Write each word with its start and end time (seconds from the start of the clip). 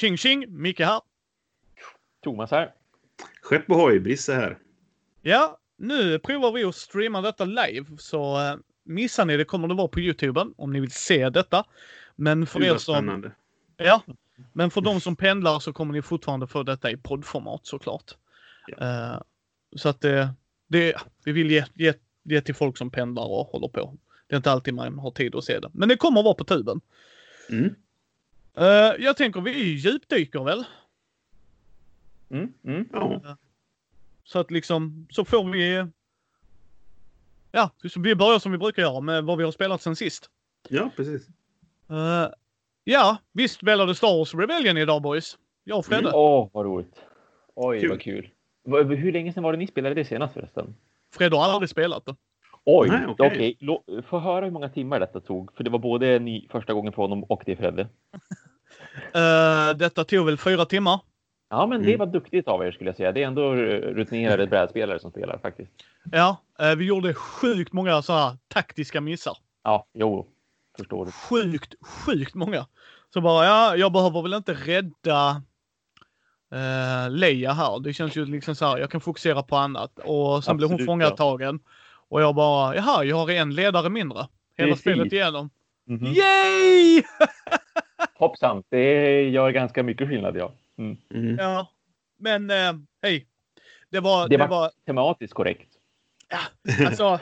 Tjing 0.00 0.16
tjing! 0.16 0.46
Micke 0.48 0.80
här. 0.80 1.00
Thomas 2.22 2.50
här. 2.50 2.74
Skepp 3.42 3.70
ohoj, 3.70 4.00
Brisse 4.00 4.34
här. 4.34 4.58
Ja, 5.22 5.58
nu 5.76 6.18
provar 6.18 6.52
vi 6.52 6.64
att 6.64 6.74
streama 6.74 7.20
detta 7.20 7.44
live. 7.44 7.86
Så 7.98 8.40
eh, 8.40 8.56
missar 8.84 9.24
ni 9.24 9.36
det 9.36 9.44
kommer 9.44 9.68
det 9.68 9.74
vara 9.74 9.88
på 9.88 10.00
Youtube 10.00 10.46
om 10.56 10.72
ni 10.72 10.80
vill 10.80 10.90
se 10.90 11.30
detta. 11.30 11.64
Men 12.16 12.46
för 12.46 12.62
er 12.62 12.76
som... 12.76 12.94
spännande. 12.94 13.32
Ja, 13.76 14.02
men 14.52 14.70
för 14.70 14.80
de 14.80 15.00
som 15.00 15.16
pendlar 15.16 15.58
så 15.58 15.72
kommer 15.72 15.92
ni 15.92 16.02
fortfarande 16.02 16.46
få 16.46 16.62
detta 16.62 16.90
i 16.90 16.96
poddformat 16.96 17.66
såklart. 17.66 18.14
Eh, 18.78 19.20
så 19.76 19.88
att 19.88 20.00
det, 20.00 20.28
det, 20.66 20.96
vi 21.24 21.32
vill 21.32 21.50
ge, 21.50 21.64
ge, 21.74 21.94
ge 22.22 22.40
till 22.40 22.54
folk 22.54 22.76
som 22.76 22.90
pendlar 22.90 23.24
och 23.24 23.46
håller 23.46 23.68
på. 23.68 23.96
Det 24.26 24.34
är 24.34 24.36
inte 24.36 24.50
alltid 24.50 24.74
man 24.74 24.98
har 24.98 25.10
tid 25.10 25.34
att 25.34 25.44
se 25.44 25.58
det. 25.58 25.70
Men 25.72 25.88
det 25.88 25.96
kommer 25.96 26.20
att 26.20 26.24
vara 26.24 26.34
på 26.34 26.44
tuben. 26.44 26.80
Mm. 27.50 27.74
Eh, 28.56 28.64
jag 29.04 29.16
tänker 29.16 29.40
vi 29.40 29.74
djupdyker 29.74 30.44
väl? 30.44 30.64
Mm, 32.30 32.52
mm. 32.64 32.88
Ja. 32.92 33.36
Så 34.24 34.38
att 34.38 34.50
liksom, 34.50 35.06
så 35.10 35.24
får 35.24 35.44
vi... 35.44 35.86
Ja, 37.52 37.70
så 37.92 38.00
vi 38.00 38.14
börjar 38.14 38.38
som 38.38 38.52
vi 38.52 38.58
brukar 38.58 38.82
göra 38.82 39.00
med 39.00 39.24
vad 39.24 39.38
vi 39.38 39.44
har 39.44 39.52
spelat 39.52 39.82
sen 39.82 39.96
sist. 39.96 40.30
ja, 40.68 40.90
precis. 40.96 41.28
Eh, 41.90 42.28
ja, 42.84 43.16
visst 43.32 43.54
spelade 43.54 43.94
Star 43.94 44.18
Wars 44.18 44.34
Rebellion 44.34 44.76
idag 44.76 45.02
boys. 45.02 45.38
Jag 45.64 45.78
och 45.78 45.86
Fredde. 45.86 46.12
Åh, 46.14 46.48
vad 46.52 46.66
roligt. 46.66 47.02
Oj, 47.54 47.80
Kul. 47.80 47.88
vad 47.90 48.00
kul. 48.00 48.30
Hur 48.96 49.12
länge 49.12 49.32
sedan 49.32 49.42
var 49.42 49.52
det 49.52 49.58
ni 49.58 49.66
spelade 49.66 49.94
det 49.94 50.04
senast 50.04 50.34
förresten? 50.34 50.74
Fredde 51.12 51.36
har 51.36 51.44
aldrig 51.44 51.70
spelat 51.70 52.06
det. 52.06 52.16
Oj, 52.78 52.90
okej. 53.08 53.26
okej. 53.32 53.56
Lå- 53.60 54.02
Få 54.02 54.18
höra 54.18 54.44
hur 54.44 54.52
många 54.52 54.68
timmar 54.68 55.00
detta 55.00 55.20
tog. 55.20 55.56
För 55.56 55.64
det 55.64 55.70
var 55.70 55.78
både 55.78 56.18
ni 56.18 56.48
första 56.50 56.72
gången 56.72 56.92
för 56.92 57.02
honom 57.02 57.24
och 57.24 57.42
det 57.46 57.56
Fredde. 57.56 57.88
Eh, 59.14 59.76
detta 59.76 60.04
tog 60.04 60.26
väl 60.26 60.36
fyra 60.38 60.64
timmar. 60.64 61.00
Ja, 61.50 61.66
men 61.66 61.80
det 61.82 61.86
Mm. 61.94 61.98
var 61.98 62.06
duktigt 62.06 62.48
av 62.48 62.62
er 62.66 62.72
skulle 62.72 62.88
jag 62.90 62.96
säga. 62.96 63.12
Det 63.12 63.22
är 63.22 63.26
ändå 63.26 63.54
rutinerade 63.54 64.46
brädspelare 64.50 64.98
som 64.98 65.10
spelar 65.10 65.38
faktiskt. 65.38 65.70
Ja, 66.12 66.36
eh, 66.60 66.74
vi 66.74 66.84
gjorde 66.84 67.14
sjukt 67.14 67.72
många 67.72 68.02
så 68.02 68.12
här 68.12 68.36
taktiska 68.48 69.00
missar. 69.00 69.36
Ja, 69.64 69.86
jo. 69.94 70.26
Förstår 70.78 71.06
du. 71.06 71.12
Sjukt, 71.12 71.74
sjukt 71.80 72.34
många. 72.34 72.66
Så 73.14 73.20
bara, 73.20 73.44
ja, 73.44 73.76
jag 73.76 73.92
behöver 73.92 74.22
väl 74.22 74.34
inte 74.34 74.52
rädda 74.54 75.42
uh, 76.54 77.10
Leia 77.10 77.52
här. 77.52 77.80
Det 77.80 77.92
känns 77.92 78.16
ju 78.16 78.24
liksom 78.26 78.54
så 78.54 78.66
här, 78.66 78.78
jag 78.78 78.90
kan 78.90 79.00
fokusera 79.00 79.42
på 79.42 79.56
annat. 79.56 79.98
Och 80.04 80.44
sen 80.44 80.56
blev 80.56 80.68
hon 80.68 80.74
Absolut, 80.74 80.86
fångatagen. 80.86 81.60
Och 82.10 82.22
jag 82.22 82.34
bara, 82.34 82.74
jaha, 82.76 83.04
jag 83.04 83.16
har 83.16 83.30
en 83.30 83.54
ledare 83.54 83.88
mindre. 83.88 84.28
Hela 84.56 84.68
Precis. 84.68 84.80
spelet 84.80 85.12
igenom. 85.12 85.50
Mhm. 85.86 86.06
Yay! 86.06 87.02
Hoppsan, 88.14 88.62
det 88.68 89.22
gör 89.28 89.50
ganska 89.50 89.82
mycket 89.82 90.08
skillnad, 90.08 90.36
ja. 90.36 90.52
Mm. 90.78 90.96
Mm. 91.14 91.36
ja, 91.38 91.68
men 92.18 92.50
eh, 92.50 92.72
hej. 93.02 93.26
Det 93.90 94.00
var, 94.00 94.28
Det 94.28 94.36
det 94.36 94.40
var- 94.42 94.48
var, 94.48 94.70
Tematiskt 94.86 95.34
korrekt. 95.34 95.68
ja, 96.28 96.38
alltså. 96.86 97.20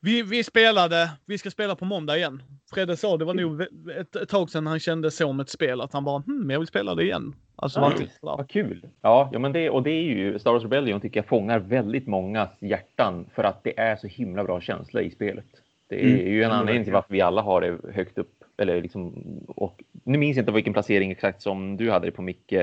Vi, 0.00 0.22
vi 0.22 0.44
spelade, 0.44 1.10
vi 1.26 1.38
ska 1.38 1.50
spela 1.50 1.76
på 1.76 1.84
måndag 1.84 2.16
igen. 2.16 2.42
Fredde 2.74 2.96
sa 2.96 3.16
det 3.16 3.24
var 3.24 3.34
nog 3.34 3.62
ett, 3.96 4.16
ett 4.16 4.28
tag 4.28 4.50
sedan 4.50 4.66
han 4.66 4.80
kände 4.80 5.10
så 5.10 5.26
om 5.26 5.40
ett 5.40 5.48
spel 5.48 5.80
att 5.80 5.92
han 5.92 6.04
bara, 6.04 6.18
hmm, 6.26 6.50
jag 6.50 6.58
vill 6.58 6.68
spela 6.68 6.94
det 6.94 7.02
igen. 7.04 7.34
Alltså, 7.56 7.80
sådär. 7.80 8.08
Vad 8.20 8.48
kul. 8.50 8.86
Ja, 9.00 9.30
ja 9.32 9.38
men 9.38 9.52
det, 9.52 9.70
och 9.70 9.82
det 9.82 9.90
är 9.90 10.02
ju 10.02 10.38
Star 10.38 10.52
Wars 10.52 10.62
Rebellion 10.62 11.00
tycker 11.00 11.20
jag 11.20 11.26
fångar 11.26 11.58
väldigt 11.58 12.06
mångas 12.06 12.50
hjärtan 12.60 13.26
för 13.34 13.44
att 13.44 13.64
det 13.64 13.78
är 13.80 13.96
så 13.96 14.06
himla 14.06 14.44
bra 14.44 14.60
känsla 14.60 15.02
i 15.02 15.10
spelet. 15.10 15.44
Det 15.88 16.04
är 16.04 16.08
Mm. 16.14 16.32
ju 16.32 16.42
en 16.42 16.50
anledning 16.50 16.84
till 16.84 16.92
varför 16.92 17.12
vi 17.12 17.20
alla 17.20 17.42
har 17.42 17.60
det 17.60 17.78
högt 17.94 18.18
upp. 18.18 18.44
Eller 18.56 18.82
liksom, 18.82 19.14
och 19.48 19.82
nu 20.04 20.18
minns 20.18 20.36
jag 20.36 20.42
inte 20.42 20.52
vilken 20.52 20.72
placering 20.72 21.10
exakt 21.10 21.42
som 21.42 21.76
du 21.76 21.90
hade 21.90 22.06
det 22.06 22.12
på 22.12 22.22
Micke. 22.22 22.54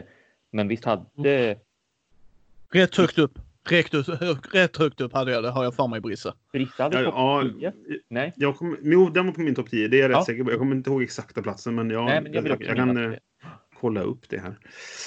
Men 0.51 0.67
visst 0.67 0.85
hade 0.85 1.55
Rätt 2.71 2.95
högt 2.97 3.17
upp. 3.17 3.39
Rätt, 3.71 4.53
rätt 4.55 4.77
högt 4.77 5.01
upp 5.01 5.13
hade 5.13 5.31
jag 5.31 5.43
det, 5.43 5.49
har 5.49 5.63
jag 5.63 5.75
för 5.75 5.87
mig 5.87 6.01
Brisse. 6.01 6.33
Brissa 6.53 6.83
hade 6.83 7.01
Ja, 7.01 7.11
topp 7.11 7.51
ja, 7.59 7.71
10? 7.71 7.73
Nej, 8.09 8.33
jag 8.35 8.57
kom, 8.57 8.77
jo, 8.81 9.09
den 9.09 9.25
var 9.25 9.33
på 9.33 9.41
min 9.41 9.55
topp 9.55 9.69
10. 9.69 9.87
Det 9.87 9.97
är 9.97 10.01
jag 10.01 10.09
rätt 10.09 10.15
Ja. 10.17 10.25
säker 10.25 10.43
på. 10.43 10.51
Jag 10.51 10.59
kommer 10.59 10.75
inte 10.75 10.89
ihåg 10.89 11.03
exakta 11.03 11.41
platsen, 11.41 11.75
men 11.75 11.89
jag, 11.89 12.05
nej 12.05 12.21
men 12.21 12.33
jag 12.33 12.47
jag, 12.47 12.63
jag 12.63 12.75
kan 12.75 13.13
eh, 13.13 13.19
kolla 13.79 14.01
upp 14.01 14.29
det 14.29 14.39
här. 14.39 14.59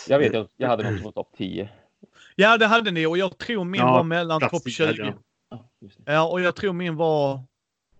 Jag 0.08 0.18
vet, 0.18 0.32
jag, 0.34 0.48
jag 0.56 0.68
hade 0.68 0.90
något 0.90 1.02
på 1.02 1.12
topp 1.12 1.34
10. 1.36 1.68
Ja, 2.36 2.58
det 2.58 2.66
hade 2.66 2.90
ni 2.90 3.06
och 3.06 3.18
jag 3.18 3.38
tror 3.38 3.64
min 3.64 3.80
Ja, 3.80 3.92
var 3.92 4.04
mellan 4.04 4.40
topp 4.40 4.62
10 4.64 4.70
20. 4.72 4.86
hade 4.86 4.98
jag. 4.98 5.14
Ja. 5.50 5.70
Ja, 6.04 6.28
och 6.30 6.40
jag 6.40 6.56
tror 6.56 6.72
min 6.72 6.96
var... 6.96 7.40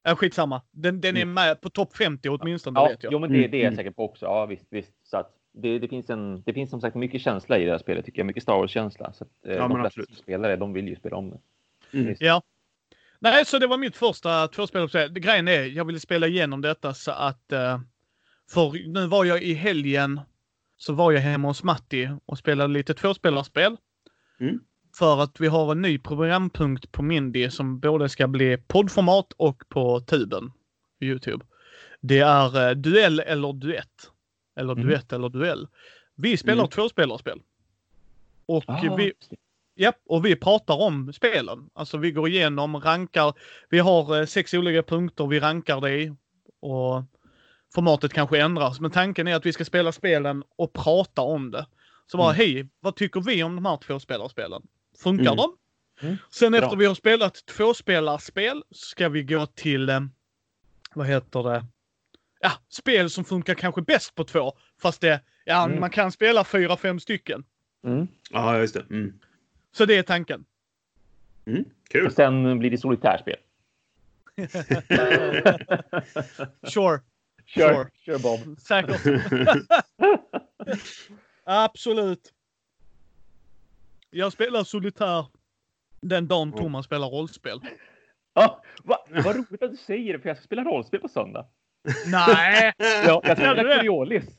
Ja, 0.02 0.16
skitsamma. 0.16 0.62
Den, 0.70 1.00
den 1.00 1.16
är 1.16 1.24
med 1.24 1.60
på 1.60 1.70
topp 1.70 1.96
50 1.96 2.28
åtminstone, 2.28 2.80
Ja, 2.80 2.88
vet 2.88 3.02
jag. 3.02 3.12
jo, 3.12 3.18
men 3.18 3.32
det, 3.32 3.38
det 3.48 3.56
är 3.56 3.60
jag 3.60 3.66
Mm. 3.66 3.76
säker 3.76 3.90
på 3.90 4.04
också. 4.04 4.26
Ja, 4.26 4.46
visst, 4.46 4.66
visst. 4.70 4.92
Så 5.04 5.16
att 5.16 5.32
det, 5.52 5.78
det, 5.78 5.88
finns 5.88 6.10
en, 6.10 6.42
det 6.42 6.52
finns 6.52 6.70
som 6.70 6.80
sagt 6.80 6.96
mycket 6.96 7.20
känsla 7.20 7.58
i 7.58 7.64
det 7.64 7.70
här 7.70 7.78
spelet, 7.78 8.04
tycker 8.04 8.18
jag. 8.18 8.26
Mycket 8.26 8.42
Star 8.42 8.54
Wars-känsla. 8.54 9.12
Så 9.12 9.24
att, 9.24 9.46
eh, 9.46 9.52
Ja, 9.54 9.58
de 9.60 9.70
flesta 9.70 9.86
absolut. 9.86 10.08
som 10.08 10.16
spelar 10.16 10.48
det, 10.48 10.56
de 10.56 10.72
vill 10.72 10.88
ju 10.88 10.96
spela 10.96 11.16
om 11.16 11.30
det. 11.30 11.38
Mm. 11.98 12.16
Ja. 12.20 12.42
Nej, 13.18 13.44
så 13.44 13.58
det 13.58 13.66
var 13.66 13.78
mitt 13.78 13.96
första 13.96 14.48
tvåspelare. 14.48 15.08
Grejen 15.08 15.48
är, 15.48 15.62
jag 15.64 15.84
ville 15.84 16.00
spela 16.00 16.26
igenom 16.26 16.60
detta 16.60 16.94
så 16.94 17.10
att... 17.10 17.52
eh, 17.52 17.80
För 18.50 18.88
nu 18.88 19.06
var 19.06 19.24
jag 19.24 19.42
i 19.42 19.54
helgen, 19.54 20.20
så 20.76 20.92
var 20.92 21.12
jag 21.12 21.20
hemma 21.20 21.48
hos 21.48 21.62
Matti 21.62 22.08
och 22.26 22.38
spelade 22.38 22.72
lite 22.74 22.94
tvåspelarspel. 22.94 23.76
Mm. 24.40 24.60
För 24.98 25.22
att 25.22 25.40
vi 25.40 25.46
har 25.46 25.72
en 25.72 25.82
ny 25.82 25.98
programpunkt 25.98 26.92
på 26.92 27.02
Mindy 27.02 27.50
som 27.50 27.80
både 27.80 28.08
ska 28.08 28.26
bli 28.28 28.56
poddformat 28.66 29.32
och 29.36 29.62
på 29.68 30.00
tuben. 30.00 30.50
På 30.98 31.04
Youtube. 31.04 31.44
Det 32.00 32.18
är 32.18 32.68
eh, 32.68 32.74
duell 32.74 33.20
eller 33.20 33.52
duett. 33.52 34.10
Eller 34.56 34.72
Mm. 34.72 34.86
duett 34.86 35.12
eller 35.12 35.28
duell. 35.28 35.68
Vi 36.16 36.36
spelar 36.36 36.62
Mm. 36.62 36.70
tvåspelarspel. 36.70 37.40
Och 38.46 38.64
Ah, 38.66 38.94
vi. 38.96 39.12
Ja, 39.74 39.92
och 40.08 40.26
vi 40.26 40.36
pratar 40.36 40.80
om 40.80 41.12
spelen. 41.12 41.70
Alltså 41.74 41.98
vi 41.98 42.12
går 42.12 42.28
igenom, 42.28 42.76
rankar. 42.76 43.34
Vi 43.68 43.78
har 43.78 44.18
eh, 44.20 44.26
sex 44.26 44.54
olika 44.54 44.82
punkter 44.82 45.26
vi 45.26 45.40
rankar 45.40 45.80
det 45.80 45.90
i. 46.02 46.12
Och 46.60 47.02
formatet 47.74 48.12
kanske 48.12 48.40
ändras. 48.40 48.80
Men 48.80 48.90
tanken 48.90 49.28
är 49.28 49.34
att 49.34 49.46
vi 49.46 49.52
ska 49.52 49.64
spela 49.64 49.92
spelen 49.92 50.44
och 50.56 50.72
prata 50.72 51.22
om 51.22 51.50
det. 51.50 51.66
Så 52.06 52.16
bara, 52.16 52.34
Mm. 52.34 52.36
hej, 52.36 52.68
vad 52.80 52.96
tycker 52.96 53.20
vi 53.20 53.42
om 53.42 53.54
de 53.56 53.64
här 53.66 53.76
tvåspelarspelen? 53.76 54.62
Funkar 55.02 55.24
Mm. 55.32 55.36
de? 55.36 55.56
Mm. 56.02 56.16
Sen 56.30 56.52
Bra. 56.52 56.60
efter 56.62 56.76
vi 56.76 56.86
har 56.86 56.94
spelat 56.94 57.46
tvåspelarspel 57.46 58.62
ska 58.70 59.08
vi 59.08 59.22
gå 59.22 59.46
till, 59.46 59.88
eh, 59.88 60.00
vad 60.94 61.06
heter 61.06 61.42
det? 61.42 61.64
Ja, 62.42 62.52
spel 62.68 63.10
som 63.10 63.24
funkar 63.24 63.54
kanske 63.54 63.82
bäst 63.82 64.14
på 64.14 64.24
två. 64.24 64.52
Fast 64.82 65.00
det, 65.00 65.20
ja, 65.44 65.64
Mm. 65.66 65.80
man 65.80 65.90
kan 65.90 66.12
spela 66.12 66.44
fyra, 66.44 66.76
fem 66.76 67.00
stycken. 67.00 67.44
Mm. 67.84 68.08
Ja, 68.30 68.58
just 68.58 68.74
det. 68.74 68.80
Mm. 68.90 69.18
Så 69.72 69.84
det 69.84 69.94
är 69.96 70.02
tanken. 70.02 70.44
Mm. 71.46 71.64
Kul. 71.88 72.06
Och 72.06 72.12
sen 72.12 72.58
blir 72.58 72.70
det 72.70 72.78
solitärspel. 72.78 73.36
Sure. 76.62 77.00
Kör, 77.46 77.74
Sure. 77.74 77.88
kör 77.98 78.18
Bob. 78.18 78.58
Säkert. 78.60 79.00
Absolut. 81.44 82.32
Jag 84.10 84.32
spelar 84.32 84.64
solitär 84.64 85.26
den 86.00 86.28
dagen 86.28 86.52
Thomas 86.52 86.86
spelar 86.86 87.08
rollspel. 87.08 87.60
Ja, 88.34 88.62
va, 88.84 88.96
vad 89.08 89.36
roligt 89.36 89.62
att 89.62 89.70
du 89.70 89.76
säger 89.76 90.12
det, 90.12 90.18
för 90.20 90.28
jag 90.28 90.36
ska 90.36 90.44
spela 90.44 90.64
rollspel 90.64 91.00
på 91.00 91.08
söndag. 91.08 91.46
Nej! 92.10 92.72
Ja, 93.06 93.20
jag 93.24 93.56
det? 93.56 93.62
Coriolis. 93.62 94.38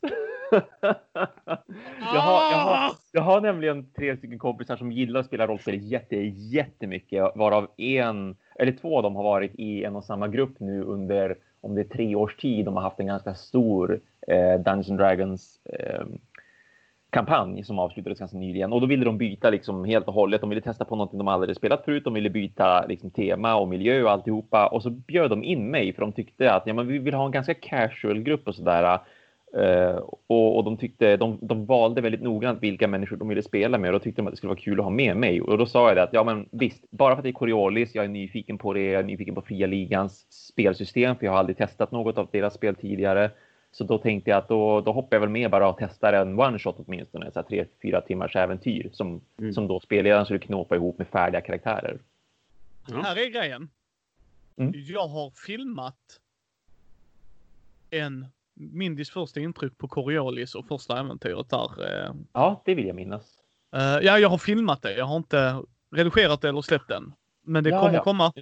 jag, 2.00 2.20
har, 2.20 2.52
jag, 2.52 2.58
har, 2.58 2.92
jag 3.12 3.22
har 3.22 3.40
nämligen 3.40 3.92
tre 3.92 4.16
stycken 4.16 4.38
kompisar 4.38 4.76
som 4.76 4.92
gillar 4.92 5.20
att 5.20 5.26
spela 5.26 5.46
rollspel 5.46 5.92
jätte, 5.92 6.16
jättemycket, 6.16 7.32
varav 7.34 7.70
en, 7.76 8.36
eller 8.58 8.72
två 8.72 8.96
av 8.96 9.02
dem 9.02 9.16
har 9.16 9.22
varit 9.22 9.54
i 9.54 9.84
en 9.84 9.96
och 9.96 10.04
samma 10.04 10.28
grupp 10.28 10.60
nu 10.60 10.82
under, 10.82 11.36
om 11.60 11.74
det 11.74 11.80
är 11.80 11.84
tre 11.84 12.14
års 12.14 12.36
tid. 12.36 12.64
De 12.64 12.76
har 12.76 12.82
haft 12.82 13.00
en 13.00 13.06
ganska 13.06 13.34
stor 13.34 14.00
eh, 14.28 14.60
Dungeons 14.60 14.88
Dragons 14.88 15.60
eh, 15.64 16.04
kampanj 17.12 17.64
som 17.64 17.78
avslutades 17.78 18.18
ganska 18.18 18.38
nyligen 18.38 18.72
och 18.72 18.80
då 18.80 18.86
ville 18.86 19.04
de 19.04 19.18
byta 19.18 19.50
liksom 19.50 19.84
helt 19.84 20.08
och 20.08 20.14
hållet. 20.14 20.40
De 20.40 20.50
ville 20.50 20.62
testa 20.62 20.84
på 20.84 20.96
någonting 20.96 21.18
de 21.18 21.28
aldrig 21.28 21.56
spelat 21.56 21.84
förut. 21.84 22.04
De 22.04 22.14
ville 22.14 22.30
byta 22.30 22.86
liksom 22.86 23.10
tema 23.10 23.56
och 23.56 23.68
miljö 23.68 24.02
och 24.02 24.10
alltihopa 24.10 24.66
och 24.66 24.82
så 24.82 24.90
bjöd 24.90 25.30
de 25.30 25.44
in 25.44 25.70
mig 25.70 25.92
för 25.92 26.00
de 26.00 26.12
tyckte 26.12 26.52
att 26.52 26.62
ja, 26.66 26.74
men 26.74 26.86
vi 26.86 26.98
vill 26.98 27.14
ha 27.14 27.26
en 27.26 27.32
ganska 27.32 27.54
casual 27.54 28.22
grupp 28.22 28.48
och 28.48 28.54
sådär. 28.54 28.98
Uh, 29.56 30.00
och, 30.26 30.56
och 30.56 30.64
de 30.64 30.76
tyckte 30.76 31.16
de, 31.16 31.38
de 31.40 31.66
valde 31.66 32.00
väldigt 32.00 32.22
noggrant 32.22 32.62
vilka 32.62 32.88
människor 32.88 33.16
de 33.16 33.28
ville 33.28 33.42
spela 33.42 33.78
med 33.78 33.88
och 33.88 33.92
då 33.92 34.04
tyckte 34.04 34.22
de 34.22 34.26
att 34.26 34.32
det 34.32 34.36
skulle 34.36 34.48
vara 34.48 34.60
kul 34.60 34.78
att 34.80 34.84
ha 34.84 34.90
med 34.90 35.16
mig 35.16 35.40
och 35.40 35.58
då 35.58 35.66
sa 35.66 35.88
jag 35.88 35.96
det 35.96 36.02
att 36.02 36.12
ja, 36.12 36.24
men 36.24 36.48
visst, 36.50 36.90
bara 36.90 37.14
för 37.14 37.18
att 37.18 37.22
det 37.22 37.30
är 37.30 37.32
Coriolis, 37.32 37.94
jag 37.94 38.04
är 38.04 38.08
nyfiken 38.08 38.58
på 38.58 38.72
det, 38.72 38.82
jag 38.84 39.00
är 39.00 39.04
nyfiken 39.04 39.34
på 39.34 39.42
fria 39.42 39.66
ligans 39.66 40.26
spelsystem 40.30 41.16
för 41.16 41.26
jag 41.26 41.32
har 41.32 41.38
aldrig 41.38 41.56
testat 41.56 41.92
något 41.92 42.18
av 42.18 42.28
deras 42.32 42.54
spel 42.54 42.74
tidigare. 42.74 43.30
Så 43.74 43.84
då 43.84 43.98
tänkte 43.98 44.30
jag 44.30 44.38
att 44.38 44.48
då, 44.48 44.80
då 44.80 44.92
hoppar 44.92 45.16
jag 45.16 45.20
väl 45.20 45.28
med 45.28 45.50
bara 45.50 45.68
och 45.68 45.76
testar 45.78 46.12
en 46.12 46.38
one 46.40 46.58
shot 46.58 46.76
åtminstone, 46.86 47.32
så 47.32 47.38
här 47.38 47.46
tre, 47.48 47.66
fyra 47.82 48.00
timmars 48.00 48.36
äventyr 48.36 48.90
som, 48.92 49.20
Mm. 49.38 49.52
som 49.52 49.66
då 49.68 49.80
spelledaren 49.80 50.24
skulle 50.24 50.38
knåpa 50.40 50.76
ihop 50.76 50.98
med 50.98 51.08
färdiga 51.08 51.40
karaktärer. 51.40 51.98
Ja. 52.88 53.02
Här 53.02 53.16
är 53.16 53.30
grejen. 53.30 53.70
Mm. 54.56 54.72
Jag 54.76 55.08
har 55.08 55.30
filmat 55.30 56.20
en 57.90 58.26
Mindys 58.54 59.10
första 59.10 59.40
intryck 59.40 59.78
på 59.78 59.88
Coriolis 59.88 60.54
och 60.54 60.66
första 60.66 61.00
äventyret 61.00 61.50
där. 61.50 62.04
Eh, 62.06 62.14
Ja, 62.32 62.62
det 62.64 62.74
vill 62.74 62.86
jag 62.86 62.96
minnas. 62.96 63.38
eh, 63.74 63.80
ja, 63.82 64.18
jag 64.18 64.28
har 64.28 64.38
filmat 64.38 64.82
det. 64.82 64.96
Jag 64.96 65.04
har 65.04 65.16
inte 65.16 65.62
redigerat 65.90 66.40
det 66.40 66.48
eller 66.48 66.62
släppt 66.62 66.88
den. 66.88 67.12
Men 67.42 67.64
det 67.64 67.70
Ja, 67.70 67.80
kommer 67.80 67.94
ja. 67.94 68.02
komma. 68.02 68.32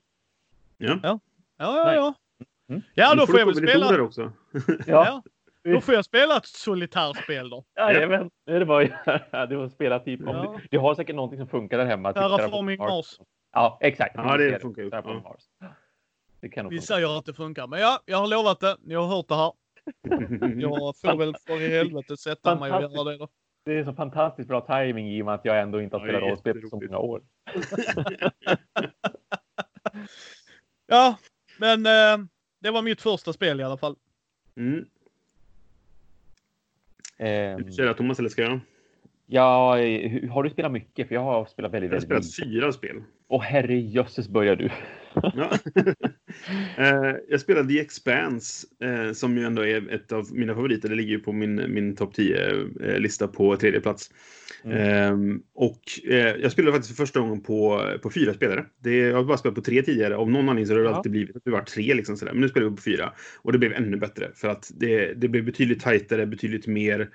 Ja. 0.79 0.99
Ja, 1.03 1.19
ja, 1.59 1.95
ja. 1.95 2.15
Mm. 2.71 2.83
Ja, 2.95 3.15
då 3.15 3.27
får 3.27 3.39
jag 3.39 3.47
väl 3.47 3.55
spela. 3.57 4.03
också. 4.03 4.33
Ja. 4.87 5.23
Då 5.65 5.81
får 5.81 5.95
jag 5.95 6.05
spela 6.05 6.37
ett 6.37 6.47
solitärspel 6.47 7.51
då. 7.51 7.65
Jajamän, 7.79 8.31
det 8.47 8.53
är 8.53 8.65
bara 8.65 8.83
att 8.85 8.91
göra. 9.07 9.47
Du 9.47 9.57
har 9.57 9.69
spelat 9.69 10.05
typ 10.05 10.21
om 10.21 10.27
Ja. 10.37 10.61
du, 10.71 10.79
har 10.79 10.95
säkert 10.95 11.17
någonting 11.17 11.39
som 11.39 11.49
funkar 11.49 11.79
där 11.79 11.87
hemma. 11.87 12.13
typ 12.13 12.23
Terraforming 12.23 12.79
Terraform 12.79 12.97
Mars. 12.97 13.19
Ja, 13.53 13.79
exakt. 13.81 14.15
Ja, 14.17 14.37
det 14.37 14.61
funkar 14.61 14.83
ju. 14.83 14.89
Ja. 14.93 15.03
Mars. 15.25 15.43
Det 16.41 16.49
kan 16.49 16.69
Vi 16.69 16.77
funka. 16.77 16.87
säger 16.87 17.19
att 17.19 17.25
det 17.27 17.35
funkar. 17.35 17.67
Men 17.67 17.81
ja, 17.81 18.01
jag 18.07 18.19
har 18.19 18.27
lovat 18.27 18.61
det. 18.61 18.77
Ni 18.81 18.95
har 18.95 19.07
hört 19.07 19.29
det 19.29 19.35
här. 19.35 19.53
Jag 20.61 20.97
får 20.97 21.17
väl 21.19 21.35
för 21.47 21.61
i 21.61 21.69
helvete 21.69 22.17
sätta 22.17 22.57
mig 22.61 22.73
och 22.73 22.83
göra 22.83 23.05
det 23.05 23.17
då. 23.19 23.29
Det 23.65 23.79
är 23.79 23.85
så 23.85 23.93
fantastiskt 23.93 24.49
bra 24.49 24.61
timing 24.61 25.09
i 25.11 25.23
och 25.23 25.27
med 25.27 25.35
att 25.35 25.45
jag 25.45 25.61
ändå 25.61 25.81
inte 25.83 25.97
har 25.97 26.07
Ja, 26.07 26.13
spelat 26.13 26.23
det 26.23 26.31
rollspel 26.31 26.61
på 26.63 26.69
så 26.69 26.77
många 26.77 26.99
år. 26.99 27.23
Ja, 30.87 31.17
men 31.59 31.87
eh, 31.87 32.27
det 32.61 32.71
var 32.71 32.83
mitt 32.83 33.01
första 33.03 33.33
spel 33.33 33.61
i 33.61 33.63
alla 33.65 33.77
fall. 33.77 33.97
Mm. 34.57 34.85
Ehm, 37.19 37.57
Vill 37.57 37.67
du 37.67 37.73
köra 37.73 37.95
Thomas 37.95 38.19
eller 38.19 38.29
ska 38.29 38.43
jag? 38.43 38.61
ja, 39.27 39.69
har 40.31 40.43
du 40.43 40.51
spelat 40.51 40.73
mycket? 40.73 41.09
För 41.09 41.15
jag 41.15 41.23
har 41.23 41.47
spelat 41.47 41.73
väldigt, 41.73 41.91
Jag 41.93 42.01
har 42.01 42.07
väldigt 42.07 42.33
spelat 42.33 42.49
mycket. 42.49 42.63
fyra 42.63 42.73
spel. 42.73 43.03
Åh 43.29 43.43
herrejösses 43.43 44.29
börjar 44.29 44.57
du. 44.57 44.71
Ja. 45.15 45.59
Eh, 46.77 47.15
jag 47.29 47.41
spelade 47.41 47.69
The 47.69 47.81
Expanse, 47.81 48.67
eh, 48.85 49.13
som 49.13 49.39
ju 49.39 49.45
ändå 49.45 49.67
är 49.67 49.95
ett 49.95 50.13
av 50.13 50.27
mina 50.33 50.55
favoriter. 50.55 50.89
Det 50.89 50.95
ligger 50.95 51.11
ju 51.11 51.19
på 51.19 51.33
min, 51.33 51.75
min 51.75 51.97
topp 51.97 52.15
10-lista 52.17 53.29
på 53.29 53.57
tredje 53.57 53.81
plats. 53.81 54.11
Mm. 54.65 54.77
Ehm, 54.79 55.43
och 55.55 55.81
eh, 56.09 56.37
jag 56.37 56.53
spelade 56.53 56.73
faktiskt 56.73 56.97
för 56.97 57.05
första 57.07 57.21
gången 57.21 57.41
på, 57.41 57.83
på 58.03 58.11
fyra 58.11 58.35
spelare. 58.35 58.65
Det, 58.79 58.97
jag 58.97 59.17
har 59.17 59.25
bara 59.25 59.37
spelat 59.39 59.55
på 59.55 59.63
tre 59.63 59.83
tidigare. 59.83 60.17
Av 60.17 60.31
någon 60.31 60.49
anledning 60.49 60.67
så 60.67 60.73
har 60.73 60.81
det 60.81 60.85
Ja. 60.89 60.95
alltid 60.97 61.13
blivit 61.13 61.37
att 61.37 61.45
det 61.45 61.51
var 61.51 61.63
tre. 61.63 61.95
Liksom 61.95 62.17
sådär. 62.17 62.33
Men 62.33 62.41
nu 62.41 62.49
spelar 62.49 62.69
vi 62.71 62.77
på 62.77 62.83
fyra. 62.83 63.13
Och 63.43 63.53
det 63.53 63.59
blev 63.59 63.73
ännu 63.73 63.97
bättre. 63.97 64.31
För 64.35 64.49
att 64.49 64.71
det, 64.75 65.13
det 65.15 65.29
blev 65.29 65.45
betydligt 65.45 65.83
tajtare, 65.83 66.27
betydligt 66.27 66.67
mer 66.67 67.11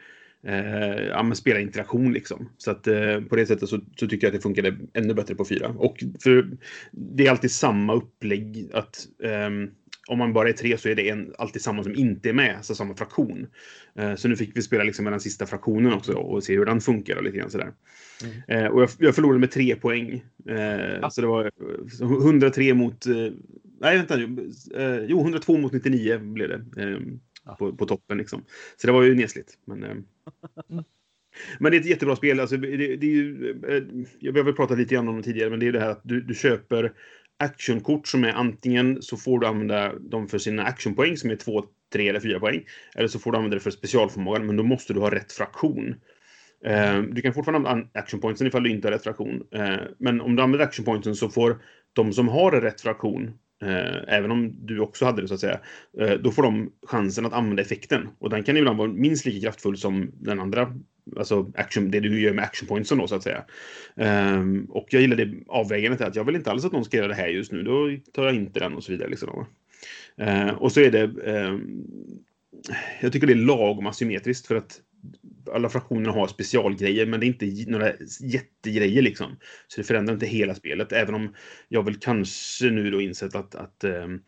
eh, 0.46 1.06
ja, 1.08 1.24
men 1.24 1.36
spela 1.36 1.60
interaktion 1.60 2.14
liksom. 2.14 2.50
Så 2.58 2.72
att 2.72 2.88
eh, 2.88 3.22
på 3.30 3.36
det 3.36 3.46
sättet 3.46 3.70
så, 3.70 3.80
så 3.96 4.08
tycker 4.08 4.28
jag 4.28 4.36
att 4.36 4.40
det 4.40 4.44
funkade 4.44 4.78
ännu 4.94 5.14
bättre 5.14 5.36
på 5.36 5.46
fyra. 5.46 5.70
Och 5.70 6.04
för 6.24 6.48
det 6.92 7.28
är 7.28 7.32
alltid 7.32 7.52
samma 7.52 7.94
upplägg 7.94 8.70
att 8.74 9.08
ehm, 9.24 9.70
om 10.08 10.18
man 10.18 10.34
bara 10.34 10.50
är 10.50 10.54
tre 10.54 10.78
så 10.78 10.90
är 10.90 10.96
det 10.96 11.10
en, 11.10 11.34
alltid 11.38 11.62
samma 11.62 11.84
som 11.84 11.96
inte 11.96 12.30
är 12.30 12.34
med, 12.34 12.56
alltså 12.58 12.76
samma 12.76 12.96
fraktion. 12.96 13.48
Eh, 13.96 14.16
så 14.16 14.28
nu 14.28 14.36
fick 14.36 14.58
vi 14.58 14.62
spela 14.62 14.84
liksom 14.84 15.04
med 15.04 15.14
den 15.14 15.20
sista 15.20 15.46
fraktionen 15.46 15.94
också 15.94 16.14
och 16.14 16.44
se 16.44 16.58
hur 16.58 16.66
den 16.66 16.82
funkar 16.82 17.16
och 17.16 17.24
lite 17.24 17.38
grann 17.38 17.50
sådär. 17.50 17.72
Eh, 18.48 18.66
och 18.66 18.82
jag, 18.82 18.90
jag 18.98 19.16
förlorade 19.16 19.40
med 19.40 19.52
tre 19.52 19.76
poäng. 19.76 20.24
Eh, 20.50 21.10
Så 21.10 21.22
det 21.22 21.28
var 21.28 21.46
eh, 21.46 22.28
103 22.28 22.74
mot... 22.74 23.06
Eh, 23.06 23.14
nej, 23.82 23.98
vänta 23.98 24.16
nu. 24.16 24.52
Eh, 24.78 25.06
jo, 25.08 25.22
102 25.22 25.58
mot 25.58 25.74
99 25.74 26.20
blev 26.20 26.50
det. 26.50 26.62
Ja. 27.46 27.56
på, 27.56 27.76
på 27.76 27.86
toppen 27.86 28.18
liksom. 28.18 28.46
Så 28.78 28.88
det 28.88 28.94
var 28.94 29.04
ju 29.04 29.16
nesligt. 29.16 29.54
Men, 29.66 29.84
eh, 29.84 29.96
men 31.60 31.72
det 31.72 31.78
är 31.78 31.82
ett 31.82 31.86
jättebra 31.86 32.16
spel. 32.16 32.40
Alltså, 32.40 32.58
det, 32.58 32.78
det 32.96 33.08
är 33.08 33.12
ju, 33.12 34.06
jag 34.20 34.34
väl 34.34 34.54
pratat 34.54 34.78
lite 34.78 34.96
grann 34.96 35.08
om 35.08 35.18
det 35.18 35.24
tidigare, 35.24 35.50
men 35.50 35.60
det 35.60 35.68
är 35.68 35.72
det 35.72 35.80
här 35.80 35.90
att 35.90 36.02
du, 36.04 36.22
du 36.22 36.36
köper 36.36 36.94
actionkort 37.40 38.08
som 38.08 38.24
är 38.24 38.32
antingen 38.32 39.02
så 39.02 39.18
får 39.18 39.40
du 39.40 39.48
använda 39.48 40.00
dem 40.00 40.28
för 40.28 40.38
sina 40.38 40.64
actionpoäng 40.64 41.18
som 41.18 41.30
är 41.30 41.36
två, 41.36 41.64
tre 41.94 42.10
eller 42.10 42.20
fyra 42.20 42.40
poäng. 42.40 42.66
Eller 42.96 43.08
så 43.08 43.20
får 43.20 43.32
du 43.32 43.38
använda 43.38 43.56
det 43.56 43.62
för 43.62 43.72
specialförmågan, 43.72 44.46
men 44.46 44.58
då 44.58 44.64
måste 44.64 44.94
du 44.94 45.00
ha 45.00 45.12
rätt 45.12 45.32
fraktion. 45.32 45.96
Eh, 46.66 47.02
du 47.02 47.22
kan 47.22 47.34
fortfarande 47.34 47.70
använda 47.70 48.00
actionpointsen 48.00 48.48
ifall 48.48 48.64
du 48.64 48.70
inte 48.70 48.88
har 48.88 48.94
rätt 48.94 49.04
fraktion. 49.04 49.44
Eh, 49.52 49.78
men 49.98 50.22
om 50.22 50.36
du 50.36 50.44
använder 50.44 50.66
actionpointsen 50.66 51.16
så 51.16 51.30
får 51.30 51.62
de 51.94 52.14
som 52.14 52.28
har 52.28 52.52
rätt 52.52 52.82
fraktion, 52.82 53.32
Eh, 53.62 54.16
även 54.16 54.32
om 54.32 54.66
du 54.66 54.80
också 54.80 55.06
hade 55.06 55.22
det 55.22 55.28
så 55.28 55.34
att 55.34 55.40
säga, 55.40 55.60
eh, 56.00 56.14
då 56.14 56.32
får 56.32 56.44
de 56.44 56.72
chansen 56.88 57.26
att 57.26 57.34
använda 57.34 57.62
effekten. 57.62 58.08
Och 58.20 58.30
den 58.30 58.44
kan 58.44 58.58
ibland 58.58 58.78
vara 58.78 58.88
minst 58.88 59.26
lika 59.26 59.42
kraftfull 59.46 59.78
som 59.78 60.12
den 60.14 60.40
andra, 60.40 60.74
alltså 61.18 61.52
action, 61.56 61.92
det 61.92 62.00
du 62.00 62.22
gör 62.22 62.34
med 62.34 62.44
actionpointsen 62.44 62.98
då 62.98 63.08
så 63.08 63.16
att 63.16 63.24
säga. 63.24 63.46
Ehm, 63.96 64.66
och 64.70 64.88
jag 64.90 65.02
gillar 65.02 65.16
det 65.16 65.34
avvägandet 65.48 66.02
att 66.02 66.16
jag 66.16 66.24
vill 66.24 66.36
inte 66.36 66.52
alls 66.52 66.66
att 66.66 66.72
någon 66.72 66.86
ska 66.86 66.98
göra 66.98 67.08
det 67.08 67.14
här 67.14 67.28
just 67.28 67.52
nu, 67.52 67.64
då 67.64 67.98
tar 68.14 68.26
jag 68.26 68.36
inte 68.36 68.60
den 68.60 68.74
och 68.74 68.84
så 68.84 68.92
vidare. 68.92 69.10
Liksom. 69.10 69.46
Eh, 70.18 70.50
och 70.50 70.72
så 70.72 70.82
är 70.82 70.92
det, 70.92 71.32
ehm, 71.32 71.84
jag 73.02 73.14
tycker 73.14 73.28
det 73.28 73.34
är 73.34 73.36
lagom 73.36 73.88
asymmetriskt 73.88 74.48
för 74.48 74.56
att 74.56 74.82
alla 75.50 75.70
fraktionerna 75.70 76.12
har 76.12 76.28
specialgrejer, 76.28 77.06
men 77.06 77.20
det 77.20 77.26
är 77.26 77.28
inte 77.28 77.72
några 77.72 77.92
jättegrejer 78.22 79.02
liksom. 79.02 79.28
Så 79.68 79.82
det 79.82 79.88
förändrar 79.88 80.14
inte 80.14 80.26
hela 80.26 80.56
spelet, 80.56 80.92
även 80.92 81.16
om 81.16 81.34
jag 81.68 81.84
väl 81.86 81.96
kanske 81.96 82.66
nu 82.70 82.92
då 82.92 83.02
insett 83.02 83.36
att, 83.36 83.56
att 83.56 83.84
ehm, 83.84 84.22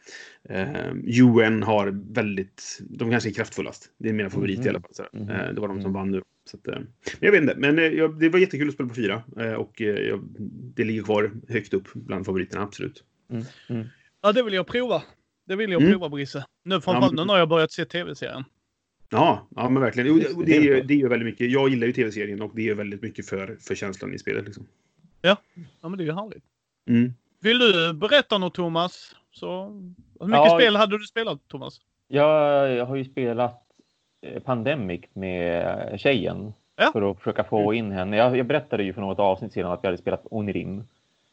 ehm, 0.50 1.04
UN 1.08 1.64
har 1.64 2.14
väldigt, 2.14 2.80
de 2.90 3.12
kanske 3.12 3.30
är 3.30 3.34
kraftfullast. 3.34 3.90
Det 3.98 4.10
är 4.10 4.14
mina 4.14 4.30
favorit 4.30 4.66
i 4.66 4.70
alla 4.70 4.82
fall. 4.82 5.06
Mhm. 5.14 5.30
Eh, 5.30 5.54
det 5.54 5.62
var 5.62 5.68
de 5.68 5.82
som 5.82 5.94
vann 5.94 6.12
nu. 6.12 6.22
Så 6.52 6.58
att, 6.58 6.68
eh, 6.68 6.74
men 6.80 6.88
jag 7.20 7.32
vet 7.32 7.42
inte, 7.42 7.56
men 7.58 7.80
eh, 7.80 7.86
jag, 7.86 8.20
det 8.20 8.30
var 8.30 8.40
jättekul 8.40 8.68
att 8.68 8.74
spela 8.74 8.90
på 8.90 8.96
fyra 8.96 9.24
eh, 9.40 9.54
och 9.54 9.82
eh, 9.82 9.88
jag, 9.88 10.24
det 10.76 10.84
ligger 10.84 11.04
kvar 11.04 11.32
högt 11.50 11.74
upp 11.74 11.88
bland 11.94 12.26
favoriterna, 12.26 12.64
absolut. 12.64 13.04
Mm. 13.32 13.44
Mm. 13.70 13.88
Ja, 14.22 14.32
det 14.32 14.44
vill 14.44 14.54
jag 14.54 14.68
prova. 14.68 15.04
Det 15.48 15.56
vill 15.56 15.72
jag 15.72 15.82
Mm. 15.82 15.94
prova, 15.94 16.10
Brisse. 16.10 16.46
Nu 16.66 16.82
framförallt 16.82 17.16
men- 17.16 17.28
nu 17.28 17.34
när 17.34 17.40
jag 17.40 17.50
börjat 17.50 17.72
se 17.72 17.86
tv-serien. 17.86 18.44
Ja, 19.10 19.48
ja 19.56 19.70
men 19.70 19.82
verkligen. 19.82 20.20
Det, 20.20 20.46
det, 20.46 20.82
det, 20.82 20.94
ju 20.94 21.08
väldigt 21.08 21.26
mycket. 21.26 21.52
Jag 21.52 21.70
gillar 21.70 21.88
ju 21.88 21.94
tv-serien 21.94 22.42
och 22.42 22.52
det 22.56 22.70
är 22.70 22.76
väldigt 22.76 23.02
mycket 23.02 23.30
för, 23.30 23.58
för 23.60 23.76
känslan 23.76 24.14
i 24.14 24.20
spelet. 24.20 24.46
Liksom. 24.46 24.68
Ja, 25.22 25.38
men 25.82 25.98
det 25.98 26.04
är 26.04 26.06
ju 26.06 26.14
härligt. 26.14 26.44
Mm. 26.90 27.14
Vill 27.42 27.60
du 27.60 27.94
berätta 27.94 28.38
något, 28.38 28.54
Thomas? 28.54 29.16
Så, 29.32 29.64
hur 30.20 30.28
mycket 30.28 30.46
Ja. 30.46 30.58
spel 30.60 30.76
hade 30.76 30.98
du 30.98 31.04
spelat, 31.06 31.48
Thomas? 31.48 31.82
Jag, 32.08 32.70
jag 32.76 32.86
har 32.86 32.96
ju 32.96 33.06
spelat 33.06 33.64
eh, 34.22 34.42
Pandemic 34.42 35.02
med 35.14 36.00
tjejen 36.00 36.54
Ja. 36.76 36.90
för 36.94 37.12
att 37.12 37.18
försöka 37.18 37.44
få 37.44 37.74
in 37.74 37.92
henne. 37.92 38.18
Jag, 38.18 38.38
jag 38.38 38.46
berättade 38.46 38.84
ju 38.84 38.94
för 38.94 39.02
något 39.02 39.20
avsnitt 39.20 39.54
sedan 39.54 39.72
att 39.72 39.84
vi 39.84 39.88
hade 39.88 39.98
spelat 39.98 40.22
Onirim 40.32 40.84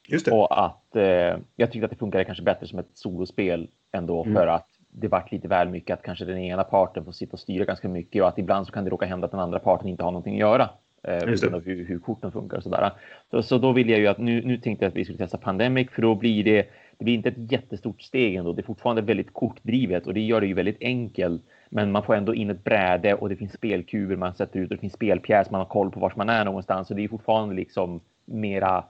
Just 0.08 0.24
det. 0.26 0.32
och 0.32 0.64
att 0.64 0.96
eh, 0.96 1.36
jag 1.56 1.72
tyckte 1.72 1.84
att 1.84 1.90
det 1.90 1.96
funkade 1.96 2.24
kanske 2.24 2.44
bättre 2.44 2.66
som 2.66 2.78
ett 2.78 2.90
solospel 2.94 3.68
ändå 3.92 4.22
Mm. 4.22 4.34
för 4.34 4.46
att 4.46 4.68
det 4.96 5.08
vart 5.08 5.32
lite 5.32 5.48
väl 5.48 5.68
mycket 5.68 5.94
att 5.94 6.02
kanske 6.02 6.24
den 6.24 6.38
ena 6.38 6.64
parten 6.64 7.04
får 7.04 7.12
sitta 7.12 7.32
och 7.32 7.40
styra 7.40 7.64
ganska 7.64 7.88
mycket 7.88 8.22
och 8.22 8.28
att 8.28 8.38
ibland 8.38 8.66
så 8.66 8.72
kan 8.72 8.84
det 8.84 8.90
råka 8.90 9.06
hända 9.06 9.24
att 9.24 9.30
den 9.30 9.40
andra 9.40 9.58
parten 9.58 9.88
inte 9.88 10.04
har 10.04 10.10
någonting 10.10 10.34
att 10.34 10.40
göra. 10.40 10.70
Eh, 11.08 11.54
av 11.54 11.64
hur, 11.64 11.84
hur 11.84 11.98
korten 11.98 12.32
funkar 12.32 12.56
och 12.56 12.62
sådär. 12.62 12.90
Så, 13.30 13.42
så 13.42 13.58
då 13.58 13.72
ville 13.72 13.92
jag 13.92 14.00
ju 14.00 14.06
att 14.06 14.18
nu, 14.18 14.42
nu 14.44 14.56
tänkte 14.56 14.84
jag 14.84 14.90
att 14.90 14.96
vi 14.96 15.04
skulle 15.04 15.18
testa 15.18 15.38
Pandemic 15.38 15.90
för 15.90 16.02
då 16.02 16.14
blir 16.14 16.44
det, 16.44 16.68
det 16.98 17.04
blir 17.04 17.14
inte 17.14 17.28
ett 17.28 17.52
jättestort 17.52 18.02
steg 18.02 18.34
ändå. 18.34 18.52
Det 18.52 18.60
är 18.60 18.66
fortfarande 18.66 19.02
väldigt 19.02 19.32
kortdrivet 19.32 20.06
och 20.06 20.14
det 20.14 20.20
gör 20.20 20.40
det 20.40 20.46
ju 20.46 20.54
väldigt 20.54 20.82
enkelt. 20.82 21.42
Men 21.68 21.92
man 21.92 22.02
får 22.02 22.14
ändå 22.14 22.34
in 22.34 22.50
ett 22.50 22.64
bräde 22.64 23.14
och 23.14 23.28
det 23.28 23.36
finns 23.36 23.52
spelkuber 23.52 24.16
man 24.16 24.34
sätter 24.34 24.60
ut 24.60 24.70
och 24.70 24.76
det 24.76 24.80
finns 24.80 24.92
spelpjäs, 24.92 25.50
man 25.50 25.60
har 25.60 25.68
koll 25.68 25.90
på 25.90 26.00
vart 26.00 26.16
man 26.16 26.28
är 26.28 26.44
någonstans. 26.44 26.88
Så 26.88 26.94
det 26.94 27.04
är 27.04 27.08
fortfarande 27.08 27.54
liksom 27.54 28.00
mera, 28.24 28.84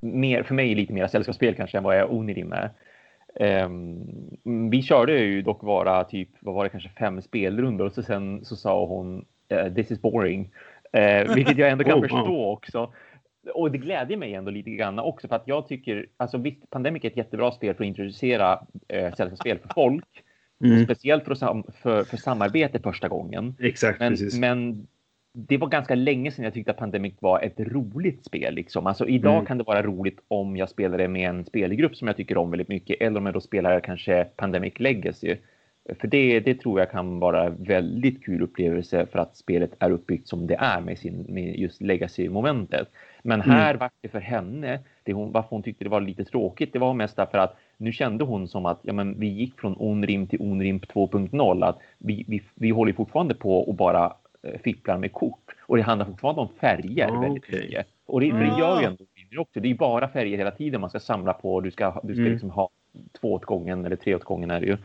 mer, 0.00 0.42
för 0.42 0.54
mig 0.54 0.74
lite 0.74 0.92
mer 0.92 1.06
sällskapsspel 1.06 1.54
kanske 1.54 1.78
än 1.78 1.84
vad 1.84 1.96
jag 1.96 2.12
Onirim 2.12 2.52
är. 2.52 2.70
Ehm, 3.40 4.06
vi 4.70 4.82
körde 4.82 5.18
ju 5.18 5.42
dock 5.42 5.60
bara 5.60 6.04
typ, 6.04 6.28
vad 6.40 6.54
var 6.54 6.64
det, 6.64 6.70
kanske 6.70 6.88
fem 6.88 7.22
spelrundor 7.22 7.86
och 7.86 7.92
så 7.92 8.02
sen 8.02 8.44
så 8.44 8.56
sa 8.56 8.86
hon 8.86 9.24
eh, 9.48 9.74
this 9.74 9.90
is 9.90 10.02
boring. 10.02 10.50
Eh, 10.92 11.34
vilket 11.34 11.58
jag 11.58 11.70
ändå 11.70 11.84
kan 11.84 11.94
Oh, 11.98 12.02
förstå 12.02 12.46
också. 12.50 12.92
Och 13.54 13.70
det 13.70 13.78
glädjer 13.78 14.16
mig 14.18 14.34
ändå 14.34 14.50
lite 14.50 14.70
grann 14.70 14.98
också 14.98 15.28
för 15.28 15.36
att 15.36 15.48
jag 15.48 15.68
tycker, 15.68 16.06
alltså 16.16 16.38
visst, 16.38 16.70
Pandemic 16.70 17.04
är 17.04 17.08
ett 17.08 17.16
jättebra 17.16 17.52
spel 17.52 17.74
för 17.74 17.84
att 17.84 17.88
introducera 17.88 18.60
eh, 18.88 19.14
sällskapsspel 19.14 19.58
för 19.58 19.68
folk. 19.74 20.22
Mm. 20.64 20.84
Speciellt 20.84 21.24
för, 21.24 21.34
sam- 21.34 21.64
för, 21.82 22.04
för 22.04 22.16
samarbete 22.16 22.80
första 22.80 23.08
gången. 23.08 23.56
Exakt, 23.60 24.00
Men, 24.00 24.12
precis. 24.12 24.38
men 24.38 24.86
det 25.38 25.56
var 25.58 25.68
ganska 25.68 25.94
länge 25.94 26.30
sedan 26.30 26.44
jag 26.44 26.54
tyckte 26.54 26.70
att 26.70 26.76
Pandemic 26.76 27.14
var 27.20 27.40
ett 27.40 27.60
roligt 27.60 28.24
spel. 28.24 28.54
Liksom. 28.54 28.86
Alltså, 28.86 29.06
idag 29.08 29.32
Mm. 29.34 29.46
kan 29.46 29.58
det 29.58 29.64
vara 29.64 29.82
roligt 29.82 30.18
om 30.28 30.56
jag 30.56 30.68
spelar 30.68 30.98
det 30.98 31.08
med 31.08 31.28
en 31.28 31.44
spelgrupp 31.44 31.96
som 31.96 32.08
jag 32.08 32.16
tycker 32.16 32.36
om 32.38 32.50
väldigt 32.50 32.68
mycket. 32.68 32.96
Eller 33.00 33.20
om 33.20 33.26
jag 33.26 33.34
då 33.34 33.40
spelar 33.40 33.80
kanske 33.80 34.24
Pandemic 34.36 34.72
Legacy. 34.80 35.36
För 36.00 36.08
det, 36.08 36.40
det 36.40 36.54
tror 36.54 36.80
jag 36.80 36.90
kan 36.90 37.18
vara 37.18 37.48
väldigt 37.48 38.24
kul 38.24 38.42
upplevelse 38.42 39.06
för 39.12 39.18
att 39.18 39.36
spelet 39.36 39.70
är 39.78 39.90
uppbyggt 39.90 40.28
som 40.28 40.46
det 40.46 40.54
är 40.54 40.80
med, 40.80 40.98
sin, 40.98 41.24
med 41.28 41.56
just 41.58 41.80
legacy-momentet. 41.82 42.88
Men 43.22 43.40
här 43.40 43.70
Mm. 43.70 43.78
var 43.78 43.90
det 44.00 44.08
för 44.08 44.20
henne, 44.20 44.78
det 45.04 45.12
hon, 45.12 45.32
varför 45.32 45.48
hon 45.50 45.62
tyckte 45.62 45.84
det 45.84 45.90
var 45.90 46.00
lite 46.00 46.24
tråkigt, 46.24 46.72
det 46.72 46.78
var 46.78 46.94
mest 46.94 47.16
därför 47.16 47.38
att 47.38 47.56
nu 47.78 47.92
kände 47.92 48.24
hon 48.24 48.48
som 48.48 48.66
att 48.66 48.80
ja, 48.82 48.92
men 48.92 49.20
vi 49.20 49.26
gick 49.26 49.60
från 49.60 49.76
Onrim 49.78 50.26
till 50.26 50.40
Onrim 50.40 50.78
2.0. 50.80 51.64
Att 51.68 51.78
vi, 51.98 52.24
vi, 52.28 52.42
vi 52.54 52.70
håller 52.70 52.92
fortfarande 52.92 53.34
på 53.34 53.58
och 53.58 53.74
bara 53.74 54.12
fipplar 54.64 54.98
med 54.98 55.12
kort. 55.12 55.54
Och 55.60 55.76
det 55.76 55.82
handlar 55.82 56.06
fortfarande 56.06 56.40
om 56.40 56.48
färger 56.60 57.08
Ah, 57.08 57.20
väldigt 57.20 57.52
mycket. 57.52 57.86
Och 58.06 58.20
det, 58.20 58.30
för 58.30 58.38
det 58.38 58.52
Ah. 58.52 58.58
gör 58.58 58.80
ju 58.80 58.86
ändå 58.86 59.04
Onrim 59.04 59.40
också. 59.40 59.60
Det 59.60 59.66
är 59.66 59.70
ju 59.70 59.76
bara 59.76 60.08
färger 60.08 60.38
hela 60.38 60.50
tiden 60.50 60.80
man 60.80 60.90
ska 60.90 61.00
samla 61.00 61.32
på. 61.32 61.60
Du 61.60 61.70
ska, 61.70 62.00
du 62.02 62.12
ska 62.14 62.20
Mm. 62.20 62.32
liksom 62.32 62.50
ha 62.50 62.68
två 63.20 63.32
åt 63.32 63.44
gången 63.44 63.84
eller 63.84 63.96
tre 63.96 64.14
åt 64.14 64.24
gången 64.24 64.50
är 64.50 64.60
det 64.60 64.66
ju. 64.66 64.76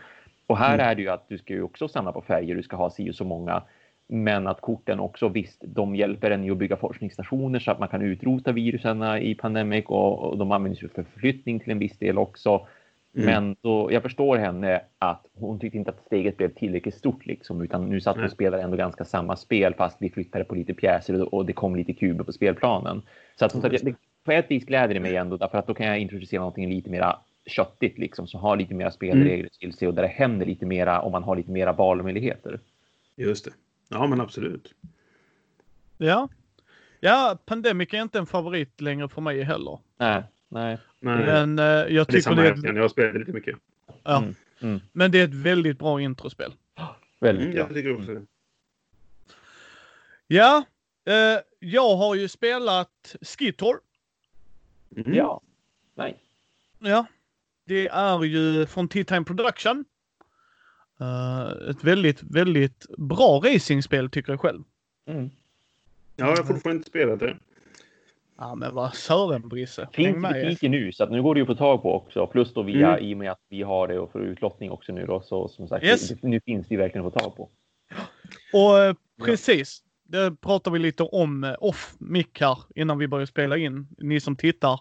Och 0.48 0.58
här 0.58 0.74
Mm. 0.74 0.88
är 0.88 0.96
det 0.96 1.02
ju 1.02 1.10
att 1.10 1.30
du 1.30 1.38
ska 1.38 1.54
ju 1.54 1.64
också 1.64 1.88
samla 1.88 2.12
på 2.12 2.22
färger, 2.22 2.56
du 2.56 2.64
ska 2.64 2.76
ha 2.76 2.90
si 2.90 3.12
och 3.12 3.16
så 3.16 3.26
många. 3.26 3.64
Men 4.08 4.48
att 4.48 4.62
korten 4.62 5.00
också, 5.00 5.28
visst, 5.30 5.62
de 5.66 5.96
hjälper 5.96 6.32
en 6.32 6.44
ju 6.44 6.52
att 6.52 6.58
bygga 6.58 6.76
forskningsstationer 6.78 7.60
så 7.60 7.72
att 7.72 7.80
man 7.80 7.88
kan 7.88 8.02
utrota 8.02 8.52
virusen 8.52 9.04
i 9.18 9.36
Pandemic 9.36 9.86
och, 9.86 10.20
och 10.20 10.38
de 10.38 10.52
används 10.52 10.84
ju 10.84 10.88
för 10.88 11.04
förflyttning 11.04 11.60
till 11.60 11.72
en 11.72 11.80
viss 11.80 11.98
del 12.00 12.18
också. 12.18 12.68
Mm. 13.16 13.26
Men 13.26 13.56
då, 13.62 13.92
jag 13.92 14.02
förstår 14.02 14.38
henne 14.38 14.82
att 15.00 15.26
hon 15.34 15.60
tyckte 15.60 15.78
inte 15.78 15.92
att 15.92 16.06
steget 16.06 16.38
blev 16.38 16.54
tillräckligt 16.54 16.96
stort 16.96 17.26
liksom, 17.26 17.62
utan 17.62 17.90
nu 17.90 18.02
satt 18.02 18.16
hon 18.16 18.26
och 18.26 18.32
spelade 18.32 18.64
ändå 18.64 18.78
ganska 18.78 19.06
samma 19.06 19.36
spel 19.36 19.74
fast 19.74 19.98
vi 20.00 20.10
flyttade 20.10 20.44
på 20.44 20.56
lite 20.56 20.74
pjäser 20.74 21.22
och, 21.22 21.34
och 21.34 21.46
det 21.46 21.54
kom 21.54 21.76
lite 21.76 21.94
kuber 21.94 22.24
på 22.24 22.32
spelplanen. 22.32 23.02
Så 23.36 23.46
att 23.46 23.56
att 23.56 23.72
det, 23.72 23.96
på 24.24 24.32
ett 24.32 24.52
vis 24.52 24.66
gläder 24.66 24.94
det 24.94 25.00
mig 25.00 25.16
ändå 25.16 25.38
därför 25.38 25.58
att 25.58 25.68
då 25.68 25.74
kan 25.74 25.86
jag 25.86 26.00
introducera 26.00 26.40
någonting 26.40 26.70
lite 26.70 26.90
mera 26.90 27.20
köttigt 27.46 27.98
liksom 27.98 28.28
som 28.28 28.40
har 28.40 28.58
lite 28.58 28.74
mera 28.74 28.92
spelregler 28.92 29.50
till 29.60 29.74
sig 29.74 29.88
och 29.88 29.94
där 29.94 30.02
det 30.02 30.08
händer 30.08 30.46
lite 30.46 30.66
mera 30.66 31.02
om 31.02 31.12
man 31.12 31.24
har 31.24 31.36
lite 31.36 31.52
mera 31.52 31.74
valmöjligheter. 31.74 32.60
Just 33.16 33.46
det. 33.46 33.52
Ja, 33.90 34.08
men 34.08 34.22
absolut. 34.22 34.74
Ja. 35.98 36.30
Ja, 37.00 37.38
Pandemic 37.46 37.94
är 37.94 38.02
inte 38.02 38.20
en 38.20 38.26
favorit 38.26 38.82
längre 38.82 39.10
för 39.10 39.22
mig 39.22 39.44
heller. 39.44 39.80
Nej, 39.98 40.24
nej. 40.52 40.78
Men 41.00 41.60
eh, 41.60 41.66
jag 41.66 41.88
det 41.90 42.00
är 42.00 42.04
tycker 42.06 42.22
samma 42.22 42.42
det 42.42 42.80
Jag 42.80 42.92
spelade 42.92 43.20
lite 43.20 43.32
mycket. 43.32 43.56
ja, 44.04 44.18
Mm, 44.18 44.36
mm. 44.60 44.80
Men 44.92 45.12
det 45.12 45.20
är 45.20 45.24
ett 45.24 45.34
väldigt 45.34 45.80
bra 45.80 46.02
introspel. 46.02 46.54
Väldigt 47.20 47.44
Mm, 47.46 47.56
bra. 47.56 47.64
jag 47.66 47.74
tycker 47.76 47.96
också 47.96 48.14
det. 48.14 48.26
Ja, 50.28 50.64
eh, 51.06 51.40
jag 51.60 51.96
har 51.98 52.16
ju 52.16 52.28
spelat 52.28 53.16
Skitor. 53.22 53.80
Mm. 54.98 55.14
Ja. 55.14 55.42
Nej. 55.96 56.20
Ja, 56.80 57.06
det 57.66 57.88
är 57.88 58.24
ju 58.24 58.66
från 58.66 58.88
Tea 58.88 59.04
Time 59.04 59.24
Production. 59.24 59.86
Eh, 61.00 61.70
ett 61.70 61.84
väldigt, 61.84 62.24
väldigt 62.24 62.86
bra 62.98 63.42
racingspel 63.46 64.10
tycker 64.10 64.32
jag 64.32 64.40
själv. 64.42 64.64
Mm. 65.06 65.30
Ja, 66.16 66.26
jag 66.30 66.38
har 66.38 66.44
fortfarande 66.44 66.78
inte 66.78 66.90
spelat 66.90 67.20
det. 67.20 67.38
Ja, 68.42 68.56
men 68.56 68.76
vad 68.76 68.94
Sören 68.96 69.50
Brisse. 69.50 69.88
Finns 69.94 70.16
i 70.16 70.20
med. 70.20 70.34
butiker 70.34 70.70
nu 70.70 70.92
så 70.92 71.04
att 71.04 71.12
nu 71.12 71.24
går 71.24 71.36
det 71.36 71.40
ju 71.40 71.42
att 71.44 71.48
få 71.48 71.56
tag 71.56 71.82
på 71.82 71.94
också. 71.96 72.28
Plus 72.28 72.54
då 72.54 72.64
via 72.64 72.88
Mm. 72.98 73.06
i 73.10 73.14
och 73.14 73.18
med 73.18 73.32
att 73.32 73.42
vi 73.50 73.62
har 73.62 73.88
det 73.88 74.00
och 74.00 74.12
för 74.12 74.20
utlottning 74.20 74.72
också 74.72 74.92
nu 74.94 75.06
då. 75.06 75.22
Så 75.22 75.48
som 75.48 75.68
sagt, 75.68 75.86
Yes. 75.86 76.10
det, 76.10 76.28
nu 76.28 76.40
finns 76.46 76.68
det 76.68 76.74
ju 76.76 76.82
verkligen 76.82 77.08
att 77.08 77.14
få 77.14 77.20
tag 77.20 77.36
på. 77.36 77.50
Och 78.54 78.80
eh, 78.80 78.96
precis, 79.26 79.84
det 80.04 80.42
pratar 80.42 80.72
vi 80.72 80.80
lite 80.80 81.04
om 81.04 81.44
eh, 81.44 81.56
off 81.60 81.94
mic 82.00 82.28
här 82.40 82.58
innan 82.76 82.98
vi 82.98 83.08
börjar 83.08 83.26
spela 83.26 83.58
in. 83.58 83.88
Ni 83.98 84.20
som 84.20 84.36
tittar 84.36 84.80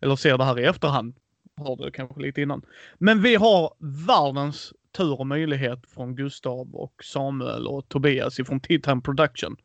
eller 0.00 0.16
ser 0.16 0.38
det 0.38 0.44
här 0.44 0.58
i 0.60 0.64
efterhand 0.64 1.16
har 1.56 1.76
det 1.76 1.90
kanske 1.90 2.20
lite 2.20 2.42
innan. 2.42 2.62
Men 2.98 3.22
vi 3.22 3.34
har 3.34 3.74
världens 4.06 4.72
tur 4.96 5.20
och 5.20 5.26
möjlighet 5.26 5.78
från 5.94 6.14
Gustav 6.16 6.74
och 6.74 7.04
Samuel 7.04 7.66
och 7.66 7.88
Tobias 7.88 8.40
ifrån 8.40 8.60
Time 8.60 9.00
Production. 9.04 9.56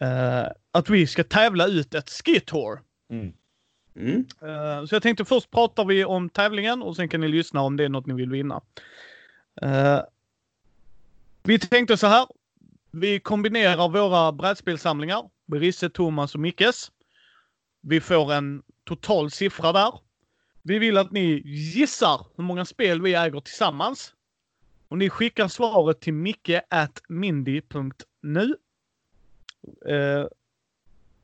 Eh, 0.00 0.46
att 0.72 0.90
vi 0.90 1.06
ska 1.06 1.24
tävla 1.24 1.66
ut 1.66 1.94
ett 1.94 2.10
skitour. 2.10 2.80
Mm. 3.10 3.32
Mm. 3.96 4.26
Eh, 4.42 4.84
Så 4.86 4.94
jag 4.94 5.02
tänkte 5.02 5.24
först 5.24 5.50
pratar 5.50 5.84
vi 5.84 6.04
om 6.04 6.28
tävlingen 6.28 6.82
och 6.82 6.96
sen 6.96 7.08
kan 7.08 7.20
ni 7.20 7.28
lyssna 7.28 7.60
om 7.60 7.76
det 7.76 7.84
är 7.84 7.88
något 7.88 8.06
ni 8.06 8.14
vill 8.14 8.30
vinna. 8.30 8.60
Eh, 9.62 10.00
Vi 11.42 11.58
tänkte 11.58 11.96
så 11.96 12.06
här. 12.06 12.26
Vi 12.90 13.20
kombinerar 13.20 13.88
våra 13.88 14.32
brädspelsamlingar. 14.32 15.30
Brisse, 15.46 15.90
Thomas 15.90 16.34
och 16.34 16.40
Mickes. 16.40 16.90
Vi 17.82 18.00
får 18.00 18.32
en 18.32 18.62
total 18.84 19.30
siffra 19.30 19.72
där. 19.72 19.92
Vi 20.62 20.78
vill 20.78 20.98
att 20.98 21.10
ni 21.10 21.42
gissar 21.44 22.26
hur 22.36 22.44
många 22.44 22.64
spel 22.64 23.02
vi 23.02 23.14
äger 23.14 23.40
tillsammans. 23.40 24.14
Och 24.88 24.98
ni 24.98 25.10
skickar 25.10 25.48
svaret 25.48 26.00
till 26.00 26.14
micke.mindy.nu. 26.14 28.56
Eh, 29.86 30.26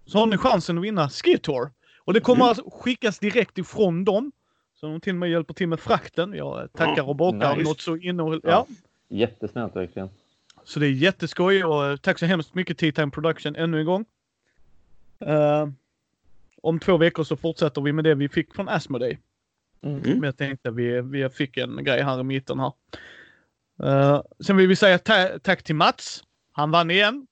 så 0.07 0.19
har 0.19 0.27
ni 0.27 0.37
chansen 0.37 0.79
att 0.79 0.85
vinna 0.85 1.09
Skitour. 1.09 1.71
Och 1.99 2.15
det 2.15 2.21
kommer 2.21 2.41
Mm. 2.45 2.49
alltså 2.49 2.71
skickas 2.71 3.19
direkt 3.19 3.59
ifrån 3.59 4.05
dem. 4.05 4.33
Så 4.75 4.87
de 4.87 5.01
till 5.01 5.13
och 5.13 5.17
med 5.19 5.31
hjälper 5.31 5.55
till 5.55 5.69
med 5.69 5.81
frakten. 5.81 6.33
Jag 6.35 6.73
tackar 6.73 7.09
och 7.09 7.17
bockar 7.17 7.57
nice. 7.57 7.69
något 7.69 7.81
så 7.81 7.97
innehåll... 7.97 8.41
Ja. 8.45 8.51
Ja. 8.51 8.67
Jättesnällt 9.09 9.77
verkligen. 9.77 10.09
Så 10.65 10.81
det 10.81 10.87
är 10.87 10.91
jätteskoj 10.91 11.65
och 11.65 11.87
eh, 11.87 11.97
tack 11.97 12.19
så 12.19 12.27
hemskt 12.27 12.55
mycket 12.55 12.79
Tea 12.79 12.93
Time 12.93 13.11
Production 13.11 13.57
ännu 13.57 13.81
en 13.81 13.87
gång. 13.87 14.05
Eh, 15.21 15.69
om 16.63 16.79
två 16.81 16.97
veckor 16.97 17.25
så 17.25 17.37
fortsätter 17.37 17.81
vi 17.81 17.93
med 17.93 18.05
det 18.05 18.15
vi 18.15 18.29
fick 18.29 18.55
från 18.55 18.69
Asmodee. 18.69 19.19
Mm. 19.83 19.97
Mm. 19.97 20.11
Men 20.19 20.23
jag 20.23 20.37
tänkte 20.37 20.71
vi, 20.71 21.01
vi 21.01 21.29
fick 21.29 21.57
en 21.57 21.85
grej 21.85 22.03
här 22.03 22.21
i 22.21 22.23
mitten 22.23 22.59
här. 22.61 22.73
Eh, 23.83 24.23
sen 24.41 24.57
vill 24.57 24.69
vi 24.69 24.77
säga 24.77 24.99
ta- 24.99 25.39
tack 25.43 25.63
till 25.63 25.75
Mats. 25.75 26.25
Han 26.53 26.71
vann 26.71 26.91
igen. 26.91 27.27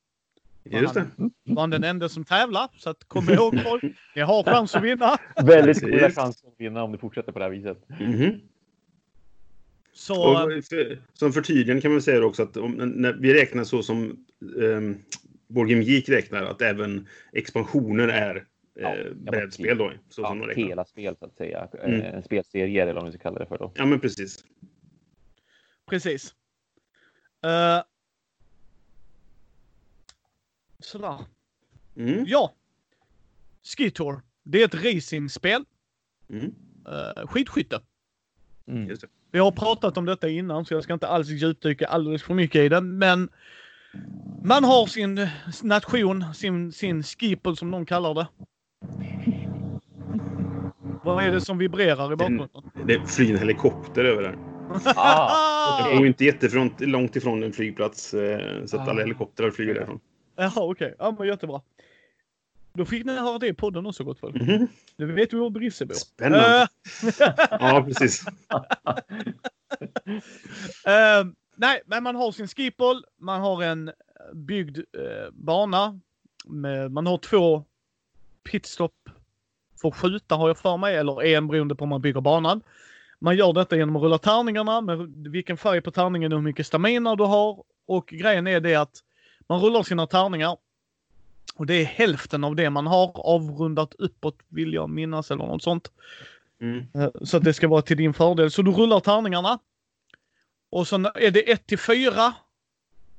Just 0.64 0.94
det. 0.94 1.06
Han 1.18 1.32
var 1.44 1.68
den 1.68 1.84
enda 1.84 2.08
som 2.08 2.24
tävlar. 2.24 2.68
Så 2.76 2.90
att 2.90 3.04
kom 3.04 3.30
ihåg 3.30 3.60
folk, 3.62 3.84
ni 4.16 4.22
har 4.22 4.42
chans 4.42 4.74
att 4.74 4.82
vinna. 4.82 5.16
Väldigt 5.44 5.80
goda 5.80 6.10
chanser 6.10 6.48
att 6.48 6.54
vinna 6.58 6.82
om 6.82 6.92
det 6.92 6.98
fortsätter 6.98 7.32
på 7.32 7.38
det 7.38 7.44
här 7.44 7.52
viset. 7.52 7.88
Mhm. 8.00 8.40
Så 9.92 10.32
Och 10.32 10.64
för, 10.64 11.02
som 11.12 11.32
förtydligande 11.32 11.82
kan 11.82 11.92
man 11.92 12.02
säga 12.02 12.24
också 12.24 12.42
att 12.42 12.56
om, 12.56 12.72
när 12.72 13.12
vi 13.12 13.34
räknar 13.34 13.64
så 13.64 13.82
som 13.82 14.26
um, 14.56 14.98
Board 15.48 15.68
Game 15.68 15.82
Geek 15.82 16.08
räknar, 16.08 16.42
att 16.42 16.62
även 16.62 17.08
expansioner 17.32 18.08
är 18.08 18.46
Ja, 18.74 18.94
eh, 18.94 19.06
ja, 19.24 19.30
brädspel 19.32 19.78
då. 19.78 19.92
Så 20.08 20.22
Ja, 20.22 20.28
som 20.28 20.38
de 20.38 20.46
räknar. 20.46 20.64
hela 20.64 20.84
spel 20.84 21.16
så 21.18 21.24
att 21.24 21.36
säga. 21.36 21.68
Mm. 21.82 22.00
En 22.00 22.22
spelserie 22.22 22.82
eller 22.82 22.92
vad 22.92 23.02
man 23.02 23.12
ska 23.12 23.22
kalla 23.22 23.38
det 23.38 23.46
för 23.46 23.58
då. 23.58 23.72
Ja, 23.74 23.86
men 23.86 24.00
precis. 24.00 24.44
precis. 25.90 26.34
Uh, 27.46 27.82
sådär. 30.84 31.18
Mm. 31.96 32.24
Ja. 32.26 32.52
Skitour. 33.76 34.20
Det 34.42 34.60
är 34.62 34.64
ett 34.64 34.74
racingspel. 34.84 35.64
Mm. 36.30 36.44
Uh, 36.44 37.26
skidskytte. 37.26 37.80
Mm. 38.66 38.88
Det. 38.88 39.04
Vi 39.30 39.38
har 39.38 39.50
pratat 39.52 39.96
om 39.96 40.04
detta 40.04 40.28
innan 40.28 40.64
så 40.64 40.74
jag 40.74 40.82
ska 40.82 40.92
inte 40.92 41.08
alls 41.08 41.28
djupdyka 41.28 41.86
alldeles 41.86 42.22
för 42.22 42.34
mycket 42.34 42.60
i 42.60 42.68
det. 42.68 42.80
Men 42.80 43.28
man 44.44 44.64
har 44.64 44.86
sin 44.86 45.28
nation, 45.62 46.34
sin, 46.34 46.72
sin 46.72 47.02
skipel 47.02 47.56
som 47.56 47.70
de 47.70 47.86
kallar 47.86 48.14
det. 48.14 48.26
Vad 51.04 51.24
är 51.24 51.32
det 51.32 51.40
som 51.40 51.58
vibrerar 51.58 52.12
i 52.12 52.16
bakgrunden? 52.16 52.48
Det 52.86 53.06
flyger 53.10 53.32
en 53.34 53.38
helikopter 53.40 54.04
över 54.04 54.22
där. 54.22 54.38
Ah, 54.96 55.88
Jag 55.88 55.98
bor 55.98 56.06
inte 56.06 56.24
jättefrån, 56.24 56.70
långt 56.78 57.16
ifrån 57.16 57.42
en 57.42 57.52
flygplats 57.52 58.14
eh, 58.14 58.64
så 58.66 58.76
att 58.76 58.88
Ah. 58.88 58.90
alla 58.90 59.00
helikoptrar 59.00 59.50
flyger 59.50 59.74
därifrån. 59.74 60.00
Jaha, 60.36 60.52
okej. 60.70 60.94
Ja, 60.98 61.14
men 61.18 61.28
jättebra. 61.28 61.60
Då 62.72 62.84
fick 62.84 63.04
ni 63.04 63.12
höra 63.16 63.38
det 63.38 63.46
i 63.46 63.54
podden 63.54 63.86
också 63.86 64.04
gott 64.04 64.18
folk. 64.18 64.34
Mhm. 64.34 64.68
Nu 64.96 65.12
vet 65.12 65.32
vi 65.32 65.38
var 65.38 65.50
Brisse 65.50 65.86
bor. 65.86 65.94
Spännande. 65.94 66.68
Eh, 67.20 67.46
Ja, 67.50 67.84
precis. 67.86 68.24
Eh, 70.86 71.24
nej, 71.56 71.82
men 71.86 72.02
man 72.02 72.16
har 72.16 72.32
sin 72.32 72.48
skipol, 72.48 73.04
man 73.20 73.40
har 73.40 73.62
en 73.62 73.90
byggd 74.34 74.78
eh, 74.78 75.30
bana. 75.32 76.00
Med, 76.44 76.90
man 76.92 77.06
har 77.06 77.18
två 77.18 77.64
pitstop 78.50 78.94
för 79.80 79.88
att 79.88 79.94
skjuta 79.96 80.34
har 80.34 80.48
jag 80.48 80.58
för 80.58 80.76
mig, 80.76 80.96
eller 80.96 81.22
en 81.24 81.48
beroende 81.48 81.74
på 81.74 81.82
om 81.84 81.88
man 81.88 82.00
bygger 82.02 82.20
banan. 82.20 82.62
Man 83.18 83.36
gör 83.36 83.52
detta 83.52 83.76
genom 83.76 83.96
att 83.96 84.02
rulla 84.02 84.18
tärningarna 84.18 84.80
med 84.80 84.98
vilken 85.30 85.56
färg 85.56 85.80
på 85.80 85.90
tärningen 85.90 86.32
och 86.32 86.38
hur 86.38 86.44
mycket 86.44 86.66
stamina 86.66 87.16
du 87.16 87.24
har. 87.24 87.62
Och 87.86 88.06
grejen 88.06 88.46
är 88.46 88.60
det 88.60 88.74
att 88.74 89.02
man 89.46 89.60
rullar 89.60 89.82
sina 89.82 90.06
tärningar. 90.06 90.56
Och 91.56 91.66
det 91.66 91.74
är 91.74 91.84
hälften 91.84 92.44
av 92.44 92.56
det 92.56 92.70
man 92.70 92.86
har 92.86 93.12
avrundat 93.26 93.94
uppåt 93.98 94.38
vill 94.48 94.74
jag 94.74 94.90
minnas 94.90 95.30
eller 95.30 95.44
något 95.46 95.62
sånt. 95.62 95.90
Mm. 96.60 96.86
Eh, 96.94 97.08
Så 97.22 97.36
att 97.36 97.44
det 97.44 97.54
ska 97.54 97.68
vara 97.68 97.82
till 97.82 97.96
din 97.96 98.14
fördel. 98.14 98.50
Så 98.50 98.62
du 98.62 98.70
rullar 98.70 99.00
tärningarna. 99.00 99.58
Och 100.70 100.88
sen 100.88 101.06
är 101.14 101.30
det 101.30 101.52
1 101.52 101.66
till 101.66 101.78
4. 101.78 102.34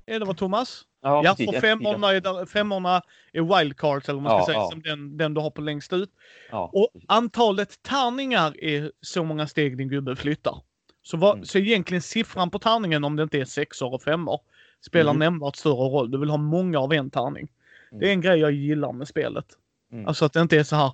Är 0.06 0.20
det 0.20 0.26
vad 0.26 0.38
Thomas? 0.38 0.82
Ja, 1.02 1.22
precis. 1.26 1.46
för 1.50 1.56
Ett- 1.56 1.62
femmorna 1.62 2.12
är, 2.12 2.46
femmorna 2.46 3.02
är 3.34 3.60
wildcards 3.60 4.10
eller 4.10 4.20
vad 4.22 4.24
man 4.24 4.32
ska 4.32 4.40
Ja, 4.42 4.46
säga. 4.46 4.58
ja. 4.58 4.70
Som 4.72 4.82
den, 4.82 5.18
den 5.18 5.34
du 5.34 5.42
har 5.42 5.50
på 5.50 5.62
längst 5.62 5.94
ut. 5.94 6.10
Ja, 6.52 6.70
Och 6.74 6.88
antalet 7.08 7.84
tärningar 7.84 8.64
är 8.64 8.92
så 9.02 9.24
många 9.24 9.48
steg 9.48 9.78
din 9.78 9.90
gubbe 9.90 10.16
flyttar. 10.16 10.62
Så, 11.04 11.18
vad, 11.18 11.34
Mm. 11.34 11.46
så 11.46 11.58
egentligen 11.58 12.02
siffran 12.02 12.50
på 12.52 12.60
tärningen 12.60 13.04
om 13.04 13.16
det 13.16 13.24
inte 13.24 13.38
är 13.40 13.46
sexor 13.46 13.94
och 13.94 14.02
femmor 14.02 14.40
spelar 14.86 15.12
Mm. 15.12 15.20
nämnvärt 15.20 15.56
större 15.56 15.90
roll. 15.90 16.12
Du 16.12 16.18
vill 16.18 16.30
ha 16.30 16.38
många 16.38 16.80
av 16.80 16.94
en 16.94 17.10
tärning. 17.10 17.48
Mm. 17.92 18.00
Det 18.00 18.08
är 18.08 18.12
en 18.12 18.22
grej 18.22 18.40
jag 18.40 18.52
gillar 18.52 18.92
med 18.92 19.08
spelet. 19.08 19.46
Mm. 19.92 20.08
Alltså 20.08 20.26
att 20.26 20.34
det 20.34 20.42
inte 20.42 20.58
är 20.60 20.64
så 20.64 20.76
här. 20.76 20.92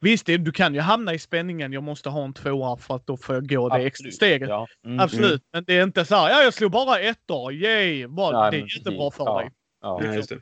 Visst, 0.00 0.26
det, 0.26 0.36
du 0.36 0.52
kan 0.52 0.74
ju 0.74 0.80
hamna 0.80 1.14
i 1.14 1.18
spänningen. 1.18 1.72
Jag 1.72 1.82
måste 1.82 2.08
ha 2.08 2.24
en 2.24 2.32
tvåa 2.34 2.76
för 2.76 2.96
att 2.96 3.06
då 3.06 3.16
får 3.16 3.34
jag 3.34 3.48
gå 3.48 3.68
det 3.68 3.74
extra 3.74 3.86
Absolut. 3.86 4.14
steget. 4.14 4.48
Ja. 4.48 4.66
Mm. 4.84 5.00
Absolut, 5.00 5.42
men 5.52 5.64
det 5.64 5.78
är 5.78 5.82
inte 5.82 6.04
så 6.04 6.14
här. 6.14 6.30
Ja, 6.30 6.42
jag 6.42 6.54
slog 6.54 6.70
bara 6.70 6.98
ettor. 7.00 7.52
Yay! 7.52 8.06
Vad, 8.06 8.34
Nej, 8.34 8.50
det 8.50 8.56
är 8.56 8.76
jättebra 8.78 9.10
för 9.10 9.24
Ja. 9.24 9.38
dig. 9.40 9.50
Ja. 9.82 10.00
Det. 10.02 10.38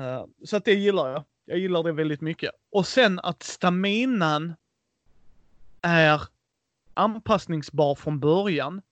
Eh, 0.00 0.24
så 0.44 0.56
att 0.56 0.64
det 0.64 0.74
gillar 0.74 1.08
jag. 1.12 1.24
Jag 1.44 1.58
gillar 1.58 1.82
det 1.82 1.92
väldigt 1.92 2.20
mycket. 2.20 2.50
Och 2.72 2.86
sen 2.86 3.20
att 3.22 3.42
staminan 3.42 4.54
är 5.82 6.22
anpassningsbar 6.94 7.94
från 7.94 8.20
början. 8.20 8.82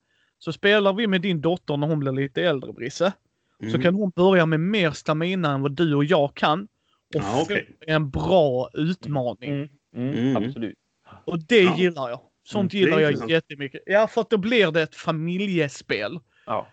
Så 0.43 0.53
spelar 0.53 0.93
vi 0.93 1.07
med 1.07 1.21
din 1.21 1.41
dotter 1.41 1.77
när 1.77 1.87
hon 1.87 1.99
blir 1.99 2.11
lite 2.11 2.43
äldre, 2.43 2.73
Brisse. 2.73 3.13
Mm. 3.61 3.71
Så 3.73 3.81
kan 3.81 3.95
hon 3.95 4.09
börja 4.09 4.45
med 4.45 4.59
mer 4.59 4.91
stamina 4.91 5.51
än 5.53 5.61
vad 5.61 5.71
du 5.75 5.95
och 5.95 6.05
jag 6.05 6.35
kan. 6.35 6.61
Och 6.63 7.21
Ja, 7.21 7.41
okej. 7.43 7.65
få 7.79 7.91
en 7.91 8.09
bra 8.09 8.69
utmaning. 8.73 9.51
Mm. 9.51 9.69
Mm. 9.95 10.13
Mm. 10.35 10.37
Absolut. 10.47 10.77
Och 11.25 11.39
det 11.39 11.61
Ja. 11.61 11.77
gillar 11.77 12.09
jag. 12.09 12.19
Sånt 12.43 12.73
Mm, 12.73 12.83
gillar 12.85 12.99
jag 12.99 13.09
intressant. 13.11 13.31
jättemycket. 13.31 13.81
Ja, 13.85 14.07
för 14.07 14.21
att 14.21 14.29
då 14.29 14.37
blir 14.37 14.71
det 14.71 14.81
ett 14.81 14.95
familjespel. 14.95 16.19
Ja. 16.45 16.67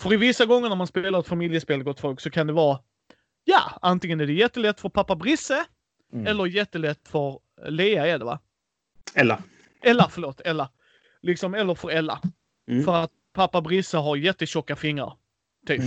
För 0.00 0.12
i 0.12 0.16
vissa 0.16 0.46
gånger 0.46 0.68
när 0.68 0.76
man 0.76 0.86
spelar 0.86 1.20
ett 1.20 1.26
familjespel, 1.26 1.82
gott 1.82 2.00
folk, 2.00 2.20
så 2.20 2.30
kan 2.30 2.46
det 2.46 2.52
vara 2.52 2.78
Ja, 3.44 3.60
antingen 3.82 4.20
är 4.20 4.26
det 4.26 4.32
jättelätt 4.32 4.80
för 4.80 4.88
pappa 4.88 5.16
Brisse 5.16 5.64
Mm. 6.12 6.26
eller 6.26 6.46
jättelätt 6.46 7.08
för 7.08 7.38
Lea 7.68 8.06
är 8.06 8.18
det 8.18 8.24
va? 8.24 8.38
Ella. 9.14 9.42
Ella, 9.82 10.08
förlåt, 10.10 10.40
Ella. 10.40 10.70
Liksom, 11.22 11.54
eller 11.54 11.74
för 11.74 11.90
Ella. 11.90 12.20
Mm. 12.70 12.84
För 12.84 12.94
att 12.96 13.10
pappa 13.32 13.60
Brisse 13.60 13.96
har 13.96 14.16
jättetjocka 14.16 14.76
fingrar. 14.76 15.12
Typ. 15.66 15.80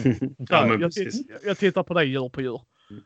ja, 0.50 0.66
men 0.66 0.82
jag, 0.82 0.92
ti- 0.92 1.24
jag 1.46 1.58
tittar 1.58 1.84
på 1.84 1.94
dig 1.94 2.08
djur 2.08 2.30
på 2.30 2.42
djur. 2.42 2.62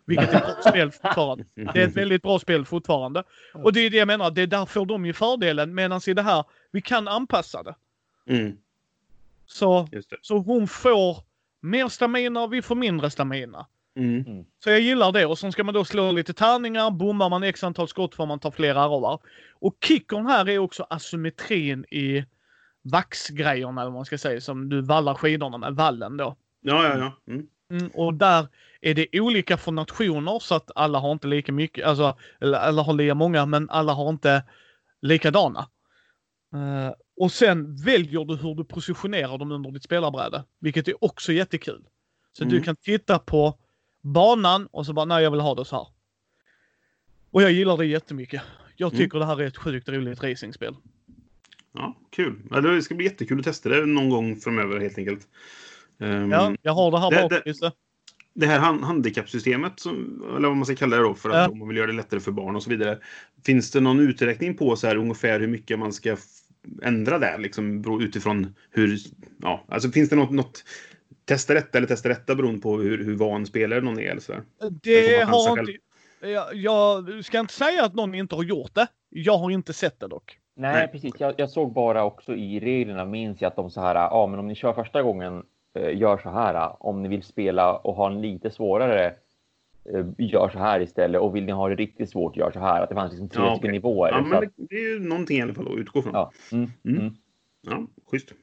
Vilket 0.05 0.33
är 0.33 0.37
ett 0.37 0.43
bra 0.43 0.71
spel 0.71 0.91
fortfarande. 0.91 1.45
Det 1.73 1.81
är 1.81 1.87
ett 1.87 1.97
väldigt 1.97 2.21
bra 2.21 2.39
spel 2.39 2.65
fortfarande. 2.65 3.23
Och 3.53 3.73
det 3.73 3.79
är 3.79 3.89
det 3.89 3.97
jag 3.97 4.07
menar, 4.07 4.31
det 4.31 4.41
är 4.41 4.47
där 4.47 4.65
får 4.65 4.85
de 4.85 5.05
ju 5.05 5.13
fördelen. 5.13 5.75
Medan 5.75 6.01
i 6.07 6.13
det 6.13 6.21
här, 6.21 6.43
vi 6.71 6.81
kan 6.81 7.07
anpassa 7.07 7.63
det. 7.63 7.75
Mm, 8.29 8.57
Så, 9.45 9.87
det. 9.91 10.03
så 10.21 10.37
hon 10.37 10.67
får 10.67 11.17
mer 11.61 11.87
stamina 11.87 12.43
och 12.43 12.53
vi 12.53 12.61
får 12.61 12.75
mindre 12.75 13.09
stamina. 13.09 13.67
Mm. 13.95 14.45
Så 14.63 14.69
jag 14.69 14.79
gillar 14.79 15.11
det. 15.11 15.25
Och 15.25 15.37
så 15.39 15.51
ska 15.51 15.63
man 15.63 15.73
då 15.73 15.85
slå 15.85 16.11
lite 16.11 16.33
tärningar. 16.33 16.91
Bommar 16.91 17.29
man 17.29 17.43
x 17.43 17.63
antal 17.63 17.87
skott 17.87 18.15
får 18.15 18.25
man 18.25 18.39
ta 18.39 18.51
fler 18.51 18.75
arvar. 18.75 19.19
Och 19.53 19.77
kickern 19.81 20.25
här 20.25 20.49
är 20.49 20.57
också 20.59 20.87
asymmetrin 20.89 21.85
i 21.91 22.25
vaxgrejerna, 22.91 23.81
eller 23.81 23.91
vad 23.91 23.97
man 23.99 24.05
ska 24.05 24.17
säga, 24.17 24.41
som 24.41 24.69
du 24.69 24.81
vallar 24.81 25.13
skidorna 25.13 25.57
med, 25.57 25.75
vallen 25.75 26.17
då. 26.17 26.35
Ja, 26.61 26.83
ja, 26.83 26.97
ja. 26.97 27.33
Mm. 27.33 27.47
Mm, 27.71 27.87
och 27.93 28.13
där 28.13 28.47
är 28.81 28.93
det 28.93 29.07
olika 29.19 29.57
för 29.57 29.71
nationer 29.71 30.39
så 30.39 30.55
att 30.55 30.71
alla 30.75 30.99
har 30.99 31.11
inte 31.11 31.27
lika 31.27 31.51
mycket, 31.51 31.85
alltså, 31.85 32.17
eller 32.41 32.57
alla 32.57 32.81
har 32.81 32.93
lika 32.93 33.15
många, 33.15 33.45
men 33.45 33.69
alla 33.69 33.93
har 33.93 34.09
inte 34.09 34.43
likadana. 35.01 35.69
Eh, 36.53 36.93
och 37.19 37.31
sen 37.31 37.75
väljer 37.75 38.25
du 38.25 38.35
hur 38.35 38.55
du 38.55 38.63
positionerar 38.63 39.37
dem 39.37 39.51
under 39.51 39.71
ditt 39.71 39.83
spelarbräde, 39.83 40.43
vilket 40.59 40.87
är 40.87 41.03
också 41.03 41.31
jättekul. 41.31 41.85
Så 42.31 42.43
du 42.43 42.49
Mm. 42.51 42.63
kan 42.63 42.75
titta 42.75 43.19
på 43.19 43.57
banan 44.01 44.67
och 44.71 44.85
så 44.85 44.93
bara, 44.93 45.05
nej 45.05 45.23
jag 45.23 45.31
vill 45.31 45.39
ha 45.39 45.55
det 45.55 45.65
så 45.65 45.75
här. 45.75 45.87
Och 47.31 47.41
jag 47.41 47.51
gillar 47.51 47.77
det 47.77 47.85
jättemycket. 47.85 48.41
Jag 48.75 48.87
Mm. 48.93 48.97
tycker 48.97 49.19
det 49.19 49.25
här 49.25 49.41
är 49.41 49.45
ett 49.47 49.57
sjukt 49.57 49.89
roligt 49.89 50.23
racingspel. 50.23 50.75
Ja, 51.77 51.95
kul. 52.09 52.35
Det 52.63 52.81
ska 52.81 52.95
bli 52.95 53.05
jättekul 53.05 53.39
att 53.39 53.45
testa 53.45 53.69
det 53.69 53.85
någon 53.85 54.09
gång 54.09 54.35
framöver 54.35 54.79
helt 54.79 54.97
enkelt. 54.97 55.27
Ehm, 55.99 56.31
Ja, 56.31 56.55
jag 56.61 56.73
har 56.73 56.91
det 56.91 56.99
här 56.99 57.11
det- 57.11 57.21
bak, 57.21 57.29
det- 57.31 57.41
Christer. 57.43 57.71
det 58.33 58.45
här 58.45 58.59
hand- 58.59 58.83
handikappsystemet, 58.83 59.79
som, 59.79 60.23
eller 60.37 60.47
vad 60.47 60.57
man 60.57 60.65
ska 60.65 60.75
kalla 60.75 60.95
det 60.97 61.03
då, 61.03 61.13
för 61.13 61.29
att 61.29 61.35
Ja. 61.35 61.49
om 61.49 61.59
man 61.59 61.67
vill 61.67 61.77
göra 61.77 61.87
det 61.87 61.93
lättare 61.93 62.19
för 62.19 62.31
barn 62.31 62.55
och 62.55 62.63
så 62.63 62.69
vidare. 62.69 62.99
Finns 63.45 63.71
det 63.71 63.79
någon 63.79 63.99
uträkning 63.99 64.57
på 64.57 64.75
så 64.75 64.87
här 64.87 64.95
ungefär 64.95 65.39
hur 65.39 65.47
mycket 65.47 65.79
man 65.79 65.93
ska 65.93 66.17
ändra 66.81 67.19
där, 67.19 67.37
liksom 67.37 67.83
utifrån 68.01 68.55
hur, 68.71 68.97
ja, 69.41 69.65
alltså 69.67 69.91
finns 69.91 70.09
det 70.09 70.15
något, 70.15 70.31
något 70.31 70.63
testa 71.25 71.53
detta 71.53 71.77
eller 71.77 71.87
testa 71.87 72.09
detta 72.09 72.35
beroende 72.35 72.61
på 72.61 72.77
hur, 72.79 73.03
hur 73.03 73.15
van 73.15 73.45
spelare 73.45 73.81
någon 73.81 73.99
är 73.99 74.03
eller? 74.03 74.21
Det 74.81 75.25
får 75.25 75.25
man 75.25 75.33
chansa 75.33 75.49
har 75.49 75.59
inte... 75.59 75.77
Jag, 76.21 76.55
jag 76.55 77.25
ska 77.25 77.39
inte 77.39 77.53
säga 77.53 77.85
att 77.85 77.93
någon 77.95 78.15
inte 78.15 78.35
har 78.35 78.43
gjort 78.43 78.75
det. 78.75 78.87
Jag 79.09 79.37
har 79.37 79.51
inte 79.51 79.73
sett 79.73 79.99
det 79.99 80.07
dock. 80.07 80.37
Nej, 80.59 80.73
Nej. 80.73 80.87
precis. 80.87 81.13
Jag, 81.19 81.33
jag 81.37 81.49
såg 81.49 81.71
bara 81.73 82.03
också 82.03 82.35
i 82.35 82.59
reglerna 82.59 83.05
minns 83.05 83.41
jag 83.41 83.49
att 83.49 83.55
de 83.55 83.69
så 83.71 83.81
här, 83.81 83.95
ja, 83.95 84.27
men 84.27 84.39
om 84.39 84.47
ni 84.47 84.55
kör 84.55 84.73
första 84.73 85.01
gången, 85.03 85.43
eh, 85.73 85.97
gör 85.97 86.17
så 86.17 86.29
här. 86.29 86.85
Om 86.85 87.03
ni 87.03 87.09
vill 87.09 87.23
spela 87.23 87.75
och 87.77 87.95
ha 87.95 88.07
en 88.07 88.21
lite 88.21 88.51
svårare, 88.51 89.05
eh, 89.93 90.05
gör 90.17 90.49
så 90.49 90.59
här 90.59 90.79
istället. 90.79 91.21
Och 91.21 91.35
vill 91.35 91.45
ni 91.45 91.51
ha 91.51 91.69
det 91.69 91.75
riktigt 91.75 92.09
svårt, 92.09 92.37
gör 92.37 92.51
så 92.51 92.59
här. 92.59 92.81
Att 92.83 92.89
det 92.89 92.95
fanns 92.95 93.11
liksom 93.11 93.29
tre 93.29 93.43
Ja, 93.43 93.55
okej. 93.55 93.71
nivåer. 93.71 94.11
Ja, 94.11 94.17
så 94.17 94.23
men 94.23 94.37
att, 94.43 94.53
det, 94.55 94.75
är 94.75 94.93
ju 94.93 94.99
någonting 94.99 95.37
i 95.37 95.41
alla 95.41 95.53
fall 95.53 95.67
att 95.67 95.77
utgå 95.77 96.01
från. 96.01 96.13
ja. 96.13 96.31
Mm, 96.51 96.71
Mm. 96.83 96.97
mm. 96.99 97.17
Ja, 97.61 97.87
schysst. 98.11 98.33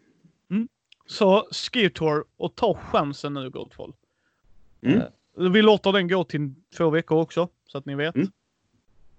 Så 1.07 1.45
Ski 1.53 1.91
Tour 1.91 2.25
och 2.37 2.55
ta 2.55 2.75
chansen 2.75 3.35
nu 3.35 3.51
gott 3.51 3.75
folk. 3.75 3.97
Mm. 4.83 4.99
Eh, 4.99 5.05
Vi 5.51 5.63
låter 5.63 5.93
den 5.93 6.09
gå 6.09 6.25
till 6.25 6.55
två 6.77 6.91
veckor 6.91 7.21
också, 7.21 7.49
så 7.67 7.79
att 7.79 7.87
ni 7.87 7.95
vet. 7.95 8.15
Mm. 8.17 8.29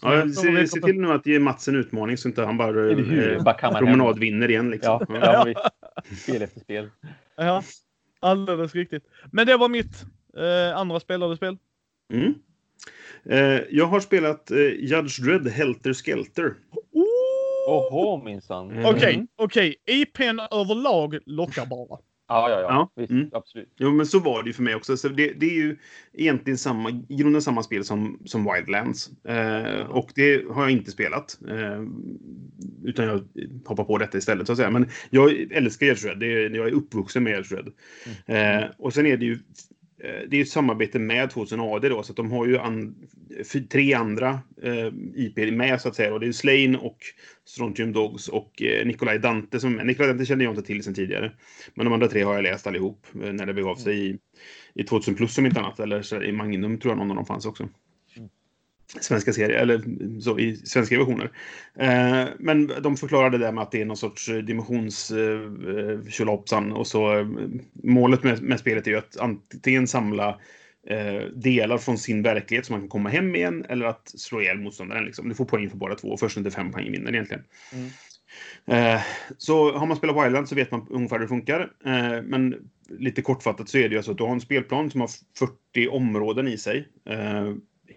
Ja, 0.01 0.27
Så 0.29 0.41
se, 0.41 0.67
se 0.67 0.81
till 0.81 0.99
nu 1.01 1.11
att 1.11 1.25
ge 1.25 1.39
Mats 1.39 1.67
en 1.67 1.75
utmaning 1.75 2.17
så 2.17 2.27
inte 2.27 2.43
han 2.43 2.57
bara, 2.57 2.91
eh, 2.91 3.43
Bara 3.43 3.53
kammar 3.55 3.73
hem. 3.81 3.85
promenad 3.85 4.19
vinner 4.19 4.49
igen. 4.49 4.69
Liksom. 4.71 5.05
Ja, 5.09 5.51
ja. 5.55 5.69
Spel 6.17 6.41
efter 6.41 6.59
spel. 6.59 6.89
Ja, 7.37 7.63
alldeles 8.19 8.75
riktigt. 8.75 9.03
Men 9.31 9.47
det 9.47 9.57
var 9.57 9.69
mitt 9.69 10.05
eh, 10.37 10.77
andra 10.77 10.99
spelade 10.99 11.35
spel. 11.35 11.57
Mm. 12.13 12.33
Eh, 13.29 13.61
jag 13.69 13.85
har 13.85 13.99
spelat 13.99 14.51
eh, 14.51 14.57
Judge 14.59 15.19
Dredd 15.21 15.47
Helter 15.47 15.93
Skelter. 15.93 16.53
Oh! 16.91 17.05
Oho, 17.67 18.23
minsann. 18.23 18.71
Mm. 18.71 18.85
Okej, 18.85 19.13
Mm. 19.15 19.27
okej. 19.35 19.75
IPn 19.85 20.39
överlag 20.51 21.17
lockar 21.25 21.65
bara. 21.65 21.99
Ja, 22.27 22.49
ja, 22.49 22.61
ja. 22.61 22.67
Ja, 22.69 22.91
Visst, 22.95 23.11
mm. 23.11 23.29
absolut. 23.33 23.73
Jo, 23.77 23.91
men 23.91 24.05
så 24.05 24.19
var 24.19 24.43
det 24.43 24.47
ju 24.47 24.53
för 24.53 24.63
mig 24.63 24.75
också. 24.75 24.97
Så 24.97 25.07
det, 25.07 25.33
det 25.33 25.45
är 25.45 25.55
ju 25.55 25.77
egentligen 26.13 26.57
samma, 26.57 26.89
i 26.89 27.15
grunden 27.15 27.41
samma 27.41 27.63
spel 27.63 27.83
som, 27.83 28.19
som 28.25 28.53
Wildlands. 28.53 29.09
Eh, 29.23 29.85
och 29.89 30.11
det 30.15 30.45
har 30.51 30.61
jag 30.61 30.71
inte 30.71 30.91
spelat. 30.91 31.39
Eh, 31.49 31.81
utan 32.83 33.05
jag 33.05 33.23
hoppar 33.65 33.83
på 33.83 33.97
detta 33.97 34.17
istället 34.17 34.47
så 34.47 34.53
att 34.53 34.57
säga. 34.57 34.71
Men 34.71 34.89
jag 35.09 35.51
älskar 35.51 35.85
Judge 35.85 36.03
Dredd. 36.03 36.19
Det 36.19 36.33
är, 36.33 36.49
jag 36.49 36.67
är 36.67 36.71
uppvuxen 36.71 37.23
med 37.23 37.33
Judge 37.35 37.55
Dredd. 37.55 37.73
Eh, 38.25 38.69
och 38.77 38.93
sen 38.93 39.05
är 39.05 39.17
det 39.17 39.25
ju 39.25 39.39
Eh, 40.03 40.29
det 40.29 40.37
är 40.37 40.41
ett 40.41 40.49
samarbete 40.49 40.99
med 40.99 41.29
2000 41.29 41.59
AD 41.59 41.89
då, 41.89 42.03
så 42.03 42.11
att 42.11 42.17
de 42.17 42.31
har 42.31 42.45
ju 42.45 42.57
an, 42.57 42.95
tre 43.71 43.93
andra 43.93 44.39
eh, 44.61 44.87
IP 45.15 45.53
med 45.53 45.81
så 45.81 45.87
att 45.87 45.95
säga. 45.95 46.13
Och 46.13 46.19
det 46.19 46.27
är 46.27 46.31
Slain 46.31 46.75
och 46.75 46.97
Strontium 47.45 47.93
Dogs 47.93 48.29
och 48.29 48.61
eh, 48.61 48.85
Nikolaj 48.85 49.19
Dante 49.19 49.59
som 49.59 49.71
är 49.71 49.75
med. 49.75 49.85
Nikolaj 49.85 50.09
Dante 50.09 50.25
kände 50.25 50.43
jag 50.43 50.51
inte 50.51 50.63
till 50.63 50.83
sedan 50.83 50.93
tidigare. 50.93 51.31
Men 51.73 51.85
de 51.85 51.93
andra 51.93 52.07
tre 52.07 52.23
har 52.23 52.35
jag 52.35 52.43
läst 52.43 52.67
allihop 52.67 53.07
eh, 53.23 53.33
när 53.33 53.45
det 53.45 53.53
begav 53.53 53.75
sig 53.75 54.09
i, 54.09 54.17
i 54.73 54.83
2000 54.83 55.15
plus 55.15 55.33
som 55.33 55.45
inte 55.45 55.59
annat. 55.59 55.79
Eller 55.79 56.01
så, 56.01 56.23
i 56.23 56.31
Magnum 56.31 56.79
tror 56.79 56.91
jag 56.91 56.97
någon 56.97 57.09
av 57.09 57.15
dem 57.15 57.25
fanns 57.25 57.45
också. 57.45 57.69
Svenska 59.01 59.33
serier, 59.33 59.59
eller 59.59 59.83
så 60.21 60.39
i 60.39 60.55
svenska 60.55 60.97
versioner. 60.97 61.31
Eh, 61.79 62.25
men 62.39 62.71
de 62.81 62.97
förklarade 62.97 63.37
det 63.37 63.51
med 63.51 63.61
att 63.61 63.71
det 63.71 63.81
är 63.81 63.85
någon 63.85 63.97
sorts 63.97 64.29
eh, 64.29 64.37
dimensions 64.37 65.11
eh, 65.11 66.73
och 66.73 66.87
så 66.87 67.17
eh, 67.17 67.27
målet 67.83 68.23
med, 68.23 68.41
med 68.41 68.59
spelet 68.59 68.87
är 68.87 68.91
ju 68.91 68.97
att 68.97 69.17
antingen 69.17 69.87
samla 69.87 70.39
eh, 70.87 71.21
delar 71.35 71.77
från 71.77 71.97
sin 71.97 72.23
verklighet 72.23 72.65
som 72.65 72.73
man 72.73 72.81
kan 72.81 72.89
komma 72.89 73.09
hem 73.09 73.35
igen 73.35 73.65
eller 73.69 73.85
att 73.85 74.11
slå 74.15 74.41
ihjäl 74.41 74.57
motståndaren. 74.57 75.05
Liksom. 75.05 75.29
Du 75.29 75.35
får 75.35 75.45
poäng 75.45 75.69
för 75.69 75.77
båda 75.77 75.95
två 75.95 76.07
och 76.07 76.19
först 76.19 76.35
till 76.35 76.51
fem 76.51 76.71
poäng 76.71 76.91
vinner 76.91 77.13
egentligen. 77.13 77.43
Mm. 77.73 77.89
Eh, 78.67 79.01
så 79.37 79.77
har 79.77 79.85
man 79.85 79.97
spelat 79.97 80.25
Wildland 80.25 80.49
så 80.49 80.55
vet 80.55 80.71
man 80.71 80.87
ungefär 80.89 81.15
hur 81.15 81.21
det 81.21 81.27
funkar. 81.27 81.71
Eh, 81.85 82.21
men 82.23 82.69
lite 82.89 83.21
kortfattat 83.21 83.69
så 83.69 83.77
är 83.77 83.81
det 83.81 83.89
ju 83.89 83.97
alltså 83.97 84.11
att 84.11 84.17
du 84.17 84.23
har 84.23 84.31
en 84.31 84.41
spelplan 84.41 84.91
som 84.91 85.01
har 85.01 85.09
40 85.37 85.87
områden 85.87 86.47
i 86.47 86.57
sig. 86.57 86.87
Eh, 87.09 87.53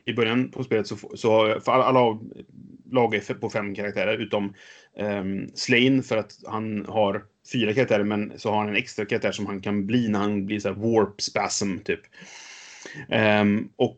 i 0.08 0.14
början 0.14 0.50
på 0.50 0.64
spelet 0.64 0.86
så, 0.86 0.94
f- 0.94 1.10
så 1.14 1.60
för 1.60 1.72
alla, 1.72 1.84
alla 1.84 2.18
lag 2.90 3.14
är 3.14 3.34
på 3.34 3.50
fem 3.50 3.74
karaktärer 3.74 4.18
utom 4.18 4.54
um, 4.98 5.48
Slain 5.54 6.02
för 6.02 6.16
att 6.16 6.32
han 6.46 6.86
har 6.88 7.24
fyra 7.52 7.74
karaktärer 7.74 8.04
men 8.04 8.32
så 8.36 8.50
har 8.50 8.58
han 8.58 8.68
en 8.68 8.76
extra 8.76 9.04
karaktär 9.04 9.32
som 9.32 9.46
han 9.46 9.60
kan 9.60 9.86
bli 9.86 10.08
när 10.08 10.18
han 10.18 10.46
blir 10.46 10.60
så 10.60 10.68
här 10.68 10.74
warp 10.74 11.20
spasm 11.20 11.78
typ. 11.78 12.00
Um, 13.42 13.68
och 13.76 13.96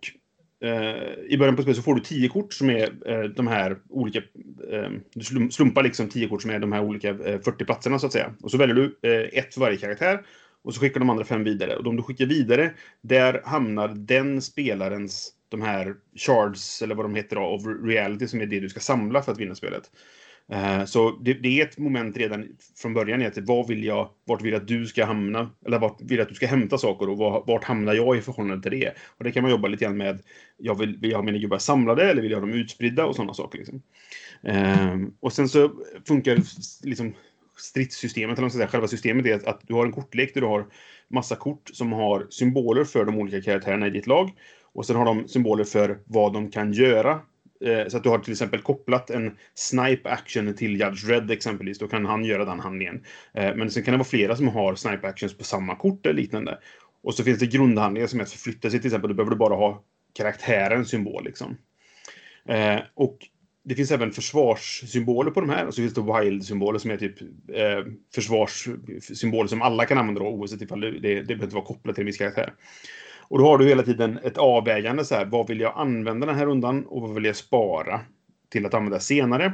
uh, 0.65 1.25
i 1.29 1.37
början 1.39 1.57
på 1.57 1.63
spelet 1.63 1.77
så 1.77 1.83
får 1.83 1.95
du 1.95 2.01
tio 2.01 2.29
kort 2.29 2.53
som 2.53 2.71
är 2.71 2.91
uh, 3.09 3.31
de 3.31 3.47
här 3.47 3.77
olika... 3.89 4.19
uh, 4.19 4.91
du 5.15 5.51
slumpar 5.51 5.83
liksom 5.83 6.09
tio 6.09 6.29
kort 6.29 6.43
som 6.43 6.51
är 6.51 6.59
de 6.59 6.73
här 6.73 6.83
olika 6.83 7.09
eh, 7.09 7.41
40 7.41 7.65
platserna 7.65 7.99
så 7.99 8.07
att 8.07 8.13
säga. 8.13 8.35
Och 8.43 8.51
så 8.51 8.59
väljer 8.59 8.77
du 8.77 8.99
ett 9.33 9.55
för 9.55 9.61
varje 9.61 9.77
karaktär. 9.77 10.21
Och 10.63 10.75
så 10.75 10.81
skickar 10.81 11.01
de 11.01 11.11
andra 11.11 11.25
fem 11.25 11.45
vidare. 11.45 11.77
Och 11.77 11.85
de 11.85 11.97
du 11.97 12.03
skickar 12.03 12.27
vidare, 12.27 12.71
där 13.03 13.41
hamnar 13.45 13.89
den 13.89 14.43
spelarens, 14.43 15.33
de 15.51 15.63
här 15.63 15.95
shards, 16.17 16.83
eller 16.83 16.95
vad 16.95 17.05
de 17.05 17.15
heter 17.15 17.37
då, 17.37 17.43
of 17.43 17.63
reality, 17.85 18.29
som 18.29 18.41
är 18.41 18.47
det 18.47 18.61
du 18.61 18.69
ska 18.69 18.81
samla 18.81 19.23
för 19.23 19.33
att 19.33 19.39
vinna 19.39 19.55
spelet. 19.55 19.91
Eh, 20.53 20.85
Så 20.85 21.11
det, 21.11 21.35
det 21.35 21.61
är 21.61 21.67
ett 21.67 21.79
moment 21.79 22.17
redan 22.17 22.49
från 22.77 22.95
början 22.95 23.23
i 23.23 23.27
att 23.27 23.39
vad 23.39 23.69
vill 23.69 23.85
jag, 23.85 24.11
vart 24.25 24.43
vill 24.43 24.53
jag 24.53 24.61
att 24.61 24.69
du 24.69 24.87
ska 24.87 25.05
hamna? 25.05 25.51
Eller 25.67 25.79
vart 25.79 26.01
vill 26.01 26.19
jag 26.19 26.23
att 26.23 26.29
du 26.29 26.35
ska 26.35 26.47
hämta 26.47 26.79
saker 26.79 27.09
och 27.09 27.19
vart, 27.19 27.47
vart 27.47 27.65
hamnar 27.65 27.95
jag 27.95 28.17
i 28.17 28.21
förhållande 28.21 28.71
till 28.71 28.81
det? 28.81 28.95
Och 29.19 29.25
det 29.25 29.33
kan 29.33 29.43
man 29.43 29.51
jobba 29.51 29.69
lite 29.69 29.85
grann 29.85 29.97
med. 29.97 30.23
Jag 30.57 30.79
vill, 30.79 30.97
vill 30.97 31.11
jag 31.11 31.19
ha 31.19 31.25
mina 31.25 31.39
gubbar 31.39 31.59
samlade 31.59 32.11
eller 32.11 32.23
vill 32.23 32.31
jag 32.31 32.41
ha 32.41 32.47
dem 32.47 32.55
utspridda 32.55 33.07
och 33.07 33.17
sådana 33.17 33.35
saker. 33.35 33.59
Liksom. 33.59 33.83
Ehm, 34.43 35.15
och 35.21 35.33
sen 35.33 35.49
så 35.49 35.73
funkar 36.09 36.39
liksom 36.87 37.15
stridssystemet, 37.57 38.39
eller 38.39 38.49
säga, 38.49 38.69
själva 38.69 38.89
systemet 38.89 39.27
är 39.27 39.35
att, 39.35 39.45
att 39.45 39.61
du 39.63 39.75
har 39.75 39.87
en 39.87 39.93
kortlek 39.93 40.35
där 40.35 40.41
du 40.41 40.47
har 40.47 40.67
massa 41.09 41.37
kort 41.37 41.71
som 41.73 41.93
har 41.93 42.27
symboler 42.31 42.85
för 42.85 43.05
de 43.05 43.19
olika 43.19 43.43
karaktärerna 43.43 43.87
i 43.87 43.91
ditt 43.91 44.07
lag. 44.07 44.31
Och 44.75 44.87
sen 44.87 44.97
har 44.97 45.05
de 45.05 45.29
symboler 45.29 45.65
för 45.65 45.99
vad 46.05 46.33
de 46.33 46.51
kan 46.51 46.73
göra 46.73 47.21
eh, 47.65 47.89
så 47.89 47.97
att 47.97 48.03
du 48.03 48.09
har 48.09 48.19
till 48.19 48.33
exempel 48.33 48.61
kopplat 48.61 49.11
en 49.11 49.37
snipe 49.55 50.11
action 50.11 50.55
till 50.55 50.81
Judge 50.81 51.09
Red 51.09 51.31
exempelvis. 51.31 51.79
Då 51.79 51.89
kan 51.89 52.07
han 52.07 52.25
göra 52.25 52.45
den 52.45 52.61
handlingen. 52.61 53.05
Eh, 53.35 53.57
men 53.57 53.71
sen 53.71 53.83
kan 53.83 53.93
det 53.93 53.99
vara 53.99 54.09
flera 54.09 54.37
som 54.37 54.49
har 54.49 54.75
snipe 54.75 55.09
actions 55.09 55.39
på 55.39 55.45
samma 55.45 55.77
kort 55.77 56.07
eller 56.07 56.21
liknande. 56.21 56.59
Och 57.03 57.15
så 57.15 57.25
finns 57.25 57.39
det 57.39 57.47
grundhandlingar 57.47 58.07
som 58.07 58.19
är 58.21 58.25
att 58.25 58.31
förflytta 58.31 58.71
sig 58.71 58.81
till 58.81 58.89
exempel. 58.89 59.09
Då 59.09 59.15
behöver 59.15 59.31
du 59.31 59.37
bara 59.37 59.55
ha 59.55 59.85
karaktärens 60.13 60.89
symbol 60.89 61.25
liksom. 61.25 61.57
Eh, 62.49 62.81
och 62.95 63.19
det 63.65 63.75
finns 63.75 63.91
även 63.91 64.13
försvarssymboler 64.13 65.31
på 65.31 65.41
de 65.41 65.51
här 65.51 65.67
och 65.67 65.75
så 65.75 65.83
finns 65.83 65.95
det 65.95 66.01
wild-symboler 66.01 66.79
som 66.79 66.91
är 66.91 66.97
typ 66.97 67.21
eh, 67.53 67.85
försvarssymboler 68.15 69.49
som 69.49 69.63
alla 69.63 69.85
kan 69.85 69.99
använda 69.99 70.21
då, 70.21 70.27
oavsett 70.27 70.63
ifall 70.63 70.81
det, 70.81 70.91
det, 70.91 71.15
det 71.15 71.25
behöver 71.25 71.45
inte 71.45 71.55
vara 71.55 71.65
kopplat 71.65 71.95
till 71.95 72.03
en 72.03 72.07
viss 72.07 72.19
karaktär. 72.19 72.53
Och 73.31 73.39
då 73.39 73.45
har 73.45 73.59
du 73.59 73.69
hela 73.69 73.83
tiden 73.83 74.19
ett 74.25 74.39
avvägande 74.39 75.05
så 75.05 75.15
här, 75.15 75.25
vad 75.25 75.49
vill 75.49 75.61
jag 75.61 75.73
använda 75.77 76.27
den 76.27 76.37
här 76.37 76.47
rundan 76.47 76.87
och 76.87 77.03
vad 77.03 77.15
vill 77.15 77.25
jag 77.25 77.37
spara 77.37 78.01
till 78.49 78.67
att 78.67 78.75
använda 78.75 79.01
senare? 79.01 79.53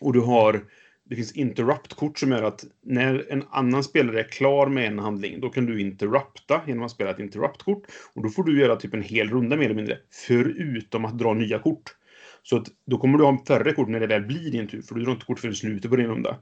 Och 0.00 0.12
du 0.12 0.20
har, 0.20 0.60
det 1.04 1.16
finns 1.16 1.32
interrupt-kort 1.32 2.18
som 2.18 2.30
gör 2.30 2.42
att 2.42 2.64
när 2.82 3.32
en 3.32 3.44
annan 3.50 3.84
spelare 3.84 4.20
är 4.20 4.28
klar 4.28 4.66
med 4.66 4.86
en 4.86 4.98
handling, 4.98 5.40
då 5.40 5.48
kan 5.48 5.66
du 5.66 5.80
interrupta 5.80 6.60
genom 6.66 6.84
att 6.84 6.90
spela 6.90 7.10
ett 7.10 7.18
interrupt-kort. 7.18 7.82
Och 8.14 8.22
då 8.22 8.28
får 8.28 8.44
du 8.44 8.60
göra 8.60 8.76
typ 8.76 8.94
en 8.94 9.02
hel 9.02 9.30
runda 9.30 9.56
mer 9.56 9.64
eller 9.64 9.74
mindre, 9.74 9.98
förutom 10.26 11.04
att 11.04 11.18
dra 11.18 11.34
nya 11.34 11.58
kort. 11.58 11.94
Så 12.42 12.56
att 12.56 12.66
då 12.86 12.98
kommer 12.98 13.18
du 13.18 13.24
ha 13.24 13.44
färre 13.48 13.72
kort 13.72 13.88
när 13.88 14.00
det 14.00 14.06
väl 14.06 14.22
blir 14.22 14.50
din 14.50 14.68
tur, 14.68 14.82
för 14.82 14.94
du 14.94 15.04
drar 15.04 15.12
inte 15.12 15.26
kort 15.26 15.38
förrän 15.38 15.54
slutet 15.54 15.90
på 15.90 15.96
din 15.96 16.06
runda. 16.06 16.36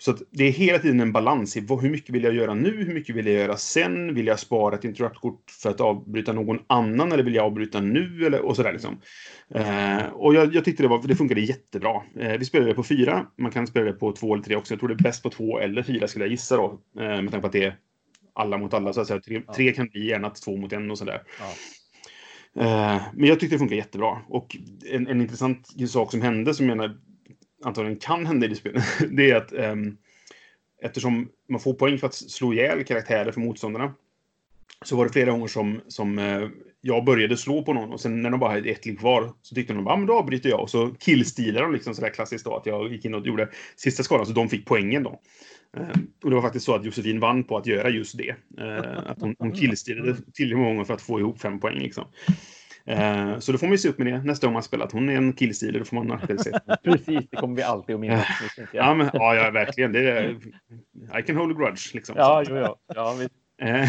Så 0.00 0.16
det 0.30 0.44
är 0.44 0.52
hela 0.52 0.78
tiden 0.78 1.00
en 1.00 1.12
balans 1.12 1.56
i 1.56 1.60
vad, 1.60 1.82
hur 1.82 1.90
mycket 1.90 2.10
vill 2.10 2.24
jag 2.24 2.34
göra 2.34 2.54
nu, 2.54 2.84
hur 2.84 2.94
mycket 2.94 3.16
vill 3.16 3.26
jag 3.26 3.34
göra 3.34 3.56
sen, 3.56 4.14
vill 4.14 4.26
jag 4.26 4.38
spara 4.38 4.74
ett 4.74 4.84
interrupt-kort 4.84 5.50
för 5.50 5.70
att 5.70 5.80
avbryta 5.80 6.32
någon 6.32 6.58
annan 6.66 7.12
eller 7.12 7.22
vill 7.22 7.34
jag 7.34 7.44
avbryta 7.44 7.80
nu 7.80 8.26
eller 8.26 8.40
och 8.40 8.56
sådär 8.56 8.72
liksom. 8.72 9.00
Eh, 9.54 10.06
och 10.12 10.34
jag, 10.34 10.54
jag 10.54 10.64
tyckte 10.64 10.82
det, 10.82 10.88
var, 10.88 11.02
det 11.08 11.16
funkade 11.16 11.40
jättebra. 11.40 12.02
Eh, 12.18 12.38
vi 12.38 12.44
spelade 12.44 12.70
det 12.70 12.74
på 12.74 12.82
fyra, 12.82 13.26
man 13.38 13.50
kan 13.50 13.66
spela 13.66 13.86
det 13.86 13.92
på 13.92 14.12
två 14.12 14.34
eller 14.34 14.44
tre 14.44 14.56
också. 14.56 14.74
Jag 14.74 14.78
tror 14.80 14.88
det 14.88 14.94
är 14.94 15.02
bäst 15.02 15.22
på 15.22 15.30
två 15.30 15.58
eller 15.58 15.82
fyra 15.82 16.08
skulle 16.08 16.24
jag 16.24 16.30
gissa 16.30 16.56
då, 16.56 16.80
eh, 16.98 17.22
med 17.22 17.30
tanke 17.30 17.40
på 17.40 17.46
att 17.46 17.52
det 17.52 17.64
är 17.64 17.76
alla 18.34 18.58
mot 18.58 18.74
alla 18.74 18.92
så 18.92 19.00
att 19.00 19.06
säga. 19.06 19.20
Tre, 19.20 19.42
ja. 19.46 19.54
tre 19.54 19.72
kan 19.72 19.88
bli 19.88 20.06
gärna 20.06 20.30
två 20.30 20.56
mot 20.56 20.72
en 20.72 20.90
och 20.90 20.98
sådär. 20.98 21.22
Ja. 21.40 21.52
Eh, 22.62 23.02
men 23.14 23.28
jag 23.28 23.40
tyckte 23.40 23.54
det 23.54 23.58
funkar 23.58 23.76
jättebra. 23.76 24.18
Och 24.28 24.56
en, 24.90 25.06
en 25.06 25.20
intressant 25.20 25.90
sak 25.90 26.10
som 26.10 26.22
hände, 26.22 26.54
som 26.54 26.68
jag 26.68 26.76
menar 26.76 26.96
antagligen 27.64 27.98
kan 27.98 28.26
hända 28.26 28.46
i 28.46 28.48
det 28.48 28.56
spelet, 28.56 28.84
det 29.10 29.30
är 29.30 29.36
att 29.36 29.52
um, 29.52 29.96
eftersom 30.82 31.28
man 31.48 31.60
får 31.60 31.74
poäng 31.74 31.98
för 31.98 32.06
att 32.06 32.14
slå 32.14 32.52
ihjäl 32.52 32.84
karaktärer 32.84 33.32
för 33.32 33.40
motståndarna, 33.40 33.94
så 34.84 34.96
var 34.96 35.04
det 35.04 35.12
flera 35.12 35.30
gånger 35.30 35.46
som, 35.46 35.80
som 35.88 36.18
uh, 36.18 36.48
jag 36.80 37.04
började 37.04 37.36
slå 37.36 37.62
på 37.62 37.72
någon 37.72 37.92
och 37.92 38.00
sen 38.00 38.22
när 38.22 38.30
de 38.30 38.40
bara 38.40 38.50
hade 38.50 38.70
ett 38.70 38.86
liv 38.86 38.96
kvar 38.96 39.32
så 39.42 39.54
tyckte 39.54 39.72
de 39.72 39.86
att 39.86 39.98
ah, 39.98 40.04
då 40.06 40.18
avbryter 40.18 40.48
jag 40.48 40.60
och 40.60 40.70
så 40.70 40.94
killstilade 40.98 41.64
de 41.64 41.72
liksom 41.72 41.94
sådär 41.94 42.10
klassiskt 42.10 42.44
då 42.44 42.56
att 42.56 42.66
jag 42.66 42.92
gick 42.92 43.04
in 43.04 43.14
och 43.14 43.26
gjorde 43.26 43.48
sista 43.76 44.02
skadan 44.02 44.26
så 44.26 44.32
de 44.32 44.48
fick 44.48 44.66
poängen 44.66 45.02
då. 45.02 45.20
Uh, 45.76 46.02
och 46.24 46.30
det 46.30 46.36
var 46.36 46.42
faktiskt 46.42 46.66
så 46.66 46.74
att 46.74 46.84
Josefin 46.84 47.20
vann 47.20 47.44
på 47.44 47.56
att 47.56 47.66
göra 47.66 47.88
just 47.88 48.18
det. 48.18 48.34
Uh, 48.60 48.98
att 49.06 49.20
hon, 49.20 49.36
hon 49.38 49.52
killstilade 49.60 50.14
tillräckligt 50.14 50.58
många 50.58 50.68
gånger 50.68 50.84
för 50.84 50.94
att 50.94 51.02
få 51.02 51.20
ihop 51.20 51.40
fem 51.40 51.60
poäng 51.60 51.78
liksom. 51.78 52.04
Eh, 52.88 53.38
så 53.38 53.52
då 53.52 53.58
får 53.58 53.66
man 53.66 53.72
ju 53.72 53.78
se 53.78 53.88
upp 53.88 53.98
med 53.98 54.06
det 54.06 54.22
nästa 54.24 54.46
gång 54.46 54.54
man 54.54 54.62
spelar. 54.62 54.86
Att 54.86 54.92
hon 54.92 55.08
är 55.08 55.16
en 55.16 55.32
killstil, 55.32 55.78
då 55.78 55.84
får 55.84 55.96
man 55.96 56.10
akta 56.10 56.38
sig. 56.38 56.52
Precis, 56.84 57.30
det 57.30 57.36
kommer 57.36 57.56
vi 57.56 57.62
alltid 57.62 57.94
att 57.94 58.00
minnas. 58.00 58.26
ja, 58.72 58.94
men, 58.94 59.10
ja, 59.12 59.34
ja, 59.34 59.50
verkligen. 59.50 59.92
Det 59.92 60.10
är, 60.10 60.30
I 61.18 61.22
can 61.26 61.36
hold 61.36 61.52
a 61.52 61.58
grudge, 61.58 61.94
liksom. 61.94 62.14
Ja, 62.18 62.44
jo, 62.48 62.56
ja. 62.56 62.76
ja 62.94 63.16
vi... 63.18 63.28
Eh, 63.62 63.88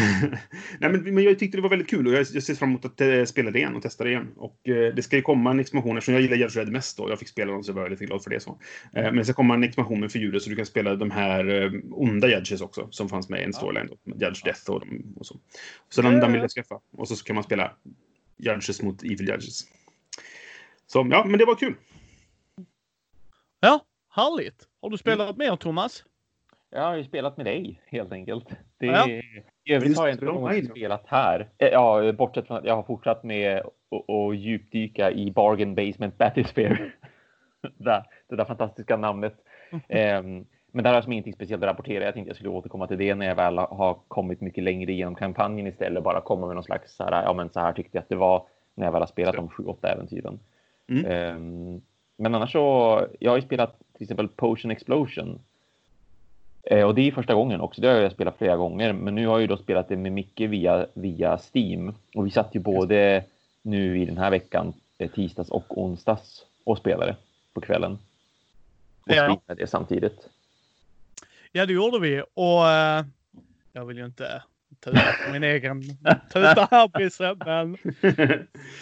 nej, 0.80 0.90
men, 0.90 1.14
men 1.14 1.24
jag 1.24 1.38
tyckte 1.38 1.58
det 1.58 1.62
var 1.62 1.70
väldigt 1.70 1.90
kul 1.90 2.06
och 2.06 2.12
jag, 2.12 2.26
jag 2.32 2.42
ser 2.42 2.54
fram 2.54 2.68
emot 2.68 2.84
att 2.84 3.00
uh, 3.00 3.24
spela 3.24 3.50
det 3.50 3.58
igen 3.58 3.76
och 3.76 3.82
testa 3.82 4.04
det 4.04 4.10
igen. 4.10 4.28
Och 4.36 4.56
uh, 4.68 4.94
det 4.94 5.02
ska 5.02 5.16
ju 5.16 5.22
komma 5.22 5.50
en 5.50 5.60
expansion 5.60 5.96
eftersom 5.96 6.14
jag 6.14 6.22
gillar 6.22 6.36
Judge 6.36 6.56
Red 6.56 6.72
mest 6.72 6.96
då. 6.96 7.10
Jag 7.10 7.18
fick 7.18 7.28
spela 7.28 7.52
dem 7.52 7.62
så 7.62 7.70
jag 7.70 7.74
var 7.74 7.90
lite 7.90 8.06
glad 8.06 8.22
för 8.22 8.30
det. 8.30 8.40
Så. 8.40 8.50
Uh, 8.50 8.56
men 8.92 9.16
det 9.16 9.24
ska 9.24 9.32
komma 9.32 9.54
en 9.54 9.64
expansion 9.64 10.00
med 10.00 10.12
figurer 10.12 10.38
så 10.38 10.50
du 10.50 10.56
kan 10.56 10.66
spela 10.66 10.96
de 10.96 11.10
här 11.10 11.72
onda 11.92 12.28
Judges 12.28 12.60
också 12.60 12.88
som 12.90 13.08
fanns 13.08 13.28
med 13.28 13.40
i 13.40 13.44
en 13.44 13.52
storyline. 13.52 13.88
Då, 13.88 14.26
Judge 14.26 14.44
Death 14.44 14.70
och, 14.70 14.80
de, 14.80 15.14
och 15.16 15.26
så. 15.26 15.36
Så 15.88 16.02
den, 16.02 16.20
den 16.20 16.32
vill 16.32 16.40
jag 16.40 16.50
skaffa. 16.50 16.80
Och 16.96 17.08
så 17.08 17.24
kan 17.24 17.34
man 17.34 17.44
spela 17.44 17.72
Judges 18.42 18.82
mot 18.82 19.02
Evil 19.02 19.28
Judges. 19.28 19.64
Så 20.86 21.06
ja, 21.10 21.24
men 21.24 21.38
det 21.38 21.44
var 21.44 21.54
kul. 21.54 21.74
Ja, 23.60 23.80
härligt. 24.10 24.68
Har 24.82 24.90
du 24.90 24.98
spelat 24.98 25.28
mm. 25.28 25.38
mer 25.38 25.56
Thomas? 25.56 26.04
Jag 26.70 26.82
har 26.82 26.96
ju 26.96 27.04
spelat 27.04 27.36
med 27.36 27.46
dig 27.46 27.82
helt 27.86 28.12
enkelt. 28.12 28.48
Det, 28.78 28.86
ja. 28.86 29.08
I 29.64 29.74
övrigt 29.74 29.98
har 29.98 30.08
jag 30.08 30.58
inte 30.58 30.70
spelat 30.70 31.06
här. 31.06 31.48
Eh, 31.58 31.68
ja, 31.68 32.12
bortsett 32.12 32.46
från 32.46 32.56
att 32.56 32.64
jag 32.64 32.76
har 32.76 32.82
fortsatt 32.82 33.24
med 33.24 33.62
att 33.90 34.36
djupdyka 34.36 35.10
i 35.10 35.30
Bargain 35.30 35.74
Basement 35.74 36.18
Bathysphere. 36.18 36.92
det, 37.76 38.04
det 38.28 38.36
där 38.36 38.44
fantastiska 38.44 38.96
namnet. 38.96 39.34
um, 39.72 40.46
men 40.72 40.84
där 40.84 40.90
har 40.90 40.96
jag 40.96 41.04
som 41.04 41.12
ingenting 41.12 41.32
speciellt 41.32 41.62
att 41.62 41.68
rapportera. 41.68 42.04
Jag 42.04 42.14
tänkte 42.14 42.28
jag 42.28 42.36
skulle 42.36 42.50
återkomma 42.50 42.86
till 42.86 42.98
det 42.98 43.14
när 43.14 43.26
jag 43.26 43.34
väl 43.34 43.58
har 43.58 43.96
kommit 44.08 44.40
mycket 44.40 44.64
längre 44.64 44.92
genom 44.92 45.14
kampanjen 45.14 45.66
istället. 45.66 46.04
Bara 46.04 46.20
komma 46.20 46.46
med 46.46 46.54
någon 46.56 46.64
slags 46.64 46.96
så 46.96 47.04
här, 47.04 47.22
ja 47.22 47.32
men 47.32 47.50
så 47.50 47.60
här 47.60 47.72
tyckte 47.72 47.96
jag 47.96 48.02
att 48.02 48.08
det 48.08 48.16
var 48.16 48.46
när 48.74 48.86
jag 48.86 48.92
väl 48.92 49.02
har 49.02 49.06
spelat 49.06 49.34
de 49.34 49.48
sju, 49.48 49.64
åtta 49.64 49.88
äventyren. 49.88 50.38
Mm. 50.88 51.36
Um, 51.36 51.80
men 52.16 52.34
annars 52.34 52.52
så, 52.52 53.06
jag 53.20 53.30
har 53.30 53.36
ju 53.36 53.42
spelat 53.42 53.78
till 53.78 54.04
exempel 54.04 54.28
Potion 54.28 54.70
Explosion. 54.70 55.40
Uh, 56.72 56.82
och 56.82 56.94
det 56.94 57.08
är 57.08 57.12
första 57.12 57.34
gången 57.34 57.60
också, 57.60 57.80
det 57.80 57.88
har 57.88 57.94
jag 57.94 58.12
spelat 58.12 58.38
flera 58.38 58.56
gånger. 58.56 58.92
Men 58.92 59.14
nu 59.14 59.26
har 59.26 59.34
jag 59.34 59.40
ju 59.40 59.46
då 59.46 59.56
spelat 59.56 59.88
det 59.88 59.96
med 59.96 60.12
Micke 60.12 60.40
via, 60.40 60.86
via 60.94 61.38
Steam. 61.54 61.94
Och 62.14 62.26
vi 62.26 62.30
satt 62.30 62.54
ju 62.54 62.60
både 62.60 63.24
nu 63.62 64.00
i 64.00 64.04
den 64.04 64.18
här 64.18 64.30
veckan, 64.30 64.72
eh, 64.98 65.10
tisdags 65.10 65.50
och 65.50 65.78
onsdags, 65.78 66.46
och 66.64 66.78
spelade 66.78 67.16
på 67.52 67.60
kvällen. 67.60 67.98
Och 69.02 69.12
ja. 69.12 69.24
spelade 69.24 69.62
det 69.62 69.66
samtidigt. 69.66 70.28
Ja, 71.52 71.66
det 71.66 71.72
gjorde 71.72 72.00
vi. 72.00 72.22
Och 72.34 72.60
uh, 72.60 73.06
jag 73.72 73.86
vill 73.86 73.96
ju 73.96 74.04
inte 74.04 74.42
tuta 74.84 75.00
på 75.26 75.32
min 75.32 75.44
egen 75.44 75.82
tuta 76.32 76.68
här, 76.70 76.88
Brisse, 76.88 77.36
men... 77.46 77.76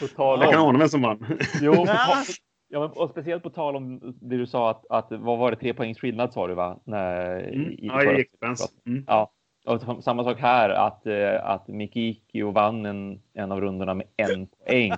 Total 0.00 0.40
jag 0.40 0.52
kan 0.52 0.60
ana 0.60 0.78
vem 0.78 0.88
som 0.88 1.02
vann. 1.02 1.38
jo, 1.60 1.86
ja, 2.68 2.92
och 2.94 3.10
speciellt 3.10 3.42
på 3.42 3.50
tal 3.50 3.76
om 3.76 4.00
det 4.20 4.36
du 4.36 4.46
sa 4.46 4.70
att, 4.70 4.86
att 4.90 5.06
vad 5.10 5.38
var 5.38 5.50
det, 5.50 5.56
tre 5.56 5.74
poängs 5.74 5.98
skillnad 5.98 6.32
sa 6.32 6.46
du 6.46 6.54
va? 6.54 6.80
När, 6.84 7.38
mm. 7.38 7.70
i, 7.70 7.86
ja, 7.86 8.12
i 8.12 8.20
Expense. 8.20 8.68
Mm. 8.86 9.04
Ja, 9.06 9.32
och 9.66 10.04
samma 10.04 10.24
sak 10.24 10.40
här, 10.40 10.70
att, 10.70 11.06
eh, 11.06 11.44
att 11.44 11.68
Mikikio 11.68 12.50
vann 12.50 12.86
en, 12.86 13.20
en 13.34 13.52
av 13.52 13.60
rundorna 13.60 13.94
med 13.94 14.06
en 14.16 14.46
poäng. 14.46 14.92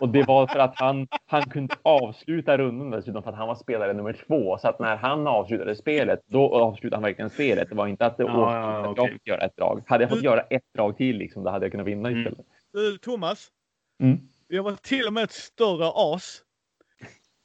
Och 0.00 0.08
det 0.08 0.22
var 0.22 0.46
för 0.46 0.58
att 0.58 0.74
han, 0.74 1.08
han 1.26 1.42
kunde 1.42 1.74
avsluta 1.82 2.58
rundan 2.58 2.90
dessutom 2.90 3.22
för 3.22 3.30
att 3.30 3.36
han 3.36 3.48
var 3.48 3.54
spelare 3.54 3.92
nummer 3.92 4.12
två. 4.26 4.58
Så 4.58 4.68
att 4.68 4.78
när 4.78 4.96
han 4.96 5.26
avslutade 5.26 5.76
spelet, 5.76 6.20
då 6.26 6.54
avslutade 6.54 6.96
han 6.96 7.02
verkligen 7.02 7.30
spelet. 7.30 7.68
Det 7.68 7.74
var 7.74 7.86
inte 7.86 8.06
att 8.06 8.16
det 8.16 8.22
ja, 8.22 8.54
ja, 8.56 8.88
okay. 8.88 9.04
jag 9.04 9.12
fick 9.12 9.26
göra 9.26 9.40
ett 9.40 9.56
drag. 9.56 9.82
Hade 9.86 10.04
jag 10.04 10.10
fått 10.10 10.22
göra 10.22 10.40
ett 10.40 10.64
drag 10.74 10.96
till, 10.96 11.16
liksom, 11.16 11.44
då 11.44 11.50
hade 11.50 11.64
jag 11.64 11.72
kunnat 11.72 11.86
vinna 11.86 12.08
mm. 12.08 12.20
istället. 12.20 12.46
Du, 12.72 12.98
Thomas. 12.98 13.48
Mm. 14.02 14.18
Jag 14.48 14.62
var 14.62 14.72
till 14.72 15.06
och 15.06 15.12
med 15.12 15.24
ett 15.24 15.32
större 15.32 15.90
as 15.94 16.42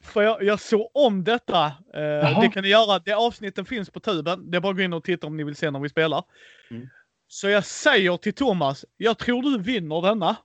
för 0.05 0.21
jag, 0.21 0.43
jag 0.43 0.59
såg 0.59 0.89
om 0.93 1.23
detta. 1.23 1.65
Eh, 1.93 2.41
det 2.41 2.49
kan 2.53 2.63
ni 2.63 2.69
göra. 2.69 2.99
Det 2.99 3.13
avsnitten 3.13 3.65
finns 3.65 3.89
på 3.89 3.99
tuben. 3.99 4.51
Det 4.51 4.57
är 4.57 4.61
bara 4.61 4.69
att 4.69 4.77
gå 4.77 4.83
in 4.83 4.93
och 4.93 5.03
titta 5.03 5.27
om 5.27 5.37
ni 5.37 5.43
vill 5.43 5.55
se 5.55 5.71
när 5.71 5.79
vi 5.79 5.89
spelar. 5.89 6.23
Mm. 6.71 6.87
Så 7.27 7.49
jag 7.49 7.65
säger 7.65 8.17
till 8.17 8.33
Thomas, 8.33 8.85
jag 8.97 9.17
tror 9.17 9.41
du 9.41 9.59
vinner 9.63 10.01
denna. 10.01 10.35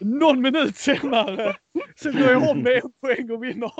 Någon 0.00 0.40
minut 0.40 0.76
senare 0.76 1.56
så 1.96 2.12
går 2.12 2.20
jag 2.20 2.50
om 2.50 2.62
med 2.62 2.72
en 2.72 2.92
poäng 3.00 3.30
och 3.30 3.44
vinner. 3.44 3.72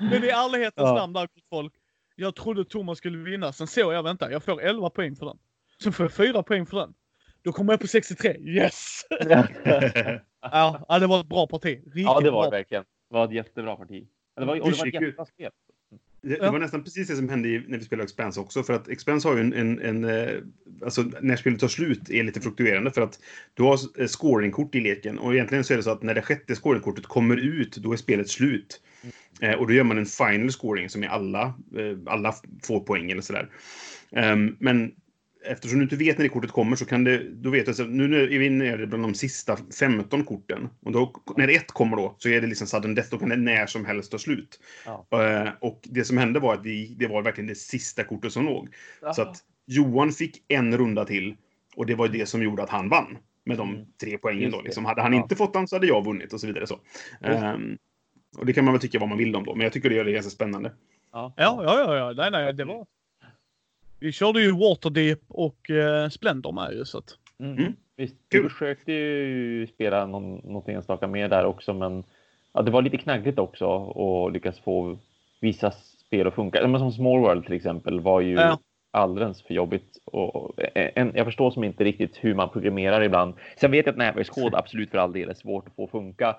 Men 0.10 0.24
i 0.24 0.28
ärlighetens 0.28 0.88
ja. 0.88 0.94
namn 0.94 1.12
där 1.12 1.28
folk. 1.50 1.72
Jag 2.16 2.36
trodde 2.36 2.64
Thomas 2.64 2.98
skulle 2.98 3.18
vinna. 3.18 3.52
Sen 3.52 3.66
såg 3.66 3.94
jag, 3.94 4.02
vänta, 4.02 4.30
jag 4.30 4.42
får 4.42 4.62
11 4.62 4.90
poäng 4.90 5.16
för 5.16 5.26
den. 5.26 5.38
Sen 5.82 5.92
får 5.92 6.04
jag 6.04 6.12
4 6.12 6.42
poäng 6.42 6.66
för 6.66 6.76
den. 6.76 6.94
Då 7.42 7.52
kommer 7.52 7.72
jag 7.72 7.80
på 7.80 7.86
63. 7.86 8.36
Yes! 8.38 9.06
ja, 10.40 10.98
det 11.00 11.06
var 11.06 11.20
ett 11.20 11.26
bra 11.26 11.46
parti. 11.46 11.66
Riktigt 11.68 12.02
ja, 12.02 12.20
det 12.20 12.30
var 12.30 12.44
det 12.44 12.50
verkligen. 12.50 12.84
Det 13.10 13.14
var 13.14 13.24
ett 13.24 13.32
jättebra 13.32 13.76
parti. 13.76 14.08
Det 14.36 14.44
var, 14.44 14.60
och 14.60 14.70
det 14.70 14.78
var 14.78 14.86
ett 14.86 14.94
jättebra 14.94 15.26
spel. 15.26 15.50
Det, 16.24 16.36
det, 16.36 16.50
var 16.50 16.58
nästan 16.58 16.84
precis 16.84 17.08
det 17.08 17.16
som 17.16 17.28
hände 17.28 17.62
när 17.68 17.78
vi 17.78 17.84
spelade 17.84 18.04
Expense 18.04 18.40
också. 18.40 18.62
För 18.62 18.72
att 18.72 18.88
Expense 18.88 19.28
har 19.28 19.34
ju 19.34 19.40
en, 19.40 19.52
en, 19.52 19.78
en 19.78 20.04
eh, 20.04 20.36
alltså 20.84 21.04
när 21.20 21.36
spelet 21.36 21.60
tar 21.60 21.68
slut 21.68 22.10
är 22.10 22.22
lite 22.22 22.40
fluktuerande 22.40 22.90
för 22.90 23.00
att 23.00 23.18
du 23.54 23.62
har 23.62 23.78
eh, 24.00 24.06
scoringkort 24.06 24.74
i 24.74 24.80
leken 24.80 25.18
och 25.18 25.34
egentligen 25.34 25.64
så 25.64 25.72
är 25.72 25.76
det 25.76 25.82
så 25.82 25.90
att 25.90 26.02
när 26.02 26.14
det 26.14 26.22
sjätte 26.22 26.56
scoringkortet 26.56 27.06
kommer 27.06 27.36
ut, 27.36 27.76
då 27.76 27.92
är 27.92 27.96
spelet 27.96 28.28
slut. 28.28 28.80
Mm. 29.40 29.58
och 29.58 29.66
då 29.66 29.72
gör 29.72 29.84
man 29.84 29.98
en 29.98 30.06
final 30.06 30.50
scoring 30.50 30.90
som 30.90 31.02
är 31.02 31.08
alla, 31.08 31.54
alla 32.06 32.34
får 32.62 32.80
poäng 32.80 33.10
eller 33.10 33.22
sådär. 33.22 33.48
Um, 34.10 34.56
men 34.60 34.92
eftersom 35.44 35.78
du 35.78 35.82
inte 35.82 35.96
vet 35.96 36.18
när 36.18 36.22
det 36.22 36.28
kortet 36.28 36.50
kommer 36.52 36.76
så 36.76 36.84
kan 36.86 37.04
det, 37.04 37.30
då 37.30 37.50
vet 37.50 37.66
du 37.66 37.72
att 37.82 37.90
nu 37.90 38.22
är 38.34 38.38
vi 38.38 38.50
nere 38.50 38.86
bland 38.86 39.02
de 39.04 39.14
sista 39.14 39.56
15 39.80 40.24
korten. 40.24 40.68
Och 40.82 40.92
då, 40.92 41.12
när 41.36 41.48
ett 41.48 41.72
kommer 41.72 41.96
då 41.96 42.14
så 42.18 42.28
är 42.28 42.40
det 42.40 42.46
liksom 42.46 42.66
sudden 42.66 42.94
death, 42.94 43.10
då 43.10 43.18
kan 43.18 43.28
det 43.28 43.36
när 43.36 43.66
som 43.66 43.84
helst 43.84 44.10
ta 44.12 44.18
slut. 44.18 44.60
Ja. 44.86 45.06
Uh, 45.14 45.52
och 45.60 45.80
det 45.84 46.04
som 46.04 46.18
hände 46.18 46.40
var 46.40 46.54
att 46.54 46.64
vi, 46.64 46.94
det 46.98 47.06
var 47.06 47.22
verkligen 47.22 47.48
det 47.48 47.54
sista 47.54 48.04
kortet 48.04 48.32
som 48.32 48.44
låg. 48.44 48.68
Aha. 49.02 49.12
Så 49.12 49.22
att 49.22 49.36
Johan 49.66 50.12
fick 50.12 50.44
en 50.48 50.78
runda 50.78 51.04
till 51.04 51.36
och 51.76 51.86
det 51.86 51.94
var 51.94 52.08
det 52.08 52.26
som 52.26 52.42
gjorde 52.42 52.62
att 52.62 52.70
han 52.70 52.88
vann. 52.88 53.18
med 53.46 53.58
de 53.58 53.70
Mm. 53.74 53.86
tre 54.00 54.18
poängen. 54.18 54.50
Då, 54.50 54.60
liksom. 54.60 54.84
Hade 54.84 55.02
han 55.02 55.12
Ja. 55.12 55.22
inte 55.22 55.36
fått 55.36 55.52
den 55.52 55.68
så 55.68 55.76
hade 55.76 55.86
jag 55.86 56.04
vunnit 56.04 56.32
och 56.32 56.40
så 56.40 56.46
vidare. 56.46 56.66
Så. 56.66 56.80
Ehm, 57.20 57.78
och 58.38 58.46
det 58.46 58.52
kan 58.52 58.64
man 58.64 58.74
väl 58.74 58.80
tycka 58.80 58.98
vad 58.98 59.08
man 59.08 59.18
vill 59.18 59.36
om 59.36 59.44
då, 59.44 59.54
men 59.54 59.64
jag 59.64 59.72
tycker 59.72 59.88
det 59.90 59.94
gör 59.96 60.04
det 60.04 60.12
ganska 60.12 60.30
spännande. 60.30 60.72
Ja, 61.12 61.34
Ja, 61.36 61.60
ja, 61.64 61.78
ja, 61.78 61.96
ja. 61.96 62.12
Nej, 62.12 62.30
nej, 62.30 62.52
det 62.54 62.64
var... 62.64 62.86
Vi 64.04 64.12
körde 64.12 64.40
ju 64.40 64.52
Waterdeep 64.52 65.20
och 65.28 65.70
uh, 65.70 66.08
Splendor 66.08 66.52
med 66.52 66.72
ju 66.72 66.84
så 66.84 66.98
att... 66.98 67.18
Mm. 67.40 67.58
Mm. 67.58 67.72
Visst, 67.96 68.16
vi 68.30 68.48
försökte 68.48 68.92
ju 68.92 69.66
spela 69.66 70.06
någon, 70.06 70.34
något 70.36 70.68
enstaka 70.68 71.06
mer 71.06 71.28
där 71.28 71.44
också, 71.44 71.74
men 71.74 72.04
ja, 72.52 72.62
det 72.62 72.70
var 72.70 72.82
lite 72.82 72.96
knaggligt 72.96 73.38
också 73.38 73.66
att 73.90 74.32
lyckas 74.32 74.58
få 74.60 74.98
vissa 75.40 75.70
spel 75.70 76.26
att 76.26 76.34
funka. 76.34 76.68
Men 76.68 76.80
som 76.80 76.92
Small 76.92 77.20
World 77.20 77.44
till 77.44 77.54
exempel 77.54 78.00
var 78.00 78.20
ju 78.20 78.34
Ja. 78.34 78.58
alldeles 78.90 79.42
för 79.42 79.54
jobbigt. 79.54 79.98
Och 80.04 80.54
en, 80.74 81.12
jag 81.14 81.26
förstår 81.26 81.50
som 81.50 81.64
inte 81.64 81.84
riktigt 81.84 82.16
hur 82.20 82.34
man 82.34 82.48
programmerar 82.48 83.02
ibland. 83.02 83.34
Sen 83.56 83.70
vet 83.70 83.86
jag 83.86 83.92
att 83.92 83.98
nätverkskod 83.98 84.54
absolut 84.54 84.90
för 84.90 84.98
all 84.98 85.12
del 85.12 85.30
är 85.30 85.34
svårt 85.34 85.66
att 85.66 85.76
få 85.76 85.88
funka. 85.88 86.36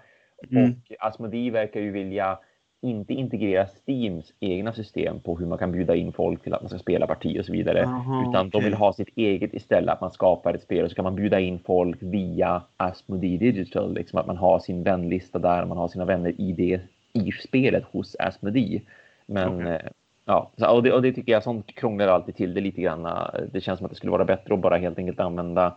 Mm. 0.52 0.72
Och 0.72 0.96
Asmodee 1.00 1.52
verkar 1.52 1.80
ju 1.80 1.92
vilja 1.92 2.40
inte 2.86 3.14
integrera 3.14 3.68
Steams 3.68 4.34
egna 4.40 4.74
system 4.74 5.20
på 5.20 5.38
hur 5.38 5.46
man 5.46 5.58
kan 5.58 5.72
bjuda 5.72 5.96
in 5.96 6.12
folk 6.12 6.44
till 6.44 6.54
att 6.54 6.62
man 6.62 6.70
ska 6.70 6.80
spela 6.80 7.08
parti 7.08 7.40
och 7.40 7.46
så 7.46 7.52
vidare. 7.52 7.84
Aha, 7.86 8.22
Utan 8.30 8.50
de 8.50 8.58
okej. 8.58 8.62
vill 8.70 8.74
ha 8.74 8.94
sitt 8.94 9.10
eget 9.16 9.54
istället, 9.54 9.94
att 9.94 10.02
man 10.02 10.12
skapar 10.12 10.54
ett 10.54 10.62
spel 10.64 10.84
och 10.84 10.90
så 10.90 10.96
kan 10.96 11.04
man 11.04 11.16
bjuda 11.16 11.40
in 11.40 11.60
folk 11.60 11.98
via 12.00 12.62
Asmodee 12.78 13.38
Digital. 13.38 13.94
Liksom 13.94 14.20
att 14.20 14.28
man 14.28 14.38
har 14.38 14.60
sin 14.60 14.84
vänlista 14.84 15.40
där, 15.40 15.66
man 15.66 15.78
har 15.78 15.88
sina 15.88 16.06
vänner 16.06 16.42
i, 16.42 16.52
det, 16.52 16.82
i 17.14 17.32
spelet 17.32 17.84
hos 17.92 18.16
Asmodee. 18.20 18.82
Men 19.26 19.56
Okej. 19.56 19.68
eh, 19.74 19.82
ja, 20.26 20.52
och, 20.72 20.84
det, 20.84 20.92
och 20.94 21.02
det 21.02 21.14
tycker 21.14 21.32
jag, 21.32 21.44
sånt 21.44 21.76
krånglar 21.76 22.08
alltid 22.08 22.36
till 22.36 22.54
det 22.54 22.62
lite 22.62 22.82
grann. 22.82 23.08
Det 23.52 23.62
känns 23.62 23.78
som 23.78 23.86
att 23.86 23.92
det 23.92 23.98
skulle 23.98 24.12
vara 24.12 24.26
bättre 24.26 24.54
att 24.54 24.60
bara 24.62 24.78
helt 24.78 24.98
enkelt 25.00 25.20
använda, 25.20 25.76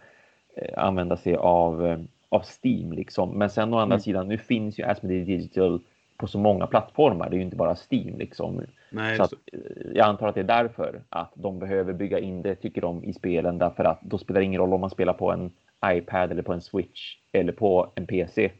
eh, 0.56 0.84
använda 0.84 1.16
sig 1.16 1.36
av, 1.36 1.86
eh, 1.86 1.98
av 2.28 2.42
Steam 2.62 2.92
liksom. 2.92 3.30
Men 3.38 3.50
sen 3.50 3.74
å 3.74 3.78
andra 3.78 3.94
Mm. 3.94 4.00
sidan, 4.00 4.28
nu 4.28 4.38
finns 4.38 4.78
ju 4.78 4.84
Asmodee 4.84 5.24
Digital 5.24 5.80
på 6.18 6.26
så 6.26 6.38
många 6.38 6.66
plattformar. 6.66 7.30
Det 7.30 7.36
är 7.36 7.38
ju 7.38 7.44
inte 7.44 7.56
bara 7.56 7.76
Steam 7.90 8.18
liksom. 8.18 8.62
Nej, 8.90 9.16
Så 9.16 9.22
att, 9.22 9.32
eh, 9.32 9.58
jag 9.94 10.06
antar 10.06 10.28
att 10.28 10.34
det 10.34 10.40
är 10.40 10.44
därför 10.44 11.02
att 11.08 11.32
de 11.34 11.58
behöver 11.58 11.92
bygga 11.92 12.18
in 12.18 12.42
det, 12.42 12.54
tycker 12.54 12.80
de, 12.80 13.04
i 13.04 13.12
spelen. 13.12 13.58
Därför 13.58 13.84
att 13.84 14.00
då 14.02 14.18
spelar 14.18 14.40
det 14.40 14.44
ingen 14.44 14.60
roll 14.60 14.72
om 14.72 14.80
man 14.80 14.90
spelar 14.90 15.12
på 15.12 15.32
en 15.32 15.50
iPad 15.86 16.30
eller 16.30 16.42
på 16.42 16.52
en 16.52 16.60
Switch 16.60 17.16
eller 17.32 17.52
på 17.52 17.92
en 17.94 18.06
PC. 18.06 18.50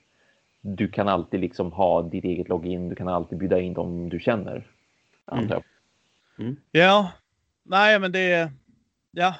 Du 0.61 0.89
kan 0.89 1.09
alltid 1.09 1.41
liksom 1.41 1.73
ha 1.73 2.03
ditt 2.03 2.25
eget 2.25 2.49
login. 2.49 2.89
Du 2.89 2.95
kan 2.95 3.09
alltid 3.09 3.39
bjuda 3.39 3.61
in 3.61 3.75
dem 3.75 4.09
du 4.09 4.21
känner. 4.21 4.67
Antar 5.25 5.63
jag. 6.37 6.57
Ja. 6.73 7.13
Nej, 7.63 7.99
men 7.99 8.13
det 8.13 8.33
är... 8.33 8.51
Ja. 9.11 9.35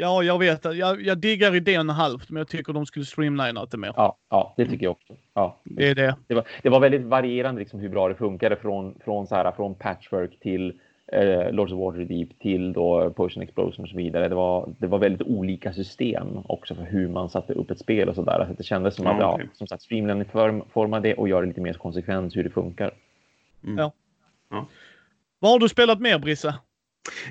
Ja, 0.00 0.22
jag 0.22 0.38
vet. 0.38 0.64
Jag, 0.64 1.02
jag 1.02 1.18
diggar 1.18 1.54
idén 1.54 1.88
halvt, 1.88 2.30
men 2.30 2.40
jag 2.40 2.48
tycker 2.48 2.72
de 2.72 2.86
skulle 2.86 3.04
streamlina 3.04 3.66
det 3.66 3.76
mer. 3.76 3.92
Ja, 3.96 4.16
ja, 4.30 4.54
det 4.56 4.66
tycker 4.66 4.86
jag 4.86 4.92
också. 4.92 5.16
Ja. 5.34 5.60
Det 5.64 5.88
är 5.88 5.94
det. 5.94 6.16
Det, 6.26 6.34
var, 6.34 6.44
det 6.62 6.68
var 6.68 6.80
väldigt 6.80 7.02
varierande 7.02 7.58
liksom 7.58 7.80
hur 7.80 7.88
bra 7.88 8.08
det 8.08 8.14
funkade 8.14 8.56
från, 8.56 8.94
från, 9.04 9.26
så 9.26 9.34
här, 9.34 9.52
från 9.52 9.74
Patchwork 9.74 10.40
till 10.40 10.72
eh, 11.12 11.52
Lords 11.52 11.72
of 11.72 11.78
Waterdeep 11.78 12.38
till 12.38 12.72
då 12.72 13.10
Potion 13.10 13.42
Explosion 13.42 13.84
och 13.84 13.88
så 13.88 13.96
vidare. 13.96 14.28
Det 14.28 14.34
var, 14.34 14.74
det 14.78 14.86
var 14.86 14.98
väldigt 14.98 15.22
olika 15.22 15.72
system 15.72 16.38
också 16.44 16.74
för 16.74 16.82
hur 16.82 17.08
man 17.08 17.28
satte 17.28 17.52
upp 17.52 17.70
ett 17.70 17.80
spel 17.80 18.08
och 18.08 18.14
så 18.14 18.22
där. 18.22 18.46
Så 18.48 18.54
det 18.54 18.62
kändes 18.62 18.94
som 18.94 19.04
Ja, 19.04 19.12
att, 19.12 19.20
ja, 19.20 19.34
okej. 19.34 19.48
som 19.54 19.66
sagt, 19.66 19.82
det 21.00 21.14
och 21.14 21.28
göra 21.28 21.40
det 21.40 21.46
lite 21.46 21.60
mer 21.60 21.72
konsekvent 21.72 22.36
hur 22.36 22.44
det 22.44 22.50
funkar. 22.50 22.90
Vad 25.38 25.52
har 25.52 25.58
du 25.58 25.68
spelat 25.68 26.00
mer, 26.00 26.18
Brisse? 26.18 26.54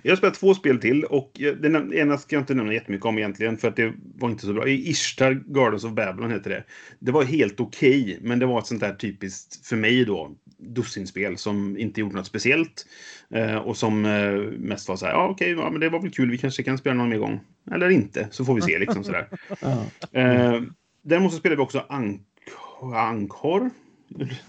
Jag 0.03 0.11
har 0.11 0.17
spelat 0.17 0.35
två 0.35 0.53
spel 0.53 0.79
till 0.79 1.03
och 1.03 1.31
jag- 1.33 1.61
den 1.61 1.93
ena 1.93 2.17
ska 2.17 2.35
jag 2.35 2.41
inte 2.41 2.53
nämna 2.53 2.73
jättemycket 2.73 3.05
om 3.05 3.17
egentligen 3.17 3.57
för 3.57 3.67
att 3.67 3.75
det 3.75 3.93
var 4.15 4.29
inte 4.29 4.45
så 4.45 4.53
bra. 4.53 4.67
Ishtar 4.67 5.33
Gardens 5.47 5.83
of 5.83 5.91
Babylon 5.91 6.31
heter 6.31 6.49
det. 6.49 6.63
Det 6.99 7.11
var 7.11 7.23
helt 7.23 7.59
okej, 7.59 8.19
men 8.21 8.39
det 8.39 8.45
var 8.45 8.59
ett 8.59 8.65
sånt 8.67 8.79
där 8.81 8.93
typiskt, 8.93 9.65
för 9.67 9.75
mig 9.75 10.05
då, 10.05 10.35
dussinspel 10.57 11.37
som 11.37 11.77
inte 11.77 11.99
gjorde 12.01 12.15
något 12.15 12.27
speciellt. 12.27 12.85
Eh, 13.33 13.55
och 13.55 13.77
som 13.77 14.05
eh, 14.05 14.31
mest 14.59 14.89
var 14.89 14.95
så 14.95 15.05
här, 15.05 15.13
ja 15.13 15.27
okej, 15.27 15.51
ja, 15.51 15.69
men 15.71 15.79
det 15.79 15.89
var 15.89 16.01
väl 16.01 16.11
kul, 16.11 16.31
vi 16.31 16.37
kanske 16.37 16.63
kan 16.63 16.77
spela 16.77 16.95
någon 16.95 17.09
mer 17.09 17.17
gång. 17.17 17.39
Eller 17.71 17.89
inte, 17.89 18.27
så 18.31 18.45
får 18.45 18.55
vi 18.55 18.61
se 18.61 18.79
liksom 18.79 19.03
sådär. 19.03 19.27
Eh, 20.11 20.61
däremot 21.03 21.31
så 21.31 21.37
spelade 21.39 21.55
vi 21.55 21.63
också 21.63 21.85
Ank 21.89 22.21
Ankhor. 22.95 23.69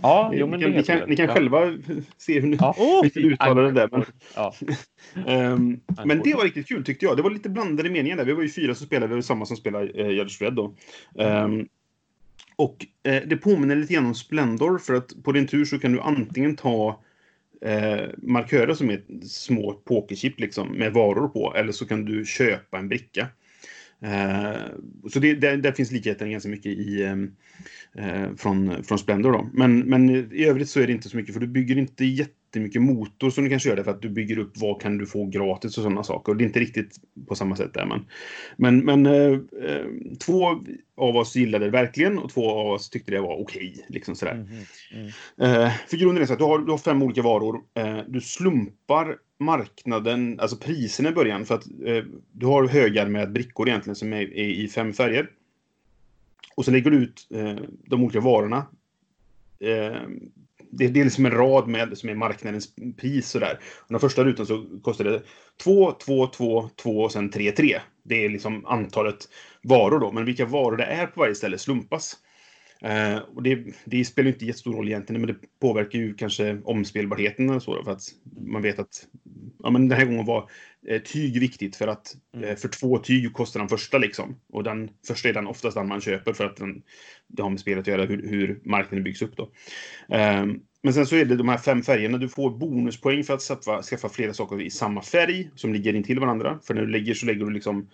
Ja, 0.02 0.28
Ni, 0.32 0.38
jo, 0.38 0.46
men 0.46 0.60
kan, 0.60 0.70
det 0.70 0.76
ni, 0.76 0.82
kan, 0.82 1.08
ni 1.08 1.16
kan 1.16 1.26
det. 1.26 1.32
själva 1.32 1.78
se 2.18 2.40
hur 2.40 2.48
ni 2.48 2.56
Ja. 2.60 3.02
Vi 3.14 3.20
uttalar 3.20 3.62
det 3.62 3.72
där. 3.72 3.88
Men, 3.92 4.04
Ja. 4.34 4.54
Ehm, 5.26 5.80
men 6.04 6.20
det 6.24 6.34
var 6.34 6.44
riktigt 6.44 6.68
kul 6.68 6.84
tyckte 6.84 7.04
jag. 7.04 7.16
Det 7.16 7.22
var 7.22 7.30
lite 7.30 7.48
blandade 7.48 7.90
meningar 7.90 8.16
där. 8.16 8.24
Vi 8.24 8.32
var 8.32 8.42
ju 8.42 8.48
fyra 8.48 8.74
som 8.74 8.86
spelade, 8.86 9.08
vi 9.08 9.14
var 9.14 9.22
samma 9.22 9.46
som 9.46 9.56
spelade 9.56 10.04
uh, 10.04 10.10
Judge 10.10 10.42
Red 10.42 10.54
då. 10.54 10.74
Ehm, 11.18 11.68
och 12.56 12.86
eh, 13.02 13.22
det 13.26 13.36
påminner 13.36 13.76
lite 13.76 13.94
grann 13.94 14.06
om 14.06 14.14
Splendor 14.14 14.78
för 14.78 14.94
att 14.94 15.22
på 15.22 15.32
din 15.32 15.46
tur 15.46 15.64
så 15.64 15.78
kan 15.78 15.92
du 15.92 16.00
antingen 16.00 16.56
ta 16.56 17.00
eh, 17.62 18.08
markörer 18.16 18.74
som 18.74 18.90
är 18.90 19.02
små 19.26 19.72
pokerchip 19.72 20.40
liksom 20.40 20.68
med 20.68 20.92
varor 20.92 21.28
på 21.28 21.54
eller 21.56 21.72
så 21.72 21.86
kan 21.86 22.04
du 22.04 22.24
köpa 22.24 22.78
en 22.78 22.88
bricka. 22.88 23.26
Eh, 24.02 24.62
så 25.12 25.18
det, 25.18 25.34
där, 25.34 25.56
där 25.56 25.72
finns 25.72 25.90
likheten 25.90 26.30
ganska 26.30 26.48
mycket 26.48 26.72
i, 26.72 27.02
ehm, 27.02 27.30
eh, 27.94 28.34
från, 28.36 28.84
från 28.84 28.98
Splendor. 28.98 29.32
Då. 29.32 29.50
Men, 29.52 29.78
men 29.78 30.10
i 30.32 30.44
övrigt 30.44 30.70
så 30.70 30.80
är 30.80 30.86
det 30.86 30.92
inte 30.92 31.08
så 31.08 31.16
mycket 31.16 31.34
för 31.34 31.40
du 31.40 31.46
bygger 31.46 31.78
inte 31.78 32.04
jättemycket 32.04 32.82
motor 32.82 33.30
som 33.30 33.44
du 33.44 33.50
kanske 33.50 33.68
gör 33.68 33.76
det 33.76 33.84
för 33.84 33.90
att 33.90 34.02
du 34.02 34.08
bygger 34.08 34.38
upp 34.38 34.52
vad 34.56 34.82
kan 34.82 34.98
du 34.98 35.06
få 35.06 35.26
gratis 35.26 35.78
och 35.78 35.82
sådana 35.82 36.02
saker. 36.02 36.32
Och 36.32 36.38
det 36.38 36.44
är 36.44 36.46
inte 36.46 36.60
riktigt 36.60 36.96
på 37.28 37.34
samma 37.34 37.56
sätt 37.56 37.74
där. 37.74 37.86
Men, 37.86 38.04
men, 38.56 38.84
men 38.84 39.06
eh, 39.06 39.38
två 40.26 40.64
av 40.96 41.16
oss 41.16 41.36
gillade 41.36 41.64
det 41.64 41.70
verkligen 41.70 42.18
och 42.18 42.30
två 42.30 42.50
av 42.50 42.66
oss 42.66 42.90
tyckte 42.90 43.12
det 43.12 43.20
var 43.20 43.40
okej. 43.40 43.86
liksom 43.88 44.16
sådär. 44.16 44.34
Mhm, 44.34 44.64
mm. 44.92 45.62
Eh, 45.64 45.72
för 45.88 45.96
grunden 45.96 46.22
är 46.22 46.26
så 46.26 46.32
att 46.32 46.38
du 46.38 46.44
har, 46.44 46.58
du 46.58 46.70
har 46.70 46.78
fem 46.78 47.02
olika 47.02 47.22
varor. 47.22 47.60
Du 48.08 48.20
slumpar 48.20 49.16
marknaden, 49.40 50.40
alltså 50.40 50.56
priserna 50.56 51.08
i 51.08 51.12
början. 51.12 51.46
För 51.46 51.54
att 51.54 51.66
eh, 51.66 52.04
du 52.32 52.46
har 52.46 52.68
högar 52.68 53.08
med 53.08 53.32
brickor 53.32 53.68
egentligen 53.68 53.96
som 53.96 54.12
är, 54.12 54.20
är 54.20 54.48
i 54.48 54.68
fem 54.68 54.92
färger. 54.92 55.30
Och 56.56 56.64
så 56.64 56.70
lägger 56.70 56.90
du 56.90 56.96
ut 56.96 57.26
eh, 57.34 57.56
de 57.86 58.02
olika 58.02 58.20
varorna. 58.20 58.66
Eh, 59.60 60.00
det, 60.70 60.88
det 60.88 61.00
är 61.00 61.04
liksom 61.04 61.26
en 61.26 61.32
rad 61.32 61.68
med 61.68 61.98
som 61.98 62.08
är 62.08 62.14
marknadens 62.14 62.68
pris 62.96 63.28
sådär. 63.28 63.58
Och 63.78 63.88
den 63.88 64.00
första 64.00 64.24
rutan 64.24 64.46
så 64.46 64.66
kostar 64.82 65.04
det 65.04 65.22
2, 65.62 65.92
2, 65.92 66.26
2, 66.26 66.70
2 66.76 67.00
och 67.00 67.12
sen 67.12 67.30
3, 67.30 67.52
3. 67.52 67.80
Det 68.02 68.24
är 68.24 68.28
liksom 68.28 68.66
antalet 68.66 69.28
varor 69.62 69.98
då. 69.98 70.12
Men 70.12 70.24
vilka 70.24 70.46
varor 70.46 70.76
det 70.76 70.84
är 70.84 71.06
på 71.06 71.20
varje 71.20 71.34
ställe 71.34 71.58
slumpas. 71.58 72.16
Eh, 72.82 73.18
och 73.18 73.42
det, 73.42 73.64
det 73.84 74.04
spelar 74.04 74.28
inte 74.28 74.44
jättestor 74.44 74.74
roll 74.74 74.88
egentligen, 74.88 75.20
men 75.20 75.34
det 75.34 75.60
påverkar 75.60 75.98
ju 75.98 76.14
kanske 76.14 76.58
omspelbarheten 76.64 77.50
och 77.50 77.62
så. 77.62 77.84
För 77.84 77.92
att 77.92 78.02
man 78.46 78.62
vet 78.62 78.78
att 78.78 79.06
ja, 79.62 79.70
men 79.70 79.88
den 79.88 79.98
här 79.98 80.06
gången 80.06 80.26
var 80.26 80.50
eh, 80.88 81.02
tyg 81.02 81.40
viktigt 81.40 81.76
för 81.76 81.88
att 81.88 82.16
eh, 82.42 82.56
för 82.56 82.68
två 82.68 82.98
tyg 82.98 83.32
kostar 83.32 83.60
den 83.60 83.68
första 83.68 83.98
liksom. 83.98 84.36
Och 84.52 84.64
den 84.64 84.90
första 85.06 85.28
är 85.28 85.32
den 85.32 85.46
oftast 85.46 85.76
den 85.76 85.88
man 85.88 86.00
köper 86.00 86.32
för 86.32 86.44
att 86.44 86.56
den, 86.56 86.82
det 87.26 87.42
har 87.42 87.50
med 87.50 87.60
spelet 87.60 87.80
att 87.80 87.86
göra 87.86 88.04
hur, 88.04 88.28
hur 88.28 88.60
marknaden 88.64 89.04
byggs 89.04 89.22
upp 89.22 89.36
då. 89.36 89.50
Eh, 90.16 90.46
men 90.82 90.94
sen 90.94 91.06
så 91.06 91.16
är 91.16 91.24
det 91.24 91.36
de 91.36 91.48
här 91.48 91.58
fem 91.58 91.82
färgerna. 91.82 92.18
Du 92.18 92.28
får 92.28 92.50
bonuspoäng 92.50 93.24
för 93.24 93.34
att 93.34 93.40
skaffa, 93.40 93.82
skaffa 93.82 94.08
flera 94.08 94.34
saker 94.34 94.60
i 94.60 94.70
samma 94.70 95.02
färg 95.02 95.50
som 95.54 95.72
ligger 95.72 95.94
intill 95.94 96.20
varandra. 96.20 96.58
För 96.62 96.74
när 96.74 96.82
du 96.82 96.88
lägger 96.88 97.14
så 97.14 97.26
lägger 97.26 97.44
du 97.44 97.50
liksom 97.50 97.88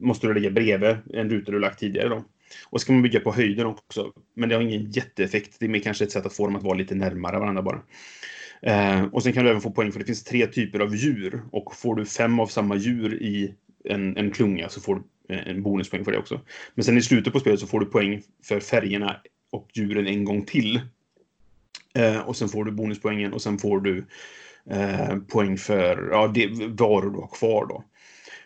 måste 0.00 0.26
du 0.26 0.34
lägga 0.34 0.50
bredvid 0.50 0.96
en 1.14 1.30
ruta 1.30 1.52
du 1.52 1.58
lagt 1.58 1.78
tidigare 1.78 2.08
då. 2.08 2.24
Och 2.64 2.80
så 2.80 2.86
kan 2.86 2.94
man 2.94 3.02
bygga 3.02 3.20
på 3.20 3.32
höjden 3.32 3.66
också. 3.66 4.12
Men 4.34 4.48
det 4.48 4.54
har 4.54 4.62
ingen 4.62 4.90
jätteeffekt. 4.90 5.56
Det 5.60 5.66
är 5.66 5.70
mer 5.70 5.80
kanske 5.80 6.04
ett 6.04 6.12
sätt 6.12 6.26
att 6.26 6.36
få 6.36 6.46
dem 6.46 6.56
att 6.56 6.62
vara 6.62 6.78
lite 6.78 6.94
närmare 6.94 7.38
varandra 7.38 7.62
bara. 7.62 7.82
Eh, 8.62 9.04
och 9.04 9.22
sen 9.22 9.32
kan 9.32 9.44
du 9.44 9.50
även 9.50 9.62
få 9.62 9.70
poäng 9.70 9.92
för 9.92 9.98
det 9.98 10.06
finns 10.06 10.24
tre 10.24 10.46
typer 10.46 10.80
av 10.80 10.96
djur. 10.96 11.42
Och 11.52 11.76
får 11.76 11.94
du 11.94 12.06
fem 12.06 12.40
av 12.40 12.46
samma 12.46 12.76
djur 12.76 13.22
i 13.22 13.54
en, 13.84 14.16
en 14.16 14.30
klunga 14.30 14.68
så 14.68 14.80
får 14.80 14.94
du 14.94 15.34
eh, 15.34 15.48
en 15.48 15.62
bonuspoäng 15.62 16.04
för 16.04 16.12
det 16.12 16.18
också. 16.18 16.40
Men 16.74 16.84
sen 16.84 16.98
i 16.98 17.02
slutet 17.02 17.32
på 17.32 17.40
spelet 17.40 17.60
så 17.60 17.66
får 17.66 17.80
du 17.80 17.86
poäng 17.86 18.22
för 18.44 18.60
färgerna 18.60 19.16
och 19.52 19.68
djuren 19.74 20.06
en 20.06 20.24
gång 20.24 20.44
till. 20.44 20.80
Eh, 21.94 22.18
och 22.18 22.36
sen 22.36 22.48
får 22.48 22.64
du 22.64 22.72
bonuspoängen 22.72 23.32
och 23.32 23.42
sen 23.42 23.58
får 23.58 23.80
du 23.80 24.04
eh, 24.70 25.16
poäng 25.28 25.58
för 25.58 26.08
ja, 26.10 26.28
det 26.28 26.46
varor 26.68 27.10
du 27.10 27.18
har 27.18 27.30
kvar 27.38 27.66
då. 27.66 27.84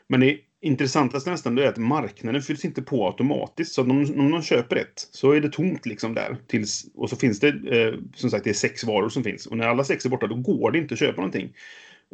Men 0.08 0.20
det 0.20 0.38
intressantaste 0.60 1.30
nästan 1.30 1.54
det 1.54 1.64
är 1.64 1.68
att 1.68 1.76
marknaden 1.76 2.42
fylls 2.42 2.64
inte 2.64 2.82
på 2.82 3.06
automatiskt. 3.06 3.72
Så 3.72 3.82
om, 3.82 3.90
om 3.90 4.30
någon 4.30 4.42
köper 4.42 4.76
ett 4.76 5.08
så 5.10 5.32
är 5.32 5.40
det 5.40 5.52
tomt 5.52 5.86
liksom 5.86 6.14
där. 6.14 6.36
Tills, 6.46 6.86
och 6.94 7.10
så 7.10 7.16
finns 7.16 7.40
det, 7.40 7.48
eh, 7.48 7.94
som 8.14 8.30
sagt, 8.30 8.44
det 8.44 8.50
är 8.50 8.54
sex 8.54 8.84
varor 8.84 9.08
som 9.08 9.24
finns. 9.24 9.46
Och 9.46 9.56
när 9.56 9.66
alla 9.66 9.84
sex 9.84 10.04
är 10.04 10.10
borta 10.10 10.26
då 10.26 10.34
går 10.34 10.70
det 10.70 10.78
inte 10.78 10.94
att 10.94 11.00
köpa 11.00 11.16
någonting. 11.16 11.52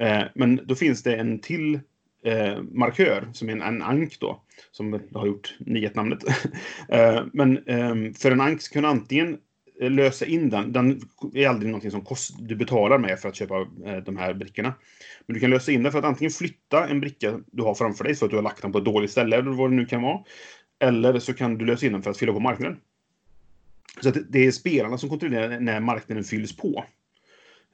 Eh, 0.01 0.23
men 0.35 0.61
då 0.65 0.75
finns 0.75 1.03
det 1.03 1.17
en 1.17 1.39
till 1.39 1.75
eh, 2.25 2.63
markör 2.63 3.29
som 3.33 3.49
är 3.49 3.53
en, 3.53 3.63
en 3.63 3.83
ank 3.83 4.21
då. 4.21 4.43
Som 4.71 5.01
har 5.15 5.27
gjort 5.27 5.57
nyhetnamnet. 5.59 6.25
eh, 6.89 7.23
men 7.33 7.57
eh, 7.67 8.13
för 8.15 8.31
en 8.31 8.41
ank 8.41 8.63
så 8.63 8.73
kan 8.73 8.85
antingen 8.85 9.39
lösa 9.81 10.27
in 10.27 10.51
den. 10.51 10.73
Den 10.73 11.01
är 11.35 11.49
aldrig 11.49 11.71
någonting 11.71 11.91
som 11.91 12.05
kost, 12.05 12.35
du 12.39 12.57
betalar 12.57 12.99
med 12.99 13.19
för 13.19 13.29
att 13.29 13.37
köpa 13.37 13.61
eh, 13.61 13.97
de 13.97 14.17
här 14.17 14.35
brickorna. 14.35 14.75
Men 15.27 15.35
du 15.35 15.41
kan 15.41 15.51
lösa 15.51 15.73
in 15.73 15.83
den 15.83 15.93
för 15.93 15.99
att 15.99 16.05
antingen 16.05 16.31
flytta 16.31 16.89
en 16.89 17.01
bricka 17.01 17.41
du 17.47 17.62
har 17.62 17.75
framför 17.75 18.05
dig 18.05 18.15
för 18.15 18.27
att 18.27 18.31
du 18.31 18.37
har 18.37 18.43
lagt 18.43 18.62
den 18.62 18.73
på 18.73 18.79
ett 18.79 18.85
dåligt 18.85 19.11
ställe 19.11 19.37
eller 19.37 19.51
vad 19.51 19.71
det 19.71 19.77
nu 19.77 19.87
kan 19.87 20.03
vara. 20.03 20.21
Eller 20.79 21.19
så 21.19 21.35
kan 21.35 21.59
du 21.59 21.65
lösa 21.65 21.87
in 21.87 21.93
den 21.93 22.03
för 22.03 22.11
att 22.11 22.19
fylla 22.19 22.33
på 22.33 22.41
marknaden. 22.41 22.81
Så 24.01 24.09
att 24.09 24.17
det 24.29 24.47
är 24.47 24.51
spelarna 24.51 24.99
som 24.99 25.09
kontrollerar 25.09 25.61
när 25.61 25.81
marknaden 25.81 26.25
fylls 26.25 26.57
på. 26.57 26.85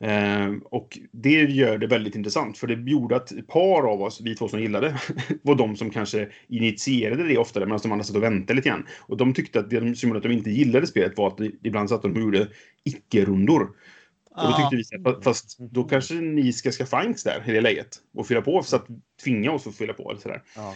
Eh, 0.03 0.53
och 0.65 0.99
det 1.13 1.31
gör 1.31 1.79
det 1.79 1.87
väldigt 1.87 2.15
intressant, 2.15 2.59
för 2.59 2.67
det 2.67 2.91
gjorde 2.91 3.17
att 3.17 3.33
ett 3.33 3.47
par 3.47 3.93
av 3.93 4.03
oss, 4.03 4.21
vi 4.21 4.35
två 4.35 4.49
som 4.49 4.61
gillade, 4.61 5.01
var 5.43 5.55
de 5.55 5.77
som 5.77 5.91
kanske 5.91 6.29
initierade 6.49 7.29
det 7.29 7.39
oftare, 7.39 7.67
medan 7.67 7.81
de 7.83 7.93
andra 7.93 8.05
satt 8.05 8.17
och 8.17 8.23
väntade 8.23 8.55
lite 8.57 8.69
grann. 8.69 8.87
Och 9.01 9.17
de 9.17 9.35
tyckte 9.35 9.61
att 9.61 9.71
det 9.71 9.99
som 9.99 10.09
gjorde 10.09 10.19
att 10.19 10.23
de 10.23 10.33
inte 10.33 10.51
gillade 10.51 10.87
spelet 10.87 11.19
var 11.19 11.29
att 11.29 11.39
det, 11.39 11.51
ibland 11.63 11.89
satt 11.89 12.03
de 12.03 12.13
och 12.13 12.21
gjorde 12.21 12.49
icke-rundor. 12.85 13.69
Och 14.35 14.43
då 14.43 14.57
tyckte 14.57 14.77
vi 14.77 15.05
här, 15.05 15.23
fast 15.23 15.59
då 15.59 15.85
kanske 15.85 16.15
ni 16.15 16.53
ska 16.53 16.71
skaffa 16.71 17.05
Inks 17.05 17.25
där 17.25 17.43
i 17.47 17.53
det 17.53 17.61
läget 17.61 17.97
och 18.15 18.27
fylla 18.27 18.43
på 18.43 18.63
så 18.63 18.77
att 18.77 18.87
tvinga 19.25 19.53
oss 19.53 19.67
att 19.67 19.77
fylla 19.77 19.93
på. 19.93 20.11
Eller 20.11 20.21
sådär. 20.21 20.43
Ja. 20.57 20.75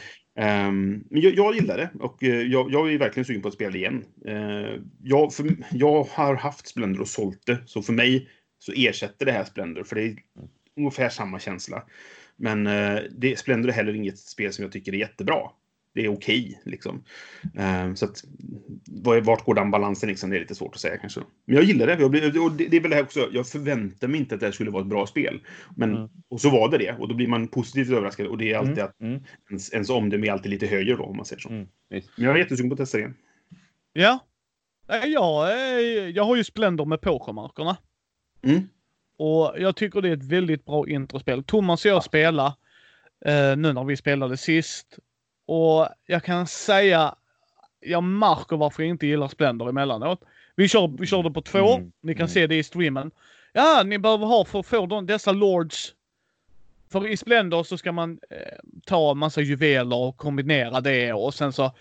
Um, 0.68 1.04
men 1.10 1.22
jag, 1.22 1.34
jag 1.34 1.54
gillar 1.54 1.76
det 1.76 1.90
och 2.00 2.22
uh, 2.22 2.42
jag, 2.42 2.72
jag 2.72 2.92
är 2.92 2.98
verkligen 2.98 3.24
sugen 3.24 3.42
på 3.42 3.48
att 3.48 3.54
spela 3.54 3.76
igen. 3.76 4.04
Uh, 4.28 4.82
jag, 5.02 5.34
för, 5.34 5.56
jag 5.72 6.04
har 6.04 6.34
haft 6.34 6.68
Splendor 6.68 7.00
och 7.00 7.08
sålt 7.08 7.42
det, 7.46 7.58
så 7.66 7.82
för 7.82 7.92
mig 7.92 8.28
så 8.58 8.72
ersätter 8.76 9.26
det 9.26 9.32
här 9.32 9.44
Splendor, 9.44 9.84
för 9.84 9.96
det 9.96 10.02
är 10.02 10.16
ungefär 10.76 11.08
samma 11.08 11.38
känsla. 11.38 11.82
Men 12.36 12.66
uh, 12.66 13.00
det, 13.10 13.38
Splendor 13.38 13.68
är 13.68 13.74
heller 13.74 13.94
inget 13.94 14.18
spel 14.18 14.52
som 14.52 14.62
jag 14.62 14.72
tycker 14.72 14.92
är 14.92 14.96
jättebra. 14.96 15.50
Det 15.94 16.04
är 16.04 16.08
okej, 16.08 16.58
okay, 16.60 16.72
liksom. 16.72 17.04
Um, 17.84 17.96
så 17.96 18.04
att, 18.04 18.24
vart 19.22 19.44
går 19.44 19.54
den 19.54 19.70
balansen 19.70 20.08
liksom? 20.08 20.30
Det 20.30 20.36
är 20.36 20.40
lite 20.40 20.54
svårt 20.54 20.74
att 20.74 20.80
säga 20.80 20.98
kanske. 20.98 21.20
Men 21.44 21.56
jag 21.56 21.64
gillar 21.64 21.86
det. 21.86 22.00
Jag 22.00 22.10
blir, 22.10 22.44
och 22.44 22.52
det, 22.52 22.66
det 22.66 22.76
är 22.76 22.80
väl 22.80 22.90
det 22.90 22.96
här 22.96 23.02
också. 23.02 23.28
Jag 23.32 23.48
förväntar 23.48 24.08
mig 24.08 24.20
inte 24.20 24.34
att 24.34 24.40
det 24.40 24.46
här 24.46 24.52
skulle 24.52 24.70
vara 24.70 24.82
ett 24.82 24.88
bra 24.88 25.06
spel. 25.06 25.40
Men, 25.76 25.96
mm. 25.96 26.08
Och 26.28 26.40
så 26.40 26.50
var 26.50 26.70
det 26.70 26.78
det. 26.78 26.96
Och 26.98 27.08
då 27.08 27.14
blir 27.14 27.26
man 27.26 27.48
positivt 27.48 27.90
överraskad. 27.90 28.26
Och 28.26 28.38
det 28.38 28.52
är 28.52 28.58
alltid 28.58 28.78
mm. 28.78 28.84
att 28.84 29.00
mm. 29.00 29.22
ens, 29.50 29.72
ens 29.72 29.90
omdöme 29.90 30.26
är 30.26 30.32
alltid 30.32 30.50
lite 30.50 30.66
högre 30.66 30.96
då, 30.96 31.04
om 31.04 31.16
man 31.16 31.26
säger 31.26 31.40
så. 31.40 31.48
Mm. 31.48 31.68
Men 31.88 32.02
jag 32.16 32.34
är 32.34 32.38
jättesugen 32.38 32.70
på 32.70 32.74
att 32.74 32.78
testa 32.78 32.98
det. 32.98 33.12
Ja. 33.92 34.18
Jag, 34.86 36.10
jag 36.10 36.24
har 36.24 36.36
ju 36.36 36.44
Splendor 36.44 36.84
med 36.84 37.00
Pokermarkerna. 37.00 37.76
Mm. 38.46 38.68
Och 39.18 39.54
jag 39.58 39.76
tycker 39.76 40.00
det 40.00 40.08
är 40.08 40.16
ett 40.16 40.24
väldigt 40.24 40.64
bra 40.64 40.88
introspel. 40.88 41.44
Thomas 41.44 41.84
och 41.84 41.90
jag 41.90 41.96
ja. 41.96 42.00
spelar 42.00 42.46
eh, 43.24 43.56
nu 43.56 43.72
när 43.72 43.84
vi 43.84 43.96
spelade 43.96 44.36
sist. 44.36 44.98
Och 45.46 45.88
jag 46.06 46.24
kan 46.24 46.46
säga, 46.46 47.14
jag 47.80 48.02
märker 48.02 48.56
varför 48.56 48.82
jag 48.82 48.90
inte 48.90 49.06
gillar 49.06 49.28
Splendor 49.28 49.68
emellanåt. 49.68 50.20
Vi, 50.56 50.68
kör, 50.68 50.96
vi 50.98 51.06
körde 51.06 51.30
på 51.30 51.42
två, 51.42 51.76
mm. 51.76 51.92
ni 52.00 52.14
kan 52.14 52.20
mm. 52.20 52.28
se 52.28 52.46
det 52.46 52.56
i 52.56 52.62
streamen. 52.62 53.10
Ja, 53.52 53.82
ni 53.86 53.98
behöver 53.98 54.26
ha 54.26 54.44
för 54.44 54.60
att 54.60 54.66
få 54.66 54.86
de, 54.86 55.06
dessa 55.06 55.32
lords. 55.32 55.94
För 56.88 57.08
i 57.08 57.16
Splendor 57.16 57.62
så 57.62 57.78
ska 57.78 57.92
man 57.92 58.18
eh, 58.30 58.58
ta 58.86 59.10
en 59.10 59.18
massa 59.18 59.40
juveler 59.40 59.96
och 59.96 60.16
kombinera 60.16 60.80
det 60.80 61.12
och 61.12 61.34
sen 61.34 61.52
så 61.52 61.72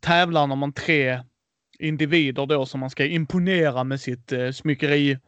tävlar 0.00 0.46
man 0.46 0.72
tre 0.72 1.20
individer 1.78 2.46
då 2.46 2.66
som 2.66 2.80
man 2.80 2.90
ska 2.90 3.06
imponera 3.06 3.84
med 3.84 4.00
sitt 4.00 4.32
eh, 4.32 4.50
smyckeri. 4.50 5.18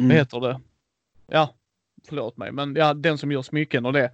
Mm. 0.00 0.08
Vad 0.08 0.16
heter 0.16 0.40
det? 0.40 0.60
Ja, 1.26 1.54
förlåt 2.08 2.36
mig, 2.36 2.52
men 2.52 2.74
ja, 2.74 2.94
den 2.94 3.18
som 3.18 3.32
gör 3.32 3.42
smycken 3.42 3.86
och 3.86 3.92
det. 3.92 4.10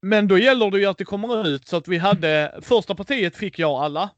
Men 0.00 0.28
då 0.28 0.38
gäller 0.38 0.70
det 0.70 0.78
ju 0.78 0.86
att 0.86 0.98
det 0.98 1.04
kommer 1.04 1.48
ut 1.48 1.68
så 1.68 1.76
att 1.76 1.88
vi 1.88 1.98
hade 1.98 2.58
första 2.62 2.94
partiet 2.94 3.36
fick 3.36 3.58
jag 3.58 3.70
alla. 3.70 4.10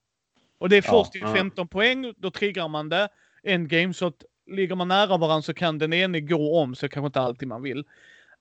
Och 0.59 0.69
det 0.69 0.77
är 0.77 0.83
först 0.83 1.15
ja, 1.15 1.27
till 1.27 1.39
15 1.39 1.63
ja. 1.63 1.67
poäng, 1.67 2.15
då 2.17 2.31
triggar 2.31 2.69
man 2.69 2.89
det. 2.89 3.09
Endgame, 3.43 3.95
så 3.95 4.07
att 4.07 4.25
ligger 4.47 4.75
man 4.75 4.89
nära 4.89 5.17
varandra 5.17 5.43
så 5.43 5.55
kan 5.55 5.79
den 5.79 5.93
ene 5.93 6.21
gå 6.21 6.61
om, 6.61 6.75
så 6.75 6.89
kanske 6.89 7.07
inte 7.07 7.21
alltid 7.21 7.49
man 7.49 7.63
vill. 7.63 7.85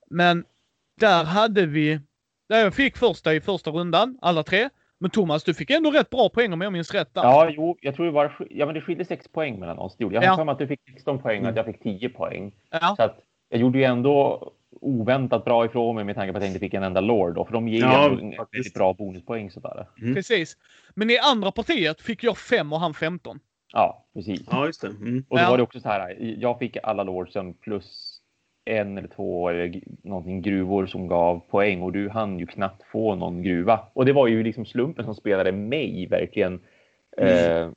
Men 0.10 0.45
där 0.99 1.23
hade 1.23 1.65
vi, 1.65 1.99
där 2.49 2.60
jag 2.60 2.73
fick 2.75 2.97
första 2.97 3.34
i 3.34 3.41
första 3.41 3.71
rundan, 3.71 4.17
alla 4.21 4.43
tre. 4.43 4.69
Men 5.00 5.10
Thomas, 5.12 5.44
du 5.44 5.54
fick 5.54 5.70
ändå 5.70 5.92
rätt 5.92 6.10
bra 6.10 6.30
poäng 6.30 6.54
om 6.54 6.62
jag 6.62 6.74
minns 6.74 6.94
rätt. 6.94 7.14
Där. 7.14 7.24
Ja, 7.24 7.50
jo, 7.50 7.78
jag 7.82 7.96
tror 7.96 8.06
det 8.06 8.12
var, 8.12 8.48
ja 8.50 8.66
men 8.66 8.76
det 8.76 8.82
skilde 8.82 9.06
6 9.06 9.28
poäng 9.28 9.60
mellan 9.60 9.80
oss. 9.80 9.96
Jag 9.98 10.08
har 10.08 10.24
ja. 10.24 10.36
för 10.36 10.44
mig 10.44 10.54
att 10.54 10.60
du 10.60 10.68
fick 10.68 10.82
16 10.94 11.20
poäng 11.20 11.44
och 11.44 11.50
att 11.50 11.56
jag 11.56 11.66
fick 11.66 11.84
10 11.84 12.10
poäng. 12.10 12.52
Ja. 12.72 12.94
Så 12.98 13.04
att 13.04 13.20
jag 13.50 13.60
gjorde 13.62 13.78
ju 13.78 13.84
ändå 13.84 14.52
oväntat 14.82 15.46
bra 15.46 15.66
ifrån 15.66 15.96
mig 15.96 16.04
med 16.04 16.16
tanke 16.16 16.32
på 16.32 16.38
att 16.38 16.44
jag 16.44 16.50
inte 16.50 16.60
fick 16.60 16.74
en 16.74 16.84
enda 16.84 17.02
Lord. 17.02 17.36
Då, 17.36 17.46
för 17.46 17.54
de 17.54 17.68
ger 17.68 17.82
ja, 17.82 18.10
en 18.10 18.34
väldigt 18.52 18.74
bra 18.74 18.94
bonuspoäng 18.94 19.52
sådär. 19.52 19.88
Mm. 20.02 20.16
Precis. 20.16 20.58
Men 20.96 21.10
i 21.10 21.18
andra 21.18 21.52
partiet 21.52 22.02
fick 22.02 22.24
jag 22.24 22.38
5 22.38 22.74
och 22.74 22.80
han 22.80 22.94
15. 22.94 23.40
Ja, 23.74 24.06
precis. 24.14 24.42
Ja, 24.52 24.66
just 24.66 24.82
det. 24.82 24.88
Mm. 24.88 25.26
Och 25.30 25.38
då 25.38 25.44
ja. 25.44 25.50
var 25.50 25.58
det 25.58 25.64
också 25.64 25.80
så 25.80 25.90
här. 25.90 26.16
Jag 26.20 26.60
fick 26.60 26.78
alla 26.84 27.04
Lordsen 27.04 27.54
plus 27.54 28.07
en 28.67 28.97
eller 28.97 29.08
två 29.08 29.49
eller 29.49 29.82
någonting 30.01 30.41
gruvor 30.41 30.86
som 30.86 31.08
gav 31.08 31.39
poäng 31.49 31.82
och 31.82 31.91
du 31.91 32.10
hann 32.10 32.39
ju 32.39 32.45
knappt 32.45 32.84
få 32.84 33.15
någon 33.15 33.43
gruva. 33.43 33.80
Och 33.93 34.06
det 34.06 34.13
var 34.13 34.27
ju 34.27 34.43
liksom 34.43 34.65
slumpen 34.65 35.06
som 35.06 35.15
spelade 35.15 35.51
mig 35.51 36.08
verkligen. 36.08 36.60
Mm. 37.17 37.62
Eh, 37.62 37.69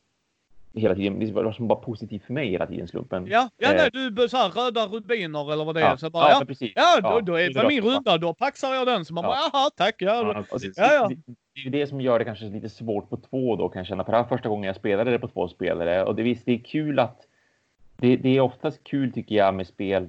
hela 0.74 0.94
tiden. 0.94 1.18
Det 1.18 1.33
var 1.33 1.53
som 1.53 1.68
bara 1.68 1.79
positivt 1.79 2.24
för 2.24 2.33
mig 2.33 2.50
hela 2.50 2.66
tiden, 2.66 2.88
slumpen. 2.88 3.26
Ja, 3.26 3.48
ja 3.59 3.68
nej, 3.72 4.07
eh. 4.07 4.11
du 4.11 4.29
så 4.29 4.37
här, 4.37 4.48
röda 4.48 4.87
rubiner 4.87 5.53
eller 5.53 5.64
vad 5.64 5.74
det 5.74 5.81
är. 5.81 5.85
Ja, 5.85 5.96
så 5.96 6.11
bara, 6.11 6.31
ja, 6.31 6.44
ja. 6.61 6.68
Ja, 6.74 7.00
då, 7.00 7.20
då 7.20 7.35
är 7.35 7.55
det 7.55 7.68
min 7.68 7.83
runda. 7.83 8.18
Då 8.18 8.35
paxar 8.35 8.74
jag 8.74 8.87
den. 8.87 9.05
Så 9.05 9.14
man 9.14 9.24
ja. 9.24 9.29
bara, 9.29 9.38
jaha, 9.53 9.70
tack. 9.76 9.94
Ja, 9.98 10.35
ja, 10.50 10.59
det, 10.59 10.72
ja, 10.76 11.11
det, 11.55 11.66
är 11.66 11.70
det 11.70 11.87
som 11.87 12.00
gör 12.00 12.18
det 12.18 12.24
kanske 12.24 12.44
lite 12.44 12.68
svårt 12.68 13.11
på 13.11 13.16
två 13.16 13.57
då 13.57 13.68
kan 13.68 13.81
jag 13.81 13.87
känna. 13.87 14.05
För 14.05 14.12
det 14.12 14.18
här 14.18 14.24
första 14.24 14.48
gången 14.48 14.66
jag 14.66 14.76
spelade 14.76 15.11
det 15.11 15.18
på 15.18 15.29
två 15.29 15.48
spelare. 15.48 16.05
Och 16.05 16.14
det 16.16 16.22
visst, 16.22 16.46
det 16.46 16.53
är 16.53 16.59
kul 16.59 16.98
att 16.98 17.26
det, 17.96 18.16
det 18.16 18.37
är 18.37 18.40
oftast 18.40 18.85
kul 18.85 19.12
tycker 19.12 19.35
jag 19.35 19.55
med 19.55 19.66
spel 19.66 20.09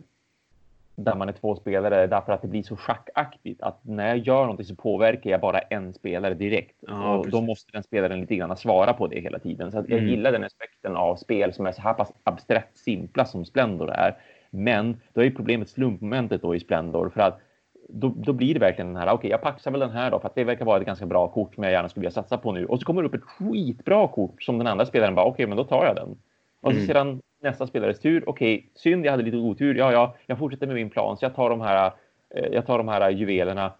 där 1.04 1.16
man 1.16 1.30
är 1.30 1.34
två 1.34 1.56
spelare 1.56 2.08
därför 2.08 2.34
att 2.34 2.42
det 2.42 2.48
blir 2.48 2.64
så 2.64 2.76
schackaktigt 2.76 3.62
att 3.62 3.80
när 3.84 4.08
jag 4.08 4.18
gör 4.18 4.42
någonting 4.42 4.66
så 4.66 4.76
påverkar 4.76 5.30
jag 5.30 5.42
bara 5.42 5.60
en 5.60 5.94
spelare 5.94 6.34
direkt 6.34 6.76
ja, 6.88 7.16
och 7.16 7.30
då 7.30 7.42
måste 7.42 7.72
den 7.72 7.84
spelaren 7.84 8.22
lite 8.22 8.36
grann 8.36 8.58
svara 8.58 8.94
på 8.94 9.08
det 9.08 9.20
hela 9.20 9.40
tiden. 9.40 9.72
Så 9.72 9.78
jag 9.78 9.92
mm. 9.92 10.10
gillar 10.10 10.32
den 10.32 10.44
aspekten 10.44 10.96
av 10.96 11.16
spel 11.16 11.54
som 11.54 11.66
är 11.66 11.72
så 11.72 11.82
här 11.82 11.94
pass 11.94 12.14
abstrakt 12.24 12.78
simpla 12.78 13.26
som 13.26 13.46
Splendor 13.46 13.92
är. 13.92 14.18
Men 14.50 15.02
då 15.14 15.24
är 15.24 15.30
problemet 15.30 15.70
slumpmomentet 15.70 16.42
då 16.42 16.56
i 16.56 16.60
Splendor 16.60 17.10
för 17.10 17.22
att 17.22 17.40
då, 17.90 18.14
då 18.16 18.34
blir 18.34 18.54
det 18.54 18.60
verkligen 18.60 18.94
den 18.94 18.98
här, 18.98 19.08
okej, 19.08 19.16
okay, 19.16 19.30
jag 19.30 19.42
paxar 19.42 19.72
väl 19.72 19.80
den 19.80 19.92
här 19.92 20.12
då 20.12 20.20
för 20.20 20.28
att 20.28 20.36
det 20.36 20.44
verkar 20.44 20.66
vara 20.66 20.80
ett 20.80 20.86
ganska 20.86 21.06
bra 21.06 21.28
kort 21.28 21.56
som 21.56 21.64
jag 21.64 21.74
gärna 21.74 21.90
skulle 21.90 22.02
vilja 22.02 22.12
satsa 22.12 22.38
på 22.38 22.52
nu. 22.52 22.66
Och 22.66 22.80
så 22.80 22.86
kommer 22.86 23.02
det 23.02 23.08
upp 23.08 23.14
ett 23.14 23.24
skitbra 23.24 24.08
kort 24.08 24.44
som 24.44 24.58
den 24.58 24.68
andra 24.68 24.86
spelaren 24.86 25.16
bara, 25.16 25.26
okej, 25.26 25.34
okay, 25.34 25.48
men 25.48 25.58
då 25.58 25.64
tar 25.64 25.86
jag 25.86 25.96
den. 25.96 26.10
Och 26.62 26.72
så 26.72 26.78
mm. 26.78 26.88
sedan 26.88 27.22
nästa 27.42 27.68
spelares 27.68 28.00
tur. 28.00 28.24
Okej, 28.30 28.56
okay, 28.56 28.68
synd, 28.76 29.06
jag 29.06 29.12
hade 29.12 29.24
lite 29.24 29.38
otur. 29.38 29.76
Ja, 29.76 29.92
ja, 29.92 30.16
jag 30.26 30.38
fortsätter 30.38 30.68
med 30.68 30.76
min 30.76 30.90
plan. 30.90 31.18
Så 31.18 31.26
jag 31.26 31.36
tar 31.36 31.50
de 31.50 31.62
här, 31.62 31.92
eh, 32.36 32.48
jag 32.52 32.66
tar 32.66 32.78
de 32.78 32.88
här 32.88 33.10
juvelerna. 33.10 33.74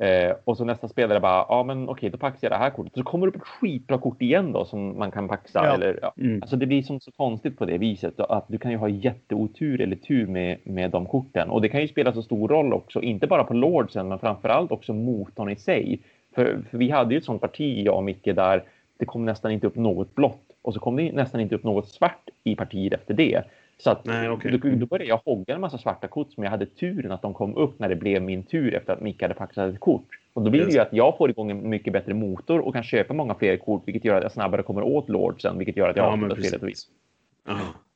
Eh, 0.00 0.36
och 0.44 0.56
så 0.56 0.64
nästa 0.64 0.88
spelare 0.88 1.20
bara, 1.20 1.46
ja 1.48 1.62
men 1.62 1.82
okej, 1.82 1.92
okay, 1.92 2.10
då 2.10 2.18
paxar 2.18 2.38
jag 2.46 2.52
det 2.52 2.64
här 2.64 2.70
kortet. 2.70 2.94
Så 2.94 3.02
kommer 3.02 3.26
det 3.26 3.30
upp 3.30 3.42
ett 3.42 3.48
skitbra 3.48 3.98
kort 3.98 4.22
igen 4.22 4.52
då 4.52 4.64
som 4.64 4.98
man 4.98 5.10
kan 5.10 5.28
paxa. 5.28 5.64
Ja. 5.64 5.74
Eller, 5.74 5.98
ja. 6.02 6.12
Mm. 6.18 6.42
Alltså 6.42 6.56
det 6.56 6.66
blir 6.66 6.82
som 6.82 7.00
så 7.00 7.10
konstigt 7.12 7.58
på 7.58 7.64
det 7.64 7.78
viset. 7.78 8.20
Att 8.20 8.44
du 8.48 8.58
kan 8.58 8.70
ju 8.70 8.76
ha 8.76 8.88
jätteotur 8.88 9.80
eller 9.80 9.96
tur 9.96 10.26
med, 10.26 10.58
med 10.64 10.90
de 10.90 11.06
korten. 11.06 11.50
Och 11.50 11.62
det 11.62 11.68
kan 11.68 11.80
ju 11.80 11.88
spela 11.88 12.12
så 12.12 12.22
stor 12.22 12.48
roll 12.48 12.72
också, 12.72 13.02
inte 13.02 13.26
bara 13.26 13.44
på 13.44 13.54
Lordsen, 13.54 14.08
men 14.08 14.18
framförallt 14.18 14.72
också 14.72 14.92
motorn 14.92 15.50
i 15.50 15.56
sig. 15.56 16.00
För, 16.34 16.58
för 16.70 16.78
vi 16.78 16.90
hade 16.90 17.14
ju 17.14 17.18
ett 17.18 17.24
sånt 17.24 17.40
parti, 17.40 17.82
jag 17.86 17.96
och 17.96 18.04
Micke, 18.04 18.24
där 18.34 18.62
det 18.96 19.04
kom 19.04 19.24
nästan 19.24 19.50
inte 19.52 19.66
upp 19.66 19.76
något 19.76 20.14
blått 20.14 20.49
och 20.62 20.74
så 20.74 20.80
kom 20.80 20.96
det 20.96 21.12
nästan 21.12 21.40
inte 21.40 21.54
upp 21.54 21.64
något 21.64 21.88
svart 21.88 22.28
i 22.44 22.56
partiet 22.56 22.92
efter 22.92 23.14
det. 23.14 23.44
Så 23.78 23.90
att 23.90 24.04
Nej, 24.04 24.30
okay. 24.30 24.50
då, 24.50 24.68
då 24.68 24.86
började 24.86 25.08
jag 25.08 25.20
hogga 25.24 25.54
en 25.54 25.60
massa 25.60 25.78
svarta 25.78 26.08
kort 26.08 26.32
som 26.32 26.44
jag 26.44 26.50
hade 26.50 26.66
turen 26.66 27.12
att 27.12 27.22
de 27.22 27.34
kom 27.34 27.56
upp 27.56 27.78
när 27.78 27.88
det 27.88 27.96
blev 27.96 28.22
min 28.22 28.42
tur 28.42 28.74
efter 28.74 28.92
att 28.92 29.00
Micke 29.00 29.22
hade 29.22 29.34
paxat 29.34 29.74
ett 29.74 29.80
kort. 29.80 30.08
Och 30.32 30.42
då 30.42 30.50
blir 30.50 30.66
det 30.66 30.72
ju 30.72 30.78
att 30.78 30.92
jag 30.92 31.16
får 31.18 31.30
igång 31.30 31.50
en 31.50 31.68
mycket 31.68 31.92
bättre 31.92 32.14
motor 32.14 32.58
och 32.58 32.74
kan 32.74 32.82
köpa 32.82 33.14
många 33.14 33.34
fler 33.34 33.56
kort, 33.56 33.82
vilket 33.86 34.04
gör 34.04 34.16
att 34.16 34.22
jag 34.22 34.32
snabbare 34.32 34.62
kommer 34.62 34.82
åt 34.82 35.08
Lordsen, 35.08 35.58
vilket 35.58 35.76
gör 35.76 35.88
att 35.88 35.96
jag 35.96 36.06
ja, 36.06 36.12
avslutar 36.12 36.42
spelet. 36.42 36.78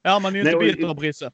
Ja, 0.03 0.19
man 0.19 0.37
är 0.37 0.45
ju 0.45 0.51
inte 0.51 0.65
bitter 0.65 0.89
av 0.89 0.97
Brisse. 0.97 1.31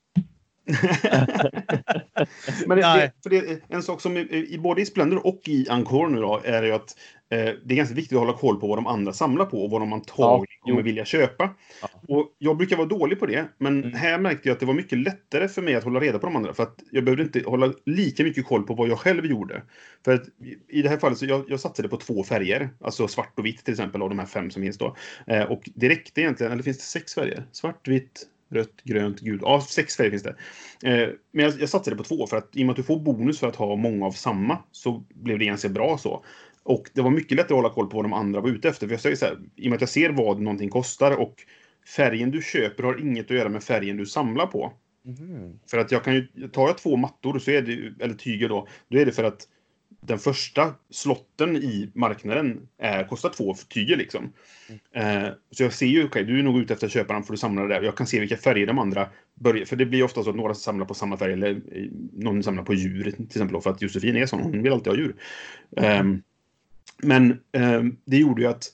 Men 2.66 2.78
det, 2.78 3.12
för 3.22 3.30
det, 3.30 3.60
en 3.68 3.82
sak 3.82 4.00
som 4.00 4.16
i, 4.16 4.46
i, 4.50 4.58
både 4.58 4.80
i 4.82 4.86
Splendor 4.86 5.26
och 5.26 5.40
i 5.46 5.66
Encore 5.68 6.10
nu 6.10 6.20
då, 6.20 6.40
är 6.44 6.62
ju 6.62 6.72
att 6.72 6.96
det 7.36 7.74
är 7.74 7.76
ganska 7.76 7.94
viktigt 7.94 8.16
att 8.16 8.26
hålla 8.26 8.38
koll 8.38 8.60
på 8.60 8.68
vad 8.68 8.78
de 8.78 8.86
andra 8.86 9.12
samlar 9.12 9.46
på 9.46 9.64
och 9.64 9.70
vad 9.70 9.80
de 9.80 9.92
antagligen 9.92 10.58
ja, 10.64 10.70
kommer 10.70 10.82
vilja 10.82 11.04
köpa. 11.04 11.54
Ja. 11.82 11.88
Och 12.08 12.36
jag 12.38 12.56
brukar 12.56 12.76
vara 12.76 12.88
dålig 12.88 13.20
på 13.20 13.26
det, 13.26 13.44
men 13.58 13.84
mm. 13.84 13.94
här 13.94 14.18
märkte 14.18 14.48
jag 14.48 14.54
att 14.54 14.60
det 14.60 14.66
var 14.66 14.74
mycket 14.74 14.98
lättare 14.98 15.48
för 15.48 15.62
mig 15.62 15.74
att 15.74 15.84
hålla 15.84 16.00
reda 16.00 16.18
på 16.18 16.26
de 16.26 16.36
andra. 16.36 16.54
För 16.54 16.62
att 16.62 16.82
jag 16.90 17.04
behövde 17.04 17.22
inte 17.22 17.42
hålla 17.46 17.72
lika 17.86 18.22
mycket 18.24 18.46
koll 18.46 18.62
på 18.62 18.74
vad 18.74 18.88
jag 18.88 18.98
själv 18.98 19.26
gjorde. 19.26 19.62
För 20.04 20.14
att 20.14 20.22
i 20.68 20.82
det 20.82 20.88
här 20.88 20.96
fallet 20.96 21.18
så 21.18 21.26
jag, 21.26 21.44
jag 21.48 21.60
satsade 21.60 21.88
på 21.88 21.96
två 21.96 22.24
färger, 22.24 22.70
alltså 22.80 23.08
svart 23.08 23.38
och 23.38 23.46
vitt 23.46 23.64
till 23.64 23.74
exempel 23.74 24.02
av 24.02 24.08
de 24.08 24.18
här 24.18 24.26
fem 24.26 24.50
som 24.50 24.62
finns 24.62 24.78
då. 24.78 24.96
Eh, 25.26 25.42
och 25.42 25.70
det 25.74 25.88
räckte 25.88 26.20
egentligen, 26.20 26.52
eller 26.52 26.62
finns 26.62 26.78
det 26.78 26.82
sex 26.82 27.14
färger? 27.14 27.46
Svart, 27.52 27.88
vitt, 27.88 28.26
rött, 28.50 28.82
grönt, 28.84 29.20
gult. 29.20 29.42
Ja, 29.44 29.60
sex 29.60 29.96
färger 29.96 30.10
finns 30.10 30.22
det. 30.22 30.36
Eh, 30.84 31.08
men 31.32 31.44
jag, 31.44 31.60
jag 31.60 31.68
satsade 31.68 31.96
på 31.96 32.04
två 32.04 32.26
för 32.26 32.36
att 32.36 32.56
i 32.56 32.62
och 32.62 32.66
med 32.66 32.70
att 32.70 32.76
du 32.76 32.82
får 32.82 33.00
bonus 33.00 33.40
för 33.40 33.48
att 33.48 33.56
ha 33.56 33.76
många 33.76 34.06
av 34.06 34.12
samma 34.12 34.58
så 34.72 35.04
blev 35.08 35.38
det 35.38 35.44
ganska 35.44 35.68
bra 35.68 35.98
så. 35.98 36.24
Och 36.62 36.90
det 36.94 37.00
var 37.00 37.10
mycket 37.10 37.36
lättare 37.36 37.54
att 37.54 37.62
hålla 37.62 37.74
koll 37.74 37.86
på 37.86 37.96
vad 37.96 38.04
de 38.04 38.12
andra 38.12 38.40
var 38.40 38.48
ute 38.48 38.68
efter. 38.68 38.86
För 38.86 38.94
jag 38.94 39.00
säger 39.00 39.16
så 39.16 39.26
här, 39.26 39.38
i 39.56 39.66
och 39.66 39.70
med 39.70 39.76
att 39.76 39.80
jag 39.80 39.88
ser 39.88 40.10
vad 40.10 40.40
någonting 40.40 40.70
kostar 40.70 41.16
och 41.16 41.34
färgen 41.96 42.30
du 42.30 42.42
köper 42.42 42.82
har 42.82 43.00
inget 43.00 43.30
att 43.30 43.36
göra 43.36 43.48
med 43.48 43.64
färgen 43.64 43.96
du 43.96 44.06
samlar 44.06 44.46
på. 44.46 44.72
Mm. 45.06 45.58
För 45.70 45.78
att 45.78 45.92
jag 45.92 46.04
kan 46.04 46.14
ju, 46.14 46.48
tar 46.52 46.66
jag 46.66 46.78
två 46.78 46.96
mattor 46.96 47.38
så 47.38 47.50
är 47.50 47.62
det, 47.62 48.04
eller 48.04 48.14
tyger 48.14 48.48
då, 48.48 48.68
då 48.88 48.98
är 48.98 49.06
det 49.06 49.12
för 49.12 49.24
att 49.24 49.48
den 50.00 50.18
första 50.18 50.74
slotten 50.90 51.56
i 51.56 51.90
marknaden 51.94 52.68
är, 52.78 53.04
kostar 53.04 53.28
två 53.28 53.54
tyger 53.54 53.96
liksom. 53.96 54.32
Eh, 54.92 55.28
så 55.50 55.62
jag 55.62 55.72
ser 55.72 55.86
ju, 55.86 55.98
okej, 55.98 56.06
okay, 56.06 56.24
du 56.24 56.38
är 56.38 56.42
nog 56.42 56.58
ute 56.58 56.74
efter 56.74 56.86
att 56.86 56.92
köpa 56.92 57.12
den 57.12 57.22
för 57.22 57.32
du 57.32 57.36
samlar 57.36 57.68
det 57.68 57.74
där. 57.74 57.82
Jag 57.82 57.96
kan 57.96 58.06
se 58.06 58.20
vilka 58.20 58.36
färger 58.36 58.66
de 58.66 58.78
andra 58.78 59.08
börjar, 59.34 59.64
för 59.64 59.76
det 59.76 59.86
blir 59.86 60.02
ofta 60.02 60.22
så 60.22 60.30
att 60.30 60.36
några 60.36 60.54
samlar 60.54 60.86
på 60.86 60.94
samma 60.94 61.16
färg 61.16 61.32
eller 61.32 61.50
eh, 61.50 61.84
någon 62.12 62.42
samlar 62.42 62.62
på 62.62 62.74
djur 62.74 63.10
till 63.10 63.24
exempel 63.24 63.52
då, 63.52 63.60
för 63.60 63.70
att 63.70 63.82
Josefin 63.82 64.16
är 64.16 64.26
sån, 64.26 64.40
hon 64.40 64.62
vill 64.62 64.72
alltid 64.72 64.92
ha 64.92 64.98
djur. 64.98 65.16
Eh, 65.76 66.04
men 67.02 67.30
eh, 67.30 67.82
det 68.04 68.16
gjorde 68.16 68.42
ju 68.42 68.48
att 68.48 68.64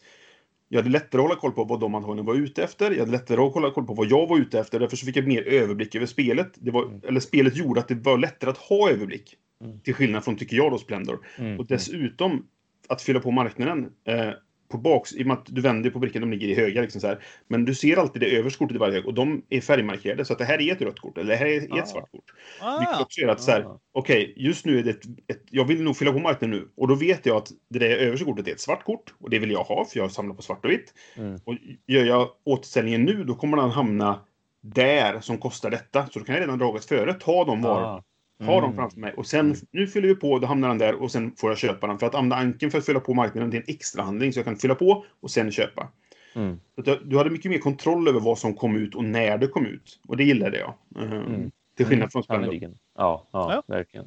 jag 0.69 0.79
hade 0.79 0.91
lättare 0.91 1.21
att 1.21 1.29
hålla 1.29 1.41
koll 1.41 1.53
på 1.53 1.65
vad 1.65 1.81
de 1.81 1.95
antagligen 1.95 2.27
var 2.27 2.35
ute 2.35 2.63
efter. 2.65 2.91
Jag 2.91 2.99
hade 2.99 3.13
lättare 3.13 3.41
att 3.41 3.55
hålla 3.55 3.71
koll 3.71 3.87
på 3.87 3.95
vad 3.95 4.07
jag 4.07 4.27
var 4.27 4.39
ute 4.39 4.59
efter. 4.61 4.81
Därför 4.81 4.97
så 4.97 5.07
fick 5.07 5.17
jag 5.17 5.27
mer 5.27 5.43
överblick 5.43 5.95
över 5.95 6.07
spelet. 6.07 6.53
Det 6.55 6.71
var, 6.71 6.83
Mm. 6.83 7.01
eller 7.09 7.21
spelet 7.21 7.57
gjorde 7.57 7.81
att 7.81 7.89
det 7.89 7.95
var 7.95 8.19
lättare 8.19 8.51
att 8.51 8.59
ha 8.59 8.91
överblick. 8.91 9.35
Mm. 9.65 9.81
Till 9.81 9.95
skillnad 9.95 10.25
från, 10.25 10.37
tycker 10.37 10.57
jag, 10.57 10.73
då 10.73 10.79
Splendor. 10.79 11.19
Mm. 11.39 11.59
Och 11.59 11.67
dessutom 11.67 12.47
att 12.89 13.03
fylla 13.03 13.21
på 13.21 13.31
marknaden. 13.31 13.93
Eh, 14.09 14.31
på 14.69 14.79
baks, 14.79 15.13
I 15.15 15.23
och 15.23 15.27
med 15.27 15.37
att 15.37 15.47
du 15.47 15.61
vänder 15.61 15.91
på 15.91 15.99
brickan, 15.99 16.21
de 16.23 16.31
ligger 16.31 16.49
i 16.49 16.55
höga. 16.55 16.81
Liksom 16.83 17.01
så 17.01 17.07
här. 17.07 17.19
Men 17.49 17.65
du 17.65 17.75
ser 17.75 17.97
alltid 17.97 18.23
det 18.23 18.37
översta 18.37 18.59
kortet 18.59 18.75
i 18.77 18.79
varje 18.79 18.95
hög 18.95 19.07
och 19.07 19.15
de 19.15 19.43
är 19.49 19.61
färgmarkerade. 19.61 20.25
Så 20.25 20.33
att 20.33 20.39
det 20.39 20.45
här 20.45 20.61
är 20.61 20.73
ett 20.73 20.83
rött 20.83 20.99
kort, 21.01 21.19
eller 21.19 21.31
det 21.31 21.37
här 21.37 21.47
är 21.47 21.57
ett 21.61 21.83
Ah. 21.83 21.87
svart 21.87 22.11
kort. 22.11 22.25
Ah, 22.61 22.79
Vilket 22.79 23.01
också 23.01 23.21
gör 23.21 23.29
att 23.29 23.41
så 23.41 23.51
här, 23.51 23.61
Ah. 23.61 23.81
okej, 23.93 24.33
just 24.37 24.67
nu 24.67 24.79
är 24.79 24.83
det 24.83 24.91
ett, 24.91 25.05
ett, 25.29 25.43
Jag 25.51 25.65
vill 25.65 25.83
nog 25.83 25.97
fylla 25.97 26.13
på 26.13 26.19
marknaden 26.19 26.51
nu. 26.59 26.69
Och 26.77 26.89
då 26.89 26.95
vet 26.95 27.27
jag 27.27 27.37
att 27.37 27.49
det 27.71 27.79
där 27.79 27.97
översta 27.97 28.25
kortet 28.25 28.49
är 28.49 28.53
ett 28.53 28.61
svart 28.61 28.85
kort. 28.85 29.15
Och 29.21 29.31
det 29.31 29.39
vill 29.39 29.51
jag 29.51 29.65
ha, 29.65 29.85
för 29.85 29.99
jag 29.99 30.11
samlar 30.13 30.35
på 30.35 30.43
svart 30.43 30.65
och 30.65 30.71
vitt. 30.71 30.95
Mm. 31.17 31.39
Och 31.45 31.55
gör 31.87 32.05
jag 32.05 32.29
återställningen 32.45 33.05
nu, 33.05 33.25
då 33.25 33.35
kommer 33.35 33.57
den 33.57 33.71
hamna 33.71 34.21
där 34.63 35.21
som 35.21 35.39
kostar 35.39 35.71
detta. 35.71 36.07
Så 36.07 36.19
då 36.19 36.25
kan 36.25 36.35
jag 36.35 36.43
redan 36.43 36.59
draget 36.59 36.85
före 36.85 37.15
ta 37.15 37.45
de 37.45 37.63
varorna. 37.63 37.87
Ah. 37.87 38.03
Ha 38.39 38.55
dem 38.55 38.65
Mm. 38.65 38.77
framför 38.77 39.01
mig. 39.01 39.13
Och 39.17 39.27
sen, 39.27 39.55
nu 39.71 39.87
fyller 39.87 40.09
vi 40.09 40.15
på, 40.15 40.39
då 40.39 40.47
hamnar 40.47 40.69
den 40.69 40.79
där 40.79 40.95
och 40.95 41.11
sen 41.11 41.37
får 41.37 41.51
jag 41.51 41.59
köpa 41.59 41.87
den. 41.87 41.99
För 41.99 42.07
att 42.07 42.15
använda 42.15 42.37
anken 42.37 42.71
för 42.71 42.79
att 42.79 42.87
fylla 42.87 43.01
på 43.01 43.15
marknaden, 43.15 43.51
det 43.51 43.57
är 43.57 43.61
en 43.61 43.65
extra 43.75 44.03
handling. 44.03 44.33
Så 44.33 44.39
jag 44.39 44.45
kan 44.45 44.57
fylla 44.57 44.75
på 44.75 45.05
och 45.21 45.31
sen 45.31 45.51
köpa. 45.53 45.89
Mm. 46.35 46.61
Jag- 46.75 46.99
du 47.09 47.17
hade 47.19 47.31
mycket 47.31 47.51
mer 47.51 47.59
kontroll 47.59 48.09
över 48.09 48.21
vad 48.21 48.39
som 48.39 48.55
kom 48.55 48.77
ut 48.77 48.95
och 48.95 49.05
när 49.05 49.39
det 49.39 49.47
kom 49.47 49.67
ut. 49.67 50.01
Och 50.09 50.17
det 50.17 50.25
gillade 50.25 50.59
jag. 50.59 50.75
Ehm, 50.97 51.13
Mm. 51.13 51.51
Till 51.77 51.87
skillnad 51.87 52.13
från 52.13 52.23
Splendor. 52.23 52.45
Sannerligen. 52.47 52.79
Ja, 52.97 53.27
ja, 53.33 53.53
Ja. 53.53 53.63
verkligen. 53.75 54.07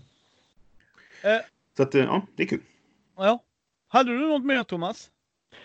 Så 1.77 1.83
att, 1.83 1.95
eh, 1.95 2.01
ja, 2.03 2.21
det 2.35 2.43
är 2.43 2.47
kul. 2.47 2.61
ja. 3.17 3.39
Hade 3.87 4.11
du 4.11 4.27
något 4.27 4.45
mer 4.45 4.63
Thomas? 4.63 5.09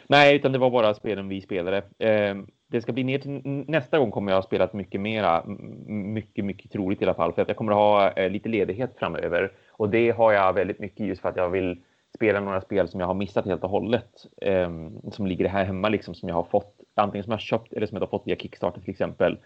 Nej, 0.09 0.37
utan 0.37 0.53
det 0.53 0.59
var 0.59 0.71
bara 0.71 0.95
spelen 0.95 1.29
vi 1.29 1.41
spelade. 1.41 1.77
Eh, 1.99 2.37
det 2.75 2.83
ska 2.83 2.93
bli 2.93 3.05
ner 3.05 3.19
till 3.19 3.41
nästa 3.69 3.99
gång 3.99 4.11
kommer 4.11 4.33
jag 4.33 4.37
ha 4.37 4.43
spelat 4.43 4.73
mycket 4.73 5.01
mera. 5.01 5.45
Mycket, 5.87 6.45
mycket 6.45 6.73
troligt 6.73 7.03
i 7.03 7.05
alla 7.05 7.15
fall. 7.15 7.33
För 7.33 7.43
att 7.43 7.49
jag 7.49 7.57
kommer 7.57 7.73
ha 7.73 8.11
eh, 8.11 8.31
lite 8.31 8.49
ledighet 8.49 8.91
framöver. 8.97 9.53
Och 9.71 9.89
det 9.89 10.11
har 10.11 10.33
jag 10.33 10.53
väldigt 10.53 10.79
mycket 10.79 11.07
just 11.07 11.23
för 11.23 11.29
att 11.29 11.37
jag 11.37 11.49
vill 11.49 11.83
spela 12.15 12.41
några 12.41 12.61
spel 12.61 12.89
som 12.89 13.01
jag 13.01 13.07
har 13.07 13.15
missat 13.15 13.45
helt 13.45 13.65
och 13.65 13.71
hållet. 13.71 14.27
Eh, 14.43 14.71
som 15.13 15.27
ligger 15.27 15.49
här 15.49 15.65
hemma 15.65 15.89
liksom 15.89 16.15
som 16.15 16.29
jag 16.29 16.37
har 16.37 16.45
fått. 16.45 16.81
Antingen 16.95 17.25
som 17.25 17.31
jag 17.31 17.37
har 17.37 17.41
köpt 17.41 17.73
eller 17.73 17.87
som 17.87 17.97
jag 17.97 18.03
har 18.03 18.07
fått 18.07 18.27
via 18.27 18.37
Kickstarter 18.37 18.81
till 18.81 18.91
exempel. 18.91 19.39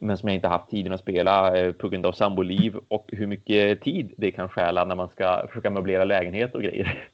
Men 0.00 0.18
som 0.18 0.28
jag 0.28 0.36
inte 0.36 0.48
haft 0.48 0.70
tiden 0.70 0.92
att 0.92 1.00
spela 1.00 1.56
eh, 1.58 1.72
på 1.72 1.88
grund 1.88 2.06
av 2.06 2.12
samboliv 2.12 2.76
och 2.88 3.08
hur 3.12 3.26
mycket 3.26 3.80
tid 3.82 4.14
det 4.16 4.30
kan 4.30 4.48
stjäla 4.48 4.84
när 4.84 4.94
man 4.94 5.08
ska 5.08 5.46
försöka 5.48 5.70
möblera 5.70 6.04
lägenhet 6.04 6.54
och 6.54 6.62
grejer. 6.62 7.08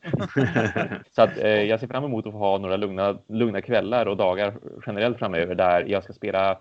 Så 1.10 1.22
att, 1.22 1.38
eh, 1.38 1.62
jag 1.62 1.80
ser 1.80 1.86
fram 1.86 2.04
emot 2.04 2.26
att 2.26 2.32
få 2.32 2.38
ha 2.38 2.58
några 2.58 2.76
lugna, 2.76 3.18
lugna 3.28 3.60
kvällar 3.60 4.06
och 4.06 4.16
dagar 4.16 4.54
generellt 4.86 5.18
framöver 5.18 5.54
där 5.54 5.84
jag 5.88 6.04
ska 6.04 6.12
spela 6.12 6.58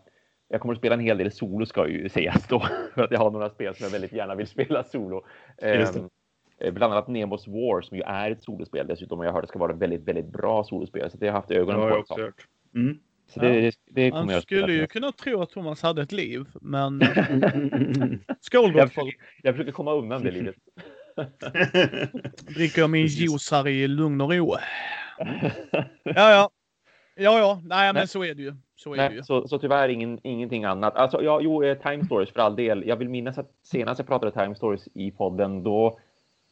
jag 0.51 0.61
kommer 0.61 0.73
att 0.73 0.79
spela 0.79 0.93
en 0.95 0.99
hel 0.99 1.17
del 1.17 1.31
solo 1.31 1.65
ska 1.65 1.87
ju 1.87 2.09
sägas 2.09 2.47
då. 2.47 2.59
För 2.93 3.03
att 3.03 3.11
jag 3.11 3.19
har 3.19 3.31
några 3.31 3.49
spel 3.49 3.75
som 3.75 3.83
jag 3.83 3.91
väldigt 3.91 4.13
gärna 4.13 4.35
vill 4.35 4.47
spela 4.47 4.83
solo. 4.83 5.25
Det. 5.57 5.73
Ehm, 5.75 6.09
eh, 6.59 6.73
bland 6.73 6.93
annat 6.93 7.07
Nemos 7.07 7.47
War 7.47 7.81
som 7.81 7.97
ju 7.97 8.03
är 8.03 8.31
ett 8.31 8.43
solospel 8.43 8.87
dessutom. 8.87 9.19
Och 9.19 9.25
jag 9.25 9.29
har 9.29 9.33
hört 9.33 9.43
det 9.43 9.47
ska 9.47 9.59
vara 9.59 9.73
ett 9.73 9.77
väldigt, 9.77 10.07
väldigt 10.07 10.25
bra 10.25 10.63
solospel. 10.63 11.11
Så 11.11 11.17
det 11.17 11.25
har 11.25 11.27
jag 11.27 11.33
haft 11.33 11.47
Det 11.47 11.55
ögonen 11.55 11.79
har 11.79 11.89
på 11.89 11.95
jag 11.95 11.97
ett 11.97 12.01
också 12.01 12.15
tag. 12.15 12.23
hört. 12.23 12.45
Mm. 12.75 12.99
Så 13.29 13.39
det, 13.39 13.61
det, 13.61 13.75
det 13.85 14.11
kommer 14.11 14.33
Man 14.33 14.41
skulle 14.41 14.73
ju 14.73 14.87
kunna 14.87 15.11
tro 15.11 15.41
att 15.41 15.49
Thomas 15.49 15.81
hade 15.81 16.01
ett 16.01 16.11
liv, 16.11 16.45
men 16.61 17.01
Mm. 17.01 18.19
skål 18.41 18.75
jag 18.75 18.89
försöker, 18.89 19.13
jag 19.43 19.55
försöker 19.55 19.71
komma 19.71 19.93
undan 19.93 20.23
det 20.23 20.31
livet. 20.31 20.55
Dricker 22.55 22.81
jag 22.81 22.89
min 22.89 23.07
juice 23.07 23.51
här 23.51 23.67
i 23.67 23.87
lugn 23.87 24.21
och 24.21 24.33
ro. 24.33 24.55
Ja, 26.03 26.31
ja. 26.31 26.49
Ja, 27.15 27.39
ja. 27.39 27.61
Nej, 27.63 27.87
men 27.87 27.95
Nej. 27.95 28.07
så 28.07 28.23
är 28.23 28.33
det 28.33 28.41
ju. 28.41 28.53
Så 28.75 28.93
är 28.93 28.97
det 28.97 29.03
ju. 29.03 29.09
Nej, 29.09 29.23
så, 29.23 29.47
så 29.47 29.59
tyvärr 29.59 29.89
ingen, 29.89 30.19
ingenting 30.23 30.63
annat. 30.63 30.95
Alltså, 30.95 31.23
ja, 31.23 31.39
jo, 31.41 31.63
eh, 31.63 31.77
Time 31.77 32.05
Stories 32.05 32.29
för 32.29 32.39
all 32.39 32.55
del. 32.55 32.83
Jag 32.87 32.95
vill 32.95 33.09
minnas 33.09 33.37
att 33.37 33.51
senast 33.63 33.99
jag 33.99 34.07
pratade 34.07 34.31
Time 34.31 34.55
Stories 34.55 34.87
i 34.93 35.11
podden, 35.11 35.63
då, 35.63 35.99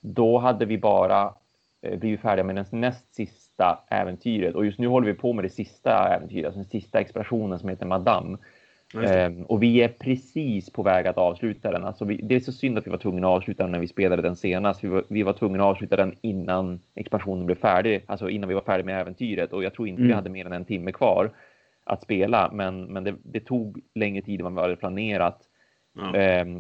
då 0.01 0.38
hade 0.38 0.65
vi 0.65 0.78
bara 0.78 1.34
eh, 1.82 1.99
blivit 1.99 2.21
färdiga 2.21 2.43
med 2.43 2.55
den 2.55 2.65
näst 2.71 3.15
sista 3.15 3.46
äventyret. 3.89 4.55
Och 4.55 4.65
just 4.65 4.79
nu 4.79 4.87
håller 4.87 5.07
vi 5.07 5.13
på 5.13 5.33
med 5.33 5.45
det 5.45 5.49
sista 5.49 6.15
äventyret, 6.15 6.45
alltså 6.45 6.59
den 6.59 6.69
sista 6.69 6.99
expeditionen 6.99 7.59
som 7.59 7.69
heter 7.69 7.85
Madame. 7.85 8.37
Ehm, 9.05 9.43
och 9.43 9.63
vi 9.63 9.81
är 9.81 9.87
precis 9.87 10.69
på 10.69 10.83
väg 10.83 11.07
att 11.07 11.17
avsluta 11.17 11.71
den. 11.71 11.83
Alltså 11.83 12.05
vi, 12.05 12.15
det 12.23 12.35
är 12.35 12.39
så 12.39 12.51
synd 12.51 12.77
att 12.77 12.87
vi 12.87 12.91
var 12.91 12.97
tvungna 12.97 13.27
att 13.27 13.33
avsluta 13.33 13.63
den 13.63 13.71
när 13.71 13.79
vi 13.79 13.87
spelade 13.87 14.21
den 14.21 14.35
senast. 14.35 14.83
Vi 14.83 14.87
var, 14.87 15.03
vi 15.09 15.23
var 15.23 15.33
tvungna 15.33 15.63
att 15.63 15.69
avsluta 15.69 15.95
den 15.95 16.15
innan 16.21 16.79
expansionen 16.95 17.45
blev 17.45 17.55
färdig, 17.55 18.03
alltså 18.05 18.29
innan 18.29 18.49
vi 18.49 18.55
var 18.55 18.61
färdiga 18.61 18.85
med 18.85 19.01
äventyret. 19.01 19.53
Och 19.53 19.63
jag 19.63 19.73
tror 19.73 19.87
inte 19.87 20.01
vi 20.01 20.07
Mm. 20.07 20.15
hade 20.15 20.29
mer 20.29 20.45
än 20.45 20.53
en 20.53 20.65
timme 20.65 20.91
kvar 20.91 21.31
att 21.83 22.03
spela, 22.03 22.49
men, 22.53 22.83
men 22.85 23.03
det, 23.03 23.15
det 23.23 23.39
tog 23.39 23.79
längre 23.95 24.21
tid 24.21 24.39
än 24.39 24.43
vad 24.45 24.53
vi 24.53 24.61
hade 24.61 24.75
planerat. 24.75 25.41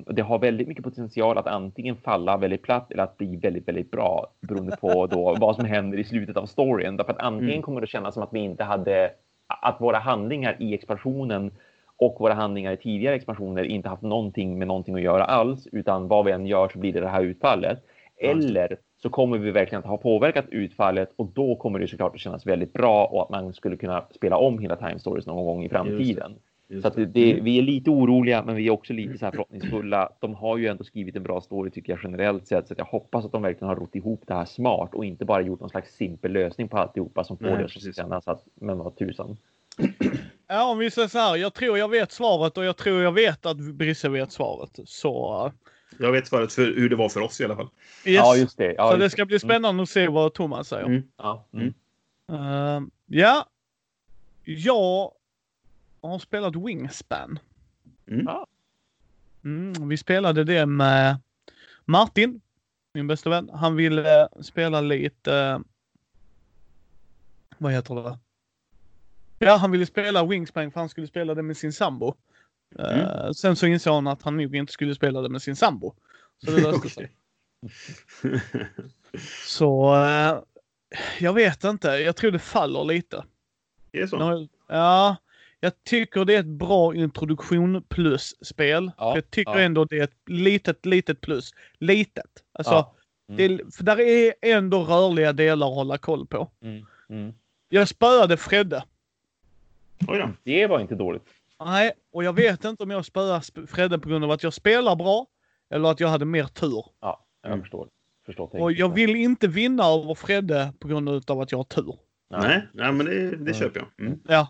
Och 0.07 0.15
det 0.15 0.21
har 0.21 0.39
väldigt 0.39 0.67
mycket 0.67 0.83
potential 0.83 1.37
att 1.37 1.47
antingen 1.47 1.95
falla 1.95 2.37
väldigt 2.37 2.61
platt 2.61 2.91
eller 2.91 3.03
att 3.03 3.17
bli 3.17 3.35
väldigt, 3.35 3.67
väldigt 3.67 3.91
bra 3.91 4.27
beroende 4.41 4.77
på 4.77 5.07
då 5.07 5.35
vad 5.39 5.55
som 5.55 5.65
händer 5.65 5.97
i 5.97 6.03
slutet 6.03 6.37
av 6.37 6.45
storyn. 6.45 6.97
Därför 6.97 7.11
att 7.13 7.19
antingen 7.19 7.51
Mm. 7.51 7.61
kommer 7.61 7.81
det 7.81 7.87
kännas 7.87 8.13
som 8.13 8.23
att 8.23 8.33
vi 8.33 8.39
inte 8.39 8.63
hade, 8.63 9.11
att 9.47 9.81
våra 9.81 9.97
handlingar 9.97 10.55
i 10.59 10.73
expansionen 10.73 11.51
och 11.99 12.15
våra 12.19 12.33
handlingar 12.33 12.71
i 12.71 12.77
tidigare 12.77 13.15
expansioner 13.15 13.63
inte 13.63 13.89
haft 13.89 14.01
någonting 14.03 14.57
med 14.57 14.67
någonting 14.67 14.95
att 14.95 15.01
göra 15.01 15.23
alls, 15.23 15.67
utan 15.71 16.07
vad 16.07 16.25
vi 16.25 16.31
än 16.31 16.45
gör 16.45 16.69
så 16.69 16.79
blir 16.79 16.93
det 16.93 16.99
det 16.99 17.07
här 17.07 17.23
utfallet. 17.23 17.83
Eller 18.19 18.77
så 19.01 19.09
kommer 19.09 19.37
vi 19.37 19.51
verkligen 19.51 19.79
att 19.79 19.89
ha 19.89 19.97
påverkat 19.97 20.45
utfallet 20.49 21.13
och 21.15 21.27
då 21.33 21.55
kommer 21.55 21.79
det 21.79 21.87
såklart 21.87 22.13
att 22.13 22.19
kännas 22.19 22.45
väldigt 22.45 22.73
bra 22.73 23.05
och 23.05 23.21
att 23.23 23.29
man 23.29 23.53
skulle 23.53 23.77
kunna 23.77 24.05
spela 24.15 24.37
om 24.37 24.59
hela 24.59 24.75
Time 24.75 24.99
Stories 24.99 25.25
någon 25.27 25.45
gång 25.45 25.63
i 25.63 25.69
framtiden. 25.69 26.35
Just 26.69 26.81
Så 26.81 26.87
att 26.87 26.95
det, 26.95 27.05
det. 27.05 27.33
det, 27.33 27.41
vi 27.41 27.57
är 27.57 27.61
lite 27.61 27.89
oroliga, 27.89 28.43
men 28.43 28.55
vi 28.55 28.67
är 28.67 28.71
också 28.71 28.93
lite 28.93 29.17
så 29.17 29.25
här 29.25 29.31
förhoppningsfulla. 29.31 30.09
De 30.19 30.35
har 30.35 30.57
ju 30.57 30.67
ändå 30.67 30.83
skrivit 30.83 31.15
en 31.15 31.23
bra 31.23 31.41
story 31.41 31.71
tycker 31.71 31.93
jag 31.93 31.99
generellt 32.03 32.47
sett, 32.47 32.67
så 32.67 32.73
att 32.73 32.77
jag 32.77 32.85
hoppas 32.85 33.25
att 33.25 33.31
de 33.31 33.41
verkligen 33.41 33.67
har 33.67 33.75
rott 33.75 33.95
ihop 33.95 34.23
det 34.27 34.33
här 34.33 34.45
smart 34.45 34.89
och 34.93 35.05
inte 35.05 35.25
bara 35.25 35.41
gjort 35.41 35.59
någon 35.59 35.69
slags 35.69 35.95
simpel 35.95 36.31
lösning 36.31 36.67
på 36.67 36.77
alltihopa 36.77 37.23
som 37.23 37.37
får 37.37 37.45
Nej, 37.45 37.57
det 37.57 37.89
att 37.89 37.95
kännas 37.95 38.27
att, 38.27 38.45
men 38.55 38.77
vad 38.77 38.95
tusan. 38.95 39.37
Ja, 40.49 40.71
om 40.71 40.77
vi 40.77 40.91
säger 40.91 41.07
så 41.07 41.17
här. 41.17 41.35
Jag 41.35 41.53
tror 41.53 41.77
jag 41.77 41.89
vet 41.89 42.11
svaret 42.11 42.57
och 42.57 42.65
jag 42.65 42.77
tror 42.77 43.01
jag 43.01 43.11
vet 43.11 43.45
att 43.45 43.57
Brisse 43.57 44.09
vet 44.09 44.31
svaret. 44.31 44.79
Så... 44.85 45.51
Jag 45.99 46.11
vet 46.11 46.27
svaret 46.27 46.53
för 46.53 46.61
hur 46.61 46.89
det 46.89 46.95
var 46.95 47.09
för 47.09 47.21
oss 47.21 47.41
i 47.41 47.45
alla 47.45 47.55
fall. 47.55 47.69
Yes. 48.05 48.15
Ja, 48.15 48.35
just 48.35 48.57
det. 48.57 48.73
Ja, 48.77 48.91
så 48.91 48.97
det 48.97 49.03
just 49.03 49.13
ska 49.13 49.25
bli 49.25 49.39
spännande 49.39 49.83
att 49.83 49.89
se 49.89 50.07
vad 50.07 50.33
Thomas 50.33 50.67
säger. 50.67 50.85
Mm. 50.85 51.03
Ja, 51.17 51.45
mm. 51.53 51.73
Eh, 52.31 52.87
ja. 53.05 53.45
Jag 54.43 55.11
har 56.01 56.19
spelat 56.19 56.55
Wingspan. 56.55 57.39
Mm. 58.07 58.25
Ja. 58.25 58.47
Mm, 59.43 59.89
vi 59.89 59.97
spelade 59.97 60.43
det 60.43 60.65
med 60.65 61.17
Martin, 61.85 62.41
min 62.93 63.07
bästa 63.07 63.29
vän. 63.29 63.49
Han 63.53 63.75
ville 63.75 64.27
spela 64.41 64.81
lite... 64.81 65.35
eh, 65.35 65.59
vad 67.57 67.73
heter 67.73 67.95
det? 67.95 68.19
Ja, 69.39 69.55
han 69.55 69.71
ville 69.71 69.85
spela 69.85 70.25
Wingspan 70.25 70.71
för 70.71 70.79
han 70.79 70.89
skulle 70.89 71.07
spela 71.07 71.35
det 71.35 71.43
med 71.43 71.57
sin 71.57 71.73
sambo. 71.73 72.15
Eh, 72.79 73.31
sen 73.31 73.55
så 73.55 73.67
insåg 73.67 73.93
han 73.93 74.07
att 74.07 74.21
han 74.21 74.37
nog 74.37 74.55
inte 74.55 74.73
skulle 74.73 74.95
spela 74.95 75.21
det 75.21 75.29
med 75.29 75.41
sin 75.41 75.55
sambo. 75.55 75.93
Så 76.45 76.51
det 76.51 76.61
löste 76.61 76.89
sig. 76.89 77.11
Så 79.47 79.95
eh, 79.95 80.39
jag 81.19 81.33
vet 81.33 81.63
inte. 81.63 81.87
Jag 81.87 82.15
tror 82.15 82.31
det 82.31 82.39
faller 82.39 82.83
lite. 82.83 83.23
Det 83.91 84.01
är 84.01 84.07
så? 84.07 84.47
Ja, 84.67 85.15
jag 85.59 85.83
tycker 85.83 86.25
det 86.25 86.35
är 86.35 86.39
ett 86.39 86.45
bra 86.45 86.95
introduktion 86.95 87.83
plus 87.89 88.35
spel. 88.45 88.91
Ja, 88.97 89.15
jag 89.15 89.31
tycker 89.31 89.51
ja. 89.51 89.59
ändå 89.59 89.85
det 89.85 89.99
är 89.99 90.03
ett 90.03 90.17
litet, 90.29 90.85
litet 90.85 91.21
plus. 91.21 91.51
Litet. 91.79 92.43
Alltså, 92.51 92.73
Ja. 92.73 92.93
Mm. 93.29 93.37
det 93.37 93.63
är, 93.63 93.71
för 93.71 93.83
där 93.83 93.99
är 93.99 94.33
ändå 94.41 94.83
rörliga 94.83 95.33
delar 95.33 95.67
att 95.67 95.75
hålla 95.75 95.97
koll 95.97 96.27
på. 96.27 96.51
Mm. 96.61 96.85
Mm. 97.09 97.33
Jag 97.69 97.87
spöade 97.87 98.37
Fredde. 98.37 98.83
Oj 100.07 100.17
då. 100.19 100.29
Det 100.43 100.67
var 100.67 100.79
inte 100.79 100.95
dåligt. 100.95 101.23
Nej, 101.65 101.91
och 102.11 102.23
jag 102.23 102.33
vet 102.33 102.65
inte 102.65 102.83
om 102.83 102.91
jag 102.91 103.05
spöar 103.05 103.39
Sp- 103.39 103.67
Fredde 103.67 103.99
på 103.99 104.09
grund 104.09 104.23
av 104.23 104.31
att 104.31 104.43
jag 104.43 104.53
spelar 104.53 104.95
bra 104.95 105.25
eller 105.69 105.89
att 105.91 105.99
jag 105.99 106.07
hade 106.07 106.25
mer 106.25 106.43
tur. 106.45 106.85
Ja, 107.01 107.25
jag 107.41 107.49
Mm. 107.51 107.61
förstår. 107.61 107.87
förstår 108.25 108.61
Och 108.61 108.71
jag 108.71 108.93
vill 108.93 109.15
inte 109.15 109.47
vinna 109.47 109.83
över 109.85 110.13
Fredde 110.15 110.73
på 110.79 110.87
grund 110.87 111.09
av 111.31 111.41
att 111.41 111.51
jag 111.51 111.59
har 111.59 111.63
tur. 111.63 111.95
Nej, 112.29 112.67
nej, 112.73 112.91
men 112.93 113.05
det, 113.05 113.13
det 113.29 113.35
Mm. 113.35 113.53
köper 113.53 113.79
jag. 113.79 114.05
Mm. 114.07 114.19
Ja. 114.27 114.47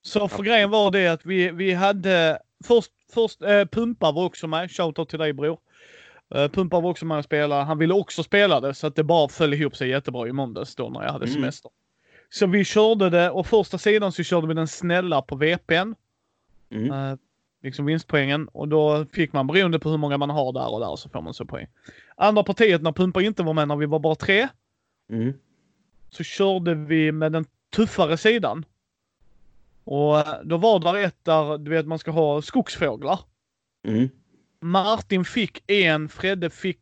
Mm. 0.00 0.28
Så 0.28 0.28
för 0.28 0.42
grejen 0.42 0.70
var 0.70 0.90
det 0.90 1.08
att 1.08 1.26
vi, 1.26 1.50
vi 1.50 1.72
hade... 1.74 2.38
Först, 2.64 2.90
först 3.12 3.42
eh, 3.42 3.64
Pumpa 3.64 4.12
var 4.12 4.24
också 4.24 4.46
med. 4.46 4.70
Shoutout 4.70 5.08
till 5.08 5.18
dig 5.18 5.32
bror. 5.32 5.58
Eh, 6.34 6.48
Pumpa 6.48 6.80
var 6.80 6.90
också 6.90 7.04
med 7.04 7.18
och 7.18 7.24
spelade. 7.24 7.64
Han 7.64 7.78
ville 7.78 7.94
också 7.94 8.22
spela 8.22 8.60
det 8.60 8.74
så 8.74 8.86
att 8.86 8.96
det 8.96 9.04
bara 9.04 9.28
föll 9.28 9.54
ihop 9.54 9.76
sig 9.76 9.88
jättebra 9.88 10.28
i 10.28 10.32
måndags 10.32 10.74
då 10.74 10.88
när 10.88 11.02
jag 11.02 11.12
hade 11.12 11.24
Mm. 11.24 11.34
semester. 11.34 11.70
Så 12.30 12.46
vi 12.46 12.64
körde 12.64 13.10
det 13.10 13.30
och 13.30 13.46
första 13.46 13.78
sidan 13.78 14.12
så 14.12 14.22
körde 14.22 14.46
vi 14.46 14.54
den 14.54 14.68
snälla 14.68 15.22
på 15.22 15.36
VPn. 15.36 15.94
Mm. 16.70 16.92
Eh, 16.92 17.18
liksom 17.62 17.86
vinstpoängen. 17.86 18.48
Och 18.48 18.68
då 18.68 19.06
fick 19.12 19.32
man 19.32 19.46
beroende 19.46 19.78
på 19.78 19.90
hur 19.90 19.98
många 19.98 20.18
man 20.18 20.30
har 20.30 20.52
där 20.52 20.72
och 20.72 20.80
där 20.80 20.96
så 20.96 21.08
får 21.08 21.20
man 21.22 21.34
så 21.34 21.44
poäng. 21.44 21.66
Andra 22.16 22.42
partiet 22.42 22.82
när 22.82 22.92
Pumpa 22.92 23.22
inte 23.22 23.42
var 23.42 23.54
med 23.54 23.68
när 23.68 23.76
vi 23.76 23.86
var 23.86 23.98
bara 23.98 24.14
tre. 24.14 24.48
Mm. 25.10 25.32
Så 26.10 26.24
körde 26.24 26.74
vi 26.74 27.12
med 27.12 27.32
den 27.32 27.44
tuffare 27.76 28.16
sidan. 28.16 28.64
Och 29.90 30.18
eh, 30.18 30.42
då 30.44 30.56
var 30.56 30.80
där 30.80 30.96
ett 30.96 31.24
där 31.24 31.58
du 31.58 31.70
vet 31.70 31.86
man 31.86 31.98
ska 31.98 32.10
ha 32.10 32.42
skogsfåglar. 32.42 33.20
Mm. 33.88 34.08
Martin 34.60 35.24
fick 35.24 35.70
en, 35.70 36.08
Fredde 36.08 36.50
fick 36.50 36.80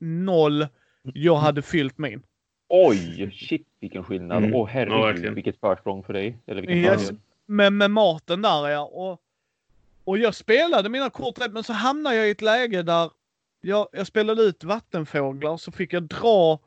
noll. 0.00 0.66
Jag 1.02 1.36
hade 1.36 1.62
fyllt 1.62 1.98
min. 1.98 2.22
Oj, 2.68 3.30
shit 3.48 3.66
vilken 3.80 4.04
skillnad. 4.04 4.36
Åh 4.36 4.44
Mm. 4.44 4.58
Ja, 4.58 4.64
herregud, 4.64 5.00
verkligen. 5.00 5.34
vilket 5.34 5.60
försprång 5.60 6.02
för 6.02 6.12
dig. 6.12 6.38
Eller 6.46 6.60
vilken 6.60 6.78
Yes. 6.78 7.12
Men 7.46 7.76
med 7.76 7.90
maten 7.90 8.42
där 8.42 8.68
ja. 8.68 8.84
Och, 8.84 9.20
och 10.04 10.18
jag 10.18 10.34
spelade 10.34 10.88
mina 10.88 11.10
kort 11.10 11.40
rätt 11.40 11.52
men 11.52 11.64
så 11.64 11.72
hamnade 11.72 12.16
jag 12.16 12.28
i 12.28 12.30
ett 12.30 12.42
läge 12.42 12.82
där 12.82 13.10
jag, 13.60 13.88
jag 13.92 14.06
spelade 14.06 14.42
ut 14.42 14.64
vattenfåglar 14.64 15.56
så 15.56 15.72
fick 15.72 15.92
jag 15.92 16.02
dra 16.02 16.58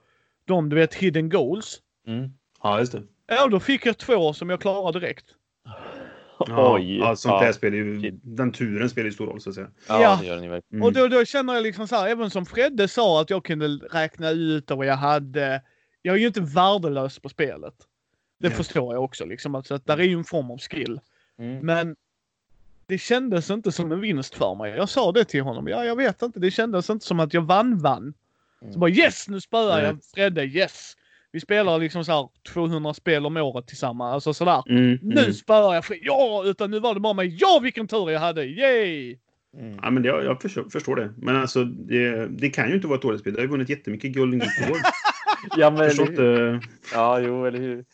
de 0.46 0.70
du 0.70 0.76
vet 0.76 0.94
hidden 0.94 1.30
goals. 1.30 1.82
Mm. 2.08 2.30
Ja, 2.64 2.80
just 2.80 2.92
det. 2.92 3.04
Ja 3.28 3.48
då 3.48 3.60
fick 3.60 3.86
jag 3.86 3.98
två 3.98 4.34
som 4.34 4.50
jag 4.50 4.62
klarade 4.62 5.00
direkt. 5.00 5.36
Ja, 6.48 6.76
Oj. 6.76 6.98
ja, 6.98 7.16
sånt 7.16 7.46
ja. 7.46 7.54
spelar 7.54 7.78
ju... 7.78 8.12
Den 8.24 8.52
turen 8.52 8.90
spelar 8.90 9.06
ju 9.06 9.12
stor 9.12 9.26
roll, 9.28 9.42
så 9.42 9.50
att 9.50 9.56
säga. 9.56 9.68
Ja, 9.88 10.02
Ja. 10.02 10.18
det 10.22 10.28
gör 10.28 10.40
ni 10.40 10.48
verkligen. 10.48 10.82
Mm. 10.82 10.86
Och 10.88 10.94
då, 10.94 11.08
då 11.08 11.26
känner 11.26 11.54
jag 11.54 11.64
liksom 11.64 11.88
så 11.88 11.96
här, 11.96 12.08
även 12.08 12.30
som 12.30 12.46
Fredde 12.46 12.88
sa 12.88 13.22
att 13.22 13.30
jag 13.30 13.46
kunde 13.46 13.68
räkna 13.68 14.30
ut 14.30 14.72
vad 14.72 14.86
jag 14.86 14.96
hade. 14.96 15.62
Jag 16.02 16.16
är 16.16 16.20
ju 16.20 16.28
inte 16.28 16.42
värdelös 16.42 17.20
på 17.20 17.30
spelet. 17.30 17.74
Det 18.40 18.48
Ja. 18.48 18.54
förstår 18.54 18.94
jag 18.94 19.04
också 19.04 19.26
liksom. 19.26 19.56
Alltså 19.56 19.76
att 19.76 19.86
där 19.86 19.98
är 20.00 20.04
ju 20.04 20.14
en 20.18 20.24
form 20.24 20.52
av 20.52 20.58
skill. 20.60 21.00
Mm. 21.40 21.66
Men 21.66 21.96
det 22.86 22.98
kändes 22.98 23.50
inte 23.50 23.72
som 23.72 23.92
en 23.92 24.00
vinst 24.02 24.36
för 24.36 24.56
mig. 24.56 24.72
Jag 24.76 24.90
sa 24.90 25.12
det 25.12 25.26
till 25.26 25.42
honom. 25.42 25.68
Ja, 25.68 25.86
jag 25.86 25.96
vet 25.96 26.22
inte. 26.22 26.40
Det 26.40 26.52
kändes 26.52 26.90
inte 26.90 27.06
som 27.06 27.20
att 27.20 27.34
jag 27.34 27.42
vann-vann. 27.42 28.14
Mm. 28.62 28.74
Så 28.74 28.80
bara 28.80 28.90
yes, 28.90 29.28
nu 29.28 29.42
spöar 29.42 29.84
jag 29.84 30.04
Fredde. 30.14 30.44
Yes! 30.46 30.96
Vi 31.32 31.40
spelar 31.40 31.80
liksom 31.80 32.06
så 32.06 32.12
här 32.12 32.30
200 32.54 32.94
spel 32.94 33.26
om 33.26 33.38
året 33.38 33.68
tillsammans. 33.68 34.14
Alltså 34.14 34.34
sådär. 34.34 34.64
Mm. 34.70 35.00
Nu 35.02 35.22
Mm. 35.22 35.34
spöar 35.34 35.74
jag 35.76 35.86
Fredde. 35.86 36.02
Ja! 36.06 36.44
Utan 36.46 36.72
nu 36.72 36.80
var 36.80 36.94
det 36.94 37.00
bara 37.00 37.14
mig. 37.14 37.38
Ja, 37.40 37.60
vilken 37.64 37.88
tur 37.88 38.10
jag 38.10 38.20
hade! 38.20 38.44
Yay! 38.46 39.18
Mm. 39.58 39.80
Ja, 39.84 39.90
men 39.92 40.04
det, 40.04 40.10
jag 40.10 40.42
förstår, 40.42 40.70
förstår 40.70 40.96
det. 40.96 41.14
Men 41.18 41.36
alltså, 41.36 41.64
det, 41.64 42.28
det 42.28 42.50
kan 42.50 42.70
ju 42.70 42.76
inte 42.76 42.88
vara 42.88 42.96
ett 42.96 43.02
dåligt 43.02 43.22
spel. 43.22 43.34
Det 43.34 43.40
har 43.40 43.46
ju 43.46 43.52
vunnit 43.52 43.70
jättemycket 43.70 44.16
Golden 44.16 44.40
Geek 44.40 44.70
Award. 44.70 44.82
Ja, 45.58 45.70
men 45.70 45.90
förstår 45.90 46.08
eller 46.08 46.36
hur? 46.38 46.54
inte... 46.56 46.68
Ja, 46.94 47.20
jo, 47.20 47.46
eller 47.46 47.60
hur. 47.60 47.86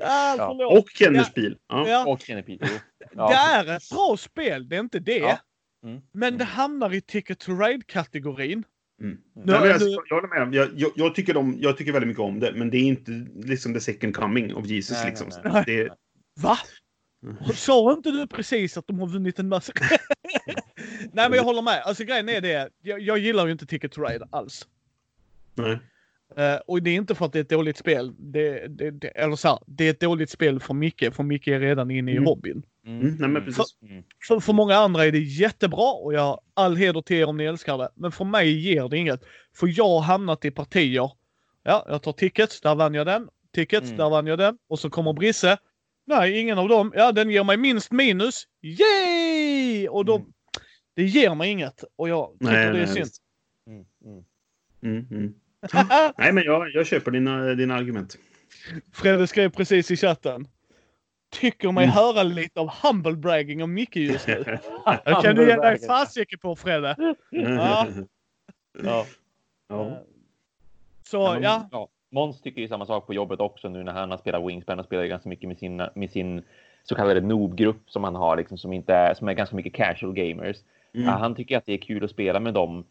Ah, 0.00 0.34
Ja. 0.36 0.66
Och 0.78 0.88
Kenners 0.94 1.34
bil. 1.34 1.56
Ja. 1.68 1.88
Ja. 1.88 2.06
Och 2.06 2.20
jo. 2.28 2.34
Det 2.46 2.58
Ja. 3.14 3.32
är 3.56 3.76
ett 3.76 3.90
bra 3.90 4.16
spel, 4.18 4.68
det 4.68 4.76
är 4.76 4.80
inte 4.80 4.98
det. 4.98 5.18
Ja. 5.18 5.38
Mm. 5.84 6.00
Men 6.12 6.38
det 6.38 6.44
hamnar 6.44 6.94
i 6.94 7.00
Ticket 7.00 7.38
to 7.38 7.52
Ride-kategorin. 7.52 8.64
Mm. 9.02 9.18
Nu- 9.34 9.42
Nej, 9.44 9.60
men 9.60 9.72
alltså, 9.72 9.88
jag 9.88 10.16
håller 10.16 10.46
med. 10.46 10.54
Jag, 10.54 10.68
jag, 10.74 10.92
jag, 10.96 11.14
tycker 11.14 11.36
om, 11.36 11.56
jag 11.60 11.76
tycker 11.76 11.92
väldigt 11.92 12.08
mycket 12.08 12.22
om 12.22 12.40
det, 12.40 12.52
men 12.52 12.70
det 12.70 12.76
är 12.76 12.84
inte 12.84 13.10
liksom 13.34 13.74
the 13.74 13.80
second 13.80 14.16
coming 14.16 14.54
of 14.54 14.66
Jesus. 14.66 14.96
Nej, 15.02 15.10
liksom. 15.10 15.28
nej, 15.44 15.52
nej. 15.52 15.64
Det, 15.66 15.88
Va? 16.40 16.58
Mm. 17.24 17.36
Sa 17.54 17.92
inte 17.92 18.10
du 18.10 18.26
precis 18.26 18.76
att 18.76 18.86
de 18.86 18.98
har 18.98 19.06
vunnit 19.06 19.38
en 19.38 19.48
massa? 19.48 19.72
Nej 21.12 21.28
men 21.30 21.32
jag 21.32 21.44
håller 21.44 21.62
med. 21.62 21.82
Alltså 21.82 22.04
grejen 22.04 22.28
är 22.28 22.40
det. 22.40 22.70
Jag, 22.82 23.00
jag 23.00 23.18
gillar 23.18 23.46
ju 23.46 23.52
inte 23.52 23.66
Ticket 23.66 23.92
to 23.92 24.02
Ride 24.02 24.28
alls. 24.30 24.66
nej. 25.54 25.78
Eh, 26.36 26.56
och 26.66 26.82
det 26.82 26.90
är 26.90 26.94
inte 26.94 27.14
för 27.14 27.26
att 27.26 27.32
det 27.32 27.38
är 27.38 27.40
ett 27.42 27.48
dåligt 27.48 27.76
spel. 27.76 28.12
Det, 28.18 28.68
det, 28.68 28.90
det, 28.90 29.08
eller 29.08 29.36
så 29.36 29.48
här, 29.48 29.58
det 29.66 29.84
är 29.86 29.90
ett 29.90 30.00
dåligt 30.00 30.30
spel 30.30 30.60
för 30.60 30.74
Micke, 30.74 31.14
för 31.14 31.22
Micke 31.22 31.48
är 31.48 31.60
redan 31.60 31.90
inne 31.90 32.10
i 32.10 32.16
Mm. 32.16 32.26
hobbyn. 32.26 32.62
Mm, 32.86 33.16
nej, 33.20 33.28
men 33.28 33.44
precis. 33.44 33.76
Mm. 33.82 34.02
För, 34.28 34.40
för 34.40 34.52
många 34.52 34.74
andra 34.76 35.04
är 35.04 35.12
det 35.12 35.18
jättebra 35.18 35.92
och 35.92 36.14
jag 36.14 36.40
all 36.54 36.76
heder 36.76 37.00
till 37.02 37.16
er 37.16 37.24
om 37.26 37.36
ni 37.36 37.44
älskar 37.44 37.78
det. 37.78 37.88
Men 37.94 38.12
för 38.12 38.24
mig 38.24 38.50
ger 38.72 38.88
det 38.88 38.98
inget. 38.98 39.24
För 39.54 39.74
jag 39.78 39.88
har 39.88 40.00
hamnat 40.00 40.44
i 40.44 40.50
partier. 40.50 41.10
Ja, 41.62 41.86
jag 41.88 42.02
tar 42.02 42.12
tickets, 42.12 42.60
där 42.60 42.74
vann 42.74 42.94
jag 42.94 43.06
den. 43.06 43.28
Tickets, 43.54 43.86
Mm. 43.86 43.96
där 43.96 44.10
vann 44.10 44.26
jag 44.26 44.38
den. 44.38 44.58
Och 44.68 44.78
så 44.78 44.90
kommer 44.90 45.12
Brisse. 45.12 45.58
Nej, 46.06 46.40
ingen 46.40 46.58
av 46.58 46.68
dem. 46.68 46.92
Ja, 46.96 47.12
den 47.12 47.30
ger 47.30 47.44
mig 47.44 47.56
minst 47.56 47.92
minus. 47.92 48.46
Yay! 48.62 49.88
Och 49.88 50.04
då, 50.04 50.16
Mm. 50.16 50.28
det 50.96 51.02
ger 51.02 51.34
mig 51.34 51.50
inget. 51.50 51.84
Och 51.96 52.08
jag 52.08 52.32
tycker 52.32 52.52
Nej, 52.52 52.72
det 52.72 52.78
är 52.78 52.86
nej, 52.86 52.86
synd. 52.86 53.10
Nej, 56.18 56.32
men 56.32 56.44
jag, 56.44 56.70
jag 56.70 56.86
köper 56.86 57.10
dina, 57.10 57.54
dina 57.54 57.74
argument. 57.74 58.18
Fredde 58.92 59.26
skrev 59.26 59.50
precis 59.50 59.90
i 59.90 59.96
chatten. 59.96 60.48
Tycker 61.30 61.72
mig 61.72 61.84
Mm. 61.84 61.94
höra 61.94 62.22
lite 62.22 62.60
av 62.60 62.70
humble 62.82 63.16
bragging 63.16 63.62
om 63.62 63.74
Micke 63.74 63.96
just 63.96 64.26
nu. 64.26 64.44
Jag 65.04 65.22
kan 65.22 65.34
du 65.34 65.48
ge 65.48 65.56
dig 65.56 65.78
fasiken 65.86 66.38
på 66.38 66.56
Fredde. 66.56 66.96
Ja. 67.30 67.86
Ja. 68.84 69.06
ja. 69.68 70.02
Så 71.04 71.16
Ja, 71.16 71.32
men, 71.34 71.68
ja. 71.72 71.88
Måns 72.10 72.40
tycker 72.40 72.60
ju 72.60 72.68
samma 72.68 72.86
sak 72.86 73.06
på 73.06 73.14
jobbet 73.14 73.40
också 73.40 73.68
nu 73.68 73.82
när 73.82 73.92
han 73.92 74.10
har 74.10 74.18
spelat 74.18 74.48
Wingspan 74.48 74.78
och 74.78 74.84
spelar 74.84 75.04
ganska 75.04 75.28
mycket 75.28 75.48
med 75.48 75.58
sin, 75.58 75.82
med 75.94 76.10
sin 76.10 76.42
så 76.84 76.94
kallade 76.94 77.20
noob-grupp 77.20 77.90
som 77.90 78.04
han 78.04 78.14
har, 78.14 78.36
liksom, 78.36 78.58
som, 78.58 78.72
inte 78.72 78.94
är, 78.94 79.14
som 79.14 79.28
är 79.28 79.32
ganska 79.32 79.56
mycket 79.56 79.74
casual 79.74 80.14
gamers. 80.14 80.56
Mm. 80.94 81.06
Ja, 81.06 81.12
han 81.12 81.34
tycker 81.34 81.56
att 81.56 81.66
det 81.66 81.72
är 81.72 81.78
kul 81.78 82.04
att 82.04 82.10
spela 82.10 82.40
med 82.40 82.54
dem. 82.54 82.84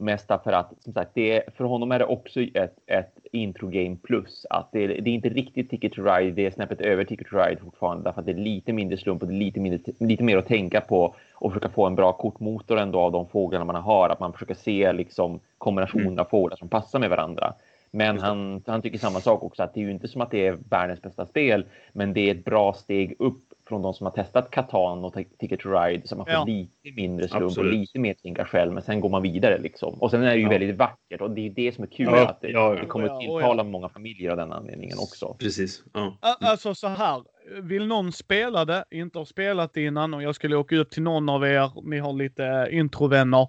Mest 0.00 0.26
för 0.26 0.52
att, 0.52 0.72
som 0.80 0.92
sagt, 0.92 1.10
det 1.14 1.36
är, 1.36 1.50
för 1.56 1.64
honom 1.64 1.92
är 1.92 1.98
det 1.98 2.04
också 2.04 2.40
ett, 2.40 2.76
ett 2.86 3.18
intro-game 3.32 3.96
plus. 4.02 4.46
Att 4.50 4.68
det, 4.72 4.84
är- 4.84 4.88
det 4.88 5.10
är 5.10 5.14
inte 5.14 5.28
riktigt 5.28 5.70
Ticket 5.70 5.92
to 5.92 6.02
Ride, 6.02 6.30
det 6.30 6.46
är 6.46 6.50
snäppet 6.50 6.80
över 6.80 7.04
Ticket 7.04 7.26
to 7.28 7.36
Ride 7.36 7.60
fortfarande. 7.60 8.04
Därför 8.04 8.20
att 8.20 8.26
det 8.26 8.32
är 8.32 8.36
lite 8.36 8.72
mindre 8.72 8.96
slump 8.98 9.22
och 9.22 9.28
det 9.28 9.34
är 9.34 9.38
lite, 9.38 9.60
mindre, 9.60 9.92
lite 9.98 10.22
mer 10.24 10.36
att 10.36 10.46
tänka 10.46 10.80
på 10.80 11.14
och 11.34 11.52
försöka 11.52 11.68
få 11.68 11.86
en 11.86 11.94
bra 11.94 12.12
kortmotor 12.12 12.78
ändå 12.78 12.98
av 13.00 13.12
de 13.12 13.26
fåglarna 13.28 13.64
man 13.64 13.82
har. 13.82 14.08
Att 14.08 14.20
man 14.20 14.32
försöker 14.32 14.54
se 14.54 14.92
liksom 14.92 15.40
kombinationer 15.58 16.22
av 16.22 16.26
fåglar 16.26 16.56
som 16.56 16.68
passar 16.68 16.98
med 16.98 17.10
varandra. 17.10 17.54
Men 17.90 18.18
han, 18.18 18.62
han 18.66 18.82
tycker 18.82 18.98
samma 18.98 19.20
sak 19.20 19.42
också, 19.42 19.62
att 19.62 19.74
det 19.74 19.80
är 19.80 19.84
ju 19.84 19.90
inte 19.90 20.08
som 20.08 20.20
att 20.20 20.30
det 20.30 20.46
är 20.46 20.58
världens 20.70 21.02
bästa 21.02 21.26
spel, 21.26 21.64
men 21.92 22.12
det 22.12 22.20
är 22.20 22.34
ett 22.34 22.44
bra 22.44 22.72
steg 22.72 23.16
upp 23.18 23.49
från 23.70 23.82
de 23.82 23.94
som 23.94 24.04
har 24.06 24.12
testat 24.12 24.50
Catan 24.50 25.04
och 25.04 25.14
Ticket 25.38 25.60
to 25.60 25.68
Ride, 25.68 26.08
så 26.08 26.16
man 26.16 26.26
får 26.26 26.32
Ja. 26.34 26.44
lite 26.44 26.92
mindre 26.96 27.28
slump 27.28 27.44
Absolut. 27.44 27.72
och 27.72 27.78
lite 27.78 27.98
mer 27.98 28.14
tänka 28.14 28.44
själv, 28.44 28.72
men 28.72 28.82
sen 28.82 29.00
går 29.00 29.08
man 29.08 29.22
vidare 29.22 29.58
liksom. 29.58 29.94
Och 29.94 30.10
sen 30.10 30.22
är 30.22 30.26
det 30.30 30.36
ju 30.36 30.42
Ja. 30.42 30.48
väldigt 30.48 30.76
vackert 30.76 31.20
och 31.20 31.30
det 31.30 31.46
är 31.46 31.50
det 31.50 31.74
som 31.74 31.84
är 31.84 31.88
kul, 31.88 32.06
Ja, 32.06 32.28
att 32.28 32.40
det, 32.40 32.48
ja, 32.50 32.74
ja. 32.74 32.80
det 32.80 32.86
kommer 32.86 33.06
ja, 33.06 33.12
ja. 33.14 33.20
tilltala 33.20 33.64
många 33.64 33.88
familjer 33.88 34.30
av 34.30 34.36
den 34.36 34.52
anledningen 34.52 34.98
också. 34.98 35.36
Precis. 35.38 35.82
Ja. 35.92 36.18
a- 36.20 36.36
alltså 36.40 36.74
så 36.74 36.88
här. 36.88 37.22
Vill 37.62 37.86
någon 37.86 38.12
spela 38.12 38.64
det, 38.64 38.84
inte 38.90 39.18
har 39.18 39.24
spelat 39.24 39.74
det 39.74 39.82
innan 39.84 40.14
och 40.14 40.22
jag 40.22 40.34
skulle 40.34 40.56
åka 40.56 40.76
upp 40.76 40.90
till 40.90 41.02
någon 41.02 41.28
av 41.28 41.44
er, 41.46 41.70
ni 41.90 41.98
har 41.98 42.12
lite 42.12 42.68
introvänner. 42.70 43.48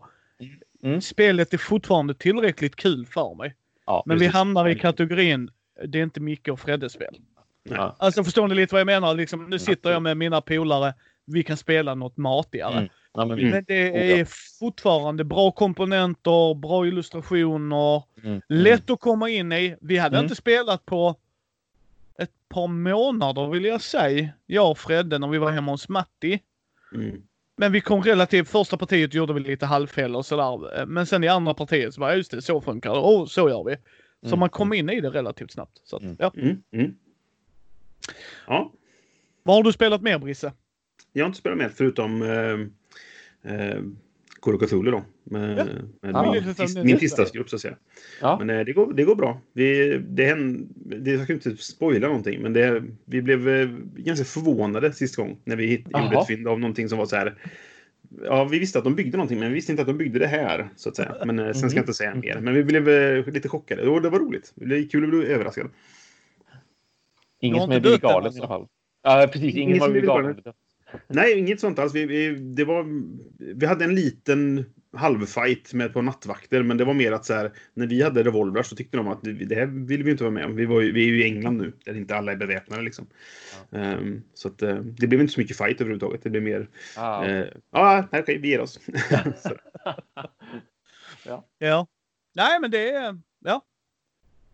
Mm. 0.84 1.02
Spelet 1.02 1.54
är 1.54 1.58
fortfarande 1.58 2.14
tillräckligt 2.14 2.76
kul 2.76 3.06
för 3.06 3.36
mig. 3.36 3.56
Ja, 3.86 4.04
Men 4.06 4.16
vi 4.18 4.20
precis. 4.26 4.34
hamnar 4.34 4.68
i 4.70 4.76
kategorin, 4.76 5.50
det 5.88 6.00
är 6.00 6.04
inte 6.04 6.20
Micke 6.20 6.48
och 6.48 6.60
Freddes 6.60 6.94
spel. 6.94 7.16
Ja. 7.64 7.96
Alltså 8.00 8.24
förstår 8.24 8.48
ni 8.48 8.56
lite 8.56 8.74
vad 8.76 8.80
jag 8.80 8.86
menar? 8.86 9.14
Liksom, 9.16 9.50
nu 9.50 9.60
sitter 9.60 9.92
jag 9.92 10.02
med 10.02 10.18
mina 10.18 10.42
polare, 10.42 10.94
vi 11.26 11.44
kan 11.44 11.58
spela 11.58 11.96
något 11.96 12.18
matigare. 12.18 12.78
Mm. 12.78 12.90
Ja, 13.14 13.26
men 13.26 13.50
Men 13.50 13.64
det 13.68 14.20
är 14.20 14.28
fortfarande 14.60 15.24
bra 15.24 15.52
komponenter, 15.52 16.54
bra 16.56 16.88
illustrationer, 16.88 18.04
mm. 18.24 18.42
lätt 18.50 18.90
att 18.90 19.00
komma 19.00 19.30
in 19.30 19.52
i. 19.52 19.76
Vi 19.82 19.98
hade 19.98 20.16
Mm. 20.18 20.26
inte 20.26 20.36
spelat 20.36 20.86
på 20.86 21.16
ett 22.20 22.32
par 22.50 22.68
månader 22.68 23.48
vill 23.48 23.66
jag 23.66 23.82
säga, 23.82 24.30
jag 24.46 24.72
och 24.72 24.78
Fredde, 24.78 25.18
när 25.20 25.28
vi 25.28 25.38
var 25.38 25.52
hemma 25.52 25.72
hos 25.72 25.90
Matti. 25.90 26.40
Mm. 26.96 27.22
Men 27.58 27.72
vi 27.72 27.82
kom 27.82 28.04
relativt, 28.04 28.50
första 28.50 28.78
partiet 28.78 29.14
gjorde 29.14 29.34
vi 29.34 29.40
lite 29.40 29.66
halvfel 29.66 30.16
och 30.16 30.26
sådär. 30.26 30.86
Men 30.86 31.06
sen 31.06 31.24
i 31.24 31.28
andra 31.28 31.54
partiet 31.54 31.94
så 31.94 32.00
bara, 32.00 32.16
just 32.16 32.32
det, 32.32 32.42
så 32.42 32.62
funkar 32.62 32.94
det. 32.94 33.00
Oh, 33.00 33.26
så 33.26 33.50
gör 33.50 33.64
vi. 33.64 33.76
Så 34.22 34.28
Mm. 34.28 34.40
man 34.40 34.50
kom 34.50 34.74
in 34.74 34.90
i 34.90 35.02
det 35.02 35.10
relativt 35.10 35.52
snabbt. 35.52 35.82
Så 35.84 35.96
att, 35.96 36.02
Mm. 36.02 36.16
ja. 36.20 36.32
Mm. 36.38 36.64
Mm. 36.74 36.96
Ja, 38.48 38.74
Vad 39.44 39.56
har 39.56 39.64
du 39.64 39.72
spelat 39.72 40.02
mer 40.02 40.20
Brisse? 40.20 40.54
jag 41.14 41.24
har 41.24 41.28
inte 41.28 41.40
spelat 41.40 41.58
med 41.58 41.72
förutom 41.76 42.22
eh, 42.22 43.54
eh, 43.54 43.80
Call 44.42 44.56
of 44.56 44.62
Cthulhu 44.62 44.92
då. 44.92 45.04
Med, 45.24 45.58
Ja. 45.58 45.66
med 46.02 46.16
Ja, 46.16 46.32
min, 46.84 46.94
tis, 46.94 47.00
tisdagsgrupp 47.00 47.50
så 47.50 47.56
att 47.56 47.62
säga. 47.62 47.76
Ja. 48.22 48.38
Men 48.40 48.50
eh, 48.50 48.66
det, 48.66 48.74
går, 48.74 48.94
det 48.94 49.04
går 49.04 49.16
bra. 49.16 49.42
Vi, 49.54 49.98
det 50.08 50.26
händer, 50.26 50.68
det, 50.76 51.12
jag 51.12 51.24
ska 51.24 51.34
inte 51.34 51.58
spoila 51.58 52.08
någonting, 52.08 52.42
men 52.42 52.54
det, 52.54 52.84
vi 53.06 53.22
blev 53.22 53.50
eh, 53.50 53.70
ganska 53.96 54.26
förvånade 54.26 54.94
sista 54.94 55.22
gång 55.22 55.38
när 55.44 55.56
vi 55.56 55.76
gjorde 55.76 56.20
ett 56.22 56.28
fynd 56.28 56.48
av 56.48 56.60
någonting 56.60 56.90
som 56.90 56.98
var 56.98 57.06
så 57.06 57.16
här. 57.16 57.36
Ja, 58.24 58.44
vi 58.44 58.60
visste 58.60 58.78
att 58.78 58.84
de 58.84 58.96
byggde 58.96 59.18
någonting, 59.18 59.40
men 59.40 59.48
vi 59.50 59.54
visste 59.56 59.72
inte 59.72 59.82
att 59.82 59.88
de 59.88 59.98
byggde 59.98 60.20
det 60.20 60.28
här, 60.28 60.70
så 60.76 60.90
att 60.90 60.96
säga. 60.96 61.16
Men 61.26 61.40
eh, 61.40 61.54
sen 61.54 61.70
ska 61.70 61.78
jag 61.80 61.84
inte 61.84 61.94
säga 61.94 62.16
mer. 62.16 62.40
Men 62.40 62.54
vi 62.54 62.64
blev 62.64 62.90
eh, 62.90 63.28
lite 63.28 63.50
chockade. 63.50 63.88
Och 63.88 64.02
det 64.02 64.10
var 64.10 64.20
roligt. 64.20 64.52
Det 64.56 64.66
blev 64.66 64.88
kul 64.90 65.04
att 65.04 65.10
bli 65.10 65.26
överraskad. 65.28 65.70
Är 67.42 67.68
blivit 67.68 67.84
dött 67.84 67.94
än, 67.94 68.10
galen 68.10 68.24
i 68.24 68.28
alltså. 68.28 68.42
alla 68.42 68.48
fall. 68.48 68.68
Ja, 69.04 69.28
precis. 69.34 69.56
Ingen, 69.56 69.70
Ingen 69.70 69.80
har 69.80 69.88
som 69.88 69.92
blivit 69.92 70.14
blivit 70.14 70.44
galen. 70.44 70.54
Nej, 71.08 71.40
inget 71.40 71.60
sånt 71.60 71.80
alls. 71.80 71.94
Vi, 71.94 72.06
vi, 72.06 72.36
det 72.36 72.66
var, 72.66 72.86
vi 73.56 73.66
hade 73.66 73.86
en 73.86 73.96
liten 73.96 74.66
halvfight 74.94 75.74
med 75.74 75.94
på 75.94 76.02
nattvakter. 76.02 76.64
Men 76.64 76.78
det 76.78 76.86
var 76.86 76.94
mer 76.94 77.12
att 77.12 77.26
så 77.26 77.34
här, 77.34 77.52
när 77.74 77.88
vi 77.88 78.04
hade 78.04 78.24
revolver 78.24 78.64
så 78.64 78.76
tyckte 78.76 78.98
de 78.98 79.08
att 79.08 79.24
det 79.24 79.56
här 79.56 79.66
vill 79.66 80.04
vi 80.04 80.12
inte 80.12 80.24
vara 80.24 80.34
med 80.34 80.46
om. 80.46 80.56
Vi, 80.56 80.66
var 80.66 80.82
ju, 80.82 80.92
vi 80.92 81.04
är 81.04 81.08
ju 81.08 81.22
i 81.22 81.24
England 81.24 81.58
nu, 81.58 81.74
där 81.86 81.98
inte 81.98 82.16
alla 82.16 82.32
är 82.32 82.36
beväpnade 82.36 82.84
liksom. 82.84 83.08
Ja. 83.70 83.98
Um, 83.98 84.24
så 84.34 84.48
att, 84.48 84.64
uh, 84.64 84.76
det 84.76 85.08
blev 85.08 85.22
inte 85.22 85.34
så 85.34 85.40
mycket 85.40 85.58
fight 85.58 85.82
överhuvudtaget. 85.82 86.24
Det 86.24 86.30
blev 86.30 86.44
mer... 86.44 86.68
Ah. 86.98 87.26
Uh, 87.26 87.46
ah, 87.70 88.00
okej, 88.00 88.22
okay, 88.22 88.38
vi 88.38 88.48
ger 88.48 88.62
oss. 88.62 88.80
ja. 91.26 91.48
ja. 91.58 91.88
Nej, 92.34 92.60
men 92.60 92.72
det 92.72 92.92
är... 92.92 93.20
Ja. 93.40 93.62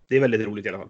Det 0.08 0.16
är 0.16 0.20
väldigt 0.20 0.42
roligt 0.42 0.66
i 0.66 0.70
alla 0.70 0.78
fall. 0.78 0.90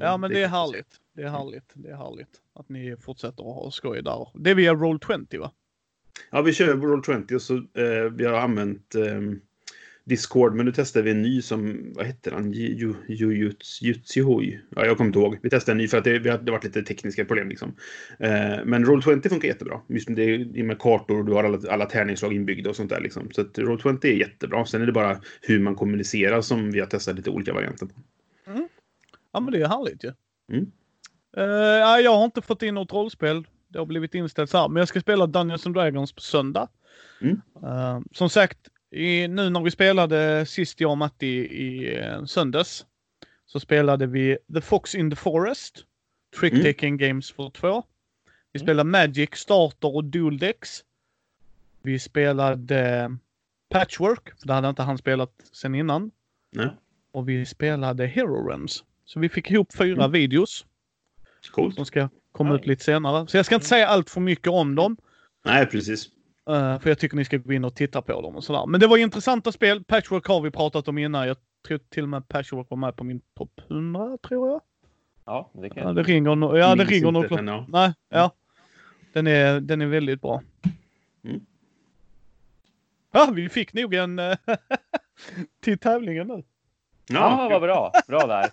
ja, 0.00 0.16
men 0.16 0.30
det, 0.30 0.36
det 0.36 0.42
är 0.42 0.48
härligt. 0.48 1.01
Det 1.14 1.22
är 1.22 1.28
härligt. 1.28 1.72
Det 1.74 1.88
är 1.90 1.96
härligt 1.96 2.40
att 2.54 2.68
ni 2.68 2.96
fortsätter 2.96 3.50
att 3.50 3.54
ha 3.54 3.70
skoj 3.70 4.02
där. 4.02 4.28
Det 4.34 4.50
är 4.50 4.54
via 4.54 4.74
Roll20 4.74 5.38
va? 5.38 5.52
Ja, 6.30 6.42
vi 6.42 6.52
kör 6.52 6.74
Roll20 6.74 7.34
och 7.34 7.42
så 7.42 7.54
eh, 7.56 8.10
vi 8.12 8.24
har 8.24 8.34
använt 8.34 8.94
eh, 8.94 9.20
Discord, 10.04 10.54
men 10.54 10.66
nu 10.66 10.72
testar 10.72 11.02
vi 11.02 11.10
en 11.10 11.22
ny 11.22 11.42
som, 11.42 11.92
vad 11.94 12.06
heter 12.06 12.30
den? 12.30 12.52
Jujutsihoi? 13.08 14.60
Ja, 14.76 14.86
jag 14.86 14.96
kommer 14.96 15.08
inte 15.08 15.18
ihåg. 15.18 15.38
Vi 15.42 15.50
testade 15.50 15.72
en 15.72 15.78
ny 15.78 15.88
för 15.88 15.98
att 15.98 16.04
det, 16.04 16.18
det 16.18 16.30
har 16.30 16.50
varit 16.50 16.64
lite 16.64 16.82
tekniska 16.82 17.24
problem 17.24 17.48
liksom. 17.48 17.76
Eh, 18.18 18.64
men 18.64 18.86
Roll20 18.86 19.28
funkar 19.28 19.48
jättebra. 19.48 19.80
Just 19.88 20.08
det 20.16 20.34
är 20.34 20.62
med 20.62 20.78
kartor 20.78 21.18
och 21.18 21.24
du 21.24 21.32
har 21.32 21.44
alla, 21.44 21.58
alla 21.70 21.86
tärningsslag 21.86 22.32
inbyggda 22.32 22.70
och 22.70 22.76
sånt 22.76 22.90
där 22.90 23.00
liksom. 23.00 23.30
Så 23.30 23.40
att 23.40 23.58
Roll20 23.58 24.06
är 24.06 24.12
jättebra. 24.12 24.66
Sen 24.66 24.82
är 24.82 24.86
det 24.86 24.92
bara 24.92 25.20
hur 25.40 25.60
man 25.60 25.74
kommunicerar 25.74 26.40
som 26.40 26.70
vi 26.72 26.80
har 26.80 26.86
testat 26.86 27.16
lite 27.16 27.30
olika 27.30 27.52
varianter 27.52 27.86
på. 27.86 27.94
Mm. 28.50 28.68
Ja, 29.32 29.40
men 29.40 29.52
det 29.52 29.62
är 29.62 29.68
härligt 29.68 30.04
ju. 30.04 30.08
Ja. 30.08 30.54
Mm. 30.54 30.72
Uh, 31.38 31.44
jag 32.04 32.16
har 32.16 32.24
inte 32.24 32.42
fått 32.42 32.62
in 32.62 32.74
något 32.74 32.92
rollspel. 32.92 33.46
Det 33.68 33.78
har 33.78 33.86
blivit 33.86 34.14
inställt 34.14 34.50
så 34.50 34.58
här. 34.58 34.68
Men 34.68 34.80
jag 34.80 34.88
ska 34.88 35.00
spela 35.00 35.26
Dungeons 35.26 35.66
and 35.66 35.74
Dragons 35.74 36.12
på 36.12 36.20
söndag. 36.20 36.68
Mm. 37.20 37.40
Uh, 37.64 38.00
som 38.12 38.30
sagt, 38.30 38.58
i, 38.90 39.28
nu 39.28 39.50
när 39.50 39.60
vi 39.60 39.70
spelade 39.70 40.46
sist 40.46 40.80
jag 40.80 40.90
och 40.90 40.98
Matti 40.98 41.26
i, 41.26 42.00
uh, 42.00 42.24
söndags. 42.24 42.86
Så 43.46 43.60
spelade 43.60 44.06
vi 44.06 44.38
The 44.54 44.60
Fox 44.60 44.94
in 44.94 45.10
the 45.10 45.16
Forest. 45.16 45.84
Trick 46.40 46.52
mm. 46.52 46.64
Taking 46.64 46.96
Games 46.96 47.32
för 47.32 47.50
två. 47.50 47.82
Vi 48.52 48.60
mm. 48.60 48.66
spelade 48.66 48.90
Magic, 48.90 49.30
Starter 49.32 49.96
och 49.96 50.04
Dual 50.04 50.38
Decks. 50.38 50.84
Vi 51.82 51.98
spelade 51.98 53.16
Patchwork, 53.70 54.40
för 54.40 54.46
det 54.46 54.52
hade 54.52 54.68
inte 54.68 54.82
han 54.82 54.98
spelat 54.98 55.32
sen 55.52 55.74
innan. 55.74 56.10
Nej. 56.52 56.68
Och 57.12 57.28
vi 57.28 57.46
spelade 57.46 58.06
Hero 58.06 58.48
Realms. 58.48 58.84
Så 59.04 59.20
vi 59.20 59.28
fick 59.28 59.50
ihop 59.50 59.74
fyra 59.74 60.04
mm. 60.04 60.12
videos. 60.12 60.66
Coolt. 61.50 61.74
Som 61.74 61.86
ska 61.86 62.08
komma 62.32 62.54
ut 62.54 62.66
lite 62.66 62.84
senare. 62.84 63.26
Så 63.26 63.36
jag 63.36 63.46
ska 63.46 63.54
inte 63.54 63.66
säga 63.66 63.88
allt 63.88 64.10
för 64.10 64.20
mycket 64.20 64.48
om 64.48 64.74
dem. 64.74 64.96
Nej, 65.44 65.66
precis. 65.66 66.06
Uh, 66.50 66.78
för 66.78 66.88
jag 66.88 66.98
tycker 66.98 67.16
ni 67.16 67.24
ska 67.24 67.36
gå 67.36 67.52
in 67.52 67.64
och 67.64 67.74
titta 67.74 68.02
på 68.02 68.20
dem 68.20 68.36
och 68.36 68.44
sådär. 68.44 68.66
Men 68.66 68.80
det 68.80 68.86
var 68.86 68.96
intressanta 68.96 69.52
spel. 69.52 69.84
Patchwork 69.84 70.26
har 70.26 70.40
vi 70.40 70.50
pratat 70.50 70.88
om 70.88 70.98
innan. 70.98 71.26
Jag 71.26 71.36
tror 71.66 71.78
till 71.78 72.02
och 72.02 72.08
med 72.08 72.28
Patchwork 72.28 72.70
var 72.70 72.76
med 72.76 72.96
på 72.96 73.04
min 73.04 73.20
topp 73.36 73.60
100, 73.70 74.18
tror 74.28 74.48
jag. 74.48 74.60
Ja, 75.24 75.50
det 75.54 75.70
kan 75.70 75.82
ja, 75.82 75.92
det 75.92 76.02
ringer, 76.02 76.34
no 76.34 76.56
ja, 76.56 76.74
det 76.74 76.84
ringer 76.84 77.12
nog. 77.12 77.42
No. 77.42 77.64
Nej, 77.68 77.92
ja. 78.08 78.30
Den 79.12 79.26
är, 79.26 79.60
den 79.60 79.82
är 79.82 79.86
väldigt 79.86 80.20
bra. 80.20 80.42
Mm. 81.24 81.40
Ja, 83.12 83.30
vi 83.34 83.48
fick 83.48 83.72
nog 83.72 83.94
en 83.94 84.20
till 85.60 85.78
tävlingen 85.78 86.26
nu. 86.26 86.42
Ja, 87.08 87.20
ah, 87.20 87.48
vad 87.48 87.62
bra. 87.62 87.92
Bra 88.08 88.26
där. 88.26 88.50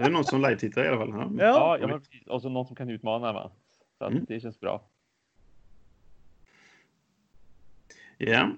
Det 0.00 0.06
är 0.06 0.10
någon 0.10 0.24
som 0.24 0.42
live-tittar 0.42 0.84
i 0.84 0.88
alla 0.88 0.98
fall. 0.98 1.08
Ja, 1.38 1.44
ja, 1.44 1.78
ja 1.80 1.86
men, 1.86 2.02
och 2.28 2.42
så 2.42 2.48
någon 2.48 2.66
som 2.66 2.76
kan 2.76 2.90
utmana. 2.90 3.32
Va? 3.32 3.50
Så 3.98 4.06
mm. 4.06 4.24
det 4.28 4.40
känns 4.40 4.60
bra. 4.60 4.84
Ja. 8.18 8.50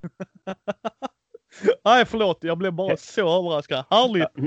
nej, 1.84 2.04
förlåt. 2.06 2.38
Jag 2.44 2.58
blev 2.58 2.72
bara 2.72 2.96
så 2.96 3.38
överraskad. 3.38 3.84
Härligt! 3.90 4.38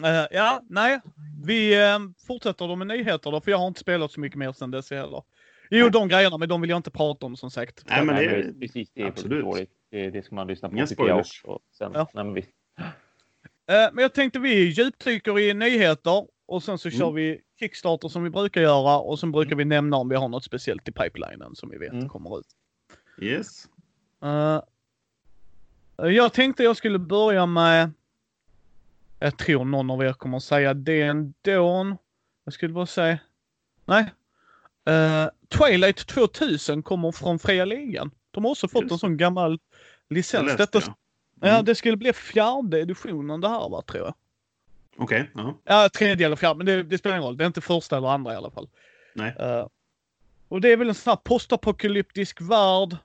Uh, 0.00 0.26
ja, 0.30 0.62
nej. 0.68 1.00
Vi 1.44 1.84
uh, 1.84 1.98
fortsätter 2.26 2.68
då 2.68 2.76
med 2.76 2.86
nyheter 2.86 3.30
då, 3.30 3.40
för 3.40 3.50
jag 3.50 3.58
har 3.58 3.66
inte 3.66 3.80
spelat 3.80 4.12
så 4.12 4.20
mycket 4.20 4.38
mer 4.38 4.52
sedan 4.52 4.70
dess 4.70 4.90
heller. 4.90 5.22
Jo, 5.70 5.88
de 5.88 6.08
grejerna, 6.08 6.38
men 6.38 6.48
de 6.48 6.60
vill 6.60 6.70
jag 6.70 6.76
inte 6.76 6.90
prata 6.90 7.26
om 7.26 7.36
som 7.36 7.50
sagt. 7.50 7.84
Nej, 7.88 8.04
men 8.04 8.16
det 8.16 8.24
är, 8.24 8.52
precis, 8.60 8.90
det 8.94 9.02
är 9.02 9.06
absolut. 9.06 9.70
Det, 9.90 10.10
det 10.10 10.22
ska 10.22 10.34
man 10.34 10.46
lyssna 10.46 10.68
på. 10.68 10.76
Inga 10.76 10.86
spoilers. 10.86 11.44
Och 11.44 11.60
sen, 11.72 11.92
ja. 11.94 12.08
nej, 12.14 12.46
men. 13.66 13.84
Eh, 13.84 13.90
men 13.92 14.02
jag 14.02 14.14
tänkte 14.14 14.38
vi 14.38 14.64
djupdyker 14.64 15.38
i 15.38 15.54
nyheter 15.54 16.26
och 16.46 16.62
sen 16.62 16.78
så 16.78 16.88
mm. 16.88 16.98
kör 16.98 17.12
vi 17.12 17.40
Kickstarter 17.58 18.08
som 18.08 18.24
vi 18.24 18.30
brukar 18.30 18.60
göra 18.60 18.98
och 18.98 19.18
sen 19.18 19.32
brukar 19.32 19.56
vi 19.56 19.64
nämna 19.64 19.96
om 19.96 20.08
vi 20.08 20.16
har 20.16 20.28
något 20.28 20.44
speciellt 20.44 20.88
i 20.88 20.92
pipelinen 20.92 21.54
som 21.54 21.70
vi 21.70 21.78
vet 21.78 21.92
mm. 21.92 22.08
kommer 22.08 22.38
ut. 22.38 22.46
Yes. 23.20 23.68
Uh, 24.24 24.60
jag 26.10 26.32
tänkte 26.32 26.62
jag 26.62 26.76
skulle 26.76 26.98
börja 26.98 27.46
med, 27.46 27.90
jag 29.18 29.38
tror 29.38 29.64
någon 29.64 29.90
av 29.90 30.02
er 30.02 30.12
kommer 30.12 30.38
säga 30.38 30.74
det 30.74 31.02
ändå. 31.02 31.96
Jag 32.44 32.54
skulle 32.54 32.72
bara 32.72 32.86
säga, 32.86 33.18
nej. 33.84 34.12
Uh, 34.90 35.28
Twilight 35.48 36.06
2000 36.06 36.82
kommer 36.82 37.12
från 37.12 37.38
Fria 37.38 37.64
Ligan. 37.64 38.10
De 38.30 38.44
har 38.44 38.50
också 38.50 38.68
fått 38.68 38.82
Just. 38.82 38.92
en 38.92 38.98
sån 38.98 39.16
gammal 39.16 39.58
licens. 40.10 40.56
Detta, 40.56 40.80
Mm. 41.42 41.54
Ja, 41.54 41.62
det 41.62 41.74
skulle 41.74 41.96
bli 41.96 42.12
fjärde 42.12 42.80
editionen 42.80 43.40
det 43.40 43.48
här 43.48 43.68
va, 43.68 43.82
tror 43.82 44.04
jag. 44.04 44.14
Okej. 44.96 45.30
Okay, 45.34 45.44
uh-huh. 45.44 45.54
Ja, 45.64 45.88
tredje 45.88 46.26
eller 46.26 46.36
fjärde, 46.36 46.56
men 46.56 46.66
det, 46.66 46.82
det, 46.82 46.98
spelar 46.98 47.16
ingen 47.16 47.26
roll. 47.26 47.36
Det 47.36 47.44
är 47.44 47.46
inte 47.46 47.60
första 47.60 47.96
eller 47.96 48.08
andra 48.08 48.32
i 48.32 48.36
alla 48.36 48.50
fall. 48.50 48.68
Nej. 49.14 49.34
Uh, 49.40 49.66
och 50.48 50.60
det 50.60 50.72
är 50.72 50.76
väl 50.76 50.88
en 50.88 50.94
sån 50.94 51.10
här 51.10 51.16
postapokalyptisk 51.16 52.40
värld. 52.40 52.96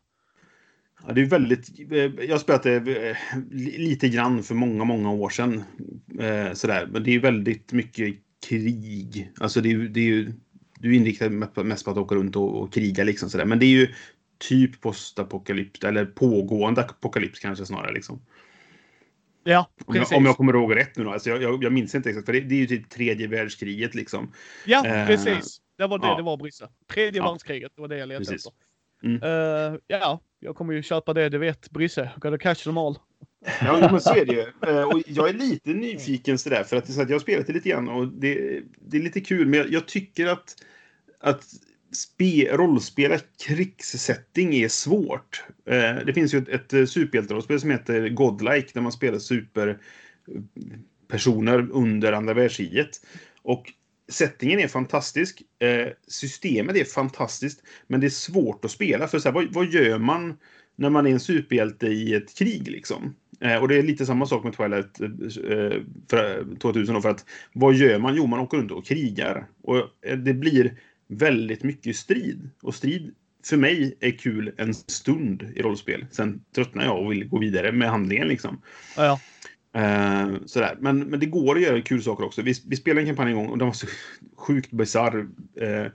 Ja, 1.08 1.14
det 1.14 1.22
är 1.22 1.26
väldigt... 1.26 1.92
Eh, 1.92 2.26
jag 2.26 2.42
spelat 2.42 2.64
det 2.64 3.10
eh, 3.10 3.18
lite 3.78 4.10
grann 4.10 4.44
för 4.44 4.56
många, 4.56 4.84
många 4.84 5.12
år 5.12 5.30
sedan. 5.30 5.64
Eh, 6.20 6.54
sådär. 6.54 6.88
Men 6.92 7.04
det 7.04 7.16
är 7.16 7.20
väldigt 7.20 7.72
mycket 7.72 8.16
krig. 8.48 9.32
Alltså 9.40 9.62
det 9.62 9.72
är, 9.72 9.78
det 9.78 10.00
är 10.00 10.04
ju... 10.04 10.34
Du 10.80 10.92
är 10.92 10.98
inriktad 10.98 11.30
mest 11.64 11.86
på 11.86 11.92
att 11.92 11.98
åka 11.98 12.16
runt 12.16 12.36
och, 12.36 12.62
och 12.62 12.74
kriga 12.74 13.04
liksom 13.04 13.30
sådär. 13.30 13.46
Men 13.46 13.60
det 13.60 13.66
är 13.66 13.78
ju 13.80 13.94
typ 14.38 14.82
postapokalyps 14.82 15.84
eller 15.84 16.06
pågående 16.06 16.82
apokalyps 16.82 17.40
kanske 17.40 17.66
snarare 17.66 17.92
liksom. 17.92 18.22
Ja. 19.44 19.70
Om 19.86 19.96
jag, 19.96 20.14
om 20.14 20.26
jag 20.26 20.38
kommer 20.38 20.54
ihåg 20.54 20.76
rätt 20.76 20.98
nu 20.98 21.04
då. 21.04 21.12
Alltså 21.12 21.30
jag, 21.30 21.42
jag, 21.42 21.64
jag 21.64 21.74
minns 21.74 21.96
inte 21.96 22.10
exakt, 22.10 22.26
för 22.26 22.34
det, 22.34 22.40
det, 22.40 22.56
är 22.56 22.60
ju 22.60 22.68
typ 22.68 22.90
tredje 22.90 23.28
världskriget 23.28 23.96
liksom. 23.96 24.34
Ja, 24.66 24.86
eh, 24.86 25.08
precis. 25.08 25.62
Det 25.78 25.88
var 25.88 26.00
det 26.00 26.08
ja. 26.08 26.16
det 26.16 26.24
var, 26.24 26.38
Brisse. 26.38 26.70
Tredje 26.94 27.22
ja. 27.22 27.32
världskriget, 27.32 27.72
det 27.76 27.82
var 27.82 27.88
det 27.88 27.98
jag 27.98 28.08
letade 28.08 28.26
precis. 28.26 28.48
efter. 28.48 28.52
Mm. 29.04 29.24
Uh, 29.24 29.80
ja, 29.88 30.20
jag 30.40 30.56
kommer 30.56 30.74
ju 30.74 30.84
köpa 30.84 31.14
det, 31.14 31.30
det 31.30 31.38
vet 31.38 31.70
Brisse. 31.72 32.12
Gotta 32.18 32.38
catch 32.38 32.64
them 32.64 32.78
all. 32.78 32.98
Ja, 33.62 33.90
men 33.92 34.02
så 34.02 34.16
är 34.16 34.26
det 34.26 34.34
ju. 34.34 34.72
Uh, 34.72 34.84
och 34.84 35.02
jag 35.08 35.30
är 35.30 35.34
lite 35.34 35.70
nyfiken 35.70 36.38
sådär, 36.38 36.64
för 36.64 36.78
att, 36.78 36.92
så 36.92 37.02
att 37.02 37.10
jag 37.10 37.16
har 37.16 37.20
spelat 37.20 37.48
det 37.48 37.54
lite 37.54 37.70
grann 37.70 37.90
och 37.90 38.08
det, 38.08 38.62
det 38.80 38.98
är 38.98 39.02
lite 39.02 39.22
kul, 39.22 39.48
men 39.48 39.60
jag, 39.60 39.72
jag 39.72 39.88
tycker 39.88 40.28
att, 40.28 40.56
att 41.20 41.46
spe, 41.92 42.50
rollspela 42.52 43.20
krigssetting 43.46 44.56
är 44.56 44.68
svårt. 44.68 45.44
Eh, 45.66 45.96
det 46.06 46.14
finns 46.14 46.34
ju 46.34 46.38
ett, 46.38 46.50
ett 46.50 46.74
eh, 46.74 46.86
superhjälterollspel 46.86 47.60
som 47.60 47.72
heter 47.72 48.10
Godlike 48.10 48.70
där 48.74 48.82
man 48.82 48.92
spelar 48.92 49.20
superpersoner 49.20 51.68
under 51.72 52.14
andra 52.14 52.34
världskriget. 52.34 52.90
Och 53.42 53.74
settingen 54.10 54.60
är 54.60 54.68
fantastisk. 54.68 55.42
Eh, 55.60 55.88
systemet 56.08 56.76
är 56.76 56.84
fantastiskt. 56.84 57.64
Men 57.88 58.00
det 58.00 58.08
är 58.08 58.10
svårt 58.10 58.66
att 58.66 58.72
spela. 58.72 59.08
För 59.08 59.20
så 59.20 59.28
här, 59.28 59.34
vad, 59.34 59.54
vad, 59.54 59.66
gör 59.66 60.00
man 60.00 60.38
när 60.76 60.90
man 60.90 61.08
är 61.08 61.12
en 61.12 61.20
superhjälte 61.20 61.88
i 61.88 62.14
ett 62.14 62.38
krig 62.38 62.68
liksom? 62.68 63.16
Eh, 63.40 63.56
och 63.56 63.68
det 63.68 63.76
är 63.76 63.84
lite 63.84 64.06
samma 64.06 64.26
sak 64.26 64.44
med 64.44 64.58
Twilight 64.58 65.02
eh, 65.02 65.10
eh 65.52 65.82
för, 66.10 66.40
eh, 66.40 66.58
2000. 66.58 67.02
För 67.02 67.10
att 67.10 67.26
vad 67.54 67.74
gör 67.74 68.00
man? 68.00 68.16
Jo, 68.16 68.28
man 68.28 68.40
åker 68.40 68.58
runt 68.58 68.72
och 68.72 68.86
krigar. 68.86 69.48
Och 69.64 69.84
det 70.18 70.34
blir 70.34 70.78
väldigt 71.08 71.64
mycket 71.64 71.96
strid. 71.96 72.50
Och 72.62 72.76
strid 72.76 73.16
för 73.46 73.58
mig 73.58 73.98
är 74.00 74.12
kul 74.12 74.52
en 74.58 74.74
stund 74.74 75.54
i 75.56 75.62
rollspel. 75.62 76.06
Sen 76.12 76.44
tröttnar 76.56 76.86
jag 76.86 77.04
och 77.04 77.12
vill 77.12 77.28
gå 77.28 77.40
vidare 77.40 77.72
med 77.72 77.90
handlingen 77.90 78.28
liksom. 78.28 78.62
Ja. 78.98 79.20
Uh, 79.76 80.38
sådär. 80.46 80.78
Men, 80.80 81.00
men 81.00 81.20
det 81.20 81.26
går 81.26 81.56
att 81.56 81.62
göra 81.62 81.82
kul 81.82 82.04
saker 82.04 82.26
också. 82.26 82.42
Vi, 82.42 82.54
vi 82.68 82.76
spelade 82.76 83.02
en 83.02 83.08
kampanj 83.08 83.32
en 83.32 83.38
gång 83.38 83.48
och 83.48 83.58
den 83.58 83.68
var 83.68 83.74
så 83.74 83.88
sjukt 84.38 84.72
bisarr. 84.72 85.18
Uh, 85.62 85.92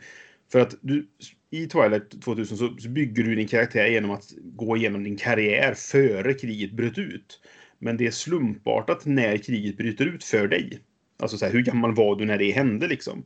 för 0.53 0.61
att 0.61 0.75
du, 0.81 1.07
i 1.51 1.67
Twilight 1.67 2.23
2000 2.23 2.57
så, 2.57 2.77
så 2.79 2.89
bygger 2.89 3.23
du 3.23 3.35
din 3.35 3.49
karaktär 3.49 3.87
genom 3.87 4.11
att 4.11 4.33
gå 4.43 4.77
igenom 4.77 5.05
din 5.05 5.17
karriär 5.17 5.75
före 5.75 6.35
kriget 6.35 6.73
bröt 6.73 6.99
ut. 6.99 7.41
Men 7.79 7.97
det 7.97 8.07
är 8.07 8.11
slumpartat 8.11 9.07
när 9.07 9.37
kriget 9.37 9.77
bryter 9.77 10.07
ut 10.07 10.25
för 10.25 10.49
dig. 10.49 10.81
Alltså 11.19 11.39
så 11.39 11.45
här, 11.45 11.53
hur 11.53 11.63
gammal 11.63 11.95
var 11.95 12.17
du 12.17 12.25
när 12.25 12.39
det 12.39 12.51
hände 12.51 12.89
liksom? 12.89 13.25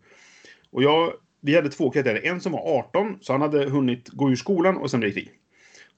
Och 0.70 0.82
jag 0.82 1.12
vi 1.46 1.54
hade 1.54 1.70
två 1.70 1.90
karaktärer. 1.90 2.26
En 2.26 2.40
som 2.40 2.52
var 2.52 2.78
18, 2.78 3.18
så 3.20 3.32
han 3.32 3.42
hade 3.42 3.70
hunnit 3.70 4.08
gå 4.08 4.30
ur 4.30 4.36
skolan 4.36 4.76
och 4.76 4.90
sen 4.90 5.00
blev 5.00 5.14
det 5.14 5.20
krig. 5.20 5.30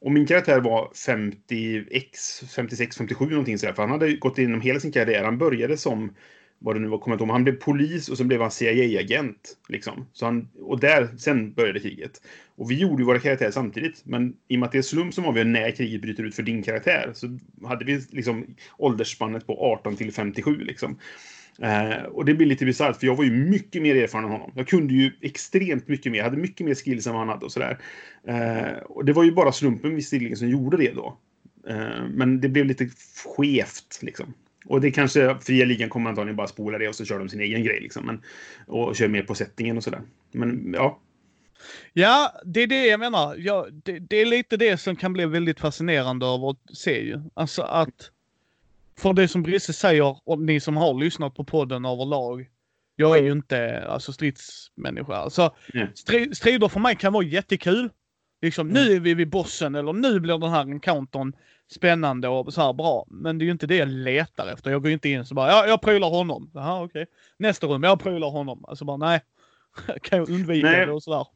Och 0.01 0.13
min 0.13 0.27
karaktär 0.27 0.61
var 0.61 0.91
50x, 0.95 2.45
56, 2.55 2.97
57 2.97 3.31
någonting 3.31 3.59
sådär. 3.59 3.73
För 3.73 3.83
han 3.83 3.91
hade 3.91 4.17
gått 4.17 4.39
igenom 4.39 4.61
hela 4.61 4.81
sin 4.81 4.93
karriär. 4.93 5.25
Han 5.25 5.39
började 5.39 5.77
som 5.77 6.15
vad 6.59 6.77
det 6.77 6.81
nu 6.81 6.89
var, 6.89 6.99
kommer. 6.99 7.33
Han 7.33 7.45
blev 7.45 7.57
polis 7.57 8.09
och 8.09 8.17
sen 8.17 8.29
blev 8.29 8.41
han 8.41 8.51
CIA-agent. 8.51 9.57
Liksom. 9.69 10.07
Så 10.13 10.25
han, 10.25 10.49
och 10.61 10.81
där, 10.81 11.09
sen 11.19 11.53
började 11.53 11.81
kriget. 11.81 12.23
Och 12.57 12.71
vi 12.71 12.75
gjorde 12.75 13.03
ju 13.03 13.07
våra 13.07 13.19
karaktärer 13.19 13.51
samtidigt. 13.51 14.03
Men 14.05 14.37
i 14.49 14.57
och 14.57 14.61
med 14.61 14.67
att 14.67 14.73
det 14.73 14.79
är 14.79 14.83
slump 14.83 15.15
som 15.15 15.25
avgör 15.25 15.45
när 15.45 15.71
kriget 15.71 16.03
bryter 16.03 16.23
ut 16.23 16.35
för 16.35 16.43
din 16.43 16.63
karaktär 16.63 17.11
så 17.15 17.39
hade 17.67 17.85
vi 17.85 18.01
liksom 18.11 18.47
åldersspannet 18.79 19.47
på 19.47 19.73
18 19.73 19.97
till 19.97 20.13
57 20.13 20.57
liksom. 20.57 20.99
Eh, 21.63 22.03
och 22.03 22.25
det 22.25 22.35
blir 22.35 22.47
lite 22.47 22.65
bisarrt 22.65 22.97
för 22.97 23.07
jag 23.07 23.17
var 23.17 23.25
ju 23.25 23.31
mycket 23.31 23.83
mer 23.83 23.97
erfaren 23.97 24.25
än 24.25 24.31
honom. 24.31 24.53
Jag 24.55 24.69
kunde 24.69 24.95
ju 24.95 25.13
extremt 25.21 25.89
mycket 25.89 26.13
mer, 26.13 26.19
jag 26.19 26.25
hade 26.25 26.37
mycket 26.37 26.67
mer 26.67 26.75
skills 26.75 27.07
än 27.07 27.13
vad 27.13 27.21
han 27.21 27.29
hade 27.29 27.45
och 27.45 27.53
sådär. 27.53 27.79
Eh, 28.27 28.83
och 28.83 29.05
det 29.05 29.13
var 29.13 29.25
ju 29.25 29.33
bara 29.33 29.53
slumpen 29.53 29.95
visserligen 29.95 30.37
som 30.37 30.49
gjorde 30.49 30.77
det 30.77 30.93
då. 30.93 31.19
Eh, 31.69 32.05
men 32.11 32.41
det 32.41 32.49
blev 32.49 32.67
lite 32.67 32.89
skevt 33.37 33.99
liksom. 34.03 34.35
Och 34.65 34.81
det 34.81 34.91
kanske, 34.91 35.37
fria 35.41 35.65
ligan 35.65 35.89
kommer 35.89 36.11
antagligen 36.11 36.37
bara 36.37 36.47
spola 36.47 36.79
det 36.79 36.89
och 36.89 36.95
så 36.95 37.05
kör 37.05 37.19
de 37.19 37.29
sin 37.29 37.41
egen 37.41 37.65
grej 37.65 37.81
liksom. 37.81 38.07
Men, 38.07 38.23
och 38.67 38.97
kör 38.97 39.09
mer 39.09 39.23
på 39.23 39.35
settingen 39.35 39.77
och 39.77 39.85
sådär. 39.85 40.03
Men 40.33 40.75
ja. 40.75 41.01
Ja, 41.93 42.33
det 42.45 42.61
är 42.61 42.67
det 42.67 42.87
jag 42.87 43.01
menar. 43.01 43.37
Ja, 43.39 43.67
det, 43.85 43.99
det, 43.99 44.17
är 44.17 44.27
lite 44.27 44.57
det 44.57 44.79
som 44.79 44.97
kan 44.97 45.13
bli 45.13 45.27
väldigt 45.27 45.61
fascinerande 45.61 46.27
av 46.27 46.45
att 46.45 46.77
se 46.77 47.01
ju. 47.01 47.21
Alltså 47.35 47.63
att, 47.63 48.11
för 48.99 49.13
det 49.13 49.29
som 49.29 49.43
Brisse 49.43 49.73
säger, 49.73 50.17
och 50.25 50.39
ni 50.39 50.61
som 50.61 50.77
har 50.77 50.95
lyssnat 50.95 51.35
på 51.35 51.45
podden 51.45 51.85
överlag. 51.85 52.49
Jag 52.97 53.19
är 53.19 53.23
ju 53.23 53.33
inte 53.33 53.85
alltså 53.89 54.13
stridsmänniska. 54.13 55.15
Alltså, 55.15 55.55
Mm. 55.75 55.89
stri, 55.95 56.35
strider 56.35 56.69
för 56.69 56.81
mig 56.81 56.97
kan 56.97 57.13
vara 57.13 57.25
jättekul. 57.25 57.91
Liksom, 58.43 58.69
nu 58.69 58.81
är 58.97 59.01
vi 59.01 59.15
vid 59.15 59.31
bossen 59.31 59.75
eller 59.75 59.93
nu 59.93 60.21
blir 60.21 60.39
den 60.39 60.51
här 60.51 60.61
encountern 60.61 61.33
spännande 61.75 62.29
och 62.29 62.53
så 62.55 62.61
här 62.61 62.73
bra. 62.73 63.07
Men 63.11 63.39
det 63.39 63.43
är 63.43 63.47
ju 63.47 63.53
inte 63.53 63.67
det 63.67 63.77
jag 63.77 63.89
letar 63.89 64.47
efter. 64.47 64.71
Jag 64.71 64.83
går 64.83 64.93
inte 64.93 65.09
in 65.09 65.25
så 65.27 65.35
bara, 65.35 65.49
ja, 65.51 65.67
jag 65.67 65.81
prylar 65.81 66.09
honom. 66.11 66.51
Jaha, 66.55 66.85
okej. 66.85 67.07
Nästa 67.39 67.67
rum, 67.67 67.83
jag 67.83 68.01
prylar 68.01 68.31
honom. 68.31 68.65
Alltså 68.65 68.85
bara, 68.85 68.97
nej. 68.97 69.21
kan 70.03 70.19
jag 70.19 70.31
undvika 70.31 70.67
Nej. 70.67 70.87
det 70.87 70.93
och 70.93 71.03
sådär. 71.03 71.27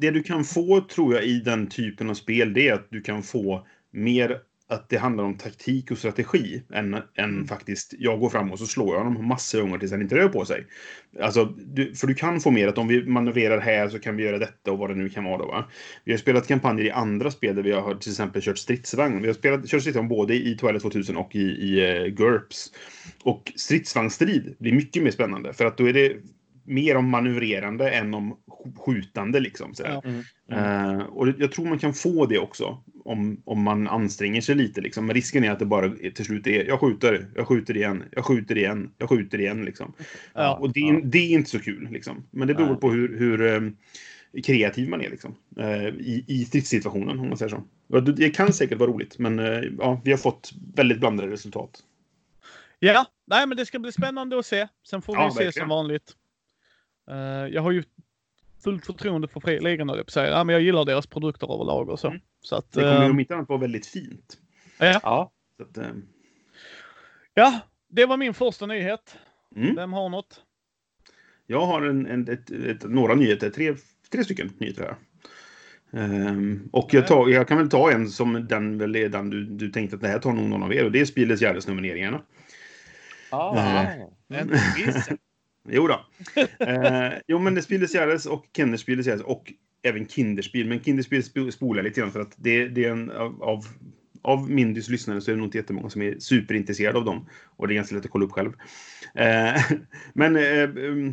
Det 0.00 0.10
du 0.10 0.22
kan 0.22 0.44
få, 0.44 0.80
tror 0.80 1.14
jag, 1.14 1.24
i 1.24 1.40
den 1.40 1.66
typen 1.66 2.10
av 2.10 2.14
spel, 2.14 2.52
det 2.54 2.68
är 2.68 2.74
att 2.74 2.86
du 2.90 3.00
kan 3.00 3.22
få 3.22 3.66
mer 3.90 4.38
att 4.72 4.88
det 4.88 4.96
handlar 4.96 5.24
om 5.24 5.36
taktik 5.36 5.90
och 5.90 5.98
strategi 5.98 6.62
än, 6.72 6.94
än 6.94 7.02
Mm. 7.16 7.46
faktiskt 7.46 7.94
jag 7.98 8.20
går 8.20 8.28
fram 8.28 8.52
och 8.52 8.58
så 8.58 8.66
slår 8.66 8.94
jag 8.94 9.04
honom 9.04 9.28
massor 9.28 9.58
av 9.58 9.64
gånger 9.64 9.78
tills 9.78 9.92
han 9.92 10.02
inte 10.02 10.16
rör 10.16 10.28
på 10.28 10.44
sig. 10.44 10.66
Alltså, 11.20 11.44
du, 11.44 11.94
för 11.94 12.06
du 12.06 12.14
kan 12.14 12.40
få 12.40 12.50
mer 12.50 12.68
att 12.68 12.78
om 12.78 12.88
vi 12.88 13.06
manövrerar 13.06 13.60
här 13.60 13.88
så 13.88 13.98
kan 13.98 14.16
vi 14.16 14.24
göra 14.24 14.38
detta 14.38 14.72
och 14.72 14.78
vad 14.78 14.90
det 14.90 14.94
nu 14.94 15.08
kan 15.08 15.24
vara 15.24 15.38
då. 15.38 15.46
Va? 15.46 15.64
Vi 16.04 16.12
har 16.12 16.18
spelat 16.18 16.48
kampanjer 16.48 16.84
i 16.84 16.90
andra 16.90 17.30
spel 17.30 17.56
där 17.56 17.62
vi 17.62 17.72
har 17.72 17.94
till 17.94 18.10
exempel 18.10 18.42
kört 18.42 18.58
stridsvagn. 18.58 19.20
Vi 19.20 19.26
har 19.26 19.34
spelat, 19.34 19.66
kört 19.66 19.80
stridsvagn 19.80 20.08
både 20.08 20.34
i 20.34 20.56
Twilight 20.56 20.82
2000 20.82 21.16
och 21.16 21.36
i, 21.36 21.40
i 21.40 21.98
uh, 21.98 22.06
GURPS. 22.06 22.72
Och 23.22 23.52
stridsvagnsstrid 23.56 24.54
blir 24.58 24.72
mycket 24.72 25.02
mer 25.02 25.10
spännande 25.10 25.52
för 25.52 25.64
att 25.64 25.76
då 25.76 25.88
är 25.88 25.92
det 25.92 26.16
mer 26.64 26.96
om 26.96 27.08
manövrerande 27.10 27.90
än 27.90 28.14
om 28.14 28.32
sk- 28.46 28.76
skjutande 28.78 29.40
liksom. 29.40 29.72
Ja. 29.78 30.02
Mm. 30.04 30.22
Eh, 30.52 31.02
och 31.06 31.26
det- 31.26 31.34
jag 31.38 31.52
tror 31.52 31.66
man 31.66 31.78
kan 31.78 31.94
få 31.94 32.26
det 32.26 32.38
också 32.38 32.82
om, 33.04 33.42
om 33.44 33.62
man 33.62 33.88
anstränger 33.88 34.40
sig 34.40 34.54
lite. 34.54 34.80
Liksom. 34.80 35.06
Men 35.06 35.14
risken 35.14 35.44
är 35.44 35.50
att 35.50 35.58
det 35.58 35.66
bara 35.66 35.90
till 36.14 36.24
slut 36.24 36.46
är 36.46 36.64
jag 36.64 36.80
skjuter, 36.80 37.26
jag 37.34 37.46
skjuter 37.46 37.76
igen, 37.76 38.04
jag 38.10 38.24
skjuter 38.24 38.58
igen, 38.58 38.90
jag 38.98 39.08
skjuter 39.08 39.40
igen. 39.40 39.64
Liksom. 39.64 39.92
Ja. 40.34 40.56
Och 40.56 40.72
det, 40.72 40.80
är- 40.80 41.00
det 41.04 41.18
är 41.18 41.30
inte 41.30 41.50
så 41.50 41.58
kul. 41.58 41.88
Liksom. 41.90 42.24
Men 42.30 42.48
det 42.48 42.54
beror 42.54 42.66
Nej. 42.70 42.76
på 42.80 42.90
hur, 42.90 43.18
hur 43.18 43.46
eh, 43.46 43.60
kreativ 44.42 44.88
man 44.88 45.00
är 45.02 45.10
liksom. 45.10 45.34
eh, 45.58 45.86
i, 45.86 46.24
i 46.28 46.44
stridssituationen, 46.44 47.18
om 47.18 47.28
man 47.28 47.38
säger 47.38 47.50
så. 47.50 47.62
Och 47.88 48.02
Det 48.02 48.12
det 48.12 48.30
kan 48.30 48.52
säkert 48.52 48.78
vara 48.78 48.90
roligt, 48.90 49.18
men 49.18 49.38
eh, 49.38 49.60
ja, 49.78 50.00
vi 50.04 50.10
har 50.10 50.18
fått 50.18 50.50
väldigt 50.74 50.98
blandade 51.00 51.30
resultat. 51.32 51.78
Ja, 52.78 53.06
nej 53.26 53.46
men 53.46 53.56
det 53.56 53.66
ska 53.66 53.78
bli 53.78 53.92
spännande 53.92 54.38
att 54.38 54.46
se. 54.46 54.68
Sen 54.86 55.02
får 55.02 55.12
vi 55.12 55.18
Ja, 55.22 55.30
se 55.30 55.44
verkligen. 55.44 55.52
som 55.52 55.68
vanligt. 55.68 56.12
Eh, 57.10 57.16
jag 57.54 57.62
har 57.62 57.70
ju 57.72 57.82
fullt 58.64 58.86
förtroende 58.86 59.28
för 59.28 59.60
ligan 59.60 59.88
höll 59.88 59.98
jag 59.98 60.06
på 60.06 60.08
att 60.08 60.12
säga. 60.12 60.30
Ja, 60.30 60.44
men 60.44 60.52
jag 60.52 60.62
gillar 60.62 60.84
deras 60.84 61.06
produkter 61.06 61.54
överlag 61.54 61.88
och 61.88 62.00
så. 62.00 62.08
Mm. 62.08 62.20
Så 62.40 62.56
att, 62.56 62.72
Det 62.72 62.80
kommer 62.80 62.98
ju 62.98 63.04
eh, 63.04 63.10
om 63.10 63.20
inte 63.20 63.34
annat 63.34 63.48
vara 63.48 63.60
väldigt 63.60 63.86
fint. 63.86 64.38
ja. 64.78 65.00
Ja. 65.02 65.32
Så 65.56 65.62
att, 65.62 65.76
eh, 65.78 65.92
ja, 67.34 67.60
det 67.88 68.06
var 68.06 68.16
min 68.16 68.34
första 68.34 68.66
nyhet. 68.66 69.18
mm. 69.56 69.74
Vem 69.76 69.92
har 69.92 70.08
något? 70.08 70.42
Jag 71.46 71.66
har 71.66 71.82
en, 71.82 72.06
en, 72.06 72.28
ett, 72.28 72.50
ett, 72.50 72.84
några 72.84 73.14
nyheter, 73.14 73.50
tre, 73.50 73.74
tre 74.12 74.24
stycken 74.24 74.52
nyheter 74.58 74.82
här. 74.82 74.96
Ehm, 75.94 76.68
och 76.72 76.94
jag, 76.94 77.06
tar, 77.06 77.28
jag 77.28 77.48
kan 77.48 77.58
väl 77.58 77.68
ta 77.70 77.92
en 77.92 78.08
som 78.08 78.46
den 78.48 78.78
väl 78.78 78.96
är 78.96 79.08
den 79.08 79.30
du, 79.30 79.44
du 79.44 79.70
tänkte 79.70 79.96
att 79.96 80.02
det 80.02 80.08
här 80.08 80.18
tar 80.18 80.32
nog 80.32 80.48
någon 80.48 80.62
av 80.62 80.74
er 80.74 80.84
och 80.84 80.92
det 80.92 81.00
är 81.00 81.04
Spieles 81.04 81.40
Gärdes-nomineringarna. 81.40 82.22
Ja. 83.30 83.52
Nej. 84.28 84.40
Inte 84.42 84.60
gissa. 84.78 85.16
Jo 85.68 85.86
då. 85.86 86.06
Eh, 86.66 87.12
jo 87.28 87.38
men 87.38 87.54
det 87.54 87.62
Spieles 87.62 87.94
Gärdes 87.94 88.26
och 88.26 88.46
Kenners 88.56 88.80
Spieles 88.80 89.22
och 89.22 89.52
även 89.82 90.06
Kinderspiel. 90.06 90.68
Men 90.68 90.80
Kinderspiel 90.80 91.52
spolar 91.52 91.82
lite 91.82 92.00
grann 92.00 92.12
för 92.12 92.20
att 92.20 92.34
det, 92.36 92.68
det 92.68 92.84
är 92.84 92.90
en 92.90 93.10
av, 93.10 93.42
av 93.42 93.64
av 94.22 94.50
Mindys 94.50 94.88
lyssnare 94.88 95.20
så 95.20 95.30
är 95.30 95.34
det 95.34 95.38
nog 95.38 95.46
inte 95.46 95.58
jättemånga 95.58 95.90
som 95.90 96.02
är 96.02 96.18
superintresserade 96.18 96.98
av 96.98 97.04
dem. 97.04 97.28
Och 97.56 97.68
det 97.68 97.74
är 97.74 97.76
ganska 97.76 97.94
lätt 97.94 98.04
att 98.04 98.10
kolla 98.10 98.24
upp 98.24 98.32
själv. 98.32 98.52
Eh, 99.14 99.62
men 100.12 100.36
eh, 100.36 100.62
eh 100.62 100.68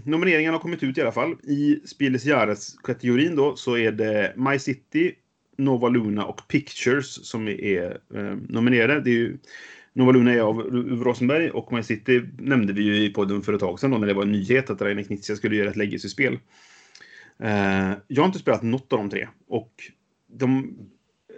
nomineringarna 0.05 0.57
har 0.57 0.61
kommit 0.61 0.83
ut 0.83 0.97
i 0.97 1.01
alla 1.01 1.11
fall. 1.11 1.35
I 1.43 1.79
Spieles 1.85 2.25
Jahres-kategorin 2.25 3.35
då 3.35 3.55
så 3.55 3.77
är 3.77 3.91
det 3.91 4.33
My 4.37 4.59
City, 4.59 5.13
Nova 5.57 5.89
Luna 5.89 6.25
och 6.25 6.47
Pictures 6.47 7.29
som 7.29 7.47
är 7.47 7.97
eh, 8.15 8.35
nominerade. 8.49 9.01
Det 9.01 9.09
är 9.09 9.13
ju, 9.13 9.37
Nova 9.99 10.11
Luna 10.11 10.33
är 10.33 10.39
av 10.39 10.59
Uwe 10.59 11.03
Rosenberg 11.03 11.49
och 11.49 11.73
My 11.73 11.83
City 11.83 12.23
nämnde 12.37 12.73
vi 12.73 12.81
ju 12.81 13.05
i 13.05 13.13
podden 13.13 13.41
för 13.41 13.53
ett 13.53 13.59
tag 13.59 13.79
sedan 13.79 13.91
då, 13.91 13.97
när 13.97 14.07
det 14.07 14.13
var 14.13 14.23
en 14.23 14.31
nyhet 14.31 14.69
att 14.69 14.81
Rainer 14.81 15.03
Knizia 15.03 15.35
skulle 15.35 15.55
göra 15.55 15.69
ett 15.69 15.75
legacy-spel. 15.75 16.39
Eh, 17.39 17.91
jag 18.07 18.21
har 18.21 18.25
inte 18.25 18.39
spelat 18.39 18.63
något 18.63 18.93
av 18.93 18.99
de 18.99 19.09
tre 19.09 19.27
och 19.47 19.73
de 20.27 20.77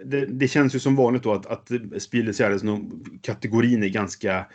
det, 0.04 0.26
det 0.26 0.48
känns 0.48 0.74
ju 0.74 0.78
som 0.78 0.96
vanligt 0.96 1.22
då 1.22 1.32
att, 1.32 1.46
att 1.46 1.70
Spieles 2.02 2.40
kategorin 3.22 3.82
är 3.82 3.88
ganska 3.88 4.46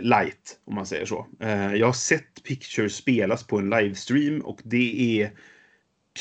light, 0.00 0.58
om 0.64 0.74
man 0.74 0.86
säger 0.86 1.06
så. 1.06 1.26
Eh, 1.40 1.74
jag 1.74 1.86
har 1.86 1.92
sett 1.92 2.42
Pictures 2.44 2.96
spelas 2.96 3.46
på 3.46 3.58
en 3.58 3.70
livestream 3.70 4.40
och 4.40 4.60
det 4.64 5.20
är 5.20 5.30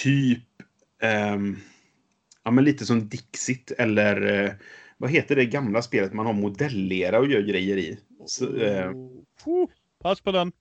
typ 0.04 0.44
ehm, 1.02 1.58
ja, 2.44 2.52
men 2.52 2.64
lite 2.64 2.86
som 2.86 3.10
Dixit 3.10 3.72
eller 3.72 4.44
eh, 4.44 4.52
vad 5.04 5.12
heter 5.12 5.36
det 5.36 5.46
gamla 5.46 5.82
spelet 5.82 6.14
man 6.14 6.26
har 6.26 6.34
modellera 6.34 7.20
och 7.20 7.28
gör 7.28 7.42
grejer 7.42 7.78
i? 7.78 7.98
Så, 8.26 8.56
eh, 8.56 8.92
Oh, 9.46 9.70
pass 10.04 10.22
på 10.22 10.32
den. 10.32 10.52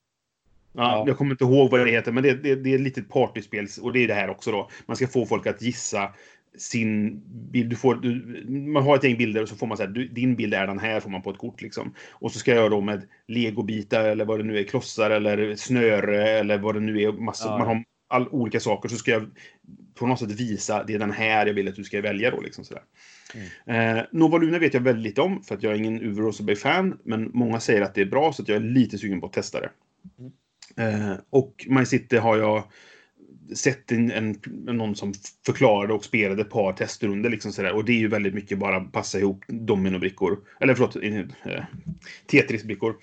Ja, 0.73 0.83
Ja. 0.83 1.05
Jag 1.07 1.17
kommer 1.17 1.31
inte 1.31 1.45
ihåg 1.45 1.71
vad 1.71 1.87
det 1.87 1.91
heter, 1.91 2.13
men 2.13 2.23
det, 2.23 2.35
det, 2.35 2.55
det 2.55 2.71
är 2.71 2.75
ett 2.75 2.81
litet 2.81 3.09
partyspel. 3.09 3.67
Och 3.83 3.93
det 3.93 4.05
är 4.05 4.09
det 4.09 4.15
här 4.15 4.31
också 4.31 4.53
då. 4.53 4.71
Man 4.87 4.97
ska 4.97 5.07
få 5.07 5.27
folk 5.27 5.47
att 5.47 5.63
gissa 5.63 6.15
sin 6.59 7.23
bild. 7.53 7.71
Du 7.71 7.77
får, 7.77 7.95
du, 7.95 8.45
man 8.51 8.83
har 8.83 8.97
ett 8.97 9.05
gäng 9.05 9.17
bilder 9.17 9.43
och 9.43 9.49
så 9.49 9.57
får 9.57 9.67
man 9.67 9.77
säga 9.77 9.89
du, 9.91 10.09
din 10.09 10.37
bild 10.37 10.55
är 10.55 10.67
den 10.67 10.79
här, 10.79 11.01
får 11.01 11.11
man 11.11 11.23
på 11.23 11.31
ett 11.31 11.39
kort 11.39 11.63
liksom. 11.63 11.95
Och 12.11 12.33
så 12.33 12.39
ska 12.39 12.55
jag 12.55 12.71
då 12.71 12.81
med 12.81 13.09
legobitar 13.29 14.05
eller 14.05 14.25
vad 14.25 14.41
det 14.41 14.45
nu 14.45 14.59
är, 14.59 14.65
klossar 14.65 15.11
eller 15.11 15.57
snöre 15.57 16.29
eller 16.29 16.59
vad 16.59 16.75
det 16.75 16.81
nu 16.81 17.03
är. 17.03 17.13
Massor, 17.13 17.51
Ja. 17.51 17.59
Man 17.59 17.67
har 17.67 17.85
all, 18.13 18.29
olika 18.29 18.61
saker. 18.61 18.89
Så 18.89 18.97
ska 18.97 19.11
jag 19.11 19.31
på 19.95 20.07
något 20.07 20.19
sätt 20.19 20.41
visa, 20.41 20.85
det 20.85 20.95
är 20.95 20.99
den 20.99 21.11
här 21.11 21.47
jag 21.47 21.55
vill 21.55 21.69
att 21.69 21.75
du 21.75 21.85
ska 21.85 22.01
välja 22.01 22.31
då. 22.31 22.41
Liksom 22.41 22.65
sådär. 22.65 22.83
Eh, 23.67 24.03
Nova 24.13 24.39
Luna 24.39 24.59
vet 24.59 24.75
jag 24.75 24.81
väldigt 24.81 25.05
lite 25.05 25.21
om 25.21 25.43
för 25.43 25.55
att 25.55 25.63
jag 25.63 25.73
är 25.73 25.77
ingen 25.77 26.03
Uwe 26.03 26.23
Rosenberg-fan. 26.23 26.99
Men 27.05 27.31
många 27.35 27.61
säger 27.61 27.83
att 27.83 27.95
det 27.95 28.01
är 28.01 28.07
bra 28.07 28.33
så 28.33 28.43
att 28.43 28.49
jag 28.49 28.57
är 28.57 28.61
lite 28.61 28.99
sugen 28.99 29.21
på 29.21 29.27
att 29.27 29.33
testa 29.33 29.61
det. 29.61 29.71
Eh, 30.77 31.15
och 31.31 31.67
My 31.69 31.85
City 31.85 32.17
har 32.17 32.37
jag 32.37 32.65
sett 33.55 33.93
en, 33.93 34.11
en, 34.11 34.37
någon 34.65 34.97
som 34.97 35.13
förklarade 35.47 35.95
och 35.95 36.05
spelade 36.05 36.43
ett 36.43 36.51
par 36.51 36.73
testrunder. 36.73 37.31
Liksom 37.31 37.53
sådär. 37.53 37.73
Och 37.73 37.85
det 37.85 37.93
är 37.93 37.99
ju 37.99 38.09
väldigt 38.09 38.35
mycket 38.35 38.59
bara 38.59 38.81
passa 38.81 39.19
ihop 39.19 39.45
dominobrickor. 39.49 40.39
Eller 40.61 40.75
förlåt, 40.75 40.97
eh, 40.97 41.65
Tetris-brickor. 42.27 42.97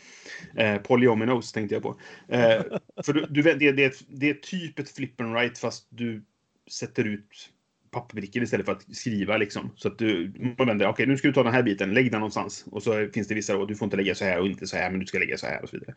Eh, 0.58 0.78
polyominoes 0.78 1.52
tänkte 1.52 1.76
jag 1.76 1.84
på. 1.84 2.00
Eh, 2.28 2.64
för 3.06 3.14
du, 3.14 3.26
du, 3.30 3.42
det, 3.42 3.72
det, 3.72 3.84
är 3.84 3.94
det 4.08 4.30
är 4.30 4.34
typ 4.34 4.80
ett 4.80 4.90
flip 4.90 5.22
and 5.22 5.34
write 5.34 5.60
fast 5.60 5.88
du 5.90 6.24
sätter 6.72 7.04
ut 7.04 7.52
papperbrickor 7.92 8.44
istället 8.44 8.66
för 8.66 8.74
att 8.74 8.96
skriva 8.96 9.38
liksom. 9.38 9.72
Så 9.76 9.88
att 9.88 9.98
du 9.98 10.34
man 10.58 10.68
vänder, 10.68 10.88
okej 10.88 11.08
nu 11.08 11.18
ska 11.18 11.28
du 11.28 11.34
ta 11.34 11.44
den 11.44 11.54
här 11.54 11.64
biten, 11.64 11.94
lägg 11.94 12.12
den 12.12 12.20
någonstans. 12.20 12.66
Och 12.72 12.84
så 12.84 13.08
finns 13.14 13.28
det 13.28 13.36
vissa 13.36 13.54
då, 13.54 13.66
du 13.66 13.76
får 13.76 13.86
inte 13.86 13.98
lägga 13.98 14.16
så 14.16 14.26
här 14.26 14.40
och 14.40 14.48
inte 14.48 14.68
så 14.68 14.78
här, 14.78 14.92
men 14.92 15.00
du 15.00 15.06
ska 15.06 15.20
lägga 15.20 15.38
så 15.38 15.48
här 15.48 15.64
och 15.64 15.70
så 15.70 15.78
vidare. 15.78 15.96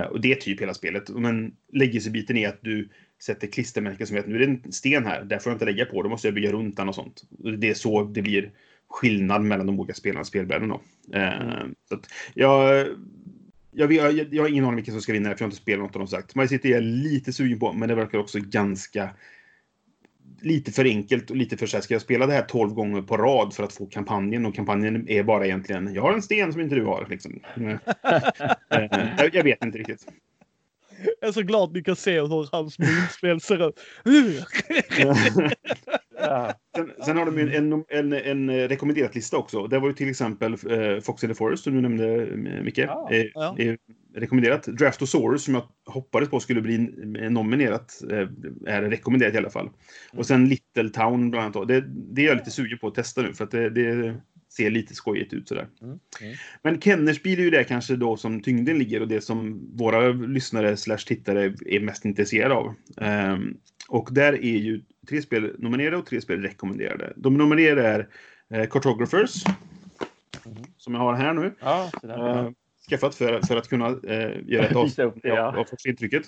Uh, 0.00 0.06
och 0.06 0.20
det 0.20 0.32
är 0.32 0.36
typ 0.36 0.60
hela 0.60 0.74
spelet. 0.74 1.08
Men 1.08 1.54
legacy-biten 1.72 2.36
är 2.36 2.48
att 2.48 2.62
du 2.62 2.88
sätter 3.22 3.46
klistermärken 3.46 4.06
som 4.06 4.16
vet 4.16 4.26
nu 4.26 4.34
är 4.34 4.38
det 4.38 4.44
en 4.44 4.72
sten 4.72 5.06
här, 5.06 5.24
där 5.24 5.38
får 5.38 5.50
jag 5.50 5.54
inte 5.54 5.64
lägga 5.64 5.84
på, 5.84 6.02
då 6.02 6.08
måste 6.08 6.26
jag 6.26 6.34
bygga 6.34 6.52
runt 6.52 6.76
den 6.76 6.88
och 6.88 6.94
sånt. 6.94 7.22
Det 7.58 7.70
är 7.70 7.74
så 7.74 8.04
det 8.04 8.22
blir 8.22 8.50
skillnad 8.88 9.42
mellan 9.42 9.66
de 9.66 9.80
olika 9.80 9.94
spelarnas 9.94 10.28
spelvärlden 10.28 10.68
då. 10.68 10.80
Eh, 11.18 11.66
så 11.88 11.94
att 11.94 12.08
jag, 12.34 12.86
jag, 13.70 13.92
jag, 13.92 14.34
jag 14.34 14.42
har 14.42 14.48
ingen 14.48 14.64
aning 14.64 14.76
vilken 14.76 14.94
som 14.94 15.02
ska 15.02 15.12
vinna, 15.12 15.28
för 15.28 15.34
jag 15.34 15.40
har 15.40 15.46
inte 15.46 15.56
spelat 15.56 15.82
något 15.82 15.96
av 15.96 16.00
dem 16.00 16.08
sagt. 16.08 16.34
My 16.34 16.48
City 16.48 16.68
är 16.68 16.74
jag 16.74 16.82
lite 16.82 17.32
sugen 17.32 17.58
på, 17.58 17.72
men 17.72 17.88
det 17.88 17.94
verkar 17.94 18.18
också 18.18 18.38
ganska 18.40 19.10
lite 20.42 20.72
för 20.72 20.84
enkelt 20.84 21.30
och 21.30 21.36
lite 21.36 21.56
för 21.56 21.66
så 21.66 21.76
här, 21.76 21.82
ska 21.82 21.94
jag 21.94 22.02
spela 22.02 22.26
det 22.26 22.32
här 22.32 22.42
12 22.42 22.74
gånger 22.74 23.02
på 23.02 23.16
rad 23.16 23.54
för 23.54 23.64
att 23.64 23.72
få 23.72 23.86
kampanjen? 23.86 24.46
Och 24.46 24.54
kampanjen 24.54 25.08
är 25.08 25.22
bara 25.22 25.46
egentligen, 25.46 25.94
jag 25.94 26.02
har 26.02 26.12
en 26.12 26.22
sten 26.22 26.52
som 26.52 26.60
inte 26.60 26.74
du 26.74 26.84
har. 26.84 27.06
Liksom. 27.10 27.40
Eh, 28.72 29.28
jag 29.32 29.44
vet 29.44 29.64
inte 29.64 29.78
riktigt. 29.78 30.06
Jag 31.20 31.28
är 31.28 31.32
så 31.32 31.42
glad 31.42 31.62
att 31.62 31.74
ni 31.74 31.82
kan 31.82 31.96
se 31.96 32.20
hur 32.20 32.48
hans 32.52 32.78
munspel 32.78 33.40
ser 33.40 33.68
ut. 33.68 33.80
Ja. 36.22 36.52
Sen, 36.76 36.90
sen 37.04 37.16
har 37.16 37.26
de 37.26 37.38
en, 37.38 37.72
en, 37.72 37.84
en, 37.88 38.12
en 38.12 38.68
rekommenderat 38.68 39.14
lista 39.14 39.36
också. 39.36 39.66
Det 39.66 39.78
var 39.78 39.88
ju 39.88 39.94
till 39.94 40.10
exempel 40.10 40.52
eh, 40.52 41.00
Fox 41.00 41.24
in 41.24 41.30
the 41.30 41.34
Forest 41.34 41.64
som 41.64 41.74
du 41.74 41.80
nämnde, 41.80 42.22
eh, 42.22 42.62
Micke. 42.62 42.78
Ja, 42.78 43.08
eh, 43.10 43.26
ja. 43.34 43.54
är 43.58 43.78
rekommenderat. 44.14 44.62
Draftosaurus 44.62 45.44
som 45.44 45.54
jag 45.54 45.62
hoppades 45.86 46.30
på 46.30 46.40
skulle 46.40 46.60
bli 46.60 46.74
eh, 47.20 47.30
nominerat 47.30 48.02
eh, 48.10 48.28
är 48.66 48.82
rekommenderat 48.82 49.34
i 49.34 49.38
alla 49.38 49.50
fall. 49.50 49.70
Och 50.12 50.26
sen 50.26 50.48
Little 50.48 50.88
Town 50.88 51.30
bland 51.30 51.56
annat. 51.56 51.68
Det, 51.68 51.84
det 51.86 52.22
är 52.22 52.26
jag 52.26 52.36
lite 52.36 52.50
sugen 52.50 52.78
på 52.78 52.86
att 52.86 52.94
testa 52.94 53.22
nu 53.22 53.34
för 53.34 53.44
att 53.44 53.50
det, 53.50 53.70
det 53.70 54.14
ser 54.50 54.70
lite 54.70 54.94
skojigt 54.94 55.32
ut 55.32 55.48
sådär. 55.48 55.68
Mm. 55.82 55.98
Mm. 56.20 56.36
Men 56.62 56.80
Kennersbil 56.80 57.38
är 57.38 57.42
ju 57.42 57.50
det 57.50 57.64
kanske 57.64 57.96
då 57.96 58.16
som 58.16 58.42
tyngden 58.42 58.78
ligger 58.78 59.00
och 59.00 59.08
det 59.08 59.20
som 59.20 59.68
våra 59.76 60.08
lyssnare 60.08 60.76
slash 60.76 60.98
tittare 61.06 61.54
är 61.66 61.80
mest 61.80 62.04
intresserade 62.04 62.54
av. 62.54 62.74
Ehm, 62.96 63.56
och 63.88 64.08
där 64.12 64.32
är 64.32 64.58
ju 64.58 64.82
tre 65.08 65.22
spel 65.22 65.54
nominerade 65.58 65.96
och 65.96 66.06
tre 66.06 66.20
spel 66.20 66.42
rekommenderade. 66.42 67.12
De 67.16 67.34
nominerade 67.38 67.82
är 67.88 68.08
eh, 68.54 68.66
Cartographers, 68.68 69.44
Mhm. 70.46 70.64
som 70.76 70.94
jag 70.94 71.00
har 71.00 71.14
här 71.14 71.34
nu. 71.34 71.52
Ja. 71.60 71.90
Eh, 72.04 72.50
skaffat 72.90 73.14
för, 73.14 73.40
för 73.46 73.56
att 73.56 73.68
kunna 73.68 73.86
eh, 73.88 74.30
göra 74.46 74.66
ett 74.66 74.76
avsnitt 74.76 75.14
ja. 75.22 75.56
av, 75.56 75.64
första 75.64 75.88
intrycket. 75.88 76.22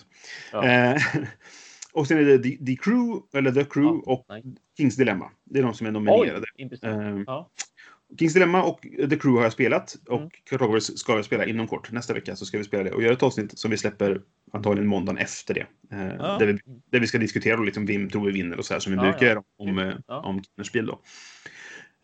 Ja. 0.52 0.64
Eh, 0.64 1.02
och 1.92 2.06
sen 2.06 2.18
är 2.18 2.24
det 2.24 2.38
The, 2.38 2.64
The 2.66 2.76
Crew, 2.76 3.20
eller 3.38 3.52
The 3.52 3.64
Crew 3.64 4.02
Ja, 4.06 4.12
och 4.12 4.26
nej. 4.28 4.42
Kings 4.76 4.96
Dilemma. 4.96 5.30
Det 5.44 5.58
är 5.58 5.62
de 5.62 5.74
som 5.74 5.86
är 5.86 5.90
Oj, 5.90 5.92
nominerade. 5.94 6.46
Ehm, 6.82 7.24
Ja. 7.26 7.50
Kings 8.18 8.34
Dilemma 8.34 8.62
och 8.62 8.80
The 8.82 9.16
Crew 9.16 9.36
har 9.38 9.42
jag 9.42 9.52
spelat. 9.52 9.96
Och 10.08 10.18
Mm. 10.18 10.30
Cartographers 10.50 10.98
ska 10.98 11.12
jag 11.16 11.24
spela 11.24 11.46
inom 11.46 11.66
kort. 11.68 11.92
Nästa 11.92 12.14
vecka 12.14 12.36
så 12.36 12.46
ska 12.46 12.58
vi 12.58 12.64
spela 12.64 12.82
det 12.82 12.90
och 12.92 13.02
göra 13.02 13.12
ett 13.12 13.22
avsnitt 13.22 13.58
som 13.58 13.70
vi 13.70 13.76
släpper 13.76 14.20
antagligen 14.52 14.86
måndagen 14.88 15.18
efter 15.18 15.54
det. 15.54 15.66
Eh, 15.92 16.14
Ja. 16.18 16.36
där, 16.38 16.46
vi, 16.46 16.58
där 16.90 17.00
vi 17.00 17.06
ska 17.06 17.18
diskutera 17.18 17.56
då 17.56 17.62
liksom 17.62 17.86
vem 17.86 18.08
tror 18.10 18.26
vi 18.26 18.32
vinner 18.32 18.58
och 18.58 18.64
så 18.64 18.74
här 18.74 18.80
som 18.80 18.92
vi 18.92 18.96
Ja, 18.96 19.02
brukar 19.02 19.26
ja. 19.34 19.42
om, 19.58 19.78
eh, 19.78 19.94
Ja. 20.08 20.20
om 20.20 20.42
Kinnerspiel 20.44 20.86
då. 20.86 21.00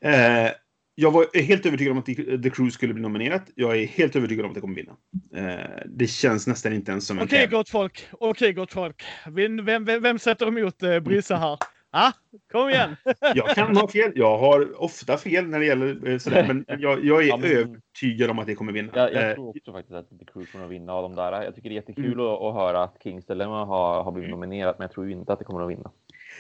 Eh, 0.05 0.51
jag 0.95 1.11
var 1.11 1.43
helt 1.43 1.67
övertygad 1.67 1.93
om 1.93 1.99
att 1.99 2.07
The 2.07 2.51
Crew 2.51 2.71
skulle 2.71 2.95
bli 2.95 3.03
nominerat. 3.03 3.43
Jag 3.55 3.77
är 3.81 3.87
helt 3.87 4.17
övertygad 4.17 4.45
om 4.45 4.51
att 4.51 4.55
det 4.55 4.61
kommer 4.61 4.75
vinna. 4.75 4.97
Eh, 5.35 5.67
det 5.87 6.07
känns 6.07 6.47
nästan 6.47 6.73
inte 6.73 6.91
ens 6.91 7.07
som 7.07 7.19
en 7.19 7.25
Okej 7.25 7.39
tävling. 7.39 7.59
gott 7.59 7.69
folk, 7.69 8.09
okej 8.13 8.53
gott 8.53 8.73
folk. 8.73 9.03
Vem, 9.31 9.65
vem, 9.65 9.85
vem, 9.85 10.03
vem 10.03 10.19
sätter 10.19 10.47
emot 10.49 10.83
eh, 10.83 11.01
Brisse 11.01 11.37
här? 11.37 11.59
Ah, 11.91 12.13
kom 12.53 12.69
igen! 12.69 12.97
Jag 13.35 13.49
kan 13.55 13.77
ha 13.77 13.89
fel. 13.89 14.13
Jag 14.15 14.39
har 14.39 14.83
ofta 14.83 15.17
fel 15.17 15.47
när 15.47 15.59
det 15.61 15.67
gäller 15.67 16.09
eh, 16.09 16.19
sådär. 16.19 16.45
Men 16.47 16.65
jag, 16.81 17.05
jag 17.05 17.23
är 17.23 17.27
Ja, 17.29 17.37
men- 17.37 17.51
övertygad 17.51 18.31
om 18.31 18.39
att 18.39 18.47
det 18.47 18.55
kommer 18.55 18.73
vinna. 18.73 18.93
Jag, 18.95 19.13
jag 19.13 19.29
Eh, 19.31 19.35
tror 19.35 19.49
också 19.49 19.73
faktiskt 19.73 19.95
att 19.95 20.09
The 20.11 20.25
Crew 20.33 20.53
kommer 20.53 20.65
att 20.65 20.71
vinna 20.71 20.93
av 20.93 21.03
de 21.03 21.15
där. 21.17 21.43
Jag 21.43 21.55
tycker 21.55 21.69
det 21.69 21.73
är 21.73 21.77
jättekul 21.77 22.05
Mm. 22.13 22.21
att, 22.27 22.43
att 22.43 22.55
höra 22.55 22.83
att 22.83 22.97
Kings 23.03 23.27
Dilemma 23.27 23.65
har, 23.65 24.03
har 24.03 24.13
blivit 24.13 24.31
nominerat, 24.31 24.79
men 24.79 24.85
jag 24.85 24.93
tror 24.93 25.11
inte 25.11 25.33
att 25.33 25.39
det 25.39 25.45
kommer 25.45 25.63
att 25.65 25.71
vinna. 25.71 25.91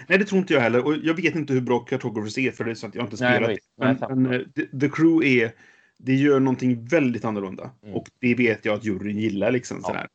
Nej, 0.08 0.18
det 0.18 0.24
tror 0.24 0.38
inte 0.38 0.54
jag 0.54 0.60
heller. 0.60 0.86
Och 0.86 0.94
jag 1.02 1.14
vet 1.14 1.34
inte 1.34 1.52
hur 1.52 1.60
bra 1.60 1.78
Cartographers 1.78 2.38
är, 2.38 2.50
för 2.50 2.64
det 2.64 2.70
är 2.70 2.74
så 2.74 2.86
att 2.86 2.94
jag 2.94 3.04
inte 3.04 3.16
Nej, 3.24 3.34
spelat 3.34 3.50
visst. 3.50 3.70
det. 3.76 3.84
Nej, 3.84 3.88
Men, 3.88 3.98
sant. 3.98 4.18
men 4.20 4.32
eh, 4.32 4.40
the, 4.40 4.78
the 4.80 4.88
Crew 4.88 5.26
är... 5.42 5.52
Det 6.00 6.14
gör 6.14 6.40
någonting 6.40 6.84
väldigt 6.84 7.24
annorlunda. 7.24 7.70
Mm. 7.82 7.94
Och 7.94 8.06
det 8.20 8.34
vet 8.34 8.64
jag 8.64 8.74
att 8.74 8.84
juryn 8.84 9.18
gillar. 9.18 9.50
Liksom, 9.52 9.78
Ja, 9.82 9.86
sådär. 9.86 10.08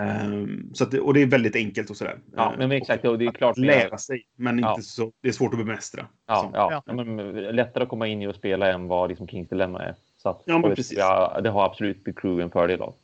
Ehm, 0.00 0.70
så 0.74 0.84
att 0.84 0.90
det, 0.90 1.00
och 1.00 1.14
det 1.14 1.22
är 1.22 1.26
väldigt 1.26 1.56
enkelt 1.56 1.90
och 1.90 1.96
sådär. 1.96 2.18
Ja, 2.36 2.52
Eh, 2.52 2.58
men 2.58 2.72
exakt. 2.72 3.04
Och 3.04 3.18
det 3.18 3.24
är 3.24 3.28
att 3.28 3.36
klart. 3.36 3.58
lära 3.58 3.98
sig, 3.98 4.22
men 4.36 4.58
Ja. 4.58 4.70
inte 4.70 4.82
så, 4.82 5.12
det 5.22 5.28
är 5.28 5.32
svårt 5.32 5.52
att 5.52 5.58
bemästra. 5.58 6.06
Ja, 6.26 6.36
Så. 6.36 6.50
ja. 6.56 6.82
Ja. 6.86 6.92
Men, 6.92 7.32
lättare 7.56 7.82
att 7.82 7.88
komma 7.88 8.06
in 8.06 8.22
i 8.22 8.26
och 8.26 8.34
spela 8.34 8.72
än 8.72 8.88
vad 8.88 9.08
liksom 9.08 9.28
Kings 9.28 9.48
Dilemma 9.48 9.82
är. 9.82 9.94
Så 10.22 10.28
att, 10.28 10.42
Ja, 10.46 10.58
men 10.58 10.74
precis. 10.74 10.98
Ja, 10.98 11.40
det 11.42 11.50
har 11.50 11.64
absolut 11.66 12.04
The 12.04 12.12
Crew 12.12 12.42
en 12.44 12.50
fördel 12.50 12.80
av. 12.80 12.94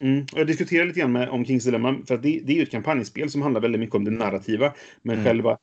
Mm. 0.00 0.26
Jag 0.34 0.46
diskuterar 0.46 0.86
lite 0.86 1.00
grann 1.00 1.12
med, 1.12 1.28
om 1.28 1.44
Kings 1.44 1.64
Dilemma, 1.64 1.96
för 2.06 2.14
att 2.14 2.22
det, 2.22 2.40
det 2.44 2.52
är 2.52 2.56
ju 2.56 2.62
ett 2.62 2.70
kampanjspel 2.70 3.30
som 3.30 3.42
handlar 3.42 3.60
väldigt 3.60 3.80
mycket 3.80 3.94
om 3.96 4.04
det 4.04 4.10
narrativa. 4.10 4.72
Men 5.02 5.14
Mm. 5.14 5.24
själva 5.24 5.58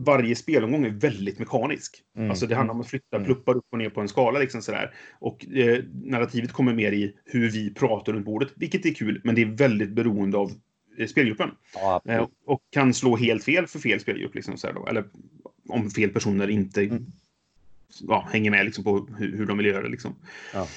varje 0.00 0.36
spelomgång 0.36 0.84
är 0.84 0.90
väldigt 0.90 1.38
mekanisk. 1.38 2.02
Mm. 2.16 2.30
Alltså 2.30 2.46
det 2.46 2.54
handlar 2.54 2.74
om 2.74 2.80
att 2.80 2.88
flytta 2.88 3.16
Mm. 3.16 3.26
pluppar 3.26 3.56
upp 3.56 3.64
och 3.72 3.78
ner 3.78 3.90
på 3.90 4.00
en 4.00 4.08
skala. 4.08 4.38
Liksom 4.38 4.62
sådär. 4.62 4.94
Och 5.18 5.46
eh, 5.46 5.84
narrativet 6.04 6.52
kommer 6.52 6.74
mer 6.74 6.92
i 6.92 7.14
hur 7.24 7.50
vi 7.50 7.74
pratar 7.74 8.12
runt 8.12 8.26
bordet, 8.26 8.48
vilket 8.56 8.86
är 8.86 8.94
kul, 8.94 9.20
men 9.24 9.34
det 9.34 9.42
är 9.42 9.46
väldigt 9.46 9.90
beroende 9.90 10.38
av 10.38 10.52
eh, 10.98 11.06
spelgruppen. 11.06 11.50
Ja. 11.74 12.02
Eh, 12.08 12.26
och 12.46 12.60
kan 12.70 12.94
slå 12.94 13.16
helt 13.16 13.44
fel 13.44 13.66
för 13.66 13.78
fel 13.78 14.00
spelgrupp. 14.00 14.34
Liksom, 14.34 14.56
sådär 14.56 14.74
då. 14.74 14.86
Eller 14.86 15.04
om 15.68 15.90
fel 15.90 16.10
personer 16.10 16.48
inte 16.50 16.82
Mm. 16.82 17.06
ja, 18.08 18.28
hänger 18.32 18.50
med 18.50 18.64
liksom, 18.64 18.84
på 18.84 19.08
hur, 19.18 19.36
hur 19.36 19.46
de 19.46 19.56
vill 19.56 19.66
göra 19.66 19.82
det. 19.82 19.88
Liksom. 19.88 20.14
Ja. 20.54 20.68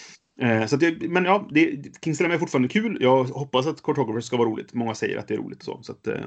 Eh, 0.41 0.65
så 0.65 0.75
det, 0.75 1.09
men 1.09 1.25
ja, 1.25 1.47
det, 1.51 1.81
Kings 2.03 2.17
Dilemma 2.17 2.33
är 2.35 2.39
fortfarande 2.39 2.67
kul. 2.69 2.97
Jag 3.01 3.23
hoppas 3.23 3.67
att 3.67 3.81
Cartographers 3.83 4.23
ska 4.25 4.37
vara 4.37 4.49
roligt. 4.49 4.73
Många 4.73 4.95
säger 4.95 5.17
att 5.17 5.27
det 5.27 5.33
är 5.33 5.37
roligt. 5.37 5.63
Så, 5.63 5.79
så 5.83 5.91
att, 5.91 6.07
eh, 6.07 6.25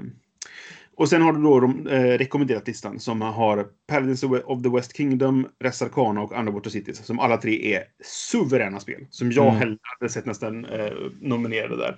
och 0.97 1.09
sen 1.09 1.23
har 1.23 1.33
du 1.33 1.43
då 1.43 1.61
de, 1.61 1.87
eh, 1.87 2.03
rekommenderat 2.19 2.67
listan 2.67 3.01
som 3.01 3.21
har 3.21 3.67
Paladins 3.87 4.23
of 4.25 4.63
the 4.63 4.69
West 4.69 4.97
Kingdom, 4.97 5.47
Res 5.65 5.83
Arcana 5.83 6.23
och 6.23 6.33
Underwater 6.39 6.71
Cities. 6.71 7.05
Som 7.07 7.19
alla 7.19 7.37
tre 7.37 7.75
är 7.75 7.85
suveräna 8.05 8.81
spel. 8.81 9.07
Som 9.11 9.33
jag 9.33 9.47
Mm. 9.47 9.57
hellre 9.59 9.79
hade 9.83 10.13
sett 10.13 10.27
nästan 10.27 10.65
eh, 10.65 10.93
nominerade 11.21 11.77
där. 11.77 11.97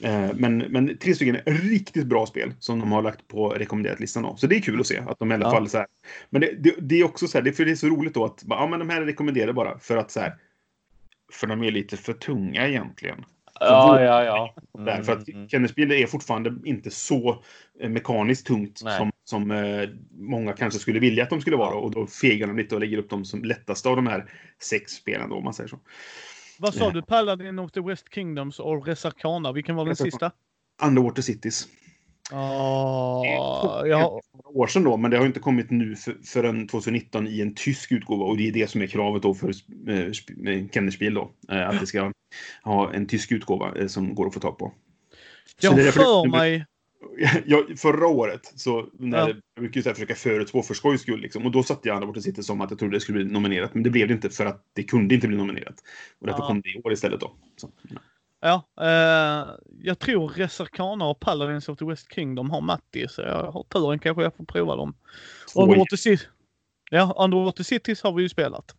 Eh, 0.00 0.30
men, 0.36 0.58
men 0.58 0.98
tre 0.98 1.14
stycken 1.14 1.36
riktigt 1.46 2.06
bra 2.06 2.26
spel 2.26 2.54
som 2.58 2.80
de 2.80 2.92
har 2.92 3.02
lagt 3.02 3.28
på 3.28 3.48
rekommenderat 3.48 4.00
listan. 4.00 4.22
Då. 4.22 4.36
Så 4.36 4.46
det 4.46 4.56
är 4.56 4.60
kul 4.60 4.80
att 4.80 4.86
se 4.86 4.98
att 5.06 5.18
de 5.18 5.30
i 5.32 5.34
alla 5.34 5.46
Ja. 5.46 5.50
fall 5.50 5.68
så 5.68 5.78
här. 5.78 5.86
Men 6.30 6.40
det, 6.40 6.52
det, 6.58 6.74
det 6.80 7.00
är 7.00 7.04
också 7.04 7.26
så 7.26 7.38
här, 7.38 7.42
det, 7.44 7.52
för 7.52 7.64
det 7.64 7.70
är 7.70 7.74
så 7.76 7.86
roligt 7.86 8.14
då 8.14 8.24
att 8.24 8.44
ja, 8.48 8.66
men 8.66 8.78
de 8.78 8.88
här 8.90 9.02
är 9.02 9.06
rekommenderade 9.06 9.52
bara 9.52 9.78
för 9.78 9.96
att 9.96 10.10
så 10.10 10.20
här. 10.20 10.34
För 11.32 11.46
de 11.46 11.62
är 11.64 11.70
lite 11.70 11.96
för 11.96 12.12
tunga 12.12 12.68
egentligen. 12.68 13.24
Ja, 13.68 14.02
ja, 14.02 14.24
ja. 14.24 14.54
Där, 14.84 15.02
för 15.02 15.12
att 15.12 15.28
Mm, 15.28 15.36
mm. 15.38 15.48
Kennerspel 15.48 15.92
är 15.92 16.06
fortfarande 16.06 16.54
inte 16.64 16.90
så 16.90 17.42
eh, 17.80 17.88
mekaniskt 17.90 18.46
tungt 18.46 18.80
Nej. 18.84 18.98
som, 18.98 19.10
som 19.24 19.50
eh, 19.50 19.88
många 20.10 20.52
kanske 20.52 20.80
skulle 20.80 21.00
vilja 21.00 21.22
att 21.22 21.30
de 21.30 21.40
skulle 21.40 21.56
vara. 21.56 21.74
Och 21.74 21.90
då 21.90 22.06
fegar 22.06 22.46
de 22.46 22.56
lite 22.56 22.74
och 22.74 22.80
lägger 22.80 22.98
upp 22.98 23.10
dem 23.10 23.24
som 23.24 23.44
lättaste 23.44 23.88
av 23.88 23.96
de 23.96 24.06
här 24.06 24.30
sex 24.62 24.92
spelen 24.92 25.28
då, 25.28 25.36
om 25.36 25.44
man 25.44 25.54
säger 25.54 25.68
så. 25.68 25.78
Vad 26.58 26.74
sa 26.74 26.84
Ja. 26.84 26.90
du? 26.90 27.02
Paladin 27.02 27.58
of 27.58 27.72
the 27.72 27.80
West 27.80 28.14
Kingdoms 28.14 28.58
och 28.60 28.86
Resarkana. 28.86 29.52
Vilken 29.52 29.76
var 29.76 29.84
den 29.86 29.96
sista? 29.96 30.30
Underwater 30.82 31.22
Cities. 31.22 31.68
Ja, 32.30 33.82
jag 33.86 33.96
har- 33.98 34.20
Några 34.44 34.58
år 34.58 34.66
sedan 34.66 34.84
då, 34.84 34.96
men 34.96 35.10
det 35.10 35.16
har 35.18 35.26
inte 35.26 35.40
kommit 35.40 35.70
nu 35.70 35.96
för, 35.96 36.16
förrän 36.24 36.66
2019 36.68 37.26
i 37.28 37.40
en 37.40 37.54
tysk 37.54 37.92
utgåva. 37.92 38.24
Och 38.24 38.36
det 38.36 38.48
är 38.48 38.52
det 38.52 38.70
som 38.70 38.82
är 38.82 38.86
kravet 38.86 39.22
då 39.22 39.34
för 39.34 39.48
eh, 39.48 39.52
sp- 39.92 40.48
eh, 40.48 40.68
Kennerspiel 40.68 41.14
då. 41.14 41.30
Eh, 41.52 41.68
att 41.68 41.80
det 41.80 41.86
ska 41.86 42.12
ha 42.62 42.92
en 42.92 43.06
tysk 43.06 43.32
utgåva 43.32 43.74
eh, 43.76 43.86
som 43.86 44.14
går 44.14 44.26
att 44.26 44.34
få 44.34 44.40
tag 44.40 44.58
på. 44.58 44.72
Jag 45.60 45.70
har 45.70 45.78
för 45.92 46.28
mig... 46.30 46.66
Ja, 47.46 47.64
förra 47.76 48.06
året, 48.06 48.52
så 48.56 48.88
när 48.92 49.18
Ja. 49.18 49.34
jag 49.72 49.82
så 49.82 49.88
här 49.88 49.94
försöka 49.94 50.14
förutspå 50.14 50.62
för 50.62 50.74
skojs 50.74 51.00
skull. 51.02 51.20
Liksom, 51.20 51.46
och 51.46 51.52
då 51.52 51.62
satte 51.62 51.88
jag 51.88 51.94
Underwater 51.94 52.20
Cities 52.20 52.46
som 52.46 52.60
att 52.60 52.70
jag 52.70 52.78
trodde 52.78 52.96
det 52.96 53.00
skulle 53.00 53.24
bli 53.24 53.32
nominerat. 53.32 53.74
Men 53.74 53.82
det 53.82 53.90
blev 53.90 54.08
det 54.08 54.14
inte 54.14 54.30
för 54.30 54.46
att 54.46 54.64
det 54.72 54.82
kunde 54.82 55.14
inte 55.14 55.28
bli 55.28 55.36
nominerat. 55.36 55.74
Och 56.20 56.26
därför 56.26 56.42
Ja. 56.42 56.46
kom 56.46 56.60
det 56.60 56.68
i 56.68 56.82
år 56.84 56.92
istället 56.92 57.20
då. 57.20 57.32
Så, 57.56 57.70
ja. 57.82 58.00
Ja, 58.40 58.62
eh, 58.80 59.48
jag 59.80 59.98
tror 59.98 60.28
Resarkana 60.28 61.04
och 61.04 61.20
Paladins 61.20 61.68
of 61.68 61.78
the 61.78 61.84
West 61.84 62.14
Kingdom 62.14 62.50
har 62.50 62.60
Matti, 62.60 63.08
så 63.08 63.22
jag 63.22 63.52
har 63.52 63.62
turen 63.62 63.98
kanske 63.98 64.22
jag 64.22 64.34
får 64.36 64.44
prova 64.44 64.76
dem. 64.76 64.94
Underwater 65.56 65.96
Cities. 65.96 66.28
Ja, 66.90 67.14
Underwater 67.18 67.64
Cities 67.64 68.02
har 68.02 68.12
vi 68.12 68.22
ju 68.22 68.28
spelat. 68.28 68.74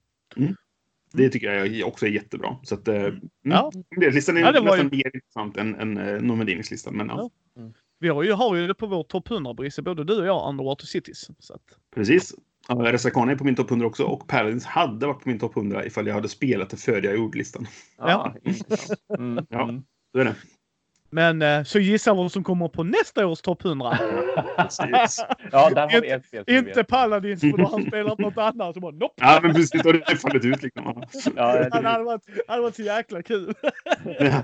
Det 1.14 1.30
tycker 1.30 1.54
jag 1.54 1.88
också 1.88 2.06
är 2.06 2.10
jättebra. 2.10 2.58
Så 2.64 2.76
att, 2.76 2.88
eh, 2.88 2.96
mm. 2.96 3.20
Ja. 3.42 3.72
Listan 3.98 4.38
är 4.38 4.42
Ja, 4.42 4.52
det 4.52 4.60
var 4.60 4.66
nästan 4.66 4.90
mer 4.92 5.16
intressant 5.16 5.58
än, 5.58 5.76
än 5.76 5.98
eh, 5.98 6.22
nomineringslistan. 6.22 6.98
Men 6.98 7.08
ja, 7.08 7.30
Ja. 7.56 7.72
Vi 8.00 8.10
har 8.10 8.24
ju, 8.24 8.32
har 8.32 8.56
ju 8.56 8.68
det 8.68 8.74
på 8.74 8.88
vår 8.88 9.04
topp 9.04 9.32
100 9.32 9.54
Brisse, 9.54 9.82
både 9.82 10.04
du 10.04 10.20
och 10.20 10.28
jag, 10.28 10.50
Underwater 10.50 10.86
Cities. 10.86 11.30
Så 11.40 11.54
att, 11.54 11.62
precis. 11.96 12.34
Resakana 12.70 13.32
är 13.32 13.36
på 13.36 13.44
min 13.44 13.56
topp 13.56 13.72
100 13.72 13.88
också 13.88 14.04
och 14.04 14.28
Paladins 14.28 14.66
hade 14.66 15.08
varit 15.08 15.24
på 15.24 15.30
min 15.30 15.40
topp 15.40 15.58
100 15.58 15.86
ifall 15.86 16.08
jag 16.08 16.14
hade 16.14 16.30
spelat 16.30 16.70
det 16.70 16.78
före 16.78 17.06
jag 17.06 17.16
gjorde 17.16 17.38
listan. 17.38 17.68
Ja. 17.98 18.36
Mm, 19.18 19.46
Ja. 19.50 19.64
mm. 19.70 19.84
Så 20.12 20.20
är 20.20 20.26
det. 20.26 20.36
Men 21.14 21.42
eh, 21.42 21.64
så 21.64 21.80
gissa 21.80 22.14
vad 22.14 22.32
som 22.32 22.44
kommer 22.44 22.68
på 22.68 22.84
nästa 22.84 23.28
års 23.28 23.42
topp 23.42 23.66
100. 23.66 23.98
Precis. 24.58 25.26
ja, 25.52 25.70
där 25.70 25.90
har 25.90 26.02
vi 26.02 26.10
ett 26.10 26.26
spel. 26.26 26.44
Inte 26.48 26.72
vet. 26.74 26.88
Paladins, 26.88 27.42
för 27.42 27.58
då 27.58 27.64
har 27.64 27.72
han 27.72 27.86
spelat 27.88 28.20
något 28.20 28.38
annat. 28.38 28.74
Så 28.74 28.80
bara, 28.80 28.92
nope. 28.92 29.14
Ja, 29.18 29.40
men 29.44 29.54
precis. 29.54 29.82
Då 29.84 29.90
har 29.90 29.94
det 29.94 30.16
fallit 30.18 30.46
ut 30.46 30.64
liksom. 30.64 31.04
Ja, 31.36 31.54
Det 31.54 31.70
det, 31.82 31.88
hade 31.90 32.04
varit, 32.04 32.22
hade 32.48 32.62
varit 32.62 32.76
så 32.76 32.82
jäkla 32.82 33.22
kul. 33.22 33.54
Ja. 34.20 34.44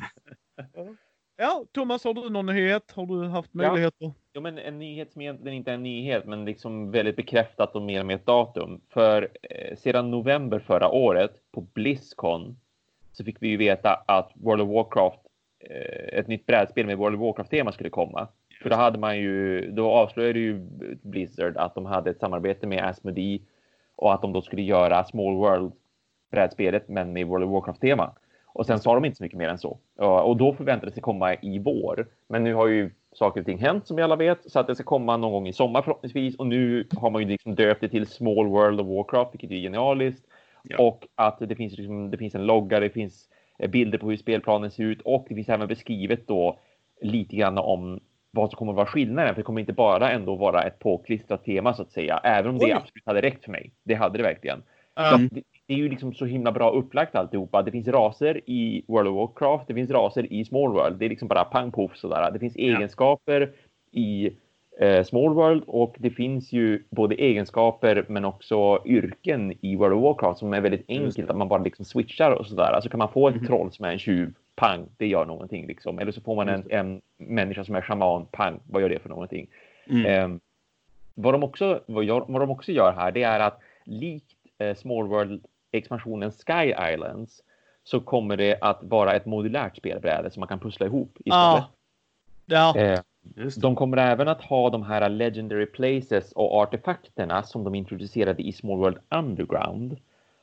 Ja, 1.41 1.63
Thomas, 1.73 2.03
har 2.03 2.13
du 2.13 2.29
någon 2.29 2.45
nyhet? 2.45 2.91
Har 2.95 3.05
du 3.05 3.27
haft 3.27 3.49
Ja. 3.53 3.57
möjligheter? 3.67 4.11
Jo, 4.33 4.41
men 4.41 4.57
en 4.57 4.79
nyhet 4.79 5.11
som 5.13 5.21
egentligen 5.21 5.57
inte 5.57 5.71
är 5.71 5.75
en 5.75 5.83
nyhet, 5.83 6.25
men 6.25 6.45
liksom 6.45 6.91
väldigt 6.91 7.15
bekräftat 7.15 7.75
och 7.75 7.81
mer 7.81 8.03
med 8.03 8.15
ett 8.15 8.25
datum. 8.25 8.81
För 8.93 9.27
eh, 9.41 9.75
sedan 9.77 10.11
november 10.11 10.59
förra 10.59 10.89
året 10.89 11.31
på 11.53 11.61
Blizzcon 11.61 12.59
så 13.11 13.23
fick 13.23 13.37
vi 13.41 13.47
ju 13.47 13.57
veta 13.57 14.03
att 14.07 14.31
World 14.35 14.61
of 14.61 14.69
Warcraft, 14.69 15.19
ett 16.13 16.27
nytt 16.27 16.45
brädspel 16.45 16.85
med 16.85 16.97
World 16.97 17.15
of 17.15 17.21
Warcraft-tema 17.21 17.71
skulle 17.71 17.89
komma. 17.89 18.27
För 18.61 18.69
då 18.69 18.75
hade 18.75 18.99
man 18.99 19.17
ju, 19.17 19.61
då 19.71 19.91
avslöjade 19.91 20.39
ju 20.39 20.59
Blizzard 21.01 21.57
att 21.57 21.75
de 21.75 21.85
hade 21.85 22.09
ett 22.09 22.19
samarbete 22.19 22.67
med 22.67 22.83
Asmodee 22.83 23.39
och 23.95 24.13
att 24.13 24.21
de 24.21 24.33
då 24.33 24.41
skulle 24.41 24.61
göra 24.61 25.03
Small 25.03 25.35
World 25.35 25.71
brädspelet 26.31 26.87
men 26.87 27.13
med 27.13 27.27
World 27.27 27.45
of 27.45 27.51
Warcraft-tema. 27.51 28.11
Och 28.45 28.65
sen 28.65 28.79
sa 28.79 28.93
de 28.95 29.05
inte 29.05 29.17
så 29.17 29.23
mycket 29.23 29.37
mer 29.37 29.49
än 29.49 29.57
så. 29.57 29.79
Och 29.97 30.37
då 30.37 30.53
förväntades 30.53 30.95
det 30.95 31.01
komma 31.01 31.33
i 31.33 31.59
vår. 31.59 32.07
Men 32.27 32.43
nu 32.43 32.53
har 32.53 32.67
ju 32.67 32.91
saker 33.13 33.39
och 33.39 33.45
ting 33.45 33.57
hänt 33.57 33.87
som 33.87 33.95
vi 33.95 34.03
alla 34.03 34.15
vet, 34.15 34.51
så 34.51 34.59
att 34.59 34.67
det 34.67 34.75
ska 34.75 34.83
komma 34.83 35.17
någon 35.17 35.31
gång 35.31 35.47
i 35.47 35.53
sommar 35.53 35.81
förhoppningsvis. 35.81 36.35
Och 36.35 36.47
nu 36.47 36.87
har 36.97 37.09
man 37.09 37.21
ju 37.21 37.27
liksom 37.27 37.55
döpt 37.55 37.81
det 37.81 37.89
till 37.89 38.07
Small 38.07 38.47
World 38.47 38.81
of 38.81 38.87
Warcraft, 38.87 39.33
vilket 39.33 39.51
är 39.51 39.55
genialiskt. 39.55 40.25
Ja. 40.63 40.77
Och 40.87 41.07
att 41.15 41.39
det 41.39 41.55
finns, 41.55 41.77
liksom, 41.77 42.11
det 42.11 42.17
finns 42.17 42.35
en 42.35 42.45
logga, 42.45 42.79
det 42.79 42.89
finns 42.89 43.29
eh, 43.31 43.38
bilder 43.67 43.97
på 43.97 44.09
hur 44.09 44.17
spelplanen 44.17 44.71
ser 44.71 44.83
ut 44.83 45.01
och 45.01 45.25
det 45.29 45.35
finns 45.35 45.49
även 45.49 45.67
beskrivet 45.67 46.27
då 46.27 46.59
lite 47.01 47.35
grann 47.35 47.57
om 47.57 47.99
vad 48.31 48.49
som 48.49 48.57
kommer 48.57 48.71
att 48.71 48.75
vara 48.75 48.85
skillnaden. 48.85 49.33
För 49.33 49.41
det 49.41 49.45
kommer 49.45 49.59
inte 49.59 49.73
bara 49.73 50.11
ändå 50.11 50.35
vara 50.35 50.63
ett 50.63 50.79
påklistrat 50.79 51.45
tema 51.45 51.73
så 51.73 51.81
att 51.81 51.91
säga, 51.91 52.17
även 52.23 52.51
om 52.51 52.57
det 52.57 52.65
Oj. 52.65 52.71
absolut 52.71 53.05
hade 53.05 53.21
räckt 53.21 53.43
för 53.45 53.51
mig. 53.51 53.71
Det 53.83 53.93
hade 53.93 54.17
det 54.17 54.23
verkligen. 54.23 54.63
Ja. 54.95 55.15
att 55.15 55.29
det, 55.29 55.43
det 55.65 55.73
är 55.73 55.77
ju 55.77 55.89
liksom 55.89 56.13
så 56.13 56.25
himla 56.25 56.51
bra 56.51 56.71
upplagt 56.71 57.15
alltihopa. 57.15 57.61
Det 57.61 57.71
finns 57.71 57.87
raser 57.87 58.41
i 58.49 58.83
World 58.87 59.07
of 59.07 59.15
Warcraft, 59.15 59.67
det 59.67 59.73
finns 59.73 59.89
raser 59.89 60.33
i 60.33 60.45
Small 60.45 60.71
World. 60.71 60.99
Det 60.99 61.05
är 61.05 61.09
liksom 61.09 61.27
bara 61.27 61.43
pang 61.43 61.71
poff 61.71 61.97
sådär. 61.97 62.31
Det 62.31 62.39
finns 62.39 62.55
egenskaper 62.55 63.51
i 63.91 64.31
eh, 64.81 65.03
Small 65.03 65.33
World 65.33 65.63
och 65.67 65.95
det 65.99 66.09
finns 66.09 66.51
ju 66.51 66.83
både 66.89 67.15
egenskaper 67.15 68.05
men 68.07 68.25
också 68.25 68.81
yrken 68.85 69.53
i 69.61 69.75
World 69.75 69.93
of 69.93 70.03
Warcraft 70.03 70.39
som 70.39 70.53
är 70.53 70.61
väldigt 70.61 70.85
enkelt 70.87 71.29
att 71.29 71.37
man 71.37 71.47
bara 71.47 71.63
liksom 71.63 71.85
switchar 71.85 72.31
och 72.31 72.45
sådär. 72.47 72.71
Alltså 72.73 72.89
kan 72.89 72.97
man 72.97 73.11
få 73.11 73.27
ett 73.29 73.35
Mhm. 73.35 73.45
troll 73.45 73.71
som 73.71 73.85
är 73.85 73.91
en 73.91 73.99
tjuv, 73.99 74.33
pang, 74.55 74.85
det 74.97 75.07
gör 75.07 75.25
någonting 75.25 75.67
liksom. 75.67 75.99
Eller 75.99 76.11
så 76.11 76.21
får 76.21 76.35
man 76.35 76.49
en, 76.49 76.63
en 76.69 77.01
människa 77.17 77.63
som 77.63 77.75
är 77.75 77.81
shaman, 77.81 78.25
pang, 78.31 78.59
vad 78.69 78.81
gör 78.81 78.89
det 78.89 78.99
för 78.99 79.09
någonting? 79.09 79.47
Mm. 79.89 80.05
Ehm, 80.05 80.39
vad, 81.15 81.33
de 81.33 81.43
också, 81.43 81.79
vad, 81.85 82.03
gör, 82.03 82.25
vad 82.27 82.41
de 82.41 82.49
också 82.51 82.71
gör 82.71 82.91
här, 82.93 83.11
det 83.11 83.23
är 83.23 83.39
att 83.39 83.59
likt 83.83 84.25
eh, 84.57 84.75
Small 84.75 85.07
World-expansionen 85.07 86.31
Sky 86.31 86.73
Islands 86.93 87.43
så 87.83 87.99
kommer 87.99 88.37
det 88.37 88.57
att 88.61 88.79
vara 88.83 89.13
ett 89.15 89.25
modulärt 89.25 89.77
spelbräde 89.77 90.31
som 90.31 90.39
man 90.39 90.47
kan 90.47 90.59
pussla 90.59 90.85
ihop 90.85 91.11
istället. 91.17 91.33
Ja. 91.33 91.69
Ja. 92.45 92.77
Eh. 92.77 92.99
De 93.61 93.75
kommer 93.75 93.97
även 93.97 94.27
att 94.27 94.41
ha 94.41 94.69
de 94.69 94.83
här 94.83 95.09
Legendary 95.09 95.65
Places 95.65 96.31
och 96.31 96.53
artefakterna 96.61 97.43
som 97.43 97.63
de 97.63 97.75
introducerade 97.75 98.41
i 98.43 98.51
Small 98.51 98.77
World 98.77 98.97
Underground. 99.09 99.97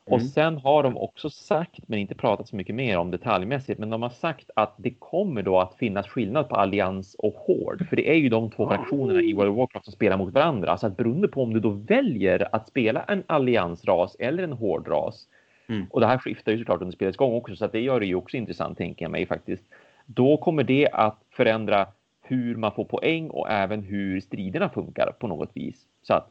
Och 0.07 0.13
Mm. 0.13 0.27
sen 0.29 0.59
har 0.59 0.83
de 0.83 0.97
också 0.97 1.31
sagt, 1.31 1.89
men 1.89 1.99
inte 1.99 2.15
pratat 2.15 2.49
så 2.49 2.57
mycket 2.57 2.75
mer 2.75 2.99
om 2.99 3.11
detaljmässigt, 3.11 3.79
men 3.79 3.91
de 3.91 4.03
har 4.03 4.09
sagt 4.11 4.51
att 4.57 4.75
det 4.77 4.91
kommer 4.91 5.43
då 5.43 5.59
att 5.61 5.75
finnas 5.75 6.09
skillnad 6.09 6.49
på 6.49 6.57
allians 6.57 7.15
och 7.15 7.35
hård. 7.35 7.87
För 7.89 7.97
det 7.97 8.11
är 8.11 8.15
ju 8.15 8.29
de 8.29 8.51
två 8.51 8.65
Ah. 8.65 8.69
fraktionerna 8.69 9.21
i 9.23 9.33
World 9.33 9.51
of 9.51 9.57
Warcraft 9.59 9.85
som 9.85 9.93
spelar 9.93 10.17
mot 10.17 10.35
varandra. 10.35 10.77
Så 10.77 10.87
att 10.87 10.97
beroende 10.97 11.29
på 11.29 11.43
om 11.43 11.55
du 11.55 11.61
då 11.61 11.71
väljer 11.71 12.49
att 12.53 12.69
spela 12.69 13.03
en 13.03 13.23
alliansras 13.27 14.17
eller 14.19 14.43
en 14.43 14.53
hårdras, 14.53 15.27
Mm. 15.69 15.87
och 15.91 16.01
det 16.01 16.07
här 16.07 16.19
skiftar 16.19 16.53
ju 16.53 16.59
såklart 16.59 16.81
under 16.81 16.93
spelets 16.95 17.17
gång 17.17 17.35
också, 17.35 17.57
så 17.57 17.65
att 17.65 17.73
det 17.73 17.81
gör 17.81 18.01
det 18.01 18.07
ju 18.07 18.15
också 18.15 18.37
intressant 18.37 18.79
tänker 18.79 19.05
jag 19.05 19.13
mig 19.13 19.27
faktiskt. 19.27 19.63
Då 20.07 20.37
kommer 20.37 20.63
det 20.63 20.89
att 20.93 21.19
förändra 21.31 21.87
hur 22.27 22.57
man 22.57 22.73
får 22.75 22.85
poäng 22.85 23.31
och 23.31 23.51
även 23.51 23.83
hur 23.83 24.21
striderna 24.21 24.69
funkar 24.69 25.13
på 25.21 25.27
något 25.27 25.51
vis. 25.55 25.87
Så 26.03 26.15
att 26.15 26.31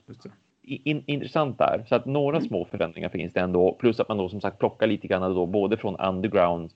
in, 0.64 1.04
intressant 1.08 1.58
där. 1.58 1.86
Så 1.90 1.96
att 1.96 2.06
några 2.06 2.42
små 2.42 2.66
förändringar 2.66 3.10
finns 3.10 3.34
det 3.34 3.40
ändå. 3.40 3.74
Plus 3.80 4.00
att 4.00 4.08
man 4.10 4.18
då 4.18 4.30
som 4.30 4.42
sagt 4.42 4.60
plockar 4.60 4.88
lite 4.88 5.08
grann 5.08 5.34
då 5.36 5.46
både 5.46 5.78
från 5.78 5.96
Underground 5.96 6.72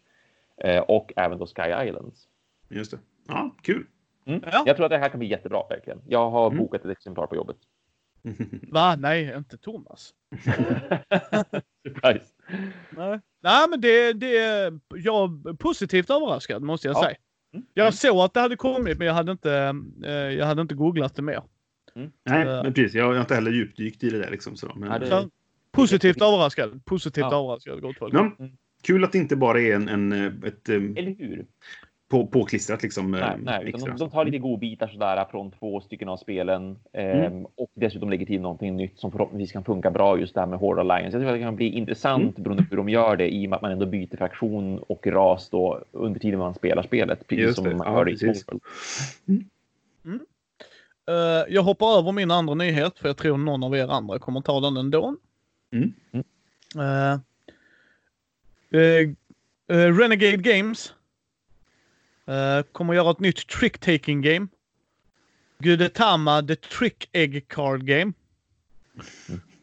eh, 0.57 0.79
och 0.81 1.13
även 1.15 1.37
då 1.37 1.45
Sky 1.45 1.87
Islands. 1.87 2.27
Just 2.69 2.91
det. 2.91 2.97
Ja, 3.27 3.55
kul. 3.61 3.85
Mm. 4.25 4.41
Ja. 4.51 4.63
Jag 4.65 4.75
tror 4.75 4.85
att 4.85 4.89
det 4.91 4.97
här 4.97 5.09
kan 5.09 5.19
bli 5.19 5.27
jättebra 5.29 5.63
verkligen. 5.69 6.01
Jag 6.07 6.29
har 6.29 6.47
Mm. 6.47 6.57
bokat 6.57 6.85
ett 6.85 6.91
exemplar 6.91 7.27
på 7.27 7.35
jobbet. 7.35 7.57
Va? 8.71 8.95
Nej, 8.95 9.33
inte 9.37 9.57
Thomas. 9.57 10.13
Surprise. 11.83 12.25
Nej, 12.89 13.19
Nej 13.41 13.69
men 13.69 13.81
det, 13.81 14.13
det 14.13 14.33
jag 14.95 15.47
är 15.47 15.53
positivt 15.53 16.09
överraskad 16.09 16.61
måste 16.63 16.87
jag 16.87 16.95
Ja. 16.97 17.03
säga. 17.03 17.15
Mm. 17.53 17.65
Jag 17.73 17.93
såg 17.93 18.17
att 18.19 18.33
det 18.33 18.39
hade 18.39 18.55
kommit 18.55 18.97
men 18.97 19.07
jag 19.07 19.13
hade 19.13 19.31
inte, 19.31 19.75
eh, 20.05 20.11
jag 20.13 20.45
hade 20.45 20.61
inte 20.61 20.75
googlat 20.75 21.15
det 21.15 21.21
mer. 21.21 21.43
Nej, 22.25 22.41
Eh. 22.47 22.63
men 22.63 22.73
precis. 22.73 22.93
Jag 22.93 23.05
har 23.13 23.19
inte 23.19 23.35
heller 23.35 23.51
djupdykt 23.51 24.03
i 24.03 24.09
det 24.09 24.17
där 24.19 24.31
liksom. 24.31 24.55
Så, 24.55 24.71
men, 24.75 25.07
Så, 25.09 25.29
positivt 25.71 26.21
överraskad. 26.21 26.85
Positivt 26.85 27.21
Ja. 27.31 27.39
överraskad 27.39 27.81
gott 27.81 27.97
folk. 27.97 28.13
Ja, 28.13 28.31
Mm. 28.39 28.51
kul 28.83 29.03
att 29.03 29.11
det 29.11 29.17
inte 29.17 29.35
bara 29.35 29.61
är 29.61 29.75
en, 29.75 29.89
en, 29.89 30.11
eh, 30.11 30.33
ett 30.47 30.69
Eller 30.69 31.15
hur? 31.17 31.45
På, 32.09 32.27
påklistrat 32.27 32.83
liksom. 32.83 33.13
eh, 33.13 33.19
Nej, 33.19 33.37
nej 33.43 33.71
de, 33.71 33.97
de 33.97 34.09
tar 34.09 34.25
lite 34.25 34.37
godbitar 34.37 34.87
sådär 34.87 35.25
från 35.31 35.51
två 35.51 35.81
stycken 35.81 36.09
av 36.09 36.17
spelen 36.17 36.79
ehm, 36.93 37.19
Mm. 37.19 37.45
och 37.45 37.69
dessutom 37.73 38.09
lägger 38.09 38.25
till 38.25 38.41
någonting 38.41 38.75
nytt 38.77 38.99
som 38.99 39.11
förhoppningsvis 39.11 39.51
kan 39.51 39.63
funka 39.63 39.91
bra 39.91 40.19
just 40.19 40.33
det 40.33 40.39
här 40.39 40.47
med 40.47 40.59
Hård 40.59 40.79
Alliance. 40.79 41.17
Jag 41.17 41.21
tror 41.21 41.29
att 41.29 41.35
det 41.39 41.43
kan 41.43 41.55
bli 41.55 41.69
intressant 41.69 42.37
beroende 42.37 42.63
på 42.63 42.69
hur 42.69 42.77
de 42.77 42.89
gör 42.89 43.15
det 43.15 43.33
i 43.33 43.45
och 43.45 43.49
med 43.49 43.55
att 43.55 43.61
man 43.61 43.71
ändå 43.71 43.85
byter 43.85 44.17
fraktion 44.17 44.79
och 44.79 45.07
ras 45.07 45.49
då 45.49 45.83
under 45.91 46.19
tiden 46.19 46.39
man 46.39 46.53
spelar 46.53 46.83
spelet. 46.83 47.27
Precis 47.27 47.43
Just 47.45 47.55
som 47.55 47.63
det. 47.65 47.75
man 47.75 47.87
Ja, 47.87 47.93
gör 48.09 48.09
i. 48.09 48.35
Small 48.35 48.59
World. 49.25 50.21
Eh, 51.09 51.53
jag 51.53 51.63
hoppar 51.63 51.97
över 51.99 52.11
min 52.11 52.31
andra 52.31 52.53
nyhet 52.55 52.99
för 52.99 53.09
jag 53.09 53.17
tror 53.17 53.37
någon 53.37 53.63
av 53.63 53.75
er 53.77 53.87
andra 53.87 54.19
kommer 54.19 54.41
ta 54.41 54.59
den 54.59 54.77
ändå. 54.77 55.15
Mm. 55.73 55.93
Mm. 56.11 56.23
Eh, 56.79 57.19
eh, 58.81 59.09
eh, 59.77 59.97
Renegade 59.97 60.37
Games 60.37 60.93
eh, 62.29 62.63
kommer 62.71 62.93
göra 62.93 63.11
ett 63.11 63.19
nytt 63.19 63.47
trick-taking 63.47 64.21
game. 64.21 64.47
Gudetama 65.59 66.41
The 66.41 66.55
Trick 66.55 67.09
Egg 67.11 67.47
Card 67.47 67.85
Game. 67.85 68.13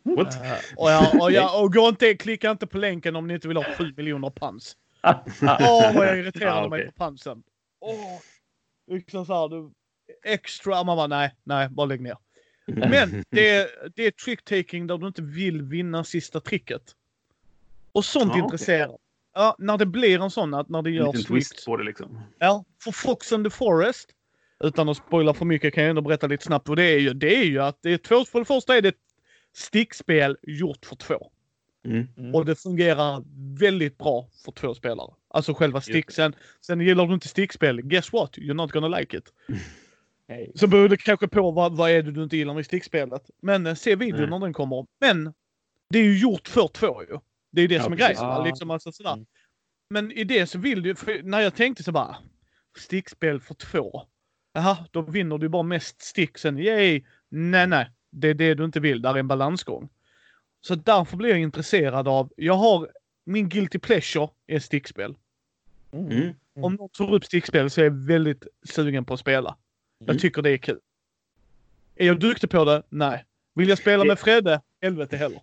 What? 0.03 0.45
Eh, 0.45 0.53
och, 0.77 0.91
jag, 0.91 1.23
och, 1.23 1.33
jag, 1.33 1.63
och 1.65 1.73
gå 1.73 1.89
inte, 1.89 2.15
klicka 2.15 2.51
inte 2.51 2.67
på 2.67 2.79
länken 2.79 3.17
om 3.17 3.27
ni 3.27 3.35
inte 3.35 3.49
vill 3.49 3.57
ha 3.57 3.65
7 3.79 3.95
miljoner 3.97 4.31
pans. 4.31 4.77
Åh, 5.43 5.95
vad 5.95 6.07
jag 6.07 6.19
irriterade 6.19 6.57
Ja, 6.57 6.69
mig 6.69 6.81
okej. 6.81 6.93
på 6.93 6.93
pansen. 6.93 7.43
Åh, 7.81 8.21
liksom 8.91 9.27
så 9.27 9.35
här, 9.35 9.49
du, 9.49 9.71
extra, 10.25 10.85
man 10.85 10.97
bara 10.97 11.07
nej, 11.07 11.35
nej, 11.45 11.69
bara 11.69 11.87
lägg 11.87 12.01
ner. 12.01 12.17
Men 12.67 13.25
det 13.31 13.49
är, 13.49 13.69
det 13.95 14.03
är 14.07 14.11
trick-taking 14.11 14.87
där 14.87 14.99
du 14.99 15.07
inte 15.07 15.23
vill 15.23 15.63
vinna 15.63 16.05
sista 16.05 16.41
tricket. 16.41 16.83
Och 17.93 18.05
sånt 18.05 18.31
okej. 18.31 18.43
intresserar. 18.43 18.97
Ja, 19.39 19.57
när 19.59 19.79
det 19.79 19.87
blir 19.87 20.21
en 20.23 20.31
sån, 20.31 20.55
att 20.55 20.69
när 20.69 20.83
det 20.83 20.91
En 20.91 20.95
görs 20.95 21.15
liten 21.15 21.35
twist 21.35 21.67
på 21.67 21.77
det 21.77 21.85
liksom. 21.85 22.21
Ja, 22.39 22.65
för 22.85 22.93
Fox 22.93 23.33
and 23.33 23.45
the 23.45 23.51
Forest. 23.51 24.11
Utan 24.65 24.89
att 24.89 24.97
spoila 24.97 25.35
för 25.35 25.45
mycket 25.45 25.75
kan 25.75 25.83
jag 25.83 25.91
ändå 25.91 26.03
berätta 26.03 26.27
lite 26.27 26.45
snabbt. 26.45 26.69
Och 26.69 26.77
det 26.77 26.85
är 26.85 26.99
ju, 26.99 27.15
det 27.15 27.37
är 27.37 27.45
ju 27.45 27.63
att 27.63 27.79
det 27.83 27.93
är 27.93 27.99
två, 27.99 28.25
för 28.25 28.39
det 28.39 28.45
första 28.45 28.77
är 28.77 28.83
det 28.83 28.89
ett 28.89 28.95
stickspel 29.55 30.37
gjort 30.43 30.87
för 30.87 30.97
två. 30.97 31.31
Mm. 31.85 32.09
Mm. 32.17 32.35
Och 32.35 32.45
det 32.45 32.57
fungerar 32.57 33.25
väldigt 33.59 33.99
bra 33.99 34.29
för 34.45 34.53
två 34.53 34.75
spelare. 34.75 35.11
Alltså 35.29 35.55
själva 35.55 35.81
sticksen. 35.81 36.35
Sen 36.61 36.81
gillar 36.81 37.07
du 37.07 37.15
inte 37.15 37.29
stickspel, 37.29 37.83
guess 37.83 38.13
what? 38.13 38.39
You're 38.39 38.55
not 38.55 38.73
gonna 38.73 38.99
like 38.99 39.17
it. 39.17 39.33
Hej. 40.29 40.53
Så 40.55 40.67
beror 40.67 40.89
det 40.89 40.97
kanske 40.97 41.29
på 41.29 41.51
vad, 41.51 41.77
vad 41.77 41.91
är 41.91 42.03
det 42.03 42.13
du 42.13 42.23
inte 42.23 42.37
gillar 42.37 42.55
med 42.55 42.65
stickspelet. 42.65 43.31
Men 43.43 43.67
eh, 43.67 43.75
se 43.75 43.97
videon 43.97 44.31
när 44.31 44.39
den 44.39 44.53
kommer. 44.53 44.87
Men 45.01 45.35
det 45.91 45.99
är 45.99 46.05
ju 46.05 46.19
gjort 46.19 46.49
för 46.49 46.69
två 46.69 47.03
ju. 47.03 47.19
Det 47.57 47.61
är 47.61 47.63
ju 47.63 47.69
det 47.69 47.75
Ja, 47.75 47.83
som 47.83 47.93
är 47.93 47.97
precis. 47.97 48.19
grejen. 48.19 48.33
Ah. 48.33 48.45
Liksom, 48.45 48.71
alltså, 48.71 48.93
sådär. 48.93 49.13
Mm. 49.13 49.27
Men 49.91 50.13
i 50.13 50.25
det 50.25 50.47
så 50.47 50.59
vill 50.59 50.83
du 50.83 50.95
när 51.23 51.41
jag 51.41 51.55
tänkte 51.55 51.83
så 51.83 51.93
bara 51.93 52.17
stickspel 52.79 53.41
för 53.41 53.55
två. 53.55 54.03
Jaha, 54.53 54.77
då 54.91 55.01
vinner 55.03 55.39
du 55.39 55.49
bara 55.49 55.63
mest 55.63 56.03
stick 56.03 56.39
sen. 56.39 56.59
Yay! 56.59 57.05
Nej, 57.29 57.67
nej. 57.67 57.91
Det 58.11 58.29
är 58.29 58.35
det 58.35 58.55
du 58.55 58.65
inte 58.65 58.81
vill. 58.81 59.03
Där 59.03 59.15
är 59.15 59.19
en 59.19 59.29
balansgång. 59.29 59.89
Så 60.61 60.75
därför 60.75 61.17
blir 61.17 61.31
jag 61.31 61.39
intresserad 61.39 62.09
av, 62.09 62.33
jag 62.37 62.55
har 62.55 62.91
min 63.27 63.49
guilty 63.49 63.79
pleasure 63.79 64.29
är 64.47 64.59
stickspel. 64.59 65.17
Mm. 65.93 66.11
Mm. 66.13 66.35
Om 66.55 66.75
någon 66.75 66.89
tar 66.89 67.15
upp 67.15 67.25
stickspel 67.25 67.71
så 67.71 67.81
är 67.81 67.85
jag 67.85 68.07
väldigt 68.07 68.47
sugen 68.69 69.05
på 69.05 69.15
att 69.15 69.21
spela. 69.21 69.57
Jag 69.99 70.09
Mm. 70.11 70.19
tycker 70.21 70.43
det 70.43 70.51
är 70.51 70.59
kul. 70.59 70.79
Är 71.97 72.07
jag 72.07 72.21
duktig 72.21 72.51
på 72.51 72.65
det? 72.65 72.83
Nej. 72.89 73.25
Vill 73.55 73.69
jag 73.69 73.79
spela 73.79 74.05
med 74.05 74.19
Fredde? 74.19 74.61
Helvete 74.87 75.17
heller. 75.17 75.41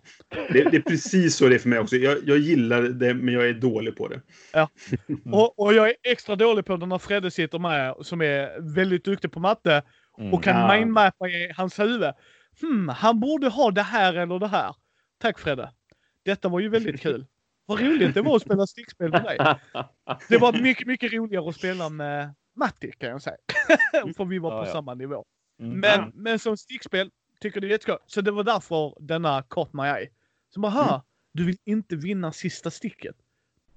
Det, 0.52 0.64
det 0.70 0.76
är 0.76 0.80
precis 0.80 1.36
så 1.36 1.48
det 1.48 1.54
är 1.54 1.58
för 1.58 1.68
mig 1.68 1.78
också. 1.78 1.96
Jag, 1.96 2.18
jag 2.28 2.38
gillar 2.38 2.82
det, 2.82 3.14
men 3.14 3.34
jag 3.34 3.48
är 3.48 3.54
dålig 3.54 3.96
på 3.96 4.08
det. 4.08 4.20
Mm. 5.08 5.34
Och, 5.34 5.58
och 5.58 5.74
jag 5.74 5.88
är 5.88 5.94
extra 6.02 6.36
dålig 6.36 6.64
på 6.64 6.76
det 6.76 6.86
när 6.86 6.98
Fredde 6.98 7.30
sitter 7.30 7.58
med 7.58 7.94
som 8.00 8.20
är 8.22 8.74
väldigt 8.74 9.04
duktig 9.04 9.32
på 9.32 9.40
matte 9.40 9.82
Mm. 10.18 10.34
och 10.34 10.44
kan 10.44 10.56
Ja. 10.60 10.76
mindmappa 10.78 11.28
i 11.28 11.52
hans 11.56 11.78
huvud. 11.78 12.12
Hmm, 12.60 12.88
han 12.88 13.20
borde 13.20 13.48
ha 13.48 13.70
det 13.70 13.82
här 13.82 14.14
eller 14.14 14.38
det 14.38 14.46
här. 14.48 14.74
Tack 15.20 15.38
Fredde. 15.38 15.70
Detta 16.24 16.48
var 16.48 16.60
ju 16.60 16.68
väldigt 16.68 17.00
kul. 17.00 17.26
Vad 17.66 17.80
roligt 17.80 18.14
det 18.14 18.22
var 18.22 18.36
att 18.36 18.42
spela 18.42 18.66
stickspel 18.66 19.10
med 19.10 19.22
dig. 19.24 19.38
Det 20.28 20.38
var 20.38 20.52
mycket, 20.62 20.86
mycket 20.86 21.12
roligare 21.12 21.48
att 21.48 21.56
spela 21.56 21.88
med 21.88 22.34
Matti 22.56 22.92
kan 22.98 23.08
jag 23.08 23.22
säga. 23.22 23.36
För 24.16 24.24
vi 24.24 24.38
var 24.38 24.50
på 24.50 24.56
Ja, 24.56 24.66
ja. 24.66 24.72
samma 24.72 24.94
nivå. 24.94 25.24
Mm. 25.62 25.80
Men, 25.80 26.12
men 26.14 26.38
som 26.38 26.56
stickspel 26.56 27.10
tycker 27.44 27.60
det 27.60 27.66
är 27.66 27.70
jättekul. 27.70 27.96
Så 28.06 28.20
det 28.20 28.30
var 28.30 28.44
därför 28.44 28.94
denna 29.00 29.42
caught 29.42 29.72
my 29.72 29.82
eye. 29.82 30.08
Så 30.54 30.60
bara, 30.60 30.72
Mm. 30.72 30.84
"Ha, 30.84 31.02
du 31.32 31.44
vill 31.44 31.56
inte 31.64 31.96
vinna 31.96 32.32
sista 32.32 32.70
sticket. 32.70 33.16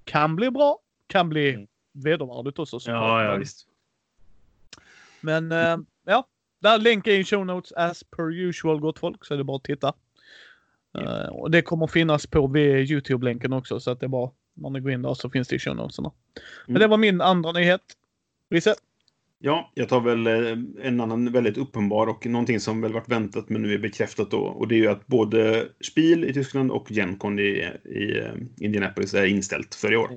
Kan 0.04 0.36
bli 0.36 0.50
bra, 0.50 0.78
kan 1.06 1.28
bli 1.28 1.54
Mm. 1.54 1.66
vedervärdigt 1.92 2.58
också. 2.58 2.80
såklart. 2.80 3.02
Ja, 3.02 3.22
ja 3.24 3.30
Men- 3.30 3.40
visst. 3.40 3.66
Men 5.20 5.52
eh, 5.52 5.76
ja, 6.04 6.26
där 6.60 6.78
länkar 6.78 7.12
i 7.12 7.24
show 7.24 7.46
notes 7.46 7.72
as 7.72 8.04
per 8.04 8.32
usual 8.32 8.80
gott 8.80 8.98
folk 8.98 9.24
så 9.24 9.34
är 9.34 9.38
det 9.38 9.44
bara 9.44 9.56
att 9.56 9.64
titta. 9.64 9.92
Eh, 10.98 11.28
och 11.28 11.50
det 11.50 11.62
kommer 11.62 11.86
finnas 11.86 12.26
på 12.26 12.56
Youtube-länken 12.58 13.52
också 13.52 13.80
så 13.80 13.90
att 13.90 14.00
det 14.00 14.06
är 14.06 14.08
bara 14.08 14.30
när 14.54 14.70
ni 14.70 14.80
går 14.80 14.92
in 14.92 15.02
där 15.02 15.14
så 15.14 15.30
finns 15.30 15.48
det 15.48 15.56
i 15.56 15.58
show 15.58 15.76
notesarna. 15.76 16.12
Men 16.66 16.76
Mm. 16.76 16.80
det 16.80 16.86
var 16.86 16.96
min 16.96 17.20
andra 17.20 17.52
nyhet. 17.52 17.82
Risse? 18.50 18.74
Ja, 19.40 19.70
jag 19.74 19.88
tar 19.88 20.00
väl 20.00 20.26
eh, 20.26 20.58
en 20.86 21.00
annan 21.00 21.32
väldigt 21.32 21.58
uppenbar 21.58 22.06
och 22.06 22.26
någonting 22.26 22.60
som 22.60 22.80
väl 22.80 22.92
varit 22.92 23.08
väntat 23.08 23.48
men 23.48 23.62
nu 23.62 23.74
är 23.74 23.78
bekräftat 23.78 24.30
då. 24.30 24.38
Och 24.38 24.68
det 24.68 24.74
är 24.74 24.78
ju 24.78 24.88
att 24.88 25.06
både 25.06 25.68
Spiel 25.90 26.24
i 26.24 26.32
Tyskland 26.32 26.70
och 26.70 26.90
Gencon 26.90 27.38
i, 27.38 27.72
i 27.84 28.18
eh, 28.18 28.32
Indianapolis 28.60 29.14
är 29.14 29.26
inställt 29.26 29.74
för 29.74 29.92
i 29.92 29.96
år. 29.96 30.10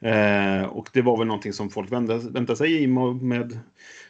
Eh, 0.00 0.62
och 0.62 0.88
det 0.92 1.02
var 1.02 1.18
väl 1.18 1.26
någonting 1.26 1.52
som 1.52 1.70
folk 1.70 1.92
väntade, 1.92 2.30
väntade 2.30 2.56
sig 2.56 2.82
i 2.82 2.86
med 2.86 3.58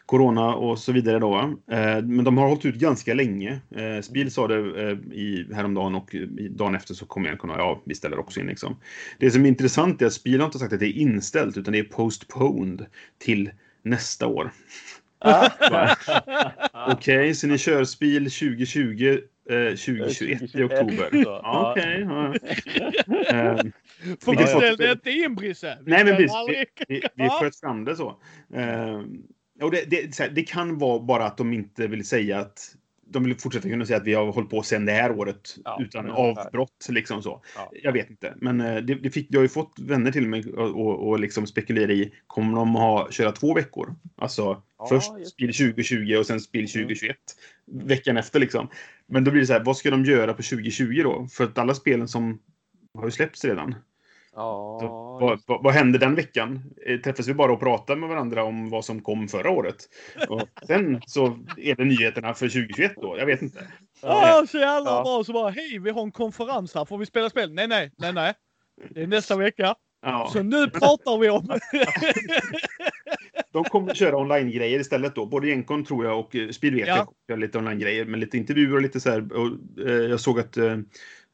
Corona 0.07 0.55
och 0.55 0.78
så 0.78 0.92
vidare 0.92 1.18
då. 1.18 1.36
Eh, 1.70 2.03
men 2.03 2.24
de 2.24 2.38
har 2.38 2.49
hållit 2.49 2.64
ut 2.64 2.74
ganska 2.74 3.14
länge. 3.14 3.61
Eh, 3.70 4.03
Spiel 4.03 4.30
sa 4.30 4.49
det 4.49 4.82
eh, 4.82 4.99
i, 5.12 5.47
häromdagen 5.55 5.94
och 5.94 6.16
dagen 6.51 6.74
efter 6.74 6.94
så 6.94 7.07
kom 7.07 7.24
Gencon 7.24 7.51
och 7.51 7.59
ja, 7.59 7.82
vi 7.84 7.94
ställer 7.94 8.18
också 8.18 8.40
in 8.40 8.47
liksom. 8.47 8.76
Det 9.18 9.30
som 9.30 9.44
är 9.44 9.49
intressant 9.49 10.03
är 10.03 10.07
att 10.07 10.12
Spiel 10.12 10.40
har 10.40 10.47
inte 10.47 10.59
sagt 10.59 10.72
att 10.72 10.80
det 10.80 10.99
är 10.99 10.99
inställt 10.99 11.57
utan 11.57 11.72
det 11.72 11.78
är 11.78 11.84
postponed 11.84 12.86
till 13.18 13.51
nästa 13.87 14.26
år. 14.26 14.51
Okej, 16.93 17.34
så 17.34 17.47
ni 17.47 17.59
kör 17.59 17.84
Spiel 17.84 18.24
2020, 18.24 19.18
eh, 19.51 19.68
2021 19.68 20.55
i 20.55 20.62
oktober. 20.62 21.09
Ja, 21.24 21.70
Okej. 21.72 22.01
ja. 22.01 22.34
Ehm, 23.34 23.72
För 24.20 24.37
vi 24.37 24.47
ställde 24.47 24.93
inte 24.93 25.11
in 25.11 25.34
Brisse. 25.34 25.78
Vi 25.84 25.91
Nej, 25.91 26.05
men 26.05 26.16
precis. 26.16 26.34
aldrig- 26.34 26.66
vi, 26.89 27.03
vi 27.14 27.28
sköt 27.28 27.61
fram 27.61 27.84
det 27.84 27.97
så. 27.97 28.20
Ehm, 28.55 29.22
och 29.62 29.70
det, 29.70 29.91
det, 29.91 30.14
så 30.14 30.22
här, 30.22 30.30
det 30.30 30.43
kan 30.43 30.78
vara 30.78 31.01
bara 31.01 31.24
att 31.26 31.37
de 31.37 31.53
inte 31.53 31.87
vill 31.87 32.07
säga 32.07 32.39
att 32.39 32.74
de 33.09 33.25
vill 33.25 33.39
fortsätta 33.39 33.69
kunna 33.69 33.87
säga 33.87 33.97
att 33.97 34.07
vi 34.07 34.15
har 34.15 34.33
hållit 34.33 34.51
på 34.51 34.63
sedan 34.63 34.87
det 34.87 34.93
här 34.93 35.11
året 35.11 35.57
Ja, 35.65 35.79
utan 35.81 36.11
avbrott. 36.11 36.87
Liksom 36.89 37.23
så. 37.23 37.43
Ja. 37.57 37.71
Jag 37.83 37.93
vet 37.93 38.11
inte. 38.11 38.35
Men 38.37 38.61
eh, 38.61 38.77
det, 38.77 38.95
det 38.95 39.11
fick, 39.11 39.27
jag 39.31 39.39
har 39.39 39.43
ju 39.43 39.49
fått 39.49 39.79
vänner 39.79 40.13
till 40.13 40.29
mig 40.29 40.53
och, 40.53 40.87
och, 40.87 41.09
och 41.09 41.21
liksom 41.21 41.47
spekulera 41.47 41.93
i, 41.93 42.13
kommer 42.27 42.57
de 42.57 42.75
ha, 42.75 43.11
köra 43.11 43.33
två 43.33 43.55
veckor? 43.55 43.95
Alltså 44.17 44.63
Ja, 44.79 44.87
först 44.89 45.29
spel 45.29 45.53
2020 45.55 46.17
och 46.19 46.27
sen 46.27 46.41
spel 46.41 46.61
Mm. 46.61 46.67
2021. 46.67 47.17
Veckan 47.67 48.17
efter 48.17 48.41
liksom. 48.41 48.69
Men 49.07 49.25
då 49.25 49.31
blir 49.31 49.41
det 49.41 49.47
så 49.47 49.53
här, 49.53 49.65
vad 49.65 49.77
ska 49.77 49.91
de 49.91 50.05
göra 50.05 50.35
på 50.35 50.43
2020 50.43 51.01
då? 51.03 51.27
För 51.31 51.45
att 51.45 51.59
alla 51.59 51.75
spelen 51.75 52.09
som 52.09 52.39
har 52.99 53.05
ju 53.05 53.11
släppts 53.11 53.45
redan. 53.45 53.75
Ja, 54.37 54.78
Så, 54.80 54.89
vad, 55.20 55.41
vad, 55.47 55.62
vad 55.62 55.72
händer 55.74 55.99
den 55.99 56.14
veckan? 56.14 56.62
Eh, 56.87 57.01
Träffas 57.01 57.28
vi 57.28 57.34
bara 57.34 57.53
och 57.53 57.61
pratar 57.61 57.97
med 57.97 58.09
varandra 58.09 58.45
om 58.45 58.70
vad 58.70 58.84
som 58.84 59.01
kom 59.03 59.28
förra 59.28 59.51
året? 59.51 59.76
Och 60.28 60.49
sen 60.66 61.01
så 61.07 61.39
är 61.57 61.74
det 61.74 61.84
nyheterna 61.84 62.34
för 62.34 62.49
2021 62.49 62.93
då. 62.97 63.18
Jag 63.18 63.26
vet 63.26 63.43
inte. 63.43 63.66
Åh, 64.03 64.45
så 64.45 64.59
jävla 64.59 64.91
Ja. 64.91 65.03
bra. 65.03 65.24
Så 65.24 65.32
bara, 65.32 65.51
hej, 65.51 65.78
vi 65.78 65.91
har 65.91 66.03
en 66.03 66.12
konferens 66.12 66.74
här. 66.74 66.84
Får 66.84 66.99
vi 66.99 67.07
spela 67.07 67.30
spel? 67.30 67.53
Nej, 67.55 67.66
nej, 67.68 67.91
nej, 67.99 68.12
nej. 68.12 68.34
Det 68.91 69.03
är 69.03 69.07
nästa 69.07 69.37
vecka. 69.37 69.74
Ja, 70.03 70.30
Så 70.32 70.43
nu 70.43 70.70
pratar 70.70 71.18
vi 71.18 71.30
om... 71.30 71.47
de 73.53 73.64
kommer 73.64 73.91
att 73.91 73.97
köra 73.97 74.16
online-grejer 74.16 74.80
istället 74.80 75.14
då. 75.14 75.26
Både 75.26 75.49
Gencon 75.49 75.84
tror 75.84 76.05
jag 76.05 76.20
och 76.20 76.37
eh, 76.37 76.49
Speed 76.51 76.74
vet 76.74 76.89
Ja. 77.28 77.37
lite 77.37 77.59
online-grejer 77.59 78.05
med 78.05 78.20
lite 78.20 78.37
intervjuer 78.37 78.74
och 78.76 78.82
lite 78.82 79.01
så 79.01 79.11
här. 79.11 79.32
Och, 79.32 79.47
eh, 79.89 79.93
jag 79.95 80.20
såg 80.20 80.41
att 80.41 80.57
eh, 80.57 80.76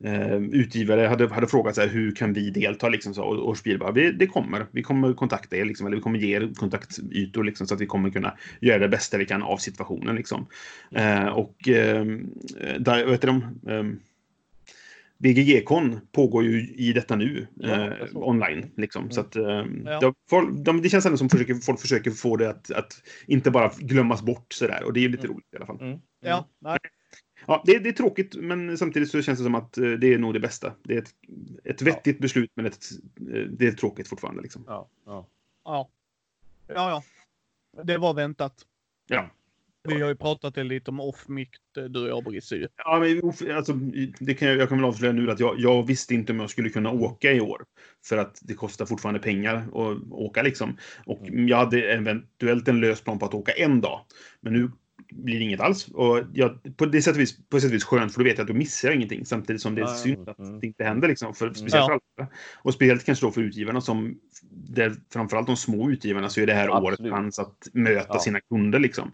eh, 0.05 0.37
utgivare 0.37 1.07
hade, 1.07 1.29
hade 1.29 1.47
frågat 1.47 1.75
så 1.75 1.81
här, 1.81 1.89
hur 1.89 2.15
kan 2.15 2.33
vi 2.33 2.51
delta 2.51 2.89
liksom 2.89 3.15
så. 3.15 3.23
Och, 3.23 3.49
och 3.49 3.59
Speed 3.59 3.79
bara, 3.79 3.93
vi, 3.93 4.13
det 4.13 4.27
kommer. 4.27 4.67
Vi 4.71 4.83
kommer 4.83 5.13
kontakta 5.15 5.57
er 5.57 5.65
liksom, 5.65 5.87
eller 5.87 5.97
vi 5.97 6.03
kommer 6.03 6.19
ge 6.19 6.37
er 6.37 6.51
kontaktytor 6.57 7.45
liksom 7.45 7.67
så 7.67 7.75
att 7.75 7.81
vi 7.81 7.87
kommer 7.87 8.11
kunna 8.11 8.35
göra 8.61 8.79
det 8.79 8.89
bästa 8.89 9.19
vi 9.19 9.27
kan 9.27 9.43
av 9.43 9.57
situationen 9.57 10.17
liksom. 10.17 10.47
Eh, 10.91 11.27
och 11.27 11.69
eh, 11.69 12.05
där, 12.79 13.07
vet 13.07 13.21
du, 13.21 13.27
de, 13.27 13.43
eh, 13.71 13.85
BGG-kon 15.19 16.01
pågår 16.13 16.45
ju 16.45 16.69
i 16.77 16.93
detta 16.93 17.17
nu 17.17 17.47
Ja, 17.55 17.87
eh, 17.87 17.93
online. 18.15 18.71
Liksom. 18.77 19.11
Så 19.11 19.21
att, 19.21 19.37
eh, 19.37 19.65
Ja. 19.85 20.01
de, 20.01 20.15
folk, 20.31 20.65
de, 20.65 20.83
det 20.83 20.89
känns 20.89 21.07
ändå 21.07 21.19
som 21.19 21.29
försöker, 21.29 21.55
folk 21.55 21.81
försöker 21.81 22.11
få 22.11 22.37
det 22.37 22.51
att, 22.51 22.71
att 22.71 23.03
inte 23.27 23.51
bara 23.51 23.71
glömmas 23.79 24.23
bort 24.23 24.53
sådär. 24.53 24.85
Och 24.85 24.93
det 24.93 25.05
är 25.05 25.09
lite 25.09 25.27
Mm. 25.27 25.35
roligt 25.35 25.47
i 25.53 25.57
alla 25.57 25.67
fall. 25.67 25.81
Mm. 25.81 25.99
Ja, 26.21 26.49
nej. 26.61 26.79
Ja, 27.47 27.63
det, 27.67 27.79
det 27.79 27.89
är 27.89 27.93
tråkigt, 27.93 28.35
men 28.35 28.79
samtidigt 28.79 29.11
så 29.11 29.23
känns 29.23 29.39
det 29.39 29.45
som 29.45 29.55
att 29.55 29.79
eh, 29.79 29.91
det 29.91 30.15
är 30.15 30.19
nog 30.19 30.35
det 30.35 30.41
bästa. 30.41 30.73
Det 30.83 30.95
är 30.95 30.99
ett, 30.99 31.15
ett 31.65 31.83
vettigt 31.83 32.19
beslut, 32.19 32.51
men 32.55 32.67
ett, 32.67 32.85
eh, 33.21 33.43
det 33.51 33.67
är 33.67 33.73
tråkigt 33.73 34.09
fortfarande. 34.09 34.43
Liksom. 34.43 34.65
Ja, 34.67 34.89
ja. 35.07 35.27
Ja. 35.65 35.91
Ja, 36.67 37.03
ja. 37.77 37.83
Det 37.83 37.99
var 37.99 38.15
väntat. 38.15 38.67
Ja. 39.09 39.31
Vi 39.89 40.01
har 40.01 40.09
ju 40.09 40.17
pratat 40.17 40.55
det 40.55 40.65
lite 40.65 40.91
om 40.91 41.01
off-mic, 41.01 41.49
du 41.89 42.03
och 42.03 42.09
jag, 42.09 42.25
Brisse. 42.25 42.69
Ja, 42.77 42.99
men, 43.01 43.33
alltså, 43.57 43.73
det 44.21 44.35
kan 44.35 44.49
jag, 44.49 44.57
jag 44.57 44.69
kan 44.69 44.79
väl 44.79 44.85
avslöja 44.85 45.13
nu 45.13 45.31
att 45.31 45.41
jag, 45.41 45.61
jag 45.61 45.87
visste 45.87 46.15
inte 46.15 46.33
om 46.33 46.41
jag 46.41 46.51
skulle 46.51 46.69
kunna 46.69 46.91
åka 46.91 47.33
i 47.33 47.41
år. 47.41 47.65
För 48.05 48.17
att 48.17 48.39
det 48.43 48.55
kostar 48.55 48.87
fortfarande 48.87 49.21
pengar 49.21 49.57
att 49.57 50.13
åka 50.13 50.43
liksom. 50.43 50.77
Och 51.07 51.21
Mm. 51.29 51.49
jag 51.49 51.57
hade 51.57 51.93
eventuellt 51.93 52.69
en 52.69 52.81
lös 52.81 53.01
plan 53.01 53.19
på 53.19 53.27
att 53.27 53.35
åka 53.35 53.53
en 53.53 53.81
dag. 53.81 54.01
Men 54.41 54.53
nu 54.53 54.71
blir 55.11 55.39
det 55.39 55.45
inget 55.45 55.61
alls. 55.61 55.89
Och 55.89 56.21
jag, 56.33 56.77
på, 56.77 56.87
det 56.87 57.03
sätt 57.03 57.15
och 57.15 57.21
vis, 57.21 57.49
på 57.49 57.61
sätt 57.61 57.69
och 57.69 57.75
vis 57.75 57.85
skönt, 57.85 58.13
för 58.13 58.21
då 58.21 58.25
vet 58.25 58.39
jag 58.39 58.45
att 58.45 58.49
då 58.49 58.55
missar 58.55 58.89
jag 58.89 58.97
ingenting. 58.97 59.27
Samtidigt 59.27 59.63
som 59.63 59.75
det 59.75 59.81
är 59.81 59.87
Ja, 59.87 59.95
synd 59.95 60.29
att 60.29 60.39
mm. 60.39 60.61
det 60.61 60.67
inte 60.67 60.85
händer. 60.85 61.09
Liksom, 61.09 61.35
för, 61.35 61.49
speciellt 61.49 61.75
Ja. 61.75 61.87
för 61.87 62.23
alla. 62.23 62.31
Och 62.63 62.75
speciellt 62.75 63.05
kanske 63.05 63.27
då 63.27 63.31
för 63.31 63.41
utgivarna 63.41 63.81
som, 63.81 64.19
där, 64.51 64.95
framförallt 65.13 65.47
de 65.47 65.57
små 65.57 65.91
utgivarna, 65.91 66.29
så 66.29 66.41
är 66.41 66.47
det 66.47 66.55
här 66.55 66.71
året 66.71 66.93
Absolut. 66.93 67.13
chans 67.13 67.39
att 67.39 67.69
möta 67.73 68.07
Ja. 68.15 68.21
sina 68.21 68.41
kunder. 68.41 68.79
Liksom. 68.79 69.13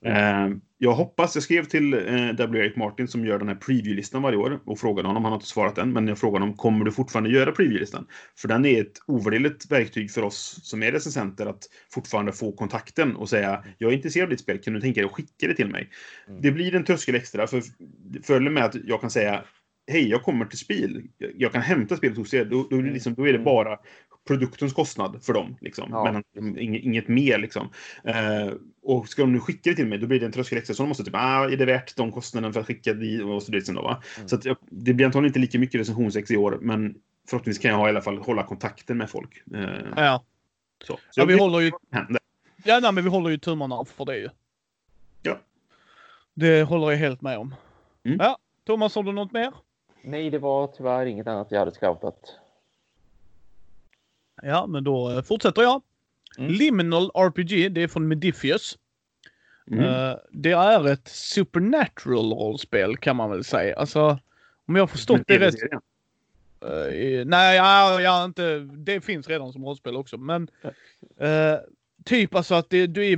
ja. 0.00 0.10
Eh, 0.10 0.50
jag 0.78 0.94
hoppas, 0.94 1.34
jag 1.34 1.44
skrev 1.44 1.64
till 1.64 1.94
eh, 1.94 2.28
W. 2.28 2.64
Eric 2.64 2.76
Martin 2.76 3.08
som 3.08 3.26
gör 3.26 3.38
den 3.38 3.48
här 3.48 3.54
preview-listan 3.54 4.22
varje 4.22 4.38
år 4.38 4.60
och 4.66 4.78
frågade 4.78 5.08
honom, 5.08 5.24
han 5.24 5.32
har 5.32 5.36
inte 5.36 5.48
svarat 5.48 5.78
än, 5.78 5.92
men 5.92 6.08
jag 6.08 6.18
frågade 6.18 6.42
honom, 6.42 6.56
kommer 6.56 6.84
du 6.84 6.92
fortfarande 6.92 7.30
göra 7.30 7.52
preview-listan? 7.52 8.06
För 8.38 8.48
den 8.48 8.64
är 8.64 8.80
ett 8.80 8.98
ovärderligt 9.06 9.70
verktyg 9.70 10.10
för 10.10 10.22
oss 10.22 10.58
som 10.62 10.82
är 10.82 10.92
recensenter 10.92 11.46
att 11.46 11.62
fortfarande 11.94 12.32
få 12.32 12.52
kontakten 12.52 13.16
och 13.16 13.28
säga, 13.28 13.64
jag 13.78 13.92
är 13.92 13.96
intresserad 13.96 14.24
av 14.24 14.30
ditt 14.30 14.40
spel, 14.40 14.58
kan 14.58 14.74
du 14.74 14.80
tänka 14.80 15.00
dig 15.00 15.06
att 15.06 15.14
skicka 15.14 15.48
det 15.48 15.54
till 15.54 15.68
mig? 15.68 15.90
Mm. 16.28 16.42
Det 16.42 16.50
blir 16.50 16.74
en 16.74 16.84
tröskel 16.84 17.14
extra, 17.14 17.46
för 17.46 17.62
fördelen 18.22 18.54
med 18.54 18.64
att 18.64 18.74
jag 18.84 19.00
kan 19.00 19.10
säga, 19.10 19.44
hej, 19.86 20.08
jag 20.08 20.22
kommer 20.22 20.44
till 20.44 20.58
spel, 20.58 21.02
jag- 21.36 21.52
kan 21.52 21.62
hämta 21.62 21.96
spelet 21.96 22.16
hos 22.18 22.34
er, 22.34 22.44
då, 22.44 22.66
då, 22.70 22.76
det 22.80 22.90
liksom, 22.90 23.14
då 23.14 23.22
är 23.22 23.26
det 23.32 23.38
Mm. 23.38 23.44
bara 23.44 23.78
produktens 24.26 24.72
kostnad 24.72 25.22
för 25.22 25.32
dem. 25.32 25.56
Liksom. 25.60 25.88
Ja. 25.90 26.22
Men 26.34 26.58
inget, 26.58 26.82
inget 26.82 27.08
mer. 27.08 27.38
Liksom. 27.38 27.68
Eh, 28.04 28.52
och 28.82 29.08
ska 29.08 29.22
de 29.22 29.32
nu 29.32 29.40
skicka 29.40 29.70
det 29.70 29.76
till 29.76 29.86
mig, 29.86 29.98
då 29.98 30.06
blir 30.06 30.20
det 30.20 30.26
en 30.26 30.32
tröskel 30.32 30.58
extra. 30.58 30.74
Så 30.74 30.82
de 30.82 30.88
måste 30.88 31.04
typ, 31.04 31.14
ah, 31.14 31.50
är 31.50 31.56
det 31.56 31.64
värt 31.64 31.96
de 31.96 32.12
kostnaderna 32.12 32.52
för 32.52 32.60
att 32.60 32.66
skicka 32.66 32.94
det? 32.94 33.22
Och 33.22 33.42
så, 33.42 33.52
liksom 33.52 33.74
då, 33.74 33.82
va? 33.82 34.02
Mm. 34.16 34.28
så 34.28 34.36
att 34.36 34.46
det 34.70 34.94
blir 34.94 35.06
antagligen 35.06 35.30
inte 35.30 35.38
lika 35.38 35.58
mycket 35.58 35.80
recensionsex 35.80 36.30
i 36.30 36.36
år, 36.36 36.58
men 36.62 36.94
förhoppningsvis 37.28 37.62
kan 37.62 37.70
jag 37.70 37.78
ha, 37.78 37.86
i 37.86 37.90
alla 37.90 38.00
fall 38.02 38.18
hålla 38.18 38.42
kontakten 38.42 38.96
med 38.98 39.10
folk. 39.10 39.42
Eh, 39.54 39.62
Ja. 39.96 40.24
så. 40.84 40.98
Så 41.10 41.20
ja, 41.20 41.24
vi 41.24 41.38
håller 41.38 41.60
ju... 41.60 41.70
Ja, 42.64 42.80
nej, 42.80 42.92
men 42.92 43.04
vi 43.04 43.10
håller 43.10 43.30
ju 43.30 43.38
tummarna 43.38 43.84
för 43.84 44.04
det 44.04 44.16
ju. 44.18 44.28
Ja. 45.22 45.38
Det 46.34 46.62
håller 46.62 46.90
jag 46.90 46.98
helt 46.98 47.22
med 47.22 47.38
om. 47.38 47.54
Mm. 48.04 48.18
Ja, 48.20 48.38
Thomas, 48.66 48.94
har 48.94 49.02
du 49.02 49.12
något 49.12 49.32
mer? 49.32 49.52
Nej, 50.06 50.30
det 50.30 50.38
var 50.38 50.66
tyvärr 50.66 51.06
inget 51.06 51.26
annat 51.26 51.50
jag 51.50 51.58
hade 51.58 51.70
scoutat. 51.70 52.38
Ja, 54.42 54.66
men 54.66 54.84
då 54.84 55.10
eh, 55.10 55.22
fortsätter 55.22 55.62
jag. 55.62 55.82
Mm. 56.38 56.52
Liminal 56.52 57.10
RPG, 57.14 57.72
det 57.72 57.82
är 57.82 57.88
från 57.88 58.08
Modifius. 58.08 58.78
Mm. 59.70 59.84
Eh, 59.84 60.16
det 60.30 60.52
är 60.52 60.88
ett 60.88 61.08
supernatural 61.08 62.32
rollspel 62.32 62.96
kan 62.96 63.16
man 63.16 63.30
väl 63.30 63.44
säga. 63.44 63.76
Alltså, 63.76 64.18
om 64.66 64.76
jag 64.76 64.82
har 64.82 64.86
förstått 64.86 65.22
det 65.26 65.38
rätt. 65.38 65.54
Eh, 65.72 67.26
nej, 67.26 67.56
ja, 67.56 68.00
ja, 68.00 68.24
inte. 68.24 68.58
Det 68.58 69.00
finns 69.00 69.28
redan 69.28 69.52
som 69.52 69.64
rollspel 69.64 69.96
också. 69.96 70.18
Men 70.18 70.48
eh, 71.18 71.58
typ 72.04 72.34
alltså 72.34 72.54
att 72.54 72.70
det, 72.70 72.86
du 72.86 73.06
är 73.12 73.16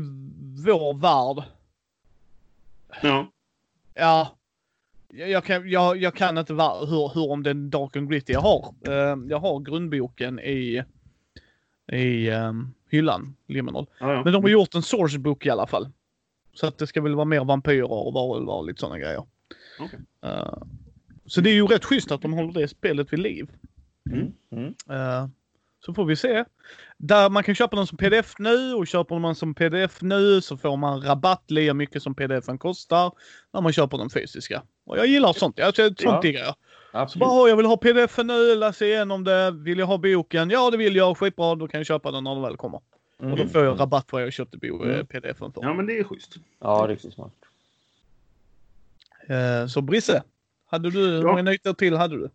vår 0.66 0.94
värld. 0.94 1.44
Ja. 3.02 3.30
Ja. 3.94 4.35
Jag, 5.08 5.44
kan, 5.44 5.70
jag, 5.70 5.96
jag 5.96 6.14
kan 6.14 6.38
inte 6.38 6.54
va- 6.54 6.84
hur, 6.84 7.14
hur 7.14 7.30
om 7.30 7.42
den 7.42 7.70
Dark 7.70 7.96
and 7.96 8.10
Gritty 8.10 8.32
jag 8.32 8.40
har. 8.40 8.74
Eh, 8.88 9.16
jag 9.28 9.38
har 9.38 9.60
grundboken 9.60 10.40
i, 10.40 10.84
i 11.92 12.30
um, 12.30 12.74
hyllan, 12.90 13.36
Liminal. 13.46 13.86
Ja, 14.00 14.12
ja. 14.12 14.24
Men 14.24 14.32
de 14.32 14.42
har 14.42 14.50
gjort 14.50 14.74
en 14.74 14.82
sourcebook 14.82 15.46
i 15.46 15.50
alla 15.50 15.66
fall. 15.66 15.88
Så 16.54 16.66
att 16.66 16.78
det 16.78 16.86
ska 16.86 17.00
väl 17.00 17.14
vara 17.14 17.24
mer 17.24 17.44
vampyrer 17.44 17.92
och 17.92 18.12
varulvar 18.12 18.54
och 18.54 18.66
lite 18.66 18.80
sådana 18.80 18.98
grejer. 18.98 19.24
Okej. 19.80 19.98
Eh, 20.24 20.62
så 21.26 21.40
det 21.40 21.50
är 21.50 21.54
ju 21.54 21.66
rätt 21.66 21.84
schysst 21.84 22.10
att 22.12 22.22
de 22.22 22.32
håller 22.32 22.52
det 22.60 22.68
spelet 22.68 23.12
vid 23.12 23.18
liv. 23.18 23.50
Mm. 24.10 24.32
Mm. 24.52 24.74
Eh, 24.90 25.28
så 25.84 25.94
får 25.94 26.04
vi 26.04 26.16
se. 26.16 26.44
Där 26.98 27.30
man 27.30 27.42
kan 27.42 27.54
köpa 27.54 27.76
den 27.76 27.86
som 27.86 27.98
pdf 27.98 28.34
nu 28.38 28.74
och 28.74 28.86
köper 28.86 29.18
man 29.18 29.34
som 29.34 29.54
pdf 29.54 30.02
nu 30.02 30.40
så 30.40 30.56
får 30.56 30.76
man 30.76 31.02
rabatt 31.02 31.50
lika 31.50 31.74
mycket 31.74 32.02
som 32.02 32.14
pdfen 32.14 32.58
kostar 32.58 33.12
när 33.52 33.60
man 33.60 33.72
köper 33.72 33.98
den 33.98 34.10
fysiska. 34.10 34.62
Och 34.86 34.98
jag 34.98 35.06
gillar 35.06 35.32
sånt. 35.32 35.58
Jag 35.58 35.76
sånt 35.76 36.00
Ja. 36.02 36.20
diggar 36.20 36.40
jag. 36.92 37.10
Så 37.10 37.18
bara, 37.18 37.30
"Åh, 37.30 37.48
jag 37.48 37.56
vill 37.56 37.66
ha 37.66 37.76
pdf 37.76 38.18
nu, 38.18 38.54
läsa 38.54 38.84
igenom 38.86 39.24
det. 39.24 39.50
Vill 39.50 39.78
jag 39.78 39.86
ha 39.86 39.98
boken? 39.98 40.50
Ja, 40.50 40.70
det 40.70 40.76
vill 40.76 40.96
jag. 40.96 41.16
Skitbra, 41.18 41.54
då 41.54 41.68
kan 41.68 41.80
jag 41.80 41.86
köpa 41.86 42.10
den 42.10 42.24
när 42.24 42.34
den 42.34 42.42
väl 42.42 42.56
kommer. 42.56 42.80
Och 43.18 43.26
då 43.26 43.34
Mm. 43.36 43.48
får 43.48 43.64
jag 43.64 43.80
rabatt 43.80 44.10
för 44.10 44.16
vad 44.16 44.22
jag 44.22 44.32
köpte 44.32 44.58
bo- 44.58 44.84
eh, 44.84 44.94
Mm. 44.94 45.06
pdfen 45.06 45.52
för. 45.52 45.62
ja, 45.62 45.74
men 45.74 45.86
det 45.86 45.98
är 45.98 46.04
schysst. 46.04 46.34
Ja, 46.60 46.86
riktigt 46.88 47.12
smart. 47.14 47.32
Eh, 49.28 49.66
Så 49.66 49.80
Brisse, 49.80 50.22
hade 50.70 50.90
du, 50.90 50.98
hur 50.98 51.20
Ja. 51.22 51.26
många 51.26 51.42
nyheter 51.42 51.72
till 51.72 51.96
hade 51.96 52.16
du? 52.16 52.28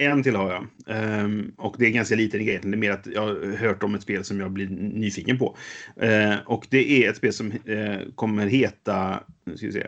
En 0.00 0.22
till 0.22 0.36
har 0.36 0.52
jag. 0.52 0.66
Ehm, 0.96 1.52
och 1.58 1.74
det 1.78 1.86
är 1.86 1.90
ganska 1.90 2.14
liten 2.14 2.44
grej. 2.46 2.58
Det 2.62 2.68
är 2.68 2.76
mer 2.76 2.90
att 2.90 3.06
jag 3.06 3.22
har 3.22 3.56
hört 3.56 3.82
om 3.82 3.94
ett 3.94 4.02
spel 4.02 4.24
som 4.24 4.40
jag 4.40 4.50
blir 4.50 4.68
nyfiken 4.70 5.38
på. 5.38 5.56
Ehm, 6.00 6.36
och 6.46 6.66
det 6.70 7.04
är 7.04 7.10
ett 7.10 7.16
spel 7.16 7.32
som 7.32 7.52
eh, 7.64 7.98
kommer 8.14 8.46
heta... 8.46 9.20
Nu 9.44 9.56
ska 9.56 9.66
vi 9.66 9.72
se. 9.72 9.86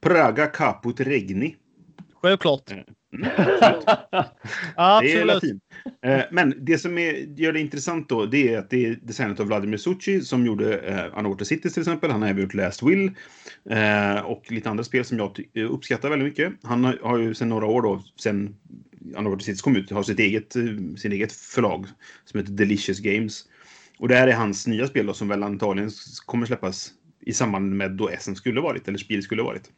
Praga 0.00 0.46
Caput 0.46 1.00
Regni. 1.00 1.56
Självklart. 2.22 2.70
Mm, 2.70 2.84
absolut. 4.76 5.14
Det 5.14 5.20
är 5.20 5.24
latin. 5.24 5.60
Eh, 6.02 6.22
Men 6.30 6.54
det 6.58 6.78
som 6.78 6.98
är, 6.98 7.12
gör 7.40 7.52
det 7.52 7.60
intressant 7.60 8.08
då, 8.08 8.26
det 8.26 8.54
är 8.54 8.58
att 8.58 8.70
det 8.70 8.86
är 8.86 8.98
designat 9.02 9.40
av 9.40 9.46
Vladimir 9.46 9.76
Succi 9.76 10.20
som 10.20 10.46
gjorde 10.46 10.78
eh, 10.78 11.18
Underwater 11.18 11.44
Cities 11.44 11.74
till 11.74 11.80
exempel. 11.80 12.10
Han 12.10 12.22
har 12.22 12.28
även 12.28 12.42
gjort 12.42 12.54
Last 12.54 12.82
Will 12.82 13.10
eh, 13.70 14.20
och 14.20 14.52
lite 14.52 14.70
andra 14.70 14.84
spel 14.84 15.04
som 15.04 15.18
jag 15.18 15.40
eh, 15.54 15.72
uppskattar 15.72 16.10
väldigt 16.10 16.28
mycket. 16.28 16.52
Han 16.62 16.84
har, 16.84 16.98
har 17.02 17.18
ju 17.18 17.34
sedan 17.34 17.48
några 17.48 17.66
år 17.66 17.82
då, 17.82 18.02
sen 18.20 18.56
Underwater 19.16 19.44
Cities 19.44 19.62
kom 19.62 19.76
ut, 19.76 19.90
har 19.90 20.02
sitt 20.02 20.18
eget, 20.18 20.56
eh, 20.56 20.62
sin 20.96 21.12
eget 21.12 21.32
förlag 21.32 21.86
som 22.24 22.40
heter 22.40 22.52
Delicious 22.52 23.00
Games. 23.00 23.44
Och 23.98 24.08
det 24.08 24.14
här 24.14 24.28
är 24.28 24.32
hans 24.32 24.66
nya 24.66 24.86
spel 24.86 25.06
då, 25.06 25.14
som 25.14 25.28
väl 25.28 25.42
antagligen 25.42 25.90
kommer 26.26 26.46
släppas 26.46 26.92
i 27.20 27.32
samband 27.32 27.76
med 27.76 27.90
då 27.90 28.08
Essen 28.08 28.36
skulle 28.36 28.60
varit, 28.60 28.88
eller 28.88 28.98
Spiel 28.98 29.22
skulle 29.22 29.42
varit. 29.42 29.70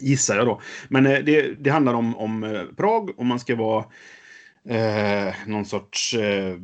Gissar 0.00 0.36
jag 0.36 0.46
då. 0.46 0.60
Men 0.88 1.06
eh, 1.06 1.18
det, 1.18 1.64
det 1.64 1.70
handlar 1.70 1.94
om, 1.94 2.16
om 2.16 2.44
eh, 2.44 2.62
Prag 2.76 3.18
och 3.18 3.26
man 3.26 3.40
ska 3.40 3.56
vara 3.56 3.84
eh, 4.68 5.34
någon 5.46 5.64
sorts 5.64 6.14
eh, 6.14 6.56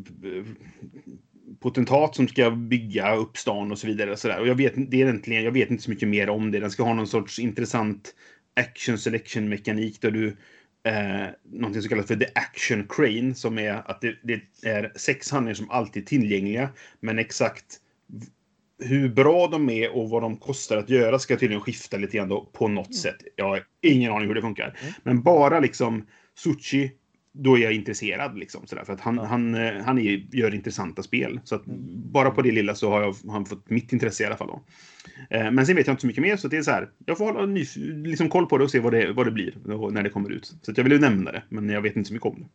potentat 1.60 2.16
som 2.16 2.28
ska 2.28 2.50
bygga 2.50 3.14
upp 3.14 3.36
stan 3.36 3.72
och 3.72 3.78
så 3.78 3.86
vidare. 3.86 4.12
Och 4.12 4.18
så 4.18 4.28
där. 4.28 4.40
Och 4.40 4.48
jag, 4.48 4.54
vet, 4.54 4.74
det 4.76 5.00
är 5.00 5.04
egentligen, 5.04 5.44
jag 5.44 5.52
vet 5.52 5.70
inte 5.70 5.82
så 5.82 5.90
mycket 5.90 6.08
mer 6.08 6.30
om 6.30 6.50
det. 6.50 6.60
Den 6.60 6.70
ska 6.70 6.82
ha 6.82 6.94
någon 6.94 7.06
sorts 7.06 7.38
intressant 7.38 8.14
action 8.56 8.98
selection 8.98 9.48
mekanik 9.48 10.00
där 10.00 10.10
du 10.10 10.36
eh, 10.84 11.26
någonting 11.52 11.82
som 11.82 11.88
kallas 11.88 12.06
för 12.06 12.16
the 12.16 12.26
action 12.34 12.86
crane 12.88 13.34
som 13.34 13.58
är 13.58 13.90
att 13.90 14.00
det, 14.00 14.16
det 14.22 14.68
är 14.68 14.92
sex 14.96 15.30
handlingar 15.30 15.54
som 15.54 15.70
alltid 15.70 16.02
är 16.02 16.06
tillgängliga 16.06 16.68
men 17.00 17.18
exakt 17.18 17.80
hur 18.80 19.08
bra 19.08 19.46
de 19.46 19.70
är 19.70 19.96
och 19.96 20.10
vad 20.10 20.22
de 20.22 20.36
kostar 20.36 20.76
att 20.76 20.88
göra 20.88 21.18
ska 21.18 21.36
tydligen 21.36 21.60
skifta 21.60 21.96
lite 21.96 22.16
grann 22.16 22.28
då, 22.28 22.50
på 22.52 22.68
något 22.68 22.94
sätt. 22.94 23.16
Jag 23.36 23.48
har 23.48 23.64
ingen 23.80 24.12
aning 24.12 24.28
hur 24.28 24.34
det 24.34 24.40
funkar. 24.40 24.78
Men 25.02 25.22
bara 25.22 25.60
liksom 25.60 26.06
Sushi, 26.34 26.92
då 27.32 27.58
är 27.58 27.62
jag 27.62 27.72
intresserad. 27.72 28.38
Liksom, 28.38 28.66
sådär, 28.66 28.84
för 28.84 28.92
att 28.92 29.00
han, 29.00 29.18
han, 29.18 29.54
eh, 29.54 29.82
han 29.84 29.98
är, 29.98 30.36
gör 30.36 30.54
intressanta 30.54 31.02
spel. 31.02 31.40
Så 31.44 31.54
att 31.54 31.64
bara 32.12 32.30
på 32.30 32.42
det 32.42 32.52
lilla 32.52 32.74
så 32.74 32.90
har 32.90 33.02
jag 33.02 33.14
han 33.30 33.46
fått 33.46 33.70
mitt 33.70 33.92
intresse 33.92 34.22
i 34.22 34.26
alla 34.26 34.36
fall. 34.36 34.48
Då. 34.48 34.62
Eh, 35.30 35.50
men 35.50 35.66
sen 35.66 35.76
vet 35.76 35.86
jag 35.86 35.92
inte 35.92 36.00
så 36.00 36.06
mycket 36.06 36.22
mer, 36.22 36.36
så 36.36 36.48
det 36.48 36.56
är 36.56 36.62
så 36.62 36.70
här. 36.70 36.90
Jag 37.06 37.18
får 37.18 37.24
hålla 37.24 37.46
ny, 37.46 37.64
liksom 38.04 38.28
koll 38.28 38.46
på 38.46 38.58
det 38.58 38.64
och 38.64 38.70
se 38.70 38.78
vad 38.78 38.92
det, 38.92 39.12
vad 39.12 39.26
det 39.26 39.32
blir 39.32 39.54
när 39.90 40.02
det 40.02 40.10
kommer 40.10 40.30
ut. 40.32 40.54
Så 40.62 40.72
jag 40.76 40.84
vill 40.84 40.92
ju 40.92 40.98
nämna 40.98 41.32
det, 41.32 41.42
men 41.48 41.68
jag 41.68 41.80
vet 41.80 41.96
inte 41.96 42.08
så 42.08 42.14
mycket 42.14 42.28
om 42.28 42.40
det. 42.40 42.48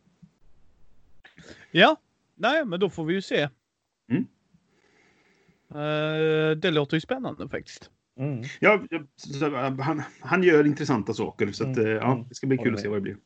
Ja, 1.72 1.98
nej, 2.36 2.66
men 2.66 2.80
då 2.80 2.90
får 2.90 3.06
vi 3.06 3.14
ju 3.14 3.22
se. 3.22 3.50
Mm. 4.10 4.26
Eh, 5.72 6.58
det 6.58 6.72
låter 6.72 6.98
ju 6.98 7.02
spännande 7.02 7.50
faktiskt. 7.50 7.90
Mm. 8.20 8.44
Ja, 8.60 8.84
så, 9.16 9.56
han, 9.80 10.04
han 10.20 10.44
gör 10.44 10.68
intressanta 10.68 11.14
saker, 11.14 11.52
så 11.52 11.64
att, 11.70 11.78
Mm, 11.78 11.88
eh, 11.88 11.94
ja, 11.94 12.12
mm. 12.12 12.26
det 12.30 12.36
ska 12.36 12.48
bli 12.48 12.58
kul 12.58 12.74
att 12.76 12.82
se 12.82 12.88
vad 12.88 12.98
det 12.98 13.02
blir. 13.02 13.18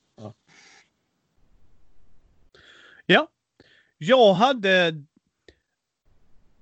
Ja, 3.06 3.28
jag 3.98 4.34
hade... 4.34 5.04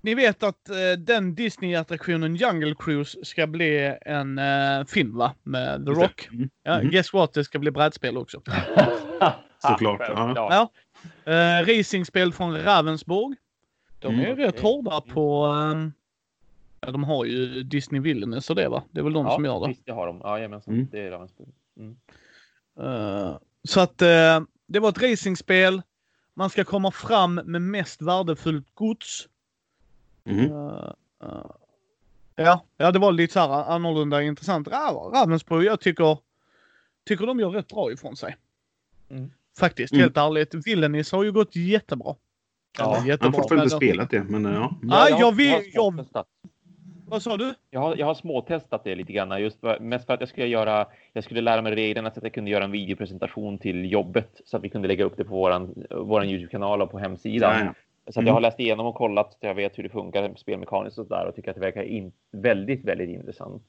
Ni 0.02 0.16
vet 0.16 0.44
att 0.44 0.70
eh, 0.70 0.92
den 0.98 1.36
Disney-attraktionen 1.36 2.36
Jungle 2.36 2.76
Cruise 2.80 3.26
ska 3.26 3.48
bli 3.48 3.96
en 4.02 4.38
eh, 4.40 4.86
film 4.86 5.18
va? 5.18 5.36
Med 5.44 5.86
The. 5.86 5.92
Rock. 5.92 6.28
Mm. 6.32 6.50
Ja, 6.64 6.80
Mhm. 6.82 6.90
Guess 6.90 7.14
what? 7.14 7.34
Det 7.34 7.44
ska 7.44 7.60
bli 7.60 7.72
brädspel 7.72 8.18
också. 8.18 8.42
Såklart, 9.60 10.02
ja. 10.02 10.34
Ja. 10.36 10.72
Uh, 11.28 11.66
racingspel 11.68 12.34
från 12.34 12.58
Ravensburg. 12.64 13.38
De 14.00 14.20
är 14.20 14.26
Mm. 14.26 14.38
rätt 14.38 14.60
hårda 14.60 15.02
på... 15.02 15.46
ehm, 15.46 15.94
ja, 16.82 16.92
de 16.92 17.04
har 17.04 17.26
ju 17.26 17.64
Disney 17.64 18.02
Villainess 18.02 18.50
och 18.50 18.56
det 18.56 18.70
va? 18.70 18.84
Det 18.92 19.00
är 19.00 19.04
väl 19.04 19.14
de 19.14 19.30
som 19.32 19.46
gör 19.46 19.60
det. 19.60 19.68
Visst, 19.68 19.86
det 19.86 19.92
har 19.92 20.08
de. 20.08 20.22
Ja, 20.24 20.38
jajamensan. 20.38 20.74
Mm. 20.74 20.88
Det 20.92 21.00
är 21.00 21.12
Ravensburg. 21.12 21.50
Mm. 21.78 21.98
Eh, 22.80 23.38
så 23.64 23.80
att 23.80 24.02
eh, 24.02 24.42
det 24.68 24.80
var 24.80 24.90
ett 24.90 25.02
racingspel. 25.02 25.82
Man 26.34 26.50
ska 26.50 26.64
komma 26.64 26.92
fram 26.92 27.36
med 27.36 27.62
mest 27.62 28.02
värdefullt 28.02 28.68
gods. 28.76 29.28
Eh, 30.26 30.44
eh, 31.24 31.46
ja, 32.36 32.64
ja, 32.78 32.92
det 32.92 33.00
var 33.00 33.12
lite 33.12 33.34
så 33.34 33.40
här 33.40 33.50
annorlunda 33.50 34.22
intressant. 34.24 34.68
Ra- 34.68 35.12
Ravensburg, 35.14 35.66
jag 35.66 35.80
tycker, 35.80 36.18
tycker 37.06 37.26
de 37.26 37.40
gör 37.40 37.50
rätt 37.50 37.68
bra 37.68 37.92
ifrån 37.92 38.16
sig. 38.16 38.36
Mm. 39.10 39.32
Faktiskt, 39.60 39.94
Mm. 39.94 40.02
helt 40.04 40.18
ärligt. 40.18 40.68
Villainess 40.68 41.12
har 41.12 41.24
ju 41.24 41.32
gått 41.32 41.56
jättebra. 41.56 42.16
Ja, 42.80 43.04
Jag 43.06 43.18
har 43.18 43.32
fortfarande 43.32 43.64
inte 43.64 43.76
spelat 43.76 44.10
det, 44.10 44.24
men 44.24 44.46
eh, 44.46 44.54
ja. 44.54 44.74
Ah, 44.92 44.96
har- 45.12 45.20
jag 45.20 45.36
vill- 45.36 45.52
har 45.52 45.62
jag-. 45.74 46.26
Vad 47.10 47.22
sa 47.24 47.38
du? 47.38 47.54
Jag 47.70 47.80
har, 47.80 47.96
jag 47.96 48.06
har 48.06 48.14
småtestat 48.16 48.84
det 48.84 48.96
lite 48.96 49.14
grann, 49.14 49.42
just 49.42 49.60
för, 49.60 49.80
mest 49.80 50.06
för 50.06 50.14
att 50.14 50.20
jag 50.20 50.30
skulle 50.30 50.48
göra, 50.48 50.88
jag 51.14 51.24
skulle 51.24 51.42
lära 51.42 51.62
mig 51.62 51.76
reglerna 51.76 52.12
så 52.12 52.20
att 52.20 52.24
jag 52.24 52.34
kunde 52.34 52.52
göra 52.52 52.64
en 52.64 52.72
videopresentation 52.72 53.58
till 53.58 53.92
jobbet 53.92 54.42
så 54.46 54.58
att 54.58 54.64
vi 54.64 54.70
kunde 54.70 54.88
lägga 54.88 55.06
upp 55.06 55.18
det 55.18 55.24
på 55.24 55.30
våran, 55.36 55.84
våran 55.90 56.30
Youtube-kanal 56.30 56.82
och 56.82 56.92
på 56.92 57.00
hemsidan. 57.00 57.60
Ja, 57.60 57.66
ja. 57.66 57.74
Så 58.06 58.10
att 58.10 58.16
Mm. 58.24 58.28
jag 58.28 58.34
har 58.34 58.42
läst 58.42 58.60
igenom 58.60 58.86
och 58.86 58.96
kollat 58.96 59.32
så 59.32 59.38
att 59.38 59.44
jag 59.44 59.56
vet 59.56 59.78
hur 59.78 59.84
det 59.84 59.90
funkar 59.90 60.34
spelmekaniskt 60.36 60.98
och 60.98 61.08
sådär 61.08 61.26
och 61.28 61.36
tycker 61.36 61.50
att 61.50 61.56
det 61.56 61.62
verkar 61.62 61.84
in, 61.84 62.12
väldigt, 62.32 62.86
väldigt 62.86 63.10
intressant. 63.10 63.64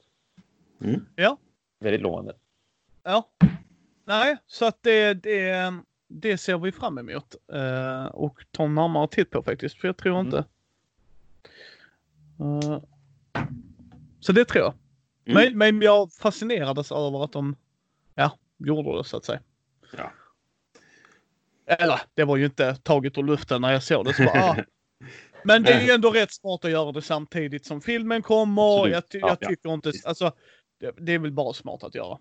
Mm. 0.84 1.00
Ja. 1.16 1.36
Väldigt 1.80 2.00
lovande. 2.02 2.32
Ja. 3.04 3.28
Nej, 4.04 4.36
så 4.46 4.66
att 4.66 4.78
det, 4.82 5.14
det, 5.14 5.50
det 6.08 6.38
ser 6.38 6.58
vi 6.58 6.72
fram 6.72 6.98
emot. 6.98 7.34
eh, 7.52 8.04
och 8.04 8.44
ta 8.50 8.64
en 8.64 8.74
närmare 8.74 9.08
titt 9.08 9.30
på 9.30 9.42
faktiskt. 9.42 9.76
För 9.80 9.88
jag 9.88 9.96
tror 9.96 10.14
Mm. 10.20 10.26
inte... 10.26 10.44
Eh, 12.40 12.80
så 14.20 14.32
det 14.32 14.44
tror 14.44 14.64
jag. 14.64 14.74
Mm. 15.26 15.44
Men, 15.58 15.58
men 15.58 15.82
jag 15.82 16.12
fascinerades 16.12 16.92
över 16.92 17.24
att 17.24 17.32
de 17.32 17.56
ja, 18.14 18.38
gjorde 18.58 18.98
det 18.98 19.04
så 19.04 19.16
att 19.16 19.24
säga. 19.24 19.40
Ja. 19.96 20.12
Eller, 21.66 22.00
det 22.14 22.24
var 22.24 22.36
ju 22.36 22.44
inte 22.44 22.74
taget 22.74 23.18
ur 23.18 23.22
luften 23.22 23.60
när 23.60 23.72
jag 23.72 23.82
såg 23.82 24.04
det. 24.04 24.14
Så 24.14 24.24
bara, 24.24 24.44
ah. 24.44 24.56
Men 25.44 25.62
det 25.62 25.72
är 25.72 25.80
ju 25.86 25.90
ändå 25.94 26.10
rätt 26.10 26.32
smart 26.32 26.64
att 26.64 26.70
göra 26.70 26.92
det 26.92 27.02
samtidigt 27.02 27.66
som 27.66 27.80
filmen 27.80 28.22
kommer. 28.22 28.88
Jag, 28.88 29.08
ty- 29.08 29.18
Ja, 29.18 29.28
jag 29.28 29.38
ja. 29.40 29.48
tycker 29.48 29.74
inte... 29.74 29.92
Alltså, 30.04 30.32
det, 30.80 30.94
det 30.98 31.12
är 31.12 31.18
väl 31.18 31.32
bara 31.32 31.52
smart 31.52 31.82
att 31.84 31.94
göra. 31.94 32.18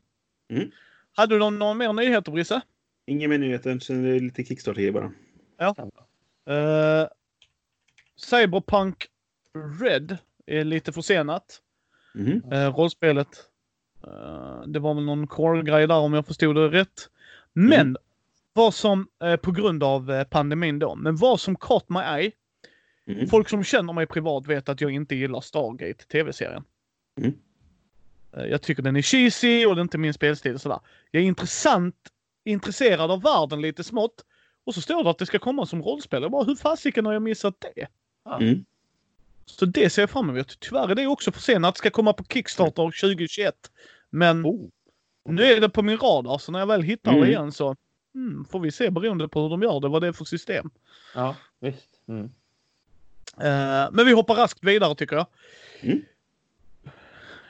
Mm. 0.49 0.71
Hade 1.13 1.35
du 1.35 1.39
någon, 1.39 1.59
någon 1.59 1.77
mer 1.77 1.93
nyheter, 1.93 2.31
Brisse? 2.31 2.61
Inga 3.09 3.27
mer 3.27 3.37
nyheter, 3.37 3.79
sen 3.79 4.05
är 4.05 4.13
det 4.13 4.19
lite 4.19 4.43
Kickstarter 4.43 4.91
bara. 4.91 5.11
Uh, 6.49 7.07
Cyberpunk 8.15 9.07
Red 9.81 10.17
är 10.45 10.63
lite 10.63 10.91
försenat. 10.91 11.61
Mhm. 12.15 12.41
Uh, 12.53 12.75
rollspelet. 12.75 13.27
Uh, 14.07 14.61
det 14.67 14.79
var 14.79 14.93
väl 14.93 15.03
någon 15.03 15.27
core-grej 15.27 15.87
där 15.87 15.97
om 15.97 16.13
jag 16.13 16.25
förstod 16.25 16.55
det 16.55 16.69
rätt. 16.69 17.09
Men 17.53 17.81
Mm. 17.81 17.95
vad 18.53 18.73
som, 18.73 19.07
på 19.41 19.51
grund 19.51 19.83
av 19.83 20.23
pandemin 20.23 20.79
då, 20.79 20.95
men 20.95 21.15
vad 21.15 21.39
som 21.39 21.55
caught 21.55 21.89
my 21.89 21.99
eye. 21.99 22.31
Mhm. 23.05 23.27
Folk 23.27 23.49
som 23.49 23.63
känner 23.63 23.93
mig 23.93 24.07
privat 24.07 24.47
vet 24.47 24.69
att 24.69 24.81
jag 24.81 24.91
inte 24.91 25.15
gillar 25.15 25.41
Stargate 25.41 26.05
tv-serien. 26.07 26.63
Mm. 27.21 27.33
Jag 28.31 28.61
tycker 28.61 28.83
den 28.83 28.95
är 28.95 29.01
cheesy 29.01 29.65
och 29.65 29.75
det 29.75 29.79
är 29.79 29.83
inte 29.83 29.97
min 29.97 30.13
spelstil 30.13 30.53
och 30.53 30.61
sådär. 30.61 30.79
Jag 31.11 31.23
är 31.23 31.27
intressant, 31.27 31.95
intresserad 32.47 33.11
av 33.11 33.21
världen 33.21 33.61
lite 33.61 33.83
smått. 33.83 34.25
Och 34.63 34.75
så 34.75 34.81
står 34.81 35.03
det 35.03 35.09
att 35.09 35.17
det 35.17 35.25
ska 35.25 35.39
komma 35.39 35.65
som 35.65 35.81
rollspel. 35.83 36.21
Jag 36.21 36.31
bara, 36.31 36.43
hur 36.43 36.55
fasiken 36.55 37.05
har 37.05 37.13
jag 37.13 37.21
missat 37.21 37.55
det? 37.75 37.87
Mm. 38.41 38.65
Så 39.45 39.65
det 39.65 39.89
ser 39.89 40.01
jag 40.01 40.09
fram 40.09 40.29
emot. 40.29 40.59
Tyvärr 40.59 40.89
är 40.91 40.95
det 40.95 41.07
också 41.07 41.31
försenat. 41.31 41.77
Ska 41.77 41.89
komma 41.89 42.13
på 42.13 42.23
Kickstarter 42.23 42.83
2021. 43.01 43.55
Men 44.09 44.45
Oh. 44.45 44.69
nu 45.25 45.43
är 45.43 45.61
det 45.61 45.69
på 45.69 45.81
min 45.81 45.97
radar 45.97 46.37
så 46.37 46.51
när 46.51 46.59
jag 46.59 46.67
väl 46.67 46.81
hittar 46.81 47.11
Mm. 47.11 47.23
det 47.23 47.29
igen 47.29 47.51
så 47.51 47.75
mm, 48.15 48.45
får 48.45 48.59
vi 48.59 48.71
se 48.71 48.89
beroende 48.89 49.27
på 49.27 49.41
hur 49.41 49.49
de 49.49 49.61
gör 49.61 49.79
det, 49.79 49.87
vad 49.87 50.01
det 50.01 50.07
är 50.07 50.11
för 50.11 50.25
system. 50.25 50.69
Ja, 51.15 51.35
visst. 51.59 51.89
Mm. 52.07 52.25
Eh, 53.37 53.89
men 53.91 54.05
vi 54.05 54.11
hoppar 54.11 54.35
raskt 54.35 54.63
vidare 54.63 54.95
tycker 54.95 55.15
jag. 55.15 55.25
Mm. 55.81 56.01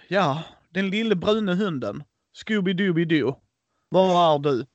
Ja, 0.08 0.44
den 0.70 0.90
lille 0.90 1.16
brune 1.16 1.54
hunden. 1.54 2.04
Scooby-Dooby-Doo. 2.34 3.36
Var 3.90 4.36
är 4.36 4.40
du? 4.40 4.66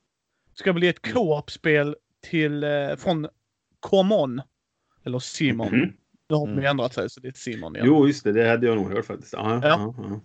Ska 0.53 0.73
bli 0.73 0.87
ett 0.87 1.11
co-op-spel 1.13 1.95
till, 2.21 2.63
eh, 2.63 2.95
från 2.97 3.27
Common. 3.79 4.41
Eller 5.03 5.19
Simon. 5.19 5.67
Mhm. 5.79 5.93
Nu 6.29 6.35
har 6.35 6.47
de 6.47 6.53
Mm. 6.53 6.65
ändrat 6.65 6.93
sig 6.93 7.09
så 7.09 7.19
det 7.19 7.27
är 7.27 7.31
Simon 7.33 7.75
igen. 7.75 7.87
Jo, 7.87 8.07
just 8.07 8.23
det. 8.23 8.31
Det 8.31 8.49
hade 8.49 8.67
jag 8.67 8.75
nog 8.75 8.91
hört 8.91 9.05
faktiskt. 9.05 9.33
Ja, 9.33 9.59
Ja. 9.63 9.93
ja. 9.97 10.19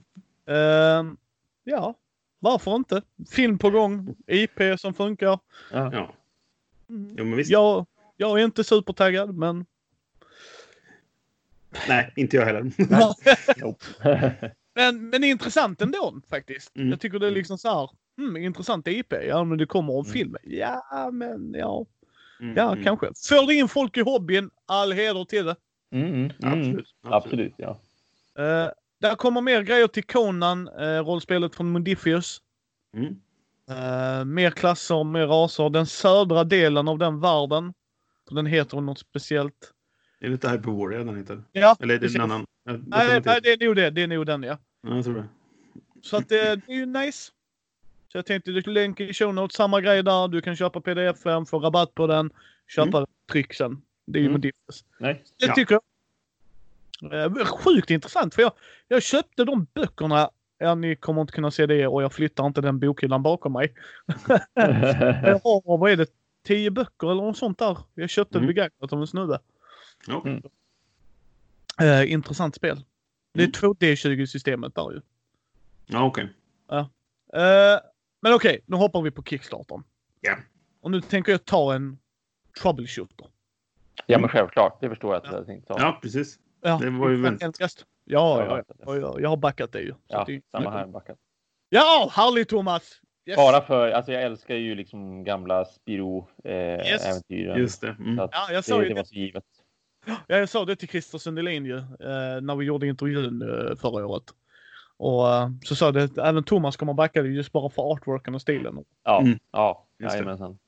Ja, 0.45 0.55
Ehm, 0.55 1.17
ja, 1.65 1.95
varför 2.39 2.77
inte? 2.77 3.03
Film 3.31 3.59
på 3.59 3.71
gång, 3.71 4.15
IP 4.27 4.61
som 4.79 4.95
funkar. 4.95 5.39
Ja. 5.73 5.91
ja. 5.93 6.15
Mm. 6.91 7.15
Jo, 7.19 7.25
men 7.25 7.37
visst. 7.37 7.51
Jag, 7.51 7.87
jag 8.17 8.41
är 8.41 8.45
inte 8.45 8.65
supertaggad 8.65 9.35
men... 9.35 9.67
Nej, 11.89 12.13
inte 12.17 12.37
jag 12.37 12.45
heller. 12.45 12.63
Men, 14.75 15.09
men 15.11 15.25
intressant 15.25 15.83
ändå 15.83 16.21
faktiskt. 16.31 16.77
Mm. 16.77 16.89
Jag 16.91 17.01
tycker 17.01 17.19
det 17.19 17.27
är 17.27 17.31
liksom 17.31 17.59
så 17.59 17.69
här. 17.69 17.91
Hmm, 18.19 18.37
intressant 18.37 18.89
IP. 18.89 19.13
Ja, 19.29 19.45
men 19.45 19.59
det 19.59 19.67
kommer 19.67 19.93
en 19.93 19.99
Mm. 19.99 20.13
film. 20.13 20.37
Ja, 20.43 21.11
men 21.13 21.55
ja, 21.55 21.87
Mm, 22.41 22.57
ja 22.57 22.73
mm. 22.73 22.85
kanske. 22.85 23.07
Får 23.29 23.47
det 23.47 23.55
in 23.55 23.69
folk 23.69 23.97
i 23.97 24.01
hobbyn, 24.01 24.51
all 24.67 24.93
heder 24.93 25.25
till 25.25 25.45
det. 25.45 25.57
Mm, 25.93 26.07
mm, 26.07 26.31
mm. 26.43 26.59
Absolut. 26.59 26.95
Absolut, 27.03 27.55
ja. 27.57 27.71
Uh, 28.39 28.71
där 29.01 29.15
kommer 29.17 29.41
mer 29.41 29.63
grejer 29.63 29.87
till 29.87 30.05
Conan, 30.05 30.69
uh, 30.69 31.05
rollspelet 31.05 31.55
från 31.55 31.73
Mundifius. 31.73 32.43
Mm. 32.97 33.17
Eh, 33.71 34.25
mer 34.25 34.51
klasser, 34.51 35.05
mer 35.05 35.27
raser. 35.27 35.71
Den 35.71 35.87
södra 35.87 36.45
delen 36.45 36.89
av 36.89 36.99
den 36.99 37.21
världen. 37.21 37.75
Den 38.31 38.47
heter 38.47 38.81
något 38.81 38.99
speciellt. 38.99 39.73
Det 40.21 40.27
är 40.27 40.31
lite 40.31 40.49
Hyperwarrior 40.51 41.05
den 41.05 41.17
heter. 41.17 41.43
Ja, 41.53 41.77
Eller 41.81 41.95
är 41.95 41.99
det 41.99 42.03
precis. 42.03 42.17
en 42.17 42.23
annan? 42.23 42.47
Nej, 42.65 43.17
inte 43.17 43.31
nej, 43.31 43.41
det 43.43 43.53
är 43.53 43.67
nog 43.67 43.77
det. 43.77 43.91
Det 43.91 44.03
är 44.03 44.07
nog 44.07 44.27
den 44.27 44.43
ja. 44.43 44.59
Ja, 44.83 44.95
jag 44.97 45.05
tror 45.05 45.15
det. 45.15 45.29
Så 46.03 46.17
att 46.17 46.29
det, 46.29 46.57
det 46.57 46.73
är 46.73 46.77
ju 46.77 46.87
nice. 46.87 47.33
Så 48.13 48.19
jag 48.19 48.27
tänkte 48.27 48.51
du 48.51 48.61
länk 48.61 49.01
i 49.01 49.15
show 49.15 49.35
notes, 49.35 49.57
samma 49.57 49.81
grej 49.81 50.03
där. 50.03 50.29
Du 50.29 50.41
kan 50.41 50.57
köpa 50.57 50.81
pdf-en, 50.81 51.47
få 51.47 51.59
rabatt 51.59 51.95
på 51.95 52.07
den, 52.07 52.31
köpa 52.67 53.07
tryck 53.33 53.55
sen. 53.55 53.83
Det 54.07 54.19
är 54.19 54.23
ju 54.23 54.29
Mm. 54.29 54.41
Diffus. 54.41 54.85
Nej. 54.99 55.25
Det 55.39 55.47
Ja. 55.47 55.55
tycker 55.55 55.75
jag. 55.75 55.83
Eh, 57.25 57.45
Sjukt 57.47 57.91
intressant 57.91 58.35
för 58.35 58.43
jag, 58.43 58.53
jag 58.89 59.03
köpte 59.03 59.45
de 59.45 59.67
böckerna. 59.75 60.31
Ja, 60.59 60.75
ni 60.75 60.97
kommer 60.97 61.21
inte 61.21 61.33
kunna 61.33 61.51
se 61.51 61.67
det 61.67 61.87
och 61.87 62.03
jag 62.03 62.13
flyttar 62.13 62.47
inte 62.47 62.61
den 62.61 62.79
bokhyllan 62.79 63.23
bakom 63.23 63.53
mig. 63.53 63.75
Jag 65.25 65.41
har, 65.45 65.79
vad 65.79 65.91
är 65.91 65.97
det, 65.97 66.07
tio 66.43 66.71
böcker 66.71 67.11
eller 67.11 67.23
något 67.23 67.37
sånt 67.39 67.59
där. 67.59 67.79
Jag 67.95 68.11
köpte 68.11 68.39
Mm. 68.39 68.47
begagnat 68.47 68.93
av 68.93 69.01
en 69.01 69.07
snubbe. 69.07 69.39
Ja. 70.07 70.23
Mm. 70.27 70.43
Eh, 71.81 72.13
intressant 72.13 72.55
spel. 72.55 72.85
Det 73.35 73.41
är 73.43 73.47
Mm. 73.47 73.53
2D20-systemet 73.53 74.75
där 74.75 74.91
ju. 74.93 75.01
Ja, 75.87 76.05
okej. 76.05 76.29
Eh, 77.33 77.79
men 78.21 78.35
okej, 78.35 78.61
nu 78.67 78.77
hoppar 78.77 79.03
vi 79.03 79.11
på 79.11 79.23
Kickstartern. 79.23 79.83
Ja. 80.21 80.37
Och 80.81 80.91
nu 80.91 81.01
tänker 81.01 81.33
jag 81.33 81.45
ta 81.45 81.75
en 81.75 81.99
troubleshooter. 82.63 83.27
Ja, 84.07 84.19
men 84.19 84.29
självklart. 84.29 84.81
Det 84.81 84.89
förstår 84.89 85.15
jag 85.15 85.17
att 85.23 85.25
du 85.25 85.31
hade 85.35 85.47
tänkt 85.47 85.69
ta. 85.69 85.77
Ja, 85.79 85.99
precis. 86.03 86.39
Ja, 86.61 86.79
Det 86.83 86.91
var 86.91 87.11
ju 87.11 87.23
väldigt-. 87.23 87.61
Ja, 87.61 87.69
Ja, 88.05 88.45
ja, 88.45 88.63
ja, 88.87 88.97
ja, 88.97 89.21
jag 89.21 89.29
har 89.29 89.37
backat 89.37 89.73
det 89.73 89.81
ju. 89.81 89.91
Så 89.93 89.99
Ja, 90.09 90.25
det 90.27 90.35
är- 90.35 90.43
samma 90.51 90.71
här. 90.71 90.87
Backat. 90.87 91.19
Ja, 91.69 92.11
härligt 92.13 92.49
Thomas! 92.49 93.01
Yes. 93.27 93.37
Bara 93.37 93.61
för, 93.63 93.91
alltså 93.91 94.13
jag 94.13 94.23
älskar 94.23 94.55
ju 94.55 94.75
liksom 94.75 95.25
gamla 95.25 95.65
Spiro-äventyren. 95.65 97.49
Yes. 97.49 97.59
Just 97.59 97.81
det. 97.81 97.97
Mm. 97.99 98.17
Ja, 98.17 98.53
jag 98.53 98.65
sa 98.65 98.77
det, 98.77 98.83
ju 98.83 98.89
det 98.89 98.95
det, 98.95 99.01
var 99.01 99.05
så 99.05 99.15
givet. 99.15 99.45
ja, 100.07 100.17
jag 100.27 100.49
sa 100.49 100.65
det 100.65 100.77
till 100.77 100.89
Christer 100.89 101.19
Sundelin 101.19 101.65
ju, 101.67 101.77
eh, 101.79 102.41
när 102.43 102.57
vi 102.57 102.65
gjorde 102.65 102.87
intervjun 102.87 103.43
eh, 103.43 103.77
förra 103.77 104.07
året. 104.07 104.23
Och 104.99 105.35
eh, 105.35 105.51
så 105.65 105.75
sa 105.77 105.93
det 105.93 106.03
att 106.05 106.19
även 106.19 106.45
Thomas 106.45 106.77
kommer 106.77 106.95
backa 106.95 107.23
det 107.23 107.29
just 107.29 107.53
bara 107.53 107.71
för 107.71 107.93
artworken 107.93 108.35
och 108.35 108.41
stilen. 108.41 108.85
Ja, 109.05 109.21
Mm. 109.21 109.39
ja, 109.53 109.87
jajamensan. 109.99 110.59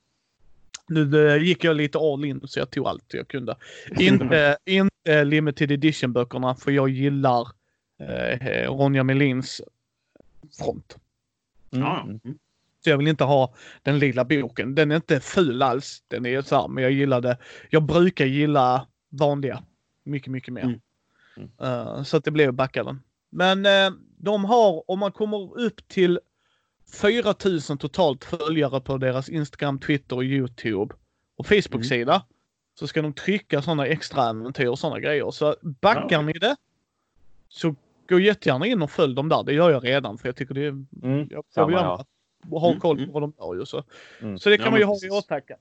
Nu 0.89 1.29
eh, 1.29 1.43
gick 1.43 1.65
jag 1.65 1.77
lite 1.77 1.99
all 1.99 2.25
in 2.25 2.41
så 2.45 2.59
jag 2.59 2.71
tog 2.71 2.87
allt 2.87 3.15
jag 3.15 3.29
kunde. 3.29 3.57
Inte, 3.99 4.57
inte 4.65 5.25
limited 5.25 5.73
edition 5.73 6.13
böckerna 6.13 6.55
för 6.55 6.71
jag 6.71 6.89
gillar 6.89 7.49
eh, 7.99 8.73
Ronja 8.73 9.05
Melins 9.05 9.61
front. 10.59 10.97
Mm. 11.73 11.87
Mm. 11.87 12.21
Så 12.85 12.91
jag 12.91 12.99
vill 12.99 13.09
inte 13.09 13.25
ha 13.25 13.55
den 13.83 13.99
lilla 13.99 14.25
boken. 14.25 14.75
Den 14.75 14.91
är 14.91 14.97
inte 14.97 15.21
ful 15.21 15.63
alls. 15.63 16.03
Den 16.09 16.27
är 16.27 16.43
så 16.43 16.61
här, 16.61 16.69
men 16.69 16.83
jag 16.83 16.93
gillar 16.93 17.21
det. 17.21 17.37
Jag 17.71 17.83
brukar 17.83 18.25
gilla 18.27 18.87
vanliga 19.09 19.63
mycket, 20.05 20.33
mycket 20.33 20.55
mer. 20.55 20.63
Mm. 20.63 20.81
Mm. 21.37 21.51
Eh, 21.61 22.03
så 22.03 22.17
att 22.17 22.25
det 22.25 22.31
blev 22.31 22.53
backa 22.53 22.85
den. 22.85 23.03
Men 23.31 23.67
eh, 23.67 23.91
de 24.17 24.45
har, 24.45 24.91
om 24.91 24.99
man 24.99 25.13
kommer 25.13 25.59
upp 25.61 25.89
till 25.89 26.21
4000 27.01 27.79
totalt 27.79 28.25
följare 28.25 28.81
på 28.81 28.97
deras 28.99 29.29
Instagram, 29.29 29.79
Twitter 29.79 30.17
och 30.17 30.25
Youtube 30.25 30.95
och 31.37 31.47
Facebook-sida 31.47 32.23
så 32.79 32.87
ska 32.87 33.03
de 33.03 33.13
trycka 33.13 33.63
sådana 33.63 33.87
extra 33.87 34.31
äventyr 34.31 34.67
och 34.67 34.79
sådana 34.79 35.01
grejer. 35.01 35.31
Så 35.31 35.57
backar 35.63 36.17
Ja. 36.17 36.23
ni 36.23 36.33
det 36.33 36.57
så 37.49 37.75
gå 38.09 38.19
jättegärna 38.21 38.67
in 38.67 38.83
och 38.83 38.91
följ 38.91 39.15
dem 39.15 39.29
där. 39.29 39.43
Det 39.43 39.53
gör 39.53 39.71
jag 39.71 39.85
redan 39.85 40.19
för 40.19 40.29
jag 40.29 40.37
tycker 40.37 40.55
det 40.55 40.65
är 40.65 40.69
Mm. 41.03 41.29
jag 41.31 41.45
Samma, 41.55 41.67
vill 41.67 41.75
gärna 41.77 41.89
ja. 41.89 42.05
ha 42.51 42.69
Mm, 42.69 42.81
koll 42.81 42.97
mm. 42.99 43.07
på 43.13 43.21
vad 43.21 43.23
de 43.23 43.33
gör 43.39 43.55
ju 43.55 43.67
så. 43.67 43.85
Mm. 44.21 44.39
Så 44.39 44.49
det 44.51 44.57
kan 44.57 44.65
Ja, 44.65 44.71
man 44.71 44.81
ju 44.81 44.87
ha 44.87 44.97
i 45.07 45.11
åtanke. 45.11 45.57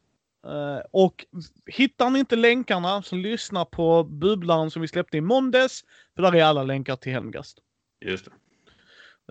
Eh, 0.45 0.81
och 0.91 1.25
hittar 1.65 2.09
ni 2.09 2.19
inte 2.19 2.35
länkarna 2.35 3.01
så 3.01 3.15
lyssna 3.15 3.65
på 3.65 4.03
bubblaren 4.03 4.71
som 4.71 4.81
vi 4.81 4.87
släppte 4.87 5.17
i 5.17 5.21
måndags. 5.21 5.83
För 6.19 6.31
där 6.31 6.35
är 6.39 6.43
alla 6.43 6.63
länkar 6.63 6.95
till 6.95 7.11
Helmgast. 7.11 7.57
Just 8.05 8.25
det. 8.25 8.31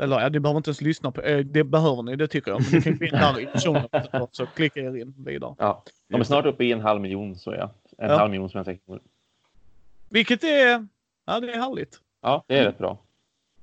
Eller 0.03 0.21
ja, 0.21 0.29
ni 0.29 0.41
behöver 0.41 0.57
inte 0.57 0.69
ens 0.69 0.81
lyssna 0.81 1.11
på, 1.13 1.23
eh, 1.23 1.39
det 1.39 1.65
behöver 1.65 2.03
ni, 2.03 2.17
det 2.17 2.29
tycker 2.29 2.51
jag. 2.51 2.61
Men 2.73 2.81
ni 3.01 3.09
kan 3.11 3.35
gå 3.35 3.41
in 3.41 3.51
där 3.93 4.15
i 4.15 4.19
notes 4.19 4.37
så 4.37 4.47
klicka 4.47 4.81
er 4.81 4.97
in 4.97 5.15
vidare. 5.27 5.55
Ja. 5.59 5.83
De 6.09 6.21
är 6.21 6.25
snart 6.25 6.47
uppe 6.47 6.65
i 6.65 6.73
en 6.73 6.81
halv 6.81 7.01
miljon 7.01 7.37
så 7.37 7.55
ja. 7.55 7.71
En 7.99 8.11
Ja. 8.11 8.17
halv 8.17 8.31
miljon 8.31 8.51
svenska 8.51 8.77
kronor. 8.77 9.03
Vilket 10.09 10.45
är, 10.45 10.87
ja 11.27 11.41
det 11.41 11.53
är 11.53 11.59
härligt. 11.59 12.01
Ja, 12.21 12.45
det 12.47 12.59
är 12.59 12.65
rätt 12.65 12.79
bra. 12.79 12.99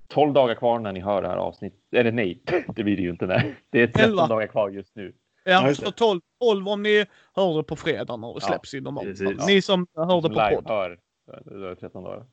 12 0.08 0.34
dagar 0.34 0.56
kvar 0.56 0.80
när 0.80 0.92
ni 0.92 1.00
hör 1.00 1.22
det 1.22 1.28
här 1.28 1.38
avsnittet. 1.38 1.80
Eller 1.92 2.12
nej, 2.12 2.42
det 2.76 2.84
blir 2.84 2.96
det 2.96 3.02
ju 3.04 3.10
inte. 3.10 3.26
Nej. 3.26 3.56
Det 3.70 3.82
är 3.82 3.88
13 3.88 4.02
Elva. 4.12 4.28
dagar 4.28 4.48
kvar 4.48 4.70
just 4.70 4.96
nu. 4.96 5.14
Ja, 5.44 5.68
Ja, 5.68 5.76
så 5.76 5.92
12, 5.92 6.22
12 6.40 6.68
om 6.68 6.84
ni 6.84 7.06
hör 7.36 7.58
det 7.58 7.64
på 7.64 7.76
fredag 7.76 8.18
när 8.18 8.28
det 8.28 8.34
Ja, 8.42 8.48
släpps 8.48 8.74
i 8.74 8.82
normalt. 8.82 9.48
Ni 9.48 9.62
som 9.62 9.88
hör 9.96 10.22
det 10.22 10.30
på 10.30 10.56
podd. 10.56 10.68
hör. 10.68 11.00
Det 11.26 11.68
är 11.72 11.76
13 11.76 12.04
dagar. 12.04 12.26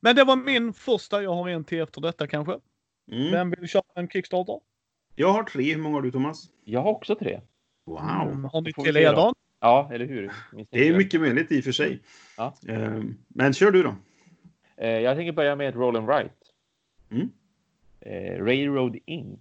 Men 0.00 0.16
det 0.16 0.24
var 0.24 0.36
min 0.36 0.72
första, 0.72 1.22
jag 1.22 1.34
har 1.34 1.48
en 1.48 1.64
till 1.64 1.80
efter 1.80 2.00
detta 2.00 2.26
kanske. 2.26 2.58
Mm. 3.12 3.30
Vem 3.32 3.50
vill 3.50 3.68
köra 3.68 3.82
en 3.94 4.08
Kickstarter? 4.08 4.60
Jag 5.16 5.32
har 5.32 5.42
tre. 5.42 5.74
Hur 5.74 5.82
många 5.82 5.96
har 5.96 6.02
du, 6.02 6.10
Thomas? 6.10 6.50
Jag 6.64 6.80
har 6.82 6.90
också 6.90 7.14
tre. 7.14 7.40
Wow. 7.86 8.00
Mm, 8.22 8.44
har 8.44 8.60
ni 8.60 8.72
till 8.72 8.94
då? 8.94 9.34
Ja, 9.60 9.90
eller 9.92 10.06
hur? 10.06 10.32
Det 10.70 10.88
är 10.88 10.96
mycket 10.96 11.20
möjligt 11.20 11.52
i 11.52 11.60
och 11.60 11.64
för 11.64 11.72
sig. 11.72 12.00
Ja. 12.36 12.54
Ehm, 12.68 13.18
Men 13.28 13.52
kör 13.52 13.70
du 13.70 13.82
då. 13.82 13.94
Eh, 14.76 14.88
Jag 14.90 15.16
tänker 15.16 15.32
börja 15.32 15.56
med 15.56 15.68
ett 15.68 15.74
Roll 15.74 15.96
and 15.96 16.06
Write. 16.06 16.34
Mm. 17.10 17.30
Eh, 18.00 18.44
Railroad 18.44 18.96
Inc. 19.06 19.40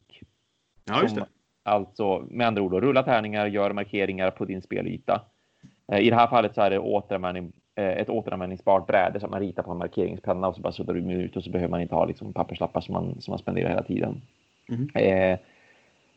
Ja, 0.85 1.01
just 1.01 1.15
det. 1.15 1.27
Alltså 1.63 2.19
med 2.29 2.47
andra 2.47 2.61
ord, 2.61 2.73
rulla 2.73 3.03
tärningar, 3.03 3.47
gör 3.47 3.73
markeringar 3.73 4.31
på 4.31 4.45
din 4.45 4.61
spelyta. 4.61 5.21
Eh, 5.91 5.99
I 5.99 6.09
det 6.09 6.15
här 6.15 6.27
fallet 6.27 6.55
så 6.55 6.61
är 6.61 6.69
det 6.69 6.79
återanvändning, 6.79 7.53
ett 7.75 8.09
återanvändningsbart 8.09 8.87
bräde 8.87 9.19
som 9.19 9.31
man 9.31 9.39
ritar 9.39 9.63
på 9.63 9.71
en 9.71 9.77
markeringspenna 9.77 10.47
och 10.47 10.55
så 10.55 10.61
bara 10.61 10.73
suddar 10.73 10.93
du 10.93 11.13
ut 11.13 11.35
och 11.35 11.43
så 11.43 11.49
behöver 11.49 11.71
man 11.71 11.81
inte 11.81 11.95
ha 11.95 12.05
liksom, 12.05 12.33
papperslappar 12.33 12.81
som 12.81 12.93
man, 12.93 13.21
som 13.21 13.31
man 13.31 13.39
spenderar 13.39 13.69
hela 13.69 13.83
tiden. 13.83 14.21
Mhm. 14.69 14.89
Eh, 14.95 15.39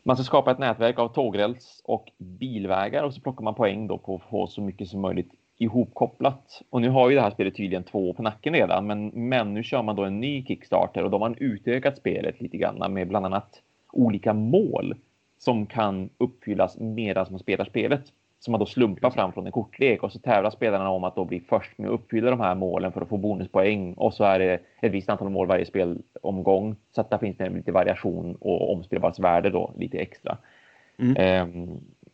man 0.03 0.15
ska 0.15 0.23
skapa 0.23 0.51
ett 0.51 0.59
nätverk 0.59 0.99
av 0.99 1.07
tågräls 1.07 1.81
och 1.85 2.11
bilvägar 2.17 3.03
och 3.03 3.13
så 3.13 3.21
plockar 3.21 3.43
man 3.43 3.55
poäng 3.55 3.87
då 3.87 3.97
på 3.97 4.15
att 4.15 4.29
få 4.29 4.47
så 4.47 4.61
mycket 4.61 4.87
som 4.87 5.01
möjligt 5.01 5.31
ihopkopplat. 5.57 6.61
Och 6.69 6.81
nu 6.81 6.89
har 6.89 7.09
ju 7.09 7.15
det 7.15 7.21
här 7.21 7.31
spelet 7.31 7.55
tydligen 7.55 7.83
två 7.83 8.13
på 8.13 8.23
nacken 8.23 8.53
redan, 8.53 8.87
men, 8.87 9.07
men 9.07 9.53
nu 9.53 9.63
kör 9.63 9.83
man 9.83 9.95
då 9.95 10.03
en 10.03 10.19
ny 10.19 10.45
Kickstarter 10.45 11.03
och 11.03 11.11
då 11.11 11.15
har 11.15 11.29
man 11.29 11.35
utökat 11.39 11.97
spelet 11.97 12.41
lite 12.41 12.57
grann 12.57 12.93
med 12.93 13.07
bland 13.07 13.25
annat 13.25 13.61
olika 13.91 14.33
mål 14.33 14.95
som 15.39 15.65
kan 15.65 16.09
uppfyllas 16.17 16.77
medan 16.79 17.25
man 17.29 17.39
spelar 17.39 17.65
spelet. 17.65 18.03
Som 18.45 18.51
man 18.51 18.59
då 18.59 18.65
slumpar 18.65 19.09
fram 19.09 19.33
från 19.33 19.45
en 19.45 19.51
kortlek 19.51 20.03
och 20.03 20.11
så 20.11 20.19
tävlar 20.19 20.49
spelarna 20.49 20.89
om 20.89 21.03
att 21.03 21.15
då 21.15 21.25
bli 21.25 21.39
först 21.39 21.77
med 21.77 21.87
att 21.87 21.93
uppfylla 21.93 22.29
de 22.29 22.39
här 22.39 22.55
målen 22.55 22.91
för 22.91 23.01
att 23.01 23.09
få 23.09 23.17
bonuspoäng. 23.17 23.93
Och 23.93 24.13
så 24.13 24.23
är 24.23 24.39
det 24.39 24.59
ett 24.81 24.91
visst 24.91 25.09
antal 25.09 25.29
mål 25.29 25.47
varje 25.47 25.65
spelomgång. 25.65 26.75
Så 26.91 27.01
att 27.01 27.09
där 27.09 27.17
finns 27.17 27.37
det 27.37 27.49
lite 27.49 27.71
variation 27.71 28.35
och 28.35 28.73
omspelbarhetsvärde 28.73 29.49
då 29.49 29.73
lite 29.77 29.97
extra. 29.97 30.37
Mm. 30.99 31.15
Eh, 31.15 31.69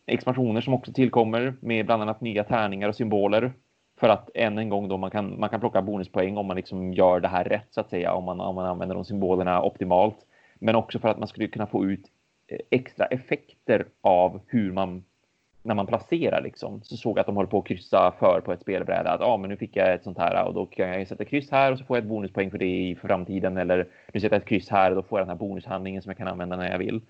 expansioner 0.06 0.60
som 0.60 0.74
också 0.74 0.92
tillkommer 0.92 1.54
med 1.60 1.86
bland 1.86 2.02
annat 2.02 2.20
nya 2.20 2.44
tärningar 2.44 2.88
och 2.88 2.96
symboler. 2.96 3.52
För 4.00 4.08
att 4.08 4.30
än 4.34 4.58
en 4.58 4.68
gång 4.68 4.88
då 4.88 4.96
man 4.96 5.10
kan, 5.10 5.40
man 5.40 5.48
kan 5.48 5.60
plocka 5.60 5.82
bonuspoäng 5.82 6.36
om 6.36 6.46
man 6.46 6.56
liksom 6.56 6.92
gör 6.92 7.20
det 7.20 7.28
här 7.28 7.44
rätt 7.44 7.68
så 7.70 7.80
att 7.80 7.90
säga. 7.90 8.12
Om 8.12 8.24
man, 8.24 8.40
om 8.40 8.54
man 8.54 8.66
använder 8.66 8.94
de 8.94 9.04
symbolerna 9.04 9.62
optimalt. 9.62 10.16
Men 10.58 10.76
också 10.76 10.98
för 10.98 11.08
att 11.08 11.18
man 11.18 11.28
skulle 11.28 11.48
kunna 11.48 11.66
få 11.66 11.84
ut 11.84 12.04
eh, 12.48 12.58
extra 12.70 13.06
effekter 13.06 13.86
av 14.00 14.40
hur 14.46 14.72
man 14.72 15.04
när 15.62 15.74
man 15.74 15.86
placerar 15.86 16.42
liksom 16.42 16.80
så 16.82 16.96
såg 16.96 17.16
jag 17.16 17.20
att 17.20 17.26
de 17.26 17.36
håller 17.36 17.48
på 17.50 17.58
att 17.58 17.66
kryssa 17.66 18.12
för 18.18 18.40
på 18.40 18.52
ett 18.52 18.60
spelbräde 18.60 19.10
att 19.10 19.20
ah, 19.20 19.36
men 19.36 19.50
nu 19.50 19.56
fick 19.56 19.76
jag 19.76 19.92
ett 19.92 20.02
sånt 20.04 20.18
här 20.18 20.46
och 20.46 20.54
då 20.54 20.66
kan 20.66 20.88
jag 20.88 21.08
sätta 21.08 21.24
kryss 21.24 21.50
här 21.50 21.72
och 21.72 21.78
så 21.78 21.84
får 21.84 21.96
jag 21.96 22.02
ett 22.02 22.08
bonuspoäng 22.08 22.50
för 22.50 22.58
det 22.58 22.88
i 22.88 22.94
framtiden 22.94 23.56
eller 23.56 23.88
nu 24.12 24.20
sätter 24.20 24.36
jag 24.36 24.42
ett 24.42 24.48
kryss 24.48 24.68
här 24.68 24.90
och 24.90 24.96
då 24.96 25.02
får 25.02 25.18
jag 25.18 25.28
den 25.28 25.36
här 25.36 25.46
bonushandlingen 25.46 26.02
som 26.02 26.10
jag 26.10 26.16
kan 26.18 26.28
använda 26.28 26.56
när 26.56 26.70
jag 26.70 26.78
vill. 26.78 27.00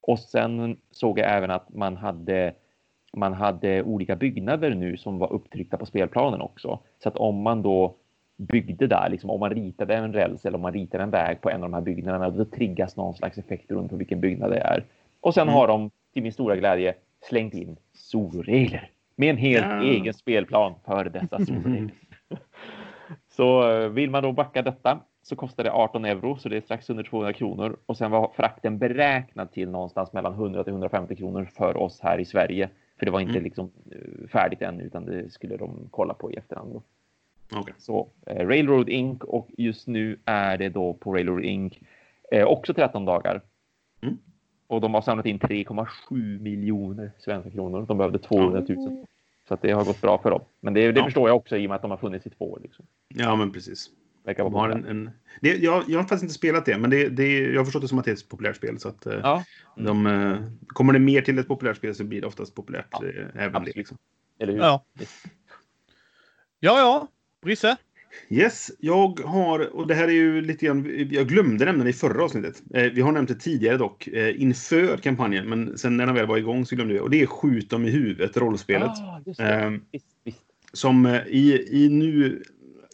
Och 0.00 0.18
sen 0.18 0.76
såg 0.90 1.18
jag 1.18 1.36
även 1.36 1.50
att 1.50 1.74
man 1.74 1.96
hade 1.96 2.52
man 3.12 3.32
hade 3.32 3.82
olika 3.82 4.16
byggnader 4.16 4.74
nu 4.74 4.96
som 4.96 5.18
var 5.18 5.32
upptryckta 5.32 5.76
på 5.76 5.86
spelplanen 5.86 6.40
också. 6.40 6.78
Så 7.02 7.08
att 7.08 7.16
om 7.16 7.42
man 7.42 7.62
då 7.62 7.94
byggde 8.36 8.86
där, 8.86 9.08
liksom 9.10 9.30
om 9.30 9.40
man 9.40 9.50
ritade 9.50 9.94
en 9.94 10.12
räls 10.12 10.46
eller 10.46 10.56
om 10.56 10.62
man 10.62 10.72
ritade 10.72 11.02
en 11.02 11.10
väg 11.10 11.40
på 11.40 11.50
en 11.50 11.54
av 11.64 11.70
de 11.70 11.74
här 11.74 11.80
byggnaderna, 11.80 12.30
då 12.30 12.44
triggas 12.44 12.96
någon 12.96 13.14
slags 13.14 13.38
effekt 13.38 13.68
beroende 13.68 13.88
på 13.88 13.96
vilken 13.96 14.20
byggnad 14.20 14.50
det 14.50 14.58
är. 14.58 14.84
Och 15.20 15.34
sen 15.34 15.42
Mm. 15.42 15.54
har 15.54 15.68
de 15.68 15.90
till 16.12 16.22
min 16.22 16.32
stora 16.32 16.56
glädje 16.56 16.94
slängt 17.22 17.54
in 17.54 17.76
soloregler 17.92 18.90
med 19.16 19.30
en 19.30 19.36
helt 19.36 19.66
Ja. 19.66 19.82
egen 19.82 20.14
spelplan 20.14 20.74
för 20.84 21.04
dessa 21.04 21.38
soloregler. 21.46 21.90
Så 23.28 23.70
eh, 23.72 23.88
vill 23.88 24.10
man 24.10 24.22
då 24.22 24.32
backa 24.32 24.62
detta 24.62 25.00
så 25.22 25.36
kostade 25.36 25.68
det 25.68 25.72
18 25.72 26.04
euro, 26.04 26.36
så 26.36 26.48
det 26.48 26.56
är 26.56 26.60
strax 26.60 26.90
under 26.90 27.04
200 27.04 27.32
kronor. 27.32 27.76
Och 27.86 27.96
sen 27.96 28.10
var 28.10 28.32
frakten 28.36 28.78
beräknad 28.78 29.52
till 29.52 29.70
någonstans 29.70 30.12
mellan 30.12 30.32
100 30.32 30.64
till 30.64 30.72
150 30.72 31.16
kronor 31.16 31.44
för 31.56 31.76
oss 31.76 32.00
här 32.00 32.18
i 32.18 32.24
Sverige. 32.24 32.68
För 32.98 33.06
det 33.06 33.12
var 33.12 33.20
inte 33.20 33.30
Mm. 33.32 33.44
liksom 33.44 33.70
eh, 33.90 34.28
färdigt 34.28 34.62
än, 34.62 34.80
utan 34.80 35.04
det 35.04 35.32
skulle 35.32 35.56
de 35.56 35.88
kolla 35.90 36.14
på 36.14 36.32
i 36.32 36.34
efterhand. 36.34 36.72
Då. 36.72 36.82
Okej. 37.58 37.74
Så 37.78 38.08
eh, 38.26 38.46
Railroad 38.46 38.88
Inc. 38.88 39.24
och 39.24 39.48
just 39.58 39.86
nu 39.88 40.18
är 40.24 40.58
det 40.58 40.68
då 40.68 40.92
på 40.94 41.14
Railroad 41.14 41.44
Inc. 41.44 41.78
Eh, 42.32 42.44
också 42.46 42.74
13 42.74 43.04
dagar. 43.04 43.40
Mm. 44.02 44.18
Och 44.70 44.80
de 44.80 44.94
har 44.94 45.02
samlat 45.02 45.26
in 45.26 45.38
3,7 45.38 46.40
miljoner 46.40 47.12
svenska 47.18 47.50
kronor. 47.50 47.84
De 47.88 47.98
behövde 47.98 48.18
200 48.18 48.62
000. 48.68 49.04
Så 49.48 49.54
att 49.54 49.62
det 49.62 49.70
har 49.72 49.84
gått 49.84 50.00
bra 50.00 50.18
för 50.22 50.30
dem. 50.30 50.40
Men 50.60 50.74
det, 50.74 50.92
det 50.92 51.00
Ja. 51.00 51.04
förstår 51.04 51.28
jag 51.28 51.36
också 51.36 51.56
i 51.56 51.66
och 51.66 51.68
med 51.68 51.76
att 51.76 51.82
de 51.82 51.90
har 51.90 51.98
funnits 51.98 52.26
i 52.26 52.30
två 52.30 52.50
år. 52.52 52.60
Liksom. 52.62 52.86
Ja, 53.08 53.36
men 53.36 53.52
precis. 53.52 53.90
De 54.36 54.54
har 54.54 54.68
en, 54.70 54.84
en, 54.84 55.10
det, 55.40 55.56
jag, 55.56 55.84
jag 55.88 55.98
har 55.98 56.02
faktiskt 56.02 56.22
inte 56.22 56.34
spelat 56.34 56.64
det, 56.64 56.78
men 56.78 56.90
det, 56.90 57.08
det, 57.08 57.38
jag 57.38 57.60
har 57.60 57.64
förstått 57.64 57.82
det 57.82 57.88
som 57.88 57.98
att 57.98 58.04
det 58.04 58.10
är 58.10 58.14
ett 58.14 58.28
populärt 58.28 58.56
spel. 58.56 58.78
Så 58.78 58.88
att, 58.88 59.06
eh, 59.06 59.18
Ja, 59.22 59.44
de, 59.76 60.06
eh, 60.06 60.36
kommer 60.66 60.92
det 60.92 60.98
mer 60.98 61.22
till 61.22 61.38
ett 61.38 61.48
populärt 61.48 61.76
spel 61.76 61.94
så 61.94 62.04
blir 62.04 62.20
det 62.20 62.26
oftast 62.26 62.54
populärt 62.54 62.86
Ja, 62.90 63.04
eh, 63.06 63.24
även 63.34 63.56
absolut. 63.56 63.74
det. 63.74 63.78
Liksom. 63.78 63.98
eller 64.38 64.52
hur? 64.52 64.60
Ja. 64.60 64.84
Ja, 66.60 66.78
ja. 66.78 67.08
Brisse? 67.42 67.76
Yes, 68.28 68.70
jag 68.78 69.20
har, 69.20 69.76
och 69.76 69.86
det 69.86 69.94
här 69.94 70.08
är 70.08 70.12
ju 70.12 70.40
lite 70.40 70.66
grann, 70.66 71.08
jag 71.10 71.28
glömde 71.28 71.64
nämna 71.64 71.84
det 71.84 71.90
i 71.90 71.92
förra 71.92 72.24
avsnittet. 72.24 72.62
Eh, 72.74 72.82
vi 72.92 73.00
har 73.00 73.12
nämnt 73.12 73.28
det 73.28 73.34
tidigare 73.34 73.76
dock, 73.76 74.06
eh, 74.08 74.42
inför 74.42 74.96
kampanjen, 74.96 75.48
men 75.48 75.78
sen 75.78 75.96
när 75.96 76.06
den 76.06 76.14
väl 76.14 76.26
var 76.26 76.36
igång 76.36 76.66
så 76.66 76.74
glömde 76.76 76.94
vi. 76.94 77.00
Och 77.00 77.10
det 77.10 77.22
är 77.22 77.26
Skjut 77.26 77.70
dem 77.70 77.84
i 77.84 77.90
huvudet, 77.90 78.36
rollspelet. 78.36 78.88
Ah, 78.88 79.20
just. 79.26 79.40
Ehm, 79.40 79.82
Visst, 79.92 80.06
visst. 80.24 80.38
som 80.72 81.06
eh, 81.06 81.20
i, 81.26 81.66
i 81.84 81.88
nu, 81.88 82.42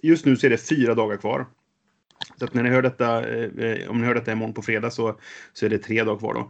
just 0.02 0.24
nu 0.24 0.36
så 0.36 0.47
är 0.47 0.51
det 0.51 0.68
fyra 0.68 0.94
dagar 0.94 1.16
kvar. 1.16 1.47
Så 2.38 2.44
att 2.44 2.55
när 2.55 2.62
ni 2.62 2.70
hör 2.70 2.82
detta, 2.82 3.28
eh, 3.28 3.44
eh, 3.59 3.90
om 3.90 4.01
ni 4.01 4.06
hör 4.06 4.14
detta 4.14 4.32
imorgon 4.32 4.55
på 4.55 4.62
fredag 4.62 4.90
så, 4.90 5.20
så 5.52 5.66
är 5.66 5.70
det 5.70 5.78
tre 5.78 6.05
dagar 6.05 6.18
kvar 6.18 6.34
då. 6.34 6.40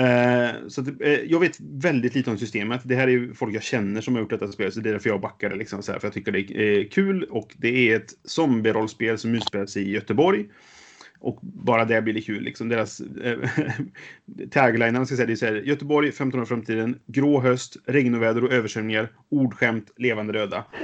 Eh, 0.00 0.68
så 0.68 0.80
att, 0.80 0.88
eh, 1.00 1.12
jag 1.12 1.40
vet 1.40 1.60
väldigt 1.60 2.14
lite 2.14 2.30
om 2.30 2.38
systemet. 2.38 2.80
Det 2.84 2.94
här 2.94 3.08
är 3.08 3.12
ju 3.12 3.34
folk 3.34 3.54
jag 3.54 3.62
känner 3.62 4.00
som 4.00 4.14
har 4.14 4.22
gjort 4.22 4.30
detta 4.30 4.52
spel, 4.52 4.72
så 4.72 4.80
det 4.80 4.90
är 4.90 4.92
därför 4.92 5.10
jag 5.10 5.20
backar 5.20 5.50
det 5.50 5.56
liksom 5.56 5.82
så 5.82 5.92
här, 5.92 5.98
för 5.98 6.06
jag 6.06 6.14
tycker 6.14 6.32
det 6.32 6.40
är 6.40 6.78
eh, 6.78 6.84
kul 6.88 7.24
och 7.24 7.54
det 7.56 7.90
är 7.90 7.96
ett 7.96 8.12
zombie-rollspel 8.24 9.18
som 9.18 9.34
utspelas 9.34 9.76
i 9.76 9.90
Göteborg. 9.90 10.46
Och 11.22 11.38
bara 11.42 11.84
det 11.84 12.02
blir 12.02 12.20
kul. 12.20 12.42
Liksom. 12.42 12.68
Deras 12.68 13.00
eh, 13.00 13.38
taglinen 14.50 15.06
ska 15.06 15.16
säga, 15.16 15.26
det 15.26 15.32
är 15.32 15.36
så 15.36 15.46
här, 15.46 15.54
Göteborg, 15.54 16.08
1500 16.08 16.46
framtiden, 16.46 16.98
grå 17.06 17.40
höst, 17.40 17.76
regnoväder 17.86 18.44
och 18.44 18.52
översvämningar, 18.52 19.08
ordskämt, 19.28 19.90
levande 19.96 20.32
röda. 20.32 20.64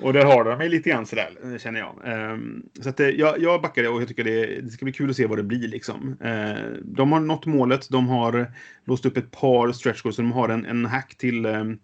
och 0.00 0.12
där 0.12 0.24
har 0.24 0.44
de 0.44 0.58
mig 0.58 0.68
lite 0.68 0.90
grann 0.90 1.06
sådär, 1.06 1.58
känner 1.58 1.80
jag. 1.80 1.94
Ehm, 2.04 2.62
så 2.80 2.88
att, 2.88 3.00
eh, 3.00 3.08
jag, 3.08 3.40
jag 3.40 3.62
backar 3.62 3.82
det 3.82 3.88
och 3.88 4.00
jag 4.00 4.08
tycker 4.08 4.24
det, 4.24 4.60
det 4.60 4.70
ska 4.70 4.84
bli 4.84 4.92
kul 4.92 5.10
att 5.10 5.16
se 5.16 5.26
vad 5.26 5.38
det 5.38 5.44
blir. 5.44 5.68
Liksom. 5.68 6.16
Eh, 6.20 6.54
de 6.82 7.12
har 7.12 7.20
nått 7.20 7.46
målet, 7.46 7.88
de 7.90 8.08
har 8.08 8.52
låst 8.84 9.06
upp 9.06 9.16
ett 9.16 9.30
par 9.30 9.72
stretch 9.72 10.02
goals, 10.02 10.16
de 10.16 10.32
har 10.32 10.48
en, 10.48 10.66
en 10.66 10.86
hack 10.86 11.16
till 11.16 11.46
ehm, 11.46 11.78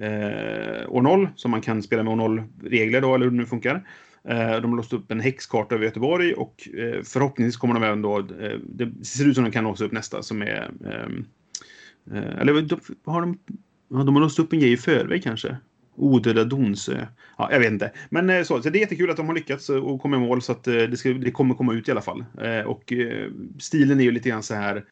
eh, 0.00 0.88
år 0.88 1.02
0 1.02 1.28
som 1.36 1.50
man 1.50 1.60
kan 1.60 1.82
spela 1.82 2.02
med 2.02 2.12
år 2.12 2.28
0-regler 2.28 3.00
då, 3.00 3.14
eller 3.14 3.24
hur 3.24 3.30
det 3.30 3.36
nu 3.36 3.46
funkar. 3.46 3.82
Eh, 4.28 4.60
de 4.60 4.70
har 4.70 4.76
låst 4.76 4.92
upp 4.92 5.10
en 5.10 5.20
häxkarta 5.20 5.74
över 5.74 5.84
Göteborg 5.84 6.34
och 6.34 6.68
eh, 6.78 7.02
förhoppningsvis 7.02 7.56
kommer 7.56 7.74
de 7.74 7.82
även 7.82 8.02
då... 8.02 8.18
Eh, 8.18 8.58
det 8.62 9.04
ser 9.04 9.28
ut 9.28 9.34
som 9.34 9.44
de 9.44 9.50
kan 9.50 9.64
låsa 9.64 9.84
upp 9.84 9.92
nästa 9.92 10.22
som 10.22 10.42
är... 10.42 10.70
Ehm, 10.86 11.24
eller 12.40 12.62
de- 12.62 12.80
har 13.04 13.20
de... 13.20 13.38
De 13.88 14.14
har 14.14 14.20
låst 14.20 14.38
upp 14.38 14.52
en 14.52 14.60
grej 14.60 14.72
i 14.72 14.76
förväg 14.76 15.22
kanske? 15.22 15.56
Odöda 15.94 16.44
Donsö. 16.44 17.06
Ja, 17.38 17.48
jag 17.52 17.58
vet 17.60 17.72
inte. 17.72 17.92
Men 18.10 18.44
så, 18.44 18.62
så 18.62 18.70
det 18.70 18.78
är 18.78 18.80
jättekul 18.80 19.10
att 19.10 19.16
de 19.16 19.26
har 19.26 19.34
lyckats 19.34 19.68
och 19.68 20.00
kommit 20.02 20.18
i 20.18 20.20
mål 20.20 20.42
så 20.42 20.52
att 20.52 20.64
det, 20.64 20.96
ska, 20.96 21.08
det 21.08 21.30
kommer 21.30 21.54
komma 21.54 21.74
ut 21.74 21.88
i 21.88 21.90
alla 21.90 22.00
fall. 22.00 22.24
Och 22.66 22.92
stilen 23.58 24.00
är 24.00 24.04
ju 24.04 24.10
lite 24.10 24.28
grann 24.28 24.42
så 24.42 24.54
här 24.54 24.84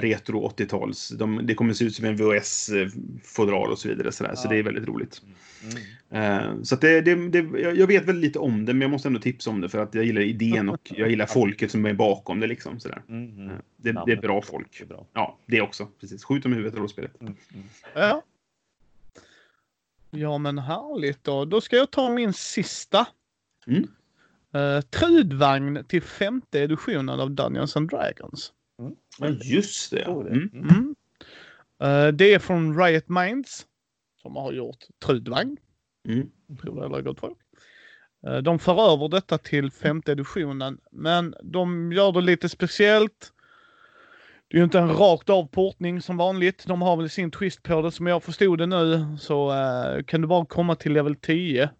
retro 0.00 0.48
80-tals. 0.48 1.08
De, 1.08 1.46
det 1.46 1.54
kommer 1.54 1.74
se 1.74 1.84
ut 1.84 1.94
som 1.94 2.04
en 2.04 2.16
VHS-fodral 2.16 3.70
och 3.70 3.78
så 3.78 3.88
vidare. 3.88 4.12
Så, 4.12 4.24
där, 4.24 4.34
så 4.34 4.46
Ja. 4.46 4.50
det 4.50 4.56
är 4.58 4.62
väldigt 4.62 4.88
roligt. 4.88 5.22
Mm. 6.10 6.52
Eh, 6.56 6.62
så 6.62 6.74
att 6.74 6.80
det, 6.80 7.00
det, 7.00 7.28
det, 7.28 7.60
jag 7.60 7.86
vet 7.86 8.04
väldigt 8.04 8.24
lite 8.24 8.38
om 8.38 8.64
det, 8.64 8.72
men 8.72 8.80
jag 8.80 8.90
måste 8.90 9.08
ändå 9.08 9.20
tipsa 9.20 9.50
om 9.50 9.60
det 9.60 9.68
för 9.68 9.78
att 9.78 9.94
jag 9.94 10.04
gillar 10.04 10.20
idén 10.20 10.68
och 10.68 10.80
jag 10.96 11.10
gillar 11.10 11.26
folket 11.34 11.70
som 11.70 11.86
är 11.86 11.94
bakom 11.94 12.40
det. 12.40 12.46
Liksom, 12.46 12.80
sådär. 12.80 13.02
Mm. 13.08 13.30
Mm. 13.36 13.50
Eh, 13.50 13.56
Det, 13.76 13.92
det 14.06 14.12
är 14.12 14.20
bra 14.20 14.42
folk. 14.42 14.78
Det 14.78 14.84
är 14.84 14.88
bra. 14.88 15.06
Ja, 15.12 15.38
det 15.46 15.60
också. 15.60 15.88
Precis. 16.00 16.24
Skjut 16.24 16.42
dem 16.42 16.52
i 16.52 16.56
huvudet, 16.56 16.78
rollspelet. 16.78 17.20
Mm. 17.20 17.34
Mm. 17.54 17.66
Ja. 17.94 18.22
Ja, 20.10 20.38
men 20.38 20.58
härligt 20.58 21.24
då. 21.24 21.44
Då 21.44 21.60
ska 21.60 21.76
jag 21.76 21.90
ta 21.90 22.10
min 22.10 22.32
sista. 22.32 23.06
Mm. 23.66 23.88
Uh, 24.56 24.80
trudvagn 24.80 25.84
till 25.88 26.02
femte 26.02 26.60
editionen 26.60 27.20
av 27.20 27.30
Dungeons 27.30 27.76
and 27.76 27.90
Dragons. 27.90 28.52
Ja, 29.18 29.28
just 29.28 29.90
det. 29.90 30.04
Så 30.04 30.20
är 30.20 30.24
det. 30.24 30.30
Mm. 30.30 30.50
Mm. 30.52 30.68
Mm. 30.68 30.94
Eh, 31.82 32.12
det 32.14 32.34
är 32.34 32.38
från 32.38 32.78
Riot 32.82 33.08
Minds 33.08 33.66
som 34.22 34.36
har 34.36 34.52
gjort 34.52 34.84
trudvagn. 35.04 35.56
Mm. 36.08 36.30
Tror 36.60 36.80
det 36.80 36.86
eller 36.86 37.02
gott 37.02 37.20
folk. 37.20 37.38
Eh, 38.26 38.36
De 38.36 38.58
för 38.58 38.92
över 38.92 39.08
detta 39.08 39.38
till 39.38 39.70
femte 39.70 40.12
editionen, 40.12 40.78
men 40.90 41.34
de 41.42 41.92
gör 41.92 42.12
det 42.12 42.20
lite 42.20 42.48
speciellt. 42.48 43.32
Det 44.48 44.56
är 44.56 44.58
ju 44.58 44.64
inte 44.64 44.78
en 44.78 44.92
rakt 44.96 45.30
av 45.30 45.46
portning 45.46 46.02
som 46.02 46.16
vanligt. 46.16 46.64
De 46.66 46.82
har 46.82 46.96
väl 46.96 47.10
sin 47.10 47.30
twist 47.30 47.62
på 47.62 47.82
det 47.82 47.90
som 47.92 48.06
jag 48.06 48.22
förstod 48.22 48.58
det 48.58 48.66
nu. 48.66 49.16
Så 49.20 49.52
eh, 49.52 50.02
kan 50.02 50.20
du 50.20 50.26
bara 50.26 50.46
komma 50.46 50.74
till 50.76 50.92
level 50.92 51.14
10. 51.16 51.70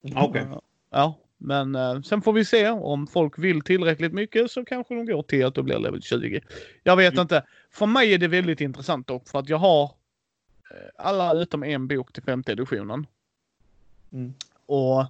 Ja, 0.00 0.24
Okej. 0.26 0.42
Eh, 0.42 0.58
ja, 0.90 1.18
men 1.44 1.74
eh, 1.74 2.00
sen 2.00 2.22
får 2.22 2.32
vi 2.32 2.44
se 2.44 2.68
om 2.70 3.06
folk 3.06 3.38
vill 3.38 3.60
tillräckligt 3.60 4.12
mycket 4.12 4.50
så 4.50 4.64
kanske 4.64 4.94
de 4.94 5.06
går 5.06 5.22
till 5.22 5.46
att 5.46 5.54
det 5.54 5.62
blir 5.62 5.78
level 5.78 6.02
20. 6.02 6.40
Jag 6.82 6.96
vet 6.96 7.12
Mm. 7.12 7.22
inte. 7.22 7.44
För 7.70 7.86
mig 7.86 8.14
är 8.14 8.18
det 8.18 8.28
väldigt 8.28 8.60
intressant 8.60 9.06
dock 9.06 9.28
för 9.28 9.38
att 9.38 9.48
jag 9.48 9.58
har 9.58 9.82
eh, 10.70 10.88
alla 10.98 11.32
utom 11.34 11.62
en 11.64 11.88
bok 11.88 12.12
till 12.12 12.22
femte 12.22 12.52
editionen. 12.52 13.06
Mm. 14.12 14.34
Och 14.66 15.04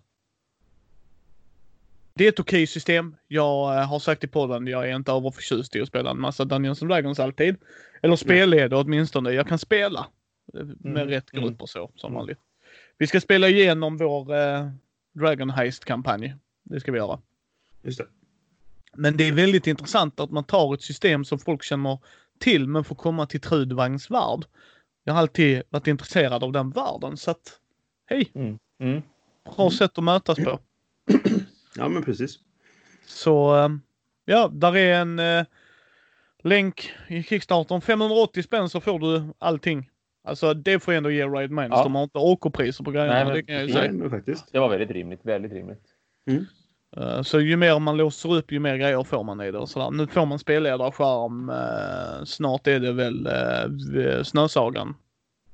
det 2.15 2.25
är 2.25 2.29
ett 2.29 2.41
okej 2.41 2.67
system. 2.67 3.17
Jag 3.29 3.77
eh, 3.79 3.89
har 3.89 3.99
sagt 3.99 4.25
i 4.25 4.27
podden, 4.27 4.67
jag 4.67 4.91
är 4.91 4.97
inte 4.97 5.13
överförtjust 5.13 5.77
i 5.77 5.81
att 5.81 5.89
spela 5.89 6.11
en 6.11 6.21
massa 6.21 6.45
Dungeons 6.45 6.83
and 6.83 6.91
Dragons 6.91 7.21
alltid. 7.21 7.57
Eller 8.03 8.17
spelleda 8.17 8.77
åtminstone. 8.77 9.31
Jag 9.31 9.49
kan 9.49 9.59
spela 9.59 10.07
eh, 10.55 10.65
med 10.65 11.03
Mm, 11.03 11.09
rätt 11.09 11.33
mm. 11.33 11.45
grupper 11.45 11.67
så, 11.67 11.91
som 11.97 12.09
Mm. 12.09 12.19
vanligt. 12.19 12.39
Vi 12.99 13.07
ska 13.07 13.21
spela 13.21 13.49
igenom 13.49 13.97
vår 13.97 14.35
eh, 14.35 14.69
Dragon 15.15 15.51
Heist-kampanj. 15.51 16.35
Det 16.63 16.81
ska 16.81 16.93
vi 16.93 16.99
göra. 16.99 17.21
Just 17.83 17.99
det. 17.99 18.07
Men 18.97 19.17
det 19.17 19.25
är 19.29 19.33
väldigt 19.33 19.67
intressant 19.67 20.21
att 20.21 20.31
man 20.31 20.45
tar 20.45 20.75
ett 20.75 20.83
system 20.83 21.25
som 21.25 21.39
folk 21.39 21.63
känner 21.63 21.99
till 22.39 22.69
men 22.69 22.85
får 22.85 22.95
komma 22.97 23.27
till 23.27 23.41
Trudvangs 23.41 24.11
värld. 24.11 24.45
Jag 25.05 25.15
har 25.15 25.21
alltid 25.21 25.63
varit 25.71 25.87
intresserad 25.87 26.45
av 26.45 26.53
den 26.53 26.71
världen 26.71 27.17
så 27.17 27.31
att 27.31 27.61
hej, 28.07 28.31
Mm. 28.35 28.59
Mm. 28.81 29.03
bra 29.57 29.71
sätt 29.71 29.99
att 29.99 30.05
mötas 30.05 30.39
på. 30.39 30.59
Ja, 31.77 31.89
men 31.89 32.03
precis. 32.05 32.39
Så 33.07 33.57
eh, 33.65 33.69
ja, 34.25 34.49
där 34.49 34.77
är 34.77 35.01
en 35.01 35.19
eh, 35.19 35.45
länk 36.43 36.93
i 37.09 37.23
Kickstarter. 37.23 37.81
580 37.81 38.43
spänn 38.43 38.69
så 38.69 38.81
får 38.81 38.99
du 38.99 39.33
allting. 39.39 39.91
Alltså 40.27 40.55
det 40.55 40.81
får 40.81 40.95
jag 40.95 40.99
ändå 40.99 41.11
ge 41.11 41.27
Riot 41.27 41.51
Minds. 41.51 41.77
Ja. 41.77 41.83
De 41.83 41.95
har 41.95 42.03
inte 42.03 42.19
OK-priser 42.19 42.85
på 42.85 42.91
grejerna. 42.91 43.13
Nej, 43.15 43.25
men 43.25 43.35
det 43.35 43.43
kan 43.43 43.55
jag 43.55 43.67
ju. 43.67 43.73
Nej, 43.75 43.83
säga. 43.83 43.93
men 43.93 44.11
faktiskt. 44.11 44.53
Det 44.53 44.59
var 44.59 44.69
väldigt 44.69 44.91
rimligt. 44.91 45.21
Väldigt 45.23 45.53
rimligt. 45.53 45.83
Eh, 46.97 47.23
Så 47.23 47.41
ju 47.41 47.57
mer 47.57 47.79
man 47.79 47.97
låser 47.97 48.35
upp 48.37 48.53
ju 48.53 48.59
mer 48.59 48.77
grejer 48.77 49.03
får 49.05 49.25
man 49.25 49.41
i 49.41 49.51
det 49.51 49.59
och 49.59 49.69
sådär. 49.69 49.91
Nu 49.91 50.07
får 50.07 50.27
man 50.27 50.39
spelledarskärm. 50.39 51.51
Uh, 51.51 52.25
snart 52.25 52.67
är 52.67 52.81
det 52.81 52.93
väl 52.93 53.27
uh, 53.97 54.23
Snösagan. 54.23 54.95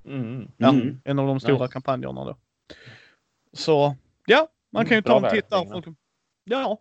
Mm. 0.04 0.48
Ja, 0.56 0.68
Mm. 0.68 1.00
en 1.04 1.18
av 1.18 1.26
de 1.26 1.40
stora 1.40 1.58
Nice. 1.62 1.72
kampanjerna 1.72 2.24
då. 2.24 2.36
Så 3.52 3.96
ja, 4.26 4.48
man 4.72 4.84
kan 4.86 4.96
ju 4.96 5.02
Mm, 5.06 5.20
ta 5.22 5.26
en 5.28 5.34
titt 5.34 5.50
där. 5.50 5.94
Ja. 6.44 6.78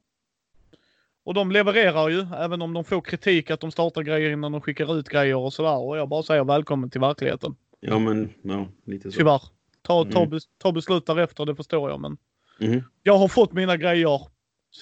Och 1.24 1.34
de 1.34 1.52
levererar 1.52 2.10
ju, 2.10 2.26
även 2.38 2.62
om 2.62 2.74
de 2.74 2.84
får 2.84 3.02
kritik 3.02 3.52
att 3.52 3.60
de 3.60 3.72
startar 3.72 4.02
grejer 4.02 4.32
innan 4.32 4.52
de 4.52 4.62
skickar 4.62 5.00
ut 5.00 5.10
grejer 5.10 5.38
och 5.38 5.54
sådär. 5.54 5.78
Och 5.78 5.98
jag 5.98 6.10
bara 6.10 6.24
säger 6.24 6.44
välkommen 6.44 6.90
till 6.90 7.02
verkligheten. 7.02 7.56
Ja, 7.80 8.00
men 8.00 8.34
ja, 8.42 8.68
lite 8.86 9.12
så. 9.12 9.18
Tyvärr. 9.18 9.42
Ta, 9.82 10.06
ta, 10.06 10.24
Mm. 10.24 10.40
ta 10.58 10.72
beslut 10.72 11.06
därefter, 11.06 11.46
det 11.46 11.56
förstår 11.56 11.90
jag. 11.90 12.00
Men 12.00 12.18
Mhm. 12.60 12.84
jag 13.04 13.18
har 13.18 13.28
fått 13.28 13.54
mina 13.54 13.78
grejer. 13.78 14.22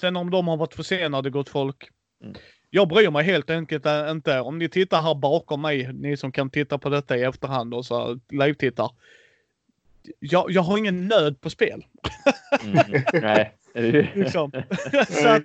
Sen 0.00 0.16
om 0.16 0.30
de 0.30 0.48
har 0.48 0.56
varit 0.56 0.74
försenade, 0.74 1.30
gott 1.30 1.48
folk. 1.48 1.88
Mm. 2.24 2.34
Jag 2.70 2.88
bryr 2.88 3.10
mig 3.10 3.24
helt 3.24 3.50
enkelt 3.50 3.86
inte. 4.10 4.40
Om 4.40 4.58
ni 4.58 4.68
tittar 4.68 5.02
här 5.02 5.14
bakom 5.14 5.60
mig, 5.62 5.92
ni 5.92 6.16
som 6.16 6.32
kan 6.32 6.50
titta 6.50 6.78
på 6.78 6.88
detta 6.88 7.16
i 7.16 7.22
efterhand 7.22 7.74
och 7.74 7.86
så 7.86 8.18
live-tittar. 8.28 8.90
Jag, 10.18 10.50
jag 10.50 10.62
har 10.62 10.78
ingen 10.78 11.08
nöd 11.08 11.40
på 11.40 11.50
spel. 11.50 11.84
Mm. 12.64 13.02
Nej. 13.12 13.54
Liksom. 14.14 14.52
så 15.08 15.28
att, 15.28 15.42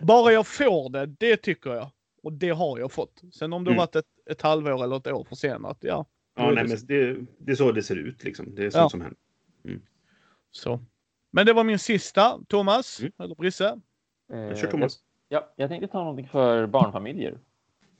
bara 0.00 0.32
jag 0.32 0.46
får 0.46 0.90
det, 0.90 1.06
det 1.06 1.36
tycker 1.36 1.70
jag. 1.70 1.90
Och 2.22 2.32
det 2.32 2.50
har 2.50 2.78
jag 2.78 2.92
fått. 2.92 3.22
Sen 3.32 3.52
om 3.52 3.64
det 3.64 3.70
Mm. 3.70 3.78
varit 3.78 3.96
ett, 3.96 4.06
ett 4.30 4.42
halvår 4.42 4.84
eller 4.84 4.96
ett 4.96 5.06
år 5.06 5.24
försenat, 5.28 5.78
ja. 5.80 6.06
Ja, 6.34 6.50
nej, 6.50 6.64
men 6.68 6.76
det, 6.86 7.16
det 7.38 7.52
är 7.52 7.56
så 7.56 7.72
det 7.72 7.82
ser 7.82 7.96
ut. 7.96 8.24
Liksom. 8.24 8.54
Det 8.54 8.64
är 8.66 8.70
sånt 8.70 8.82
Ja. 8.82 8.88
som 8.88 9.00
händer. 9.00 9.18
Så. 10.50 10.80
Men 11.30 11.46
det 11.46 11.52
var 11.52 11.64
min 11.64 11.78
sista. 11.78 12.38
Thomas, 12.48 13.00
Mm. 13.00 13.12
eller 13.18 13.34
Brisse? 13.34 13.80
Eh, 14.32 14.56
Kör 14.56 14.66
Thomas. 14.70 14.98
Ja, 15.28 15.48
jag 15.56 15.68
tänkte 15.70 15.86
ta 15.88 15.98
någonting 15.98 16.28
för 16.28 16.66
barnfamiljer. 16.66 17.38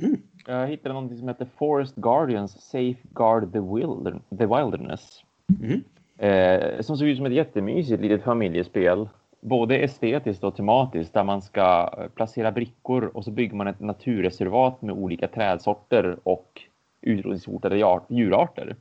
Mm. 0.02 0.20
Jag 0.46 0.66
hittade 0.68 0.92
någonting 0.94 1.18
som 1.18 1.28
heter 1.28 1.48
Forest 1.56 1.94
Guardians 1.96 2.62
Safeguard 2.62 3.52
the, 3.52 3.60
Wilder 3.60 4.20
the 4.38 4.46
Wilderness. 4.46 5.22
Mm. 5.62 5.80
Eh, 6.18 6.80
som 6.80 6.96
såg 6.96 7.08
ut 7.08 7.16
som 7.16 7.26
ett 7.26 7.32
jättemysigt 7.32 8.02
litet 8.02 8.22
familjespel. 8.22 9.08
Både 9.40 9.78
estetiskt 9.78 10.44
och 10.44 10.56
tematiskt 10.56 11.12
där 11.14 11.24
man 11.24 11.42
ska 11.42 11.90
placera 12.14 12.52
brickor 12.52 13.04
och 13.04 13.24
så 13.24 13.30
bygger 13.30 13.54
man 13.56 13.66
ett 13.66 13.80
naturreservat 13.80 14.82
med 14.82 14.94
olika 14.94 15.28
trädsorter 15.28 16.18
och 16.22 16.62
utrotningshotade 17.02 18.00
djurarter. 18.08 18.76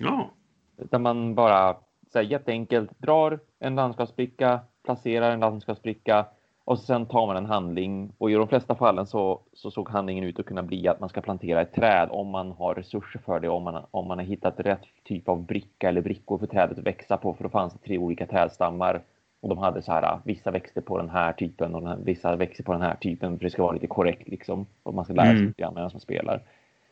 Ja. 0.00 0.30
Där 0.76 0.98
man 0.98 1.34
bara 1.34 1.76
så 2.12 2.18
här, 2.18 2.26
jätteenkelt 2.26 2.90
drar 2.98 3.38
en 3.58 3.74
landskapsbricka, 3.74 4.60
placerar 4.84 5.30
en 5.30 5.40
landskapsbricka 5.40 6.26
och 6.64 6.78
sen 6.78 7.06
tar 7.06 7.26
man 7.26 7.36
en 7.36 7.46
handling 7.46 8.12
och 8.18 8.30
i 8.30 8.34
de 8.34 8.48
flesta 8.48 8.74
fallen 8.74 9.06
så, 9.06 9.40
så 9.52 9.70
såg 9.70 9.88
handlingen 9.88 10.24
ut 10.24 10.38
att 10.40 10.46
kunna 10.46 10.62
bli 10.62 10.88
att 10.88 11.00
man 11.00 11.08
ska 11.08 11.20
plantera 11.20 11.60
ett 11.60 11.74
träd 11.74 12.08
om 12.10 12.28
man 12.28 12.52
har 12.52 12.74
resurser 12.74 13.18
för 13.18 13.40
det, 13.40 13.48
om 13.48 13.62
man, 13.62 13.84
om 13.90 14.08
man 14.08 14.18
har 14.18 14.24
hittat 14.24 14.60
rätt 14.60 14.82
typ 15.04 15.28
av 15.28 15.42
bricka 15.42 15.88
eller 15.88 16.00
brickor 16.00 16.38
för 16.38 16.46
trädet 16.46 16.78
att 16.78 16.86
växa 16.86 17.16
på. 17.16 17.34
För 17.34 17.44
då 17.44 17.50
fanns 17.50 17.72
det 17.72 17.78
tre 17.78 17.98
olika 17.98 18.26
trädstammar 18.26 19.02
och 19.40 19.48
de 19.48 19.58
hade 19.58 19.82
så 19.82 19.92
här, 19.92 20.18
vissa 20.24 20.50
växter 20.50 20.80
på 20.80 20.98
den 20.98 21.10
här 21.10 21.32
typen 21.32 21.74
och 21.74 21.88
här, 21.88 21.96
vissa 22.04 22.36
växer 22.36 22.64
på 22.64 22.72
den 22.72 22.82
här 22.82 22.96
typen 22.96 23.38
för 23.38 23.44
det 23.44 23.50
ska 23.50 23.62
vara 23.62 23.72
lite 23.72 23.86
korrekt 23.86 24.28
liksom. 24.28 24.66
Och 24.82 24.94
man 24.94 25.04
ska 25.04 25.14
lära 25.14 25.26
sig 25.26 25.34
Mm. 25.34 25.46
lite 25.46 25.62
grann 25.62 25.74
medan 25.74 25.90
man 25.92 26.00
spelar. 26.00 26.42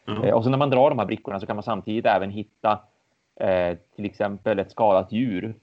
Mm. 0.07 0.35
Och 0.35 0.45
så 0.45 0.51
när 0.51 0.59
man 0.59 0.71
drar 0.71 0.91
de 0.91 0.99
här 0.99 1.07
brickorna 1.07 1.41
så 1.41 1.47
kan 1.47 1.57
man 1.57 1.63
samtidigt 1.63 2.07
även 2.07 2.31
hitta 2.31 2.79
eh, 3.41 3.77
till 3.97 4.05
exempel 4.05 4.59
ett 4.59 4.71
skadat 4.71 5.13
djur. 5.13 5.55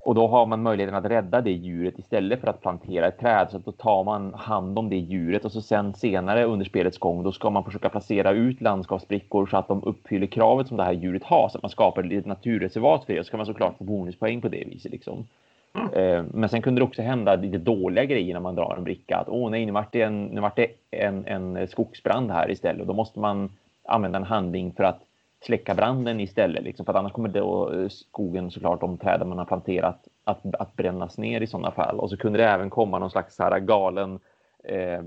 Och 0.00 0.14
då 0.14 0.26
har 0.26 0.46
man 0.46 0.62
möjligheten 0.62 0.98
att 0.98 1.04
rädda 1.04 1.40
det 1.40 1.52
djuret 1.52 1.98
istället 1.98 2.40
för 2.40 2.46
att 2.46 2.60
plantera 2.60 3.06
ett 3.06 3.18
träd. 3.18 3.48
Så 3.50 3.56
att 3.56 3.64
då 3.64 3.72
tar 3.72 4.04
man 4.04 4.34
hand 4.34 4.78
om 4.78 4.88
det 4.88 4.96
djuret 4.96 5.44
och 5.44 5.52
så 5.52 5.62
sen 5.62 5.94
senare 5.94 6.44
under 6.44 6.66
spelets 6.66 6.98
gång 6.98 7.22
då 7.22 7.32
ska 7.32 7.50
man 7.50 7.64
försöka 7.64 7.88
placera 7.88 8.30
ut 8.30 8.60
landskapsbrickor 8.60 9.46
så 9.46 9.56
att 9.56 9.68
de 9.68 9.84
uppfyller 9.84 10.26
kravet 10.26 10.68
som 10.68 10.76
det 10.76 10.84
här 10.84 10.92
djuret 10.92 11.24
har. 11.24 11.48
Så 11.48 11.58
att 11.58 11.62
man 11.62 11.70
skapar 11.70 12.02
ett 12.02 12.08
litet 12.08 12.26
naturreservat 12.26 13.04
för 13.04 13.12
det. 13.12 13.20
Och 13.20 13.26
så 13.26 13.30
kan 13.30 13.38
man 13.38 13.46
såklart 13.46 13.78
få 13.78 13.84
bonuspoäng 13.84 14.40
på 14.40 14.48
det 14.48 14.64
viset. 14.64 14.92
Liksom. 14.92 15.26
Mm. 15.74 16.26
Men 16.34 16.48
sen 16.48 16.62
kunde 16.62 16.80
det 16.80 16.84
också 16.84 17.02
hända 17.02 17.36
lite 17.36 17.58
dåliga 17.58 18.04
grejer 18.04 18.34
när 18.34 18.40
man 18.40 18.54
drar 18.54 18.74
en 18.76 18.84
bricka. 18.84 19.16
Att 19.16 19.28
åh 19.28 19.50
nej, 19.50 19.66
nu 19.66 19.72
vart 19.72 19.92
det, 19.92 20.02
en, 20.02 20.24
nu 20.24 20.40
vart 20.40 20.56
det 20.56 20.66
en, 20.90 21.26
en 21.26 21.68
skogsbrand 21.68 22.30
här 22.30 22.50
istället. 22.50 22.80
Och 22.80 22.86
då 22.86 22.92
måste 22.94 23.18
man 23.20 23.52
använda 23.84 24.18
en 24.18 24.24
handling 24.24 24.72
för 24.72 24.84
att 24.84 25.00
släcka 25.40 25.74
branden 25.74 26.20
istället. 26.20 26.64
Liksom. 26.64 26.86
För 26.86 26.92
att 26.92 26.98
annars 26.98 27.12
kommer 27.12 27.28
då 27.28 27.72
eh, 27.72 27.88
skogen 27.88 28.50
såklart, 28.50 28.80
de 28.80 28.98
träden 28.98 29.28
man 29.28 29.38
har 29.38 29.44
planterat, 29.44 30.08
att, 30.24 30.54
att 30.54 30.76
brännas 30.76 31.18
ner 31.18 31.40
i 31.40 31.46
sådana 31.46 31.70
fall. 31.70 31.98
Och 32.00 32.10
så 32.10 32.16
kunde 32.16 32.38
det 32.38 32.44
även 32.48 32.70
komma 32.70 32.98
någon 32.98 33.10
slags 33.10 33.36
så 33.36 33.42
här 33.42 33.58
galen, 33.58 34.18
eh, 34.64 35.02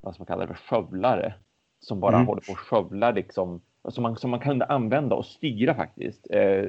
vad 0.00 0.14
ska 0.14 0.20
man 0.22 0.26
kalla 0.26 0.46
det 0.46 0.54
skövlare. 0.54 1.34
Som 1.80 2.00
bara 2.00 2.14
Mm. 2.16 2.26
håller 2.26 2.40
på 2.42 2.52
och 2.52 2.58
skövlar 2.58 3.12
liksom. 3.12 3.60
Som 3.88 4.02
man, 4.02 4.16
som 4.16 4.30
man 4.30 4.40
kunde 4.40 4.64
använda 4.64 5.16
och 5.16 5.24
styra 5.24 5.74
faktiskt. 5.74 6.26
Eh, 6.30 6.64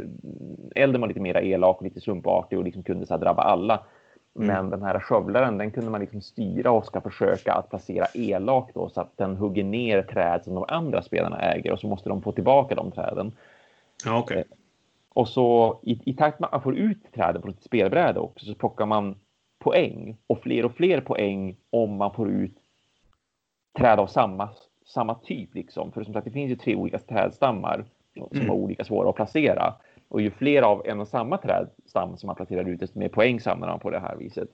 elden 0.75 1.01
var 1.01 1.07
lite 1.07 1.19
mer 1.19 1.37
elak 1.37 1.77
och 1.77 1.83
lite 1.83 2.01
slumpartig 2.01 2.57
och 2.57 2.63
liksom 2.63 2.83
kunde 2.83 3.05
så 3.05 3.17
drabba 3.17 3.41
alla. 3.41 3.79
Mm. 4.35 4.47
Men 4.47 4.69
den 4.69 4.83
här 4.83 4.99
skövlaren, 4.99 5.57
den 5.57 5.71
kunde 5.71 5.89
man 5.89 6.01
liksom 6.01 6.21
styra 6.21 6.71
och 6.71 6.85
ska 6.85 7.01
försöka 7.01 7.53
att 7.53 7.69
placera 7.69 8.05
elakt 8.13 8.73
då 8.73 8.89
så 8.89 9.01
att 9.01 9.17
den 9.17 9.35
hugger 9.35 9.63
ner 9.63 10.01
träd 10.01 10.43
som 10.43 10.55
de 10.55 10.65
andra 10.67 11.01
spelarna 11.01 11.39
äger 11.39 11.71
och 11.71 11.79
så 11.79 11.87
måste 11.87 12.09
de 12.09 12.21
få 12.21 12.31
tillbaka 12.31 12.75
de 12.75 12.91
träden. 12.91 13.31
Ja, 14.05 14.19
okej. 14.19 14.43
Och 15.09 15.27
så 15.27 15.79
i, 15.83 16.01
i 16.05 16.13
takt 16.13 16.39
med 16.39 16.47
att 16.47 16.51
man 16.51 16.61
får 16.61 16.77
ut 16.77 17.11
träden 17.13 17.41
på 17.41 17.47
ett 17.47 17.63
spelbräde 17.63 18.19
också 18.19 18.45
så 18.45 18.55
plockar 18.55 18.85
man 18.85 19.15
poäng 19.59 20.17
och 20.27 20.39
fler 20.39 20.65
och 20.65 20.75
fler 20.75 21.01
poäng 21.01 21.55
om 21.69 21.97
man 21.97 22.13
får 22.13 22.29
ut 22.29 22.57
träd 23.77 23.99
av 23.99 24.07
samma, 24.07 24.49
samma 24.87 25.15
typ 25.15 25.55
liksom. 25.55 25.91
För 25.91 26.03
som 26.03 26.13
sagt, 26.13 26.25
det 26.25 26.31
finns 26.31 26.51
ju 26.51 26.55
tre 26.55 26.75
olika 26.75 26.97
trädstammar 26.99 27.85
som 28.15 28.27
Mm. 28.37 28.47
är 28.49 28.53
olika 28.53 28.83
svåra 28.83 29.09
att 29.09 29.15
placera. 29.15 29.73
Och 30.09 30.21
ju 30.21 30.31
fler 30.31 30.61
av 30.61 30.81
en 30.85 30.99
och 30.99 31.07
samma 31.07 31.37
trädstam 31.37 32.17
som 32.17 32.27
man 32.27 32.35
placerar 32.35 32.69
ut, 32.69 32.79
desto 32.79 32.99
mer 32.99 33.09
poäng 33.09 33.39
samlar 33.39 33.67
man 33.67 33.79
på 33.79 33.89
det 33.89 33.99
här 33.99 34.15
viset. 34.15 34.49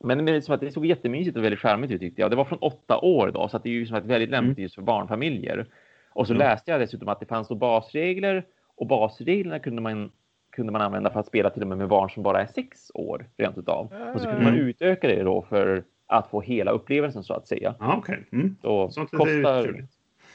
Men 0.00 0.24
det, 0.24 0.42
som 0.42 0.54
att 0.54 0.60
det 0.60 0.70
såg 0.72 0.86
jättemysigt 0.86 1.36
och 1.36 1.44
väldigt 1.44 1.60
charmigt 1.60 1.90
ut 1.90 2.00
tyckte 2.00 2.20
jag. 2.20 2.30
Det 2.30 2.36
var 2.36 2.44
från 2.44 2.58
åtta 2.58 2.98
år 2.98 3.30
då, 3.34 3.48
så 3.48 3.56
att 3.56 3.62
det 3.62 3.68
är 3.68 3.72
ju 3.72 3.86
som 3.86 3.96
att 3.96 4.04
väldigt 4.04 4.30
lämpligt 4.30 4.58
just 4.58 4.74
för 4.74 4.82
barnfamiljer. 4.82 5.66
Och 6.10 6.26
så 6.26 6.32
Mm. 6.32 6.38
läste 6.46 6.70
jag 6.70 6.80
dessutom 6.80 7.08
att 7.08 7.20
det 7.20 7.26
fanns 7.26 7.48
då 7.48 7.54
basregler 7.54 8.44
och 8.76 8.86
basreglerna 8.86 9.58
kunde 9.58 9.82
man, 9.82 10.10
kunde 10.50 10.72
man 10.72 10.80
använda 10.82 11.10
för 11.10 11.20
att 11.20 11.26
spela 11.26 11.50
till 11.50 11.62
och 11.62 11.68
med 11.68 11.78
med 11.78 11.88
barn 11.88 12.10
som 12.10 12.22
bara 12.22 12.42
är 12.42 12.46
sex 12.46 12.90
år 12.94 13.26
rent 13.36 13.58
utav. 13.58 13.92
Och 14.14 14.20
så 14.20 14.26
kunde 14.26 14.44
man 14.44 14.54
Mm. 14.54 14.66
utöka 14.66 15.08
det 15.08 15.22
då 15.22 15.42
för 15.42 15.84
att 16.08 16.26
få 16.30 16.40
hela 16.40 16.70
upplevelsen 16.70 17.24
så 17.24 17.34
att 17.34 17.46
säga. 17.46 17.74
Ja, 17.80 17.96
okej. 17.98 18.24
Mm. 18.32 18.56
Så 18.62 18.90
Sånt 18.90 19.12
är 19.12 19.16
kostar... 19.16 19.62
trevligt. 19.62 19.90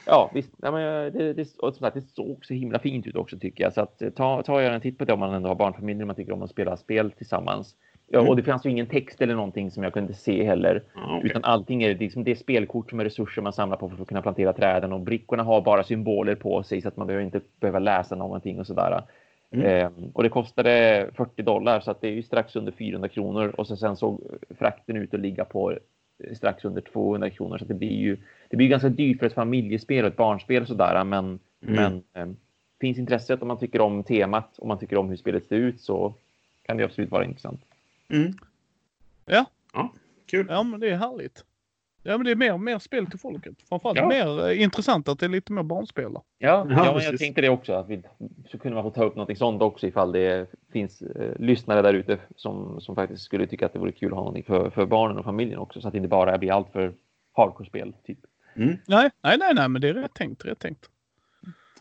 Ja, 0.06 0.30
visst. 0.34 0.52
Ja, 0.62 0.70
men 0.70 1.12
det, 1.12 1.32
det, 1.32 1.48
och 1.58 1.74
som 1.74 1.80
sagt, 1.84 1.94
det 1.94 2.02
såg 2.02 2.44
så 2.44 2.54
himla 2.54 2.78
fint 2.78 3.06
ut 3.06 3.16
också 3.16 3.38
tycker 3.38 3.64
jag. 3.64 3.72
Så 3.72 3.80
att, 3.80 4.02
eh, 4.02 4.10
ta, 4.10 4.42
ta 4.42 4.62
gör 4.62 4.70
en 4.70 4.80
titt 4.80 4.98
på 4.98 5.04
det 5.04 5.12
om 5.12 5.20
man 5.20 5.34
ändå 5.34 5.48
har 5.48 5.54
barnfamiljer 5.54 6.02
och 6.02 6.06
man 6.06 6.16
tycker 6.16 6.32
om 6.32 6.42
att 6.42 6.50
spela 6.50 6.76
spel 6.76 7.10
tillsammans. 7.10 7.74
Ja, 8.08 8.18
Mm. 8.18 8.30
och 8.30 8.36
det 8.36 8.42
fanns 8.42 8.66
ju 8.66 8.70
ingen 8.70 8.86
text 8.86 9.20
eller 9.22 9.34
någonting 9.34 9.70
som 9.70 9.82
jag 9.82 9.92
kunde 9.92 10.14
se 10.14 10.44
heller. 10.44 10.82
Ja, 10.94 11.16
okej. 11.16 11.30
Utan 11.30 11.44
allting 11.44 11.82
är 11.82 11.94
liksom 11.98 12.24
det 12.24 12.36
spelkort 12.36 12.90
som 12.90 13.00
är 13.00 13.04
resurser 13.04 13.42
man 13.42 13.52
samlar 13.52 13.76
på 13.76 13.88
för 13.90 14.02
att 14.02 14.08
kunna 14.08 14.22
plantera 14.22 14.52
träden 14.52 14.92
och 14.92 15.00
brickorna 15.00 15.42
har 15.42 15.60
bara 15.60 15.82
symboler 15.82 16.34
på 16.34 16.62
sig 16.62 16.80
så 16.80 16.88
att 16.88 16.96
man 16.96 17.06
behöver 17.06 17.24
inte 17.24 17.40
behöva 17.60 17.78
läsa 17.78 18.16
någonting 18.16 18.60
och 18.60 18.66
sådär. 18.66 19.02
Mm. 19.50 19.66
Ehm, 19.66 20.10
och 20.14 20.22
det 20.22 20.28
kostade 20.28 21.06
40 21.14 21.42
dollar 21.42 21.80
så 21.80 21.90
att 21.90 22.00
det 22.00 22.08
är 22.08 22.12
ju 22.12 22.22
strax 22.22 22.56
under 22.56 22.72
400 22.72 23.08
kronor 23.08 23.48
och 23.48 23.66
så 23.66 23.76
sen 23.76 23.96
såg 23.96 24.20
frakten 24.58 24.96
ut 24.96 25.14
att 25.14 25.20
ligga 25.20 25.44
på 25.44 25.72
eh, 25.72 26.34
strax 26.36 26.64
under 26.64 26.80
200 26.80 27.30
kronor 27.30 27.58
så 27.58 27.64
det 27.64 27.74
blir 27.74 27.96
ju 27.96 28.16
det 28.48 28.56
blir 28.56 28.68
ganska 28.68 28.88
dyrt 28.88 29.18
för 29.18 29.26
ett 29.26 29.32
familjespel 29.34 30.04
och 30.04 30.10
ett 30.10 30.16
barnspel 30.16 30.62
och 30.62 30.68
sådär 30.68 31.04
men, 31.04 31.38
Mm. 31.66 31.74
men 31.76 32.02
ehm, 32.22 32.36
finns 32.80 32.98
intresset 32.98 33.42
om 33.42 33.48
man 33.48 33.58
tycker 33.58 33.80
om 33.80 34.02
temat 34.02 34.58
och 34.58 34.68
man 34.68 34.78
tycker 34.78 34.96
om 34.96 35.08
hur 35.08 35.16
spelet 35.16 35.46
ser 35.46 35.56
ut 35.56 35.80
så 35.80 36.14
kan 36.62 36.76
det 36.76 36.84
absolut 36.84 37.10
vara 37.10 37.24
intressant. 37.24 37.60
Mm. 38.08 38.32
Ja. 39.26 39.44
Ja, 39.72 39.92
kul. 40.26 40.46
Ja, 40.48 40.62
men 40.62 40.80
det 40.80 40.88
är 40.90 40.96
härligt. 40.96 41.44
Ja, 42.06 42.16
men 42.18 42.24
det 42.24 42.30
är 42.30 42.36
mer, 42.36 42.58
mer 42.58 42.78
spel 42.78 43.06
till 43.06 43.18
folket. 43.18 43.54
Framförallt 43.68 43.98
Ja. 43.98 44.08
mer 44.08 44.48
eh, 44.50 44.62
intressant 44.62 45.08
att 45.08 45.18
det 45.18 45.26
är 45.26 45.30
lite 45.30 45.52
mer 45.52 45.62
barnspel. 45.62 46.10
Ja, 46.12 46.22
Ja, 46.38 46.66
ja, 46.70 46.94
men 46.94 47.02
jag 47.04 47.18
tänkte 47.18 47.40
det 47.40 47.48
också. 47.48 47.72
Att 47.72 47.88
vi, 47.88 48.02
så 48.50 48.58
kunde 48.58 48.74
man 48.74 48.84
få 48.84 48.90
ta 48.90 49.04
upp 49.04 49.16
något 49.16 49.38
sånt 49.38 49.62
också 49.62 49.86
ifall 49.86 50.12
det 50.12 50.46
finns 50.72 51.02
eh, 51.02 51.32
lyssnare 51.40 51.82
där 51.82 51.94
ute 51.94 52.18
som, 52.36 52.80
som 52.80 52.94
faktiskt 52.94 53.22
skulle 53.22 53.46
tycka 53.46 53.66
att 53.66 53.72
det 53.72 53.78
vore 53.78 53.92
kul 53.92 54.08
att 54.08 54.14
ha 54.14 54.20
någonting 54.20 54.44
för, 54.44 54.70
för 54.70 54.86
barnen 54.86 55.18
och 55.18 55.24
familjen 55.24 55.58
också. 55.58 55.80
Så 55.80 55.88
att 55.88 55.92
det 55.92 55.96
inte 55.98 56.08
bara 56.08 56.38
blir 56.38 56.52
allt 56.52 56.72
för 56.72 56.94
hardcore-spel. 57.36 57.94
Typ. 58.06 58.18
Mm. 58.56 58.76
Nej, 58.86 59.10
nej, 59.22 59.38
nej, 59.38 59.54
nej, 59.54 59.68
men 59.68 59.82
det 59.82 59.88
är 59.88 59.94
rätt 59.94 60.14
tänkt. 60.14 60.44
Rätt 60.44 60.58
tänkt. 60.58 60.86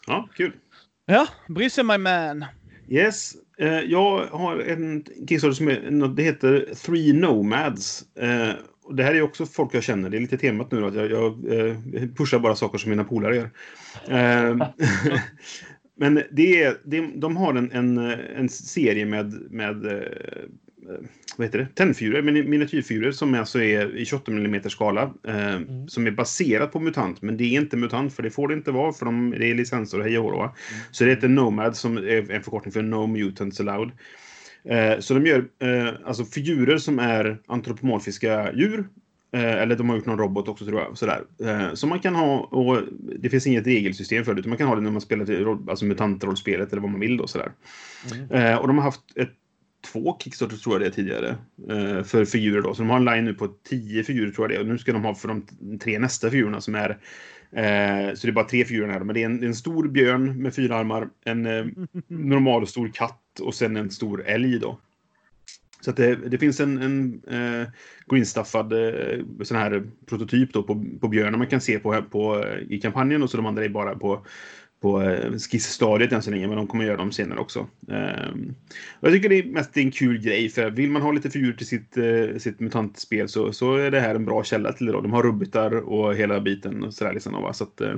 Ja, 0.07 0.27
kul. 0.35 0.51
Ja, 1.05 1.27
Brisse 1.47 1.83
my 1.83 1.97
man. 1.97 2.45
Yes. 2.87 3.33
Eh, 3.57 3.79
jag 3.79 4.25
har 4.31 4.59
en 4.59 5.03
Kickstarter 5.29 5.53
som 5.55 5.67
är, 5.67 6.07
det 6.15 6.23
heter 6.23 6.69
Three 6.85 7.13
Nomads. 7.13 8.03
Och 8.83 8.95
det 8.95 9.03
här 9.03 9.15
är 9.15 9.21
också 9.21 9.45
folk 9.45 9.73
jag 9.73 9.83
känner. 9.83 10.09
Det 10.09 10.17
är 10.17 10.21
lite 10.21 10.37
temat 10.37 10.71
nu 10.71 10.81
då, 10.81 10.87
att 10.87 10.95
jag, 10.95 11.11
jag 11.11 11.53
eh, 11.53 11.75
pushar 12.17 12.39
bara 12.39 12.55
saker 12.55 12.77
som 12.77 12.89
mina 12.89 13.03
polare 13.03 13.35
gör. 13.35 13.49
Eh, 14.07 14.67
men 15.97 16.23
det 16.31 16.63
är, 16.63 16.77
det, 16.83 17.09
de 17.15 17.37
har 17.37 17.53
en, 17.53 17.71
en, 17.71 17.97
en 18.37 18.49
serie 18.49 19.05
med, 19.05 19.51
med 19.51 19.85
eh, 19.85 20.01
vad 21.37 21.47
heter 21.47 21.59
det? 21.59 21.67
Tennfjuror, 21.75 22.21
mini- 22.21 22.47
miniatyrfjuror 22.47 23.11
som 23.11 23.33
alltså 23.35 23.61
är 23.61 23.97
i 23.97 24.05
28 24.05 24.31
mm 24.31 24.69
skala. 24.69 25.13
Eh, 25.27 25.53
Mm. 25.53 25.87
Som 25.87 26.07
är 26.07 26.11
baserat 26.11 26.71
på 26.71 26.79
MUTANT, 26.79 27.21
men 27.21 27.37
det 27.37 27.43
är 27.43 27.61
inte 27.61 27.77
MUTANT 27.77 28.13
för 28.13 28.23
det 28.23 28.29
får 28.31 28.47
det 28.47 28.53
inte 28.53 28.71
vara 28.71 28.93
för 28.93 29.05
de, 29.05 29.35
det 29.39 29.45
är 29.51 29.55
licenser 29.55 29.97
och 29.97 30.03
hej 30.03 30.17
och 30.17 30.31
va? 30.31 30.55
Så 30.91 31.03
det 31.03 31.09
heter 31.09 31.27
NOMAD 31.27 31.75
som 31.75 31.97
är 31.97 32.31
en 32.31 32.43
förkortning 32.43 32.71
för 32.71 32.81
No 32.81 33.07
Mutants 33.07 33.59
Allowed. 33.59 33.91
Eh, 34.69 34.99
så 34.99 35.13
de 35.13 35.25
gör 35.25 35.45
eh, 35.59 35.93
alltså 36.05 36.25
figurer 36.25 36.77
som 36.77 36.99
är 36.99 37.37
antropomorfiska 37.47 38.53
djur. 38.53 38.87
Eh, 39.33 39.61
eller 39.61 39.75
de 39.75 39.89
har 39.89 39.95
gjort 39.95 40.05
någon 40.05 40.17
robot 40.17 40.47
också 40.47 40.65
tror 40.65 40.81
jag. 40.81 40.97
Sådär. 40.97 41.23
Eh, 41.43 41.73
som 41.73 41.89
man 41.89 41.99
kan 41.99 42.15
ha 42.15 42.39
och 42.39 42.81
det 43.19 43.29
finns 43.29 43.47
inget 43.47 43.67
regelsystem 43.67 44.25
för 44.25 44.33
det. 44.33 44.39
Utan 44.39 44.49
man 44.49 44.57
kan 44.57 44.67
ha 44.67 44.75
det 44.75 44.81
när 44.81 44.91
man 44.91 45.01
spelar 45.01 45.57
alltså 45.69 45.85
mutantrollspelet 45.85 46.71
eller 46.71 46.81
vad 46.81 46.91
man 46.91 46.99
vill 46.99 47.17
då 47.17 47.27
sådär. 47.27 47.51
Mm. 48.13 48.31
Eh, 48.31 48.57
och 48.57 48.67
de 48.67 48.77
har 48.77 48.83
haft 48.83 49.17
ett, 49.17 49.31
två 49.91 50.17
Kickstarter 50.19 50.57
tror 50.57 50.75
jag 50.75 50.81
det 50.81 50.87
är 50.87 50.91
tidigare. 50.91 51.35
Eh, 51.69 52.03
för 52.03 52.25
figurer 52.25 52.61
då. 52.61 52.73
Så 52.73 52.81
de 52.81 52.89
har 52.89 52.97
en 52.97 53.05
line 53.05 53.25
nu 53.25 53.33
på 53.33 53.47
tio 53.69 54.03
figurer 54.03 54.31
tror 54.31 54.45
jag 54.45 54.51
det 54.51 54.61
är. 54.61 54.67
Och 54.67 54.71
nu 54.71 54.77
ska 54.77 54.93
de 54.93 55.03
ha 55.03 55.15
för 55.15 55.27
de 55.27 55.45
tre 55.79 55.99
nästa 55.99 56.29
figurerna 56.29 56.61
som 56.61 56.75
är 56.75 56.97
Eh, 57.55 58.13
så 58.13 58.27
det 58.27 58.31
är 58.31 58.31
bara 58.31 58.45
tre 58.45 58.65
figurer 58.65 58.87
här. 58.87 58.99
Men 58.99 59.13
det 59.13 59.21
är 59.21 59.25
en, 59.25 59.43
en 59.43 59.55
stor 59.55 59.87
björn 59.87 60.41
med 60.41 60.55
fyra 60.55 60.75
armar, 60.75 61.09
en 61.25 61.45
eh, 61.45 61.65
normal 62.07 62.67
stor 62.67 62.91
katt 62.93 63.22
och 63.41 63.55
sen 63.55 63.77
en 63.77 63.91
stor 63.91 64.23
älg 64.25 64.59
då. 64.59 64.79
Så 65.81 65.89
att 65.89 65.97
det, 65.97 66.15
det 66.15 66.37
finns 66.37 66.59
en, 66.59 66.81
en 66.81 67.21
eh, 67.27 67.67
greenstaffad 68.07 68.73
eh, 68.73 69.19
sån 69.43 69.57
här 69.57 69.83
prototyp 70.05 70.53
då 70.53 70.63
på, 70.63 70.85
på 71.01 71.07
björnen 71.07 71.39
man 71.39 71.47
kan 71.47 71.61
se 71.61 71.79
på, 71.79 72.01
på, 72.01 72.43
eh, 72.45 72.59
i 72.69 72.79
kampanjen 72.81 73.23
och 73.23 73.29
så 73.29 73.37
de 73.37 73.45
andra 73.45 73.65
är 73.65 73.69
bara 73.69 73.95
på, 73.95 74.25
på 74.83 75.01
eh, 75.01 75.31
skissstadiet 75.37 76.11
än 76.11 76.21
så 76.21 76.31
länge, 76.31 76.47
men 76.47 76.57
de 76.57 76.67
kommer 76.67 76.85
göra 76.85 76.97
dem 76.97 77.11
senare 77.11 77.39
också. 77.39 77.67
Um, 77.87 78.55
jag 78.99 79.11
tycker 79.11 79.29
det 79.29 79.39
är 79.39 79.43
mest 79.43 79.77
en 79.77 79.91
kul 79.91 80.17
grej, 80.17 80.49
för 80.49 80.69
vill 80.69 80.89
man 80.89 81.01
ha 81.01 81.11
lite 81.11 81.29
figur 81.29 81.53
till 81.53 81.67
sitt, 81.67 81.97
uh, 81.97 82.37
sitt 82.37 82.59
mutantspel 82.59 83.29
så, 83.29 83.53
så 83.53 83.75
är 83.75 83.91
det 83.91 83.99
här 83.99 84.15
en 84.15 84.25
bra 84.25 84.43
källa 84.43 84.73
till 84.73 84.85
det. 84.85 84.91
Då. 84.91 85.01
De 85.01 85.13
har 85.13 85.23
rubbitar 85.23 85.71
och 85.71 86.15
hela 86.15 86.39
biten 86.39 86.83
och 86.83 86.93
sådär. 86.93 87.13
Liksom, 87.13 87.33
va? 87.33 87.53
Så 87.53 87.63
att, 87.63 87.81
uh, 87.81 87.95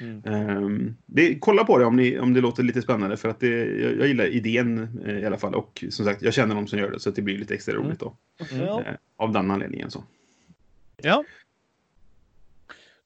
mm. 0.00 0.56
um, 0.64 0.96
det, 1.06 1.38
kolla 1.38 1.64
på 1.64 1.78
det 1.78 1.84
om, 1.84 1.96
ni, 1.96 2.18
om 2.18 2.34
det 2.34 2.40
låter 2.40 2.62
lite 2.62 2.82
spännande, 2.82 3.16
för 3.16 3.28
att 3.28 3.40
det, 3.40 3.64
jag, 3.64 3.98
jag 3.98 4.08
gillar 4.08 4.26
idén 4.26 5.00
i 5.22 5.26
alla 5.26 5.38
fall. 5.38 5.54
Och 5.54 5.84
som 5.90 6.04
sagt, 6.04 6.22
jag 6.22 6.34
känner 6.34 6.54
de 6.54 6.66
som 6.66 6.78
gör 6.78 6.90
det, 6.90 7.00
så 7.00 7.10
det 7.10 7.22
blir 7.22 7.38
lite 7.38 7.54
extra 7.54 7.74
roligt 7.74 8.00
då. 8.00 8.16
Mm. 8.52 8.84
av 9.16 9.32
den 9.32 9.50
anledningen. 9.50 9.90
Så. 9.90 10.04
Ja. 11.02 11.24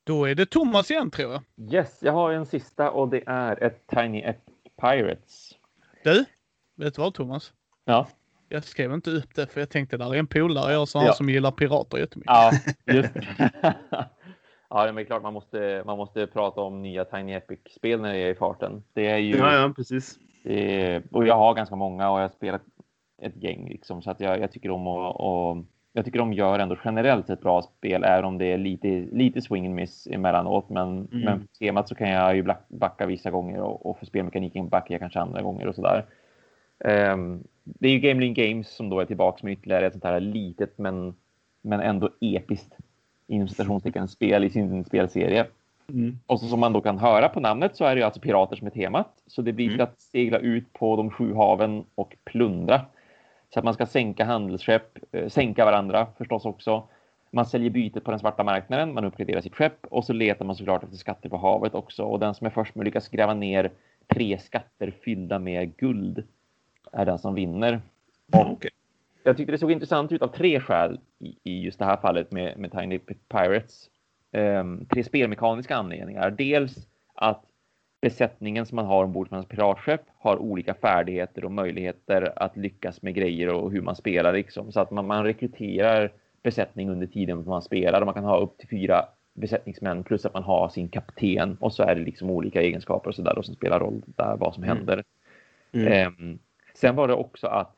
Då 0.05 0.25
är 0.25 0.35
det 0.35 0.47
Thomas 0.47 0.91
igen 0.91 1.11
tror 1.11 1.33
jag. 1.33 1.43
Yes, 1.75 1.99
jag 2.03 2.13
har 2.13 2.33
en 2.33 2.47
sista 2.47 2.91
och 2.91 3.09
det 3.09 3.23
är 3.27 3.63
ett 3.63 3.87
Tiny 3.87 4.23
Epic 4.23 4.55
Pirates. 4.81 5.51
Du, 6.05 6.25
vet 6.77 6.95
du 6.95 7.03
vad 7.03 7.15
Thomas? 7.15 7.53
Ja. 7.85 8.07
Jag 8.49 8.65
skrev 8.65 8.93
inte 8.93 9.11
upp 9.11 9.35
det 9.35 9.47
för 9.47 9.61
jag 9.61 9.71
tänkte 9.71 9.97
där 9.97 10.15
är 10.15 10.19
en 10.19 10.27
polare 10.27 10.73
jag 10.73 10.89
ja. 10.95 11.13
som 11.13 11.29
gillar 11.29 11.51
pirater 11.51 11.99
jättemycket. 11.99 12.33
Ja, 12.35 12.53
just 12.95 13.13
Ja, 14.75 14.93
det 14.93 15.01
är 15.01 15.05
klart 15.05 15.23
man 15.23 15.33
måste, 15.33 15.83
man 15.87 15.97
måste 15.97 16.27
prata 16.27 16.61
om 16.61 16.83
nya 16.83 17.05
Tiny 17.05 17.33
Epic-spel 17.33 18.01
när 18.01 18.13
det 18.13 18.19
är 18.19 18.31
i 18.31 18.35
farten. 18.35 18.83
Det 18.93 19.07
är 19.07 19.17
ju... 19.17 19.37
Ja, 19.37 19.55
ja 19.55 19.73
precis. 19.77 20.19
Är, 20.45 21.03
och 21.11 21.27
jag 21.27 21.37
har 21.37 21.55
ganska 21.55 21.77
många 21.77 22.11
och 22.11 22.19
jag 22.19 22.25
har 22.25 22.29
spelat 22.29 22.63
ett 23.23 23.43
gäng 23.43 23.69
liksom, 23.69 24.03
så 24.03 24.11
att 24.11 24.21
jag, 24.21 24.41
jag 24.41 24.53
tycker 24.53 24.71
om 24.71 24.87
att 24.87 25.67
jag 25.93 26.05
tycker 26.05 26.19
de 26.19 26.33
gör 26.33 26.59
ändå 26.59 26.77
generellt 26.85 27.31
ett 27.31 27.41
bra 27.41 27.63
spel, 27.63 28.05
även 28.05 28.25
om 28.25 28.39
det 28.39 28.53
är 28.53 28.59
lite, 28.59 28.89
lite 29.13 29.43
swing 29.43 29.67
and 29.67 29.75
miss 29.75 30.07
emellanåt. 30.07 30.69
Men, 30.69 30.89
mm. 30.89 31.25
men 31.25 31.41
på 31.41 31.47
temat 31.59 31.89
så 31.89 31.95
kan 31.95 32.11
jag 32.11 32.37
ju 32.37 32.45
backa 32.69 33.07
vissa 33.07 33.31
gånger 33.31 33.61
och, 33.61 33.87
och 33.87 33.99
för 33.99 34.07
spelmekaniken 34.07 34.69
backar 34.69 34.95
jag 34.95 35.01
kanske 35.01 35.21
andra 35.21 35.43
gånger 35.43 35.67
och 35.67 35.75
sådär. 35.75 36.05
Um, 36.85 37.45
det 37.65 37.89
är 37.89 37.93
ju 37.93 37.99
Gameling 37.99 38.35
Games 38.35 38.69
som 38.69 38.91
då 38.91 39.01
är 39.01 39.05
tillbaka 39.05 39.39
med 39.43 39.53
ytterligare 39.53 39.87
ett 39.87 39.93
sånt 39.93 40.05
här 40.05 40.21
litet 40.21 40.79
men, 40.79 41.15
men 41.63 41.81
ändå 41.81 42.11
episkt 42.21 42.77
inom 43.27 43.49
citationstecken 43.49 44.09
spel 44.09 44.45
i 44.45 44.51
sin 44.51 44.85
spelserie. 44.85 45.47
Mm. 45.89 46.19
Och 46.27 46.41
så 46.41 46.47
som 46.47 46.61
man 46.61 46.73
då 46.73 46.81
kan 46.81 46.99
höra 46.99 47.29
på 47.29 47.41
namnet 47.41 47.77
så 47.77 47.85
är 47.85 47.95
det 47.95 47.99
ju 47.99 48.05
alltså 48.05 48.21
pirater 48.21 48.57
som 48.57 48.67
är 48.67 48.71
temat. 48.71 49.09
Så 49.27 49.43
det 49.43 49.53
blir 49.53 49.69
mm. 49.69 49.81
att 49.81 50.01
segla 50.01 50.39
ut 50.39 50.73
på 50.73 50.97
de 50.97 51.11
sju 51.11 51.35
haven 51.35 51.85
och 51.95 52.17
plundra. 52.25 52.81
Så 53.53 53.59
att 53.59 53.65
man 53.65 53.75
ska 53.75 53.87
sänka 53.87 54.25
handelsskepp, 54.25 54.99
eh, 55.13 55.29
sänka 55.29 55.65
varandra 55.65 56.07
förstås 56.19 56.45
också. 56.45 56.89
Man 57.31 57.47
säljer 57.47 57.71
bytet 57.71 58.05
på 58.05 58.11
den 58.11 58.21
svarta 58.21 58.45
marknaden, 58.45 58.95
man 58.95 59.05
uppgraderar 59.05 59.41
sitt 59.41 59.55
skepp 59.55 59.87
och 59.87 60.05
så 60.05 60.13
letar 60.13 60.45
man 60.45 60.57
såklart 60.57 60.85
efter 60.85 60.97
skatter 60.97 61.29
på 61.29 61.37
havet 61.37 61.75
också. 61.75 62.05
Och 62.05 62.19
den 62.19 62.35
som 62.35 62.47
är 62.47 62.51
först 62.51 62.75
med 62.75 62.83
att 62.83 62.85
lyckas 62.85 63.09
gräva 63.09 63.35
ner 63.35 63.71
tre 64.15 64.39
skatter 64.39 64.95
fyllda 65.05 65.39
med 65.39 65.77
guld 65.77 66.25
är 66.93 67.07
den 67.07 67.19
som 67.19 67.35
vinner. 67.35 67.81
Och 68.33 68.53
okay. 68.53 68.71
Jag 69.25 69.37
tyckte 69.37 69.53
det 69.53 69.59
såg 69.59 69.73
intressant 69.73 70.13
ut 70.13 70.23
av 70.23 70.29
tre 70.29 70.61
skäl 70.61 71.01
i, 71.19 71.37
i 71.43 71.63
just 71.63 71.79
det 71.79 71.85
här 71.85 71.97
fallet 71.97 72.33
med, 72.33 72.59
med 72.59 72.73
Tiny 72.73 72.99
Pirates. 73.29 73.89
Um, 74.33 74.87
tre 74.87 75.05
spelmekaniska 75.05 75.77
anledningar. 75.77 76.31
Dels 76.31 76.87
att 77.15 77.45
besättningen 78.03 78.67
som 78.67 78.77
man 78.77 78.87
har 78.87 79.05
ombord 79.05 79.29
på 79.29 79.35
hans 79.35 79.47
piratskepp 79.47 80.01
har 80.19 80.37
olika 80.37 80.75
färdigheter 80.75 81.45
och 81.45 81.53
möjligheter 81.53 82.33
att 82.37 82.57
lyckas 82.57 83.03
med 83.03 83.15
grejer 83.15 83.49
och 83.49 83.73
hur 83.73 83.81
man 83.81 83.97
spelar 83.97 84.33
liksom. 84.33 84.73
Så 84.73 84.81
att 84.81 84.91
man, 84.91 85.07
man 85.07 85.25
rekryterar 85.25 86.13
besättning 86.43 86.91
under 86.91 87.07
tiden 87.07 87.45
man 87.47 87.63
spelar 87.63 88.01
och 88.01 88.07
man 88.07 88.15
kan 88.15 88.25
ha 88.25 88.39
upp 88.39 88.59
till 88.59 88.69
fyra 88.69 89.05
besättningsmän 89.35 90.05
plus 90.05 90.27
att 90.27 90.35
man 90.35 90.43
har 90.43 90.69
sin 90.69 90.89
kapten 90.89 91.57
och 91.61 91.73
så 91.73 91.83
är 91.83 91.95
det 91.95 92.01
liksom 92.01 92.31
olika 92.31 92.63
egenskaper 92.63 93.09
och 93.09 93.15
så 93.15 93.23
där 93.23 93.39
och 93.39 93.45
som 93.45 93.55
spelar 93.55 93.81
roll 93.81 94.03
där 94.07 94.37
vad 94.37 94.55
som 94.55 94.65
mm. 94.65 94.77
händer. 94.77 95.05
Mm. 95.73 96.07
Um, 96.07 96.39
sen 96.75 96.97
var 96.97 97.09
det 97.09 97.15
också 97.15 97.47
att 97.47 97.77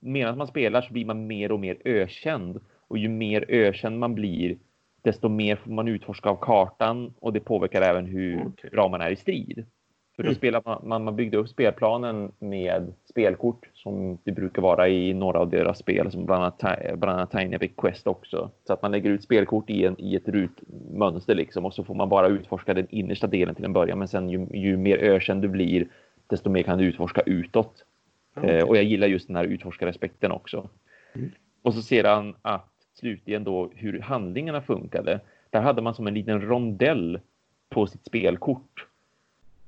medan 0.00 0.38
man 0.38 0.46
spelar 0.46 0.82
så 0.82 0.92
blir 0.92 1.04
man 1.04 1.26
mer 1.26 1.52
och 1.52 1.60
mer 1.60 1.76
ökänd 1.84 2.60
och 2.88 2.98
ju 2.98 3.08
mer 3.08 3.44
ökänd 3.48 3.98
man 3.98 4.14
blir 4.14 4.56
desto 5.02 5.28
mer 5.28 5.56
får 5.56 5.70
man 5.70 5.88
utforska 5.88 6.28
av 6.28 6.36
kartan 6.36 7.14
och 7.20 7.32
det 7.32 7.40
påverkar 7.40 7.82
även 7.82 8.06
hur 8.06 8.46
okay. 8.46 8.70
bra 8.70 8.88
man 8.88 9.00
är 9.00 9.10
i 9.10 9.16
strid. 9.16 9.66
För 10.18 10.22
då 10.22 10.28
mm. 10.28 10.36
spelar 10.36 10.62
man, 10.64 11.04
man, 11.04 11.16
byggde 11.16 11.36
upp 11.36 11.48
spelplanen 11.48 12.32
med 12.38 12.92
spelkort 13.10 13.68
som 13.74 14.18
det 14.24 14.32
brukar 14.32 14.62
vara 14.62 14.88
i 14.88 15.14
några 15.14 15.38
av 15.38 15.50
deras 15.50 15.78
spel, 15.78 16.10
som 16.10 16.26
bland 16.26 16.42
annat, 16.42 16.98
bland 16.98 17.18
annat 17.18 17.30
Tiny 17.30 17.56
Epic 17.56 17.72
Quest 17.76 18.06
också. 18.06 18.50
Så 18.66 18.72
att 18.72 18.82
man 18.82 18.90
lägger 18.90 19.10
ut 19.10 19.22
spelkort 19.22 19.70
i, 19.70 19.84
en, 19.84 20.00
i 20.00 20.16
ett 20.16 20.28
rutmönster 20.28 21.34
liksom 21.34 21.64
och 21.64 21.74
så 21.74 21.84
får 21.84 21.94
man 21.94 22.08
bara 22.08 22.28
utforska 22.28 22.74
den 22.74 22.86
innersta 22.90 23.26
delen 23.26 23.54
till 23.54 23.64
en 23.64 23.72
början. 23.72 23.98
Men 23.98 24.08
sen 24.08 24.28
ju, 24.28 24.46
ju 24.52 24.76
mer 24.76 24.98
ökänd 24.98 25.42
du 25.42 25.48
blir, 25.48 25.88
desto 26.26 26.50
mer 26.50 26.62
kan 26.62 26.78
du 26.78 26.84
utforska 26.84 27.20
utåt. 27.20 27.84
Okay. 28.36 28.50
Eh, 28.50 28.64
och 28.64 28.76
jag 28.76 28.84
gillar 28.84 29.06
just 29.06 29.26
den 29.26 29.36
här 29.36 29.44
utforskaraspekten 29.44 30.32
också. 30.32 30.68
Mm. 31.14 31.30
Och 31.62 31.74
så 31.74 31.82
ser 31.82 32.04
han 32.04 32.34
att 32.42 32.77
slutligen 32.98 33.44
då 33.44 33.70
hur 33.74 34.00
handlingarna 34.00 34.60
funkade. 34.60 35.20
Där 35.50 35.60
hade 35.60 35.82
man 35.82 35.94
som 35.94 36.06
en 36.06 36.14
liten 36.14 36.40
rondell 36.40 37.20
på 37.68 37.86
sitt 37.86 38.04
spelkort 38.04 38.86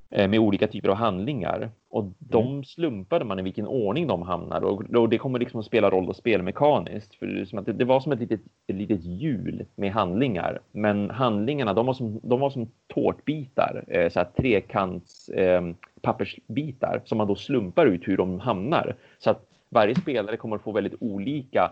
eh, 0.09 0.29
med 0.29 0.39
olika 0.39 0.67
typer 0.67 0.89
av 0.89 0.95
handlingar. 0.95 1.69
Och 1.89 2.05
de 2.19 2.47
mm. 2.47 2.63
slumpade 2.63 3.25
man 3.25 3.39
i 3.39 3.41
vilken 3.41 3.67
ordning 3.67 4.07
de 4.07 4.21
hamnar 4.21 4.61
och, 4.61 4.95
och 4.95 5.09
det 5.09 5.17
kommer 5.17 5.39
liksom 5.39 5.59
att 5.59 5.65
spela 5.65 5.89
roll 5.89 6.09
och 6.09 6.15
spelmekaniskt. 6.15 7.15
För 7.15 7.25
det, 7.61 7.73
det 7.73 7.85
var 7.85 7.99
som 7.99 8.11
ett 8.11 8.19
litet, 8.19 8.41
ett 8.67 8.75
litet 8.75 9.03
hjul 9.03 9.65
med 9.75 9.91
handlingar. 9.91 10.59
Men 10.71 11.09
handlingarna 11.09 11.73
de 11.73 11.85
var 11.85 11.93
som, 11.93 12.19
de 12.23 12.39
var 12.39 12.49
som 12.49 12.67
tårtbitar, 12.87 13.83
eh, 13.87 14.09
så 14.09 14.19
här 14.19 14.27
trekants 14.37 15.29
eh, 15.29 15.61
pappersbitar 16.01 17.01
som 17.05 17.17
man 17.17 17.27
då 17.27 17.35
slumpar 17.35 17.85
ut 17.85 18.07
hur 18.07 18.17
de 18.17 18.39
hamnar. 18.39 18.95
Så 19.19 19.29
att 19.29 19.47
varje 19.69 19.95
spelare 19.95 20.37
kommer 20.37 20.55
att 20.55 20.61
få 20.61 20.71
väldigt 20.71 20.95
olika 20.99 21.71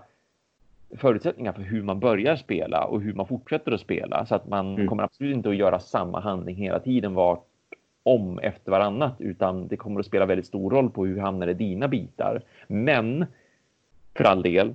förutsättningar 0.97 1.53
för 1.53 1.61
hur 1.61 1.83
man 1.83 1.99
börjar 1.99 2.35
spela 2.35 2.85
och 2.85 3.01
hur 3.01 3.13
man 3.13 3.27
fortsätter 3.27 3.71
att 3.71 3.81
spela. 3.81 4.25
Så 4.25 4.35
att 4.35 4.47
man 4.47 4.73
mm. 4.73 4.87
kommer 4.87 5.03
absolut 5.03 5.35
inte 5.35 5.49
att 5.49 5.55
göra 5.55 5.79
samma 5.79 6.19
handling 6.19 6.55
hela 6.55 6.79
tiden 6.79 7.13
vart 7.13 7.45
om 8.03 8.39
efter 8.39 8.71
varannat 8.71 9.15
utan 9.19 9.67
det 9.67 9.77
kommer 9.77 9.99
att 9.99 10.05
spela 10.05 10.25
väldigt 10.25 10.47
stor 10.47 10.71
roll 10.71 10.89
på 10.89 11.05
hur 11.05 11.19
hamnar 11.19 11.47
det 11.47 11.53
dina 11.53 11.87
bitar. 11.87 12.41
Men 12.67 13.25
för 14.13 14.23
all 14.23 14.41
del 14.41 14.73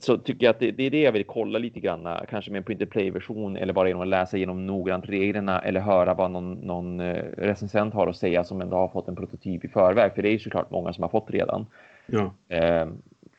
så 0.00 0.18
tycker 0.18 0.46
jag 0.46 0.50
att 0.50 0.58
det, 0.58 0.70
det 0.70 0.82
är 0.82 0.90
det 0.90 1.00
jag 1.00 1.12
vill 1.12 1.24
kolla 1.24 1.58
lite 1.58 1.80
grann, 1.80 2.08
kanske 2.28 2.50
med 2.50 2.58
en 2.58 2.64
print 2.64 2.90
play 2.90 3.10
version 3.10 3.56
eller 3.56 3.72
bara 3.72 3.88
genom 3.88 4.02
att 4.02 4.08
läsa 4.08 4.36
igenom 4.36 4.66
noggrant 4.66 5.08
reglerna 5.08 5.60
eller 5.60 5.80
höra 5.80 6.14
vad 6.14 6.30
någon, 6.30 6.52
någon 6.52 7.00
eh, 7.00 7.24
recensent 7.36 7.94
har 7.94 8.06
att 8.06 8.16
säga 8.16 8.44
som 8.44 8.60
ändå 8.60 8.76
har 8.76 8.88
fått 8.88 9.08
en 9.08 9.16
prototyp 9.16 9.64
i 9.64 9.68
förväg. 9.68 10.14
För 10.14 10.22
det 10.22 10.28
är 10.28 10.32
ju 10.32 10.38
såklart 10.38 10.70
många 10.70 10.92
som 10.92 11.02
har 11.02 11.08
fått 11.08 11.30
redan. 11.30 11.66
Ja. 12.06 12.32
Eh, 12.48 12.86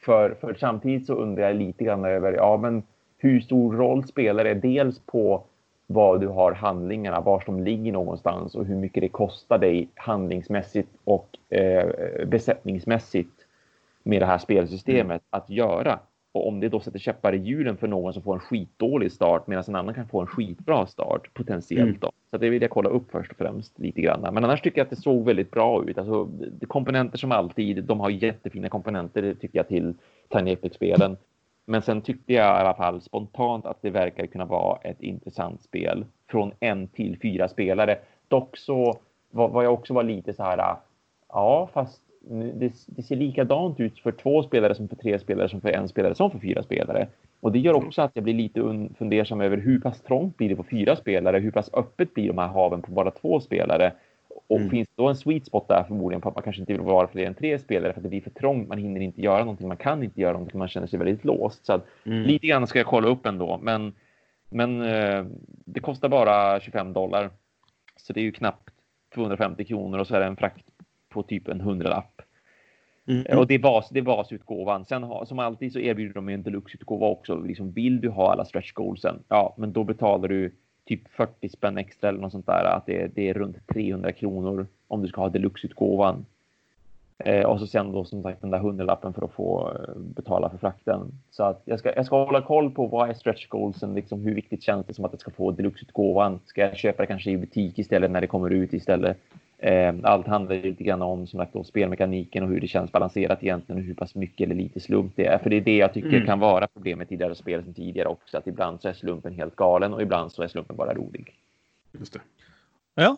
för, 0.04 0.36
för 0.42 0.54
samtidigt 0.54 1.06
så 1.06 1.14
undrar 1.14 1.44
jag 1.44 1.56
lite 1.56 1.84
grann 1.84 2.06
över 2.06 2.34
ja, 2.34 2.58
men 2.58 2.84
hur 3.18 3.40
stor 3.40 3.74
roll 3.76 4.08
spelar 4.08 4.44
det 4.44 4.54
dels 4.54 5.00
på 5.00 5.44
vad 5.88 6.22
du 6.22 6.28
har 6.28 6.52
handlingarna, 6.52 7.22
var 7.22 7.44
de 7.46 7.64
ligger 7.64 7.92
någonstans 7.92 8.56
och 8.56 8.66
hur 8.66 8.76
mycket 8.76 9.02
det 9.02 9.10
kostar 9.10 9.58
dig 9.58 9.88
handlingsmässigt 9.96 10.90
och 11.04 11.38
eh, 11.50 11.92
besättningsmässigt 12.26 13.46
med 14.04 14.22
det 14.22 14.26
här 14.26 14.38
spelsystemet 14.38 15.22
mm. 15.22 15.22
att 15.30 15.50
göra. 15.50 16.00
Och 16.34 16.48
om 16.48 16.60
det 16.60 16.70
då 16.70 16.80
sätter 16.80 17.00
käppar 17.00 17.34
i 17.34 17.38
hjulen 17.38 17.78
för 17.78 17.88
någon 17.88 18.14
som 18.14 18.24
får 18.24 18.34
en 18.34 18.40
skitdålig 18.40 19.12
start 19.12 19.48
medan 19.48 19.64
en 19.68 19.76
annan 19.76 19.94
kan 19.94 20.08
få 20.08 20.22
en 20.22 20.28
skitbra 20.28 20.86
start 20.86 21.34
potentiellt. 21.34 21.88
Mm. 21.88 22.00
Då. 22.00 22.12
Så 22.32 22.38
det 22.38 22.50
vill 22.50 22.62
jag 22.62 22.72
kolla 22.72 22.90
upp 22.90 23.12
först 23.12 23.32
och 23.32 23.38
främst 23.38 23.80
lite 23.80 24.02
grann. 24.02 24.34
Men 24.34 24.44
annars 24.44 24.62
tycker 24.62 24.78
jag 24.78 24.86
att 24.86 24.90
det 24.90 24.96
såg 24.96 25.26
väldigt 25.26 25.52
bra 25.52 25.84
ut. 25.84 25.98
Alltså, 25.98 26.30
komponenter 26.68 27.18
som 27.18 27.32
alltid, 27.32 27.84
de 27.84 28.00
har 28.00 28.10
jättefina 28.10 28.70
komponenter 28.70 29.34
tycker 29.34 29.60
jag 29.60 29.68
till 29.68 29.94
Tiny 30.30 30.52
Epic-spelen. 30.52 31.18
Men 31.66 31.82
sen 31.82 32.02
tyckte 32.02 32.34
jag 32.34 32.46
i 32.46 32.62
alla 32.62 32.74
fall 32.74 33.02
spontant 33.02 33.66
att 33.66 33.82
det 33.82 33.90
verkar 33.90 34.26
kunna 34.26 34.46
vara 34.46 34.80
ett 34.82 35.02
intressant 35.02 35.62
spel 35.62 36.06
från 36.30 36.52
en 36.60 36.88
till 36.88 37.18
fyra 37.22 37.48
spelare. 37.48 37.98
Dock 38.28 38.58
så 38.58 39.00
var 39.32 39.64
jag 39.64 39.74
också 39.74 39.94
var 39.94 40.04
lite 40.04 40.34
så 40.34 40.44
här, 40.44 40.76
ja 41.30 41.70
fast 41.74 42.02
det, 42.30 42.72
det, 42.88 43.04
ser 43.04 43.16
likadant 43.16 43.80
ut 43.80 44.00
för 44.00 44.12
två 44.12 44.44
spelare 44.44 44.76
som 44.76 44.88
för 44.88 44.96
tre 44.96 45.20
spelare 45.20 45.50
som 45.50 45.62
för 45.62 45.70
en 45.70 45.88
spelare 45.88 46.16
som 46.16 46.32
för 46.32 46.40
fyra 46.40 46.64
spelare. 46.64 47.08
Och 47.40 47.52
det 47.52 47.60
gör 47.60 47.74
också 47.74 48.02
att 48.02 48.12
jag 48.14 48.24
blir 48.24 48.34
lite 48.34 48.90
fundersam 48.98 49.42
över 49.42 49.58
hur 49.58 49.80
pass 49.80 50.02
trångt 50.02 50.38
blir 50.38 50.50
det 50.50 50.56
på 50.56 50.64
fyra 50.64 50.96
spelare? 50.96 51.40
Hur 51.40 51.52
pass 51.52 51.70
öppet 51.74 52.14
blir 52.14 52.28
de 52.28 52.38
här 52.38 52.48
haven 52.48 52.82
på 52.82 52.92
bara 52.92 53.12
två 53.12 53.40
spelare? 53.40 53.94
Och 54.48 54.58
mm. 54.58 54.70
finns 54.70 54.88
det 54.88 54.94
då 55.04 55.08
en 55.08 55.16
sweet 55.16 55.46
spot 55.46 55.68
där 55.68 55.84
förmodligen 55.84 56.22
på 56.22 56.30
att 56.30 56.36
man 56.36 56.44
kanske 56.44 56.62
inte 56.62 56.74
vill 56.74 56.82
vara 56.82 57.08
fler 57.08 57.26
än 57.26 57.34
tre 57.34 57.60
spelare 57.60 57.94
för 57.94 58.00
att 58.00 58.04
det 58.04 58.10
blir 58.10 58.22
för 58.22 58.30
trångt. 58.30 58.68
Man 58.68 58.78
hinner 58.78 59.02
inte 59.02 59.22
göra 59.22 59.40
någonting. 59.40 59.68
Man 59.68 59.78
kan 59.78 60.04
inte 60.04 60.22
göra 60.22 60.34
någonting. 60.34 60.60
Man 60.60 60.68
känner 60.68 60.88
sig 60.88 61.00
väldigt 61.00 61.26
låst. 61.26 61.66
Så 61.66 61.74
att, 61.74 61.86
mm. 62.06 62.24
lite 62.24 62.48
grann 62.48 62.68
ska 62.68 62.80
jag 62.80 62.88
kolla 62.88 63.08
upp 63.08 63.26
ändå. 63.26 63.60
Men, 63.62 63.94
men 64.50 64.82
eh, 64.82 65.26
det 65.66 65.80
kostar 65.80 66.10
bara 66.10 66.60
25 66.60 66.94
dollar. 66.94 67.30
Så 67.96 68.14
det 68.14 68.20
är 68.20 68.24
ju 68.24 68.32
knappt 68.32 68.70
250 69.14 69.66
kronor 69.66 70.00
och 70.00 70.08
så 70.08 70.16
är 70.16 70.20
det 70.20 70.26
en 70.26 70.36
frakt 70.36 70.66
på 71.10 71.24
typ 71.24 71.48
en 71.48 71.62
hundralapp. 71.62 72.13
Mm. 73.08 73.38
Och 73.38 73.48
det 73.48 73.54
är, 73.54 73.60
bas, 73.60 73.90
det 73.90 74.00
är 74.00 74.04
basutgåvan. 74.04 74.86
Sen 74.86 75.04
ha, 75.04 75.26
som 75.26 75.40
alltid 75.40 75.74
så 75.74 75.80
erbjuder 75.80 76.14
de 76.14 76.30
en 76.30 76.44
deluxe-utgåva 76.44 77.08
också. 77.08 77.36
Liksom, 77.36 77.72
vill 77.72 78.02
du 78.02 78.10
ha 78.10 78.32
alla 78.32 78.46
stretch 78.46 78.72
goalsen? 78.72 79.20
Ja, 79.28 79.54
men 79.58 79.74
då 79.74 79.84
betalar 79.84 80.28
du 80.28 80.52
typ 80.86 81.08
40 81.10 81.50
spänn 81.50 81.78
extra 81.78 82.10
eller 82.10 82.20
något 82.20 82.32
sånt 82.32 82.46
där. 82.46 82.64
Att 82.64 82.86
det, 82.86 83.08
det 83.16 83.30
är 83.30 83.34
runt 83.34 83.68
300 83.68 84.12
kronor 84.12 84.68
om 84.88 85.02
du 85.02 85.08
ska 85.08 85.22
ha 85.22 85.30
deluxeutgåvan. 85.30 86.26
Eh, 87.18 87.44
och 87.44 87.60
så 87.60 87.68
sen 87.68 87.92
då 87.92 88.06
som 88.06 88.24
sagt 88.24 88.42
den 88.42 88.52
där 88.52 88.60
hundralappen 88.60 89.14
för 89.14 89.26
att 89.26 89.32
få 89.32 89.72
eh, 89.72 89.96
betala 89.96 90.50
för 90.50 90.58
frakten. 90.58 91.00
Så 91.32 91.44
att 91.44 91.62
jag 91.66 91.80
ska, 91.80 91.96
jag 91.96 92.06
ska 92.06 92.26
hålla 92.26 92.42
koll 92.42 92.72
på 92.72 92.88
vad 92.88 93.10
är 93.10 93.14
stretch 93.14 93.48
goalsen, 93.48 93.94
liksom 93.94 94.22
hur 94.22 94.36
viktigt 94.36 94.64
känns 94.64 94.86
det 94.86 94.94
som 94.94 95.06
att 95.06 95.12
jag 95.12 95.22
ska 95.22 95.32
få 95.32 95.52
deluxeutgåvan? 95.52 96.40
Ska 96.46 96.62
jag 96.62 96.78
köpa 96.78 97.04
det 97.04 97.08
kanske 97.08 97.32
i 97.32 97.38
butik 97.38 97.80
istället 97.80 98.12
när 98.12 98.22
det 98.22 98.28
kommer 98.28 98.50
ut 98.50 98.74
istället? 98.74 99.18
Eh, 99.64 99.96
allt 100.04 100.28
handlar 100.28 100.56
lite 100.56 100.84
grann 100.84 101.02
om 101.02 101.28
som 101.28 101.40
sagt 101.40 101.68
spelmekaniken 101.68 102.44
och 102.44 102.50
hur 102.50 102.60
det 102.60 102.68
känns 102.68 102.92
balanserat 102.92 103.44
egentligen 103.44 103.82
och 103.82 103.88
hur 103.88 103.94
pass 103.94 104.16
mycket 104.16 104.46
eller 104.46 104.56
lite 104.56 104.80
slump 104.80 105.14
det 105.16 105.26
är. 105.26 105.38
För 105.38 105.50
det 105.50 105.56
är 105.56 105.62
det 105.62 105.78
jag 105.78 105.94
tycker 105.94 106.14
mm. 106.14 106.26
kan 106.26 106.40
vara 106.40 106.68
problemet 106.68 107.12
i 107.12 107.16
deras 107.16 107.38
spel 107.38 107.64
som 107.64 107.74
tidigare 107.74 108.08
också, 108.08 108.38
att 108.38 108.48
ibland 108.48 108.82
så 108.82 108.88
är 108.88 108.94
slumpen 108.94 109.34
helt 109.34 109.56
galen 109.56 109.94
och 109.94 110.02
ibland 110.02 110.32
så 110.32 110.44
är 110.44 110.48
slumpen 110.48 110.76
bara 110.76 110.94
rolig. 110.94 111.34
Just 111.92 112.14
det. 112.14 112.20
Ja. 112.96 113.18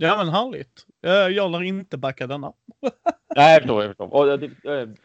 Ja 0.00 0.16
men 0.16 0.28
härligt. 0.28 0.86
Jag 1.34 1.50
lär 1.50 1.62
inte 1.62 1.96
backa 1.96 2.26
denna. 2.26 2.52
Nej, 3.36 3.52
jag 3.52 3.62
förstår. 3.62 3.82
Jag 3.82 3.90
förstår. 3.90 4.14
Och 4.14 4.38
det, 4.38 4.50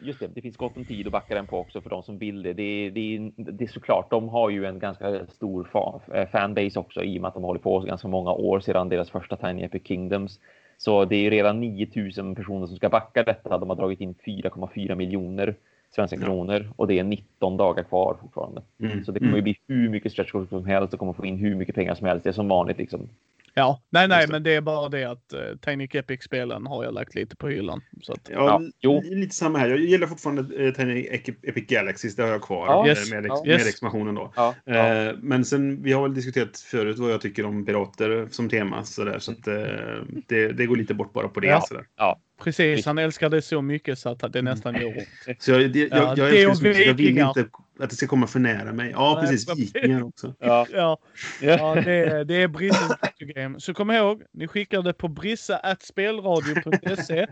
just 0.00 0.20
det, 0.20 0.26
det 0.34 0.42
finns 0.42 0.56
gott 0.56 0.76
om 0.76 0.84
tid 0.84 1.06
att 1.06 1.12
backa 1.12 1.34
den 1.34 1.46
på 1.46 1.58
också 1.58 1.80
för 1.80 1.90
de 1.90 2.02
som 2.02 2.18
vill 2.18 2.42
det. 2.42 2.52
Det, 2.52 2.90
det, 2.90 3.30
det 3.36 3.64
är 3.64 3.68
såklart, 3.68 4.10
de 4.10 4.28
har 4.28 4.50
ju 4.50 4.66
en 4.66 4.78
ganska 4.78 5.26
stor 5.26 5.68
eh, 6.14 6.28
fanbase 6.28 6.78
också 6.78 7.02
i 7.02 7.18
och 7.18 7.22
med 7.22 7.28
att 7.28 7.34
de 7.34 7.42
har 7.42 7.48
hållit 7.48 7.62
på 7.62 7.80
ganska 7.80 8.08
många 8.08 8.32
år 8.32 8.60
sedan 8.60 8.88
deras 8.88 9.10
första 9.10 9.36
Tiny 9.36 9.62
Epic 9.62 9.82
Kingdoms. 9.84 10.40
Så 10.78 11.04
det 11.04 11.16
är 11.16 11.20
ju 11.20 11.30
redan 11.30 11.60
9000 11.60 12.34
personer 12.34 12.66
som 12.66 12.76
ska 12.76 12.88
backa 12.88 13.22
detta. 13.22 13.58
De 13.58 13.68
har 13.68 13.76
dragit 13.76 14.00
in 14.00 14.14
4,4 14.14 14.94
miljoner 14.94 15.54
svenska 15.94 16.16
kronor 16.16 16.72
och 16.76 16.86
det 16.86 16.98
är 16.98 17.04
19 17.04 17.56
dagar 17.56 17.82
kvar 17.82 18.16
fortfarande. 18.20 18.62
Mm. 18.80 19.04
Så 19.04 19.12
det 19.12 19.18
kommer 19.18 19.32
ju 19.32 19.38
mm. 19.38 19.44
bli 19.44 19.56
hur 19.68 19.88
mycket 19.88 20.12
stretch 20.12 20.30
som 20.48 20.66
helst 20.66 20.92
och 20.92 20.98
kommer 20.98 21.12
få 21.12 21.26
in 21.26 21.36
hur 21.36 21.54
mycket 21.54 21.74
pengar 21.74 21.94
som 21.94 22.06
helst. 22.06 22.24
Det 22.24 22.30
är 22.30 22.32
som 22.32 22.48
vanligt 22.48 22.78
liksom. 22.78 23.08
Ja, 23.56 23.82
nej, 23.90 24.08
nej, 24.08 24.26
men 24.28 24.42
det 24.42 24.54
är 24.54 24.60
bara 24.60 24.88
det 24.88 25.04
att 25.04 25.34
uh, 25.34 25.56
Tiny 25.56 25.88
Epic-spelen 25.92 26.66
har 26.66 26.84
jag 26.84 26.94
lagt 26.94 27.14
lite 27.14 27.36
på 27.36 27.48
hyllan. 27.48 27.82
Så 28.02 28.12
att, 28.12 28.28
ja, 28.30 28.62
ja, 28.80 29.00
lite 29.04 29.34
samma 29.34 29.58
här. 29.58 29.68
Jag 29.68 29.78
gillar 29.78 30.06
fortfarande 30.06 30.42
uh, 30.42 30.72
Tiny 30.72 31.08
Epic 31.42 31.66
Galaxies, 31.66 32.16
det 32.16 32.22
har 32.22 32.30
jag 32.30 32.42
kvar 32.42 32.66
ja, 32.66 32.88
yes. 32.88 33.10
med, 33.10 33.22
med, 33.22 33.46
yes. 33.46 33.68
expansionen 33.68 34.14
då. 34.14 34.32
Ja, 34.36 34.54
uh, 34.68 35.18
men 35.18 35.44
sen, 35.44 35.82
vi 35.82 35.92
har 35.92 36.02
väl 36.02 36.14
diskuterat 36.14 36.58
förut 36.58 36.98
vad 36.98 37.12
jag 37.12 37.20
tycker 37.20 37.46
om 37.46 37.64
pirater 37.64 38.28
som 38.30 38.48
tema, 38.48 38.84
så, 38.84 39.04
där, 39.04 39.18
så 39.18 39.32
att, 39.32 39.44
det, 40.26 40.52
det, 40.52 40.66
går 40.66 40.76
lite 40.76 40.94
bort 40.94 41.12
bara 41.12 41.28
på 41.28 41.40
det. 41.40 41.46
Ja, 41.46 41.60
så 41.60 41.74
där. 41.74 41.86
ja. 41.96 42.20
Precis, 42.38 42.86
han 42.86 42.98
älskar 42.98 43.30
det 43.30 43.42
så 43.42 43.62
mycket 43.62 43.98
så 43.98 44.08
att 44.08 44.32
det 44.32 44.42
nästan 44.42 44.74
gör 44.74 44.86
ont. 44.86 45.08
Så 45.42 45.50
jag, 45.50 45.72
det, 45.72 45.78
jag, 45.78 45.88
jag, 45.90 46.18
jag, 46.18 46.34
jag, 46.34 46.56
jag 46.86 46.94
vill 46.94 47.18
inte 47.18 47.46
att 47.78 47.90
det 47.90 47.96
ska 47.96 48.06
komma 48.06 48.26
för 48.26 48.38
nära 48.38 48.72
mig. 48.72 48.90
Ja, 48.90 49.20
Nej, 49.22 49.30
precis. 49.30 49.74
Vikingar 49.74 50.02
också. 50.02 50.34
Ja, 50.38 50.66
ja. 50.72 50.98
ja 51.40 51.74
det, 51.74 52.24
det 52.24 52.42
är 52.42 52.48
Brisses 52.48 52.92
Game. 53.18 53.60
Så 53.60 53.74
kom 53.74 53.90
ihåg, 53.90 54.22
ni 54.32 54.48
skickar 54.48 54.82
det 54.82 54.92
på 54.92 55.08
brissa.spelradio.se. 55.08 57.26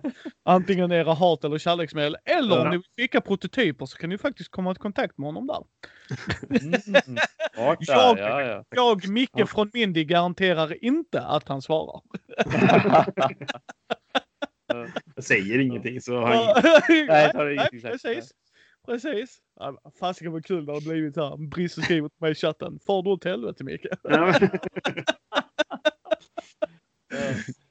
Antingen 0.44 0.92
era 0.92 1.14
hat 1.14 1.44
eller 1.44 1.58
kärleksmedel. 1.58 2.16
Eller 2.24 2.60
om 2.60 2.70
ni 2.70 2.76
vill 2.76 2.86
skicka 2.96 3.20
prototyper 3.20 3.86
så 3.86 3.98
kan 3.98 4.10
ni 4.10 4.18
faktiskt 4.18 4.50
komma 4.50 4.72
i 4.72 4.74
kontakt 4.74 5.18
med 5.18 5.26
honom 5.26 5.46
där. 5.46 5.64
Mm. 6.50 6.72
jag, 7.56 7.76
ja, 7.80 8.16
ja. 8.18 8.64
jag, 8.70 9.08
Micke 9.08 9.48
från 9.48 9.70
Mindy, 9.72 10.04
garanterar 10.04 10.84
inte 10.84 11.20
att 11.20 11.48
han 11.48 11.62
svarar. 11.62 12.00
jag 15.14 15.24
säger 15.24 15.58
ingenting 15.58 16.00
så 16.00 16.20
han... 16.20 16.62
Nej, 16.88 17.30
Nej, 17.34 17.68
precis. 17.82 18.32
Precis. 18.86 19.38
Ja, 19.60 19.78
Fasiken 20.00 20.32
vad 20.32 20.44
kul 20.44 20.66
det 20.66 20.72
har 20.72 20.80
blivit 20.80 21.16
här. 21.16 21.36
Brisse 21.36 21.82
skriver 21.82 22.08
till 22.08 22.18
mig 22.20 22.32
i 22.32 22.34
chatten. 22.34 22.78
Far 22.86 23.02
du 23.02 23.10
åt 23.10 23.24
helvete 23.24 23.64
Micke? 23.64 23.86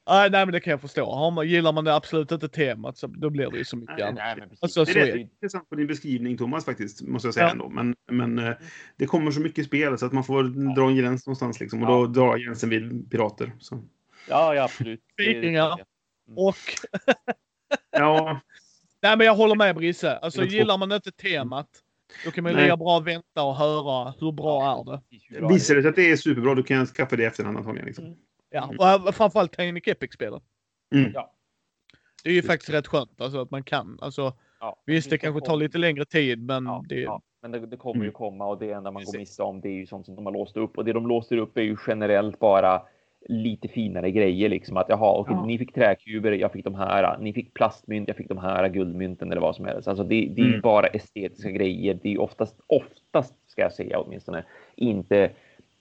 Ja. 0.04 0.20
nej, 0.20 0.30
nej, 0.30 0.46
men 0.46 0.52
det 0.52 0.60
kan 0.60 0.70
jag 0.70 0.80
förstå. 0.80 1.14
Har 1.14 1.30
man, 1.30 1.48
gillar 1.48 1.72
man 1.72 1.84
det 1.84 1.94
absolut 1.94 2.32
inte 2.32 2.48
temat 2.48 2.98
så 2.98 3.06
då 3.06 3.30
blir 3.30 3.50
det 3.50 3.58
ju 3.58 3.64
så 3.64 3.76
mycket 3.76 3.96
nej, 3.98 4.06
annat. 4.08 4.38
Nej, 4.38 4.48
alltså, 4.60 4.84
det 4.84 5.00
är 5.00 5.06
rätt 5.06 5.16
intressant 5.16 5.68
på 5.68 5.74
din 5.74 5.86
beskrivning 5.86 6.38
Thomas 6.38 6.64
faktiskt, 6.64 7.02
måste 7.02 7.26
jag 7.28 7.34
säga 7.34 7.46
ja. 7.46 7.52
ändå. 7.52 7.68
Men, 7.68 7.94
men 8.10 8.38
eh, 8.38 8.54
det 8.96 9.06
kommer 9.06 9.30
så 9.30 9.40
mycket 9.40 9.66
spel 9.66 9.98
så 9.98 10.06
att 10.06 10.12
man 10.12 10.24
får 10.24 10.44
ja. 10.44 10.74
dra 10.74 10.88
en 10.88 10.96
gräns 10.96 11.26
någonstans 11.26 11.60
liksom. 11.60 11.82
Och 11.82 11.88
då 11.88 12.06
drar 12.06 12.38
gränsen 12.38 12.70
vid 12.70 13.10
pirater. 13.10 13.52
Så. 13.58 13.84
Ja, 14.28 14.54
ja 14.54 14.64
absolut. 14.64 15.00
Vikingar. 15.16 15.84
Mm. 16.28 16.38
Och... 16.38 16.56
ja. 17.90 18.40
Nej, 19.02 19.16
men 19.16 19.26
jag 19.26 19.34
håller 19.34 19.54
med 19.54 19.76
Brisse. 19.76 20.16
Alltså 20.16 20.44
gillar 20.44 20.78
man 20.78 20.92
inte 20.92 21.12
temat, 21.12 21.68
då 22.24 22.30
kan 22.30 22.44
man 22.44 22.52
ju 22.52 22.58
lika 22.58 22.76
bra 22.76 23.00
vänta 23.00 23.42
och 23.42 23.56
höra 23.56 24.14
hur 24.20 24.32
bra 24.32 24.80
är 24.80 24.84
det. 24.84 25.00
Visar 25.48 25.74
det 25.74 25.82
sig 25.82 25.88
att 25.88 25.96
det 25.96 26.10
är 26.10 26.16
superbra, 26.16 26.54
då 26.54 26.62
kan 26.62 26.76
jag 26.76 26.88
skaffa 26.88 27.16
det 27.16 27.22
i 27.22 27.26
efterhand 27.26 27.56
antagligen. 27.56 27.86
Liksom. 27.86 28.04
Mm. 28.04 28.16
Ja, 28.50 29.02
och 29.08 29.14
framförallt 29.14 29.52
Tiny 29.56 29.80
Epic-spelen. 29.86 30.40
Mm. 30.94 31.12
Ja. 31.14 31.34
Det 32.24 32.30
är 32.30 32.34
ju 32.34 32.42
faktiskt 32.42 32.70
rätt 32.70 32.86
skönt 32.86 33.20
alltså, 33.20 33.40
att 33.40 33.50
man 33.50 33.64
kan. 33.64 33.98
Alltså, 34.00 34.32
ja, 34.60 34.82
visst, 34.86 35.10
det 35.10 35.18
kanske 35.18 35.46
tar 35.46 35.56
lite 35.56 35.78
längre 35.78 36.04
tid, 36.04 36.42
men 36.42 36.66
ja, 36.66 36.84
det... 36.88 37.00
Ja, 37.00 37.22
men 37.42 37.50
det, 37.50 37.66
det 37.66 37.76
kommer 37.76 38.00
ju 38.00 38.08
mm. 38.08 38.12
komma 38.12 38.46
och 38.46 38.58
det 38.58 38.72
enda 38.72 38.90
man 38.90 39.04
går 39.04 39.18
miste 39.18 39.42
om 39.42 39.60
det 39.60 39.68
är 39.68 39.72
ju 39.72 39.86
sånt 39.86 40.06
som 40.06 40.16
de 40.16 40.26
har 40.26 40.32
låst 40.32 40.56
upp. 40.56 40.78
Och 40.78 40.84
det 40.84 40.92
de 40.92 41.06
låser 41.06 41.36
upp 41.36 41.56
är 41.56 41.62
ju 41.62 41.76
generellt 41.86 42.38
bara 42.38 42.82
lite 43.28 43.68
finare 43.68 44.10
grejer 44.10 44.48
liksom 44.48 44.76
att 44.76 44.86
jaha, 44.88 45.18
okej, 45.18 45.34
ja. 45.34 45.44
ni 45.44 45.58
fick 45.58 45.74
träkuber, 45.74 46.32
jag 46.32 46.52
fick 46.52 46.64
de 46.64 46.74
här, 46.74 47.18
ni 47.18 47.32
fick 47.32 47.54
plastmynt, 47.54 48.08
jag 48.08 48.16
fick 48.16 48.28
de 48.28 48.38
här 48.38 48.68
guldmynten 48.68 49.32
eller 49.32 49.40
vad 49.40 49.56
som 49.56 49.64
helst. 49.64 49.88
Alltså 49.88 50.04
det, 50.04 50.32
det 50.36 50.42
är 50.42 50.46
mm. 50.46 50.60
bara 50.60 50.86
estetiska 50.86 51.50
grejer. 51.50 51.98
Det 52.02 52.14
är 52.14 52.20
oftast, 52.20 52.60
oftast 52.66 53.34
ska 53.46 53.62
jag 53.62 53.72
säga 53.72 53.98
åtminstone, 53.98 54.44
inte 54.76 55.30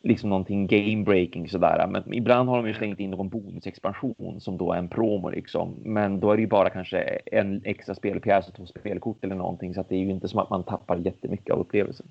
liksom 0.04 0.30
någonting 0.30 0.68
game 0.68 1.04
breaking 1.04 1.50
sådär. 1.50 1.88
Men 1.88 2.14
ibland 2.14 2.50
har 2.50 2.58
de 2.58 2.68
ju 2.68 2.74
slängt 2.74 3.00
in 3.00 3.12
någon 3.12 3.30
bonusexpansion 3.30 4.42
som 4.42 4.58
då 4.58 4.74
är 4.74 4.78
en 4.78 4.90
promo 4.90 5.30
liksom. 5.30 5.76
Men 5.84 6.20
då 6.20 6.32
är 6.32 6.36
det 6.36 6.42
ju 6.42 6.48
bara 6.48 6.70
kanske 6.70 7.00
en 7.26 7.62
extra 7.66 7.96
spelpjäs 7.96 8.48
och 8.48 8.54
två 8.54 8.66
spelkort 8.66 9.24
eller 9.24 9.36
någonting. 9.36 9.74
Så 9.74 9.82
att 9.82 9.90
det 9.90 9.96
är 9.96 10.00
ju 10.00 10.12
inte 10.12 10.28
som 10.28 10.40
att 10.40 10.50
man 10.50 10.64
tappar 10.64 10.98
jättemycket 10.98 11.54
av 11.54 11.60
upplevelsen. 11.60 12.08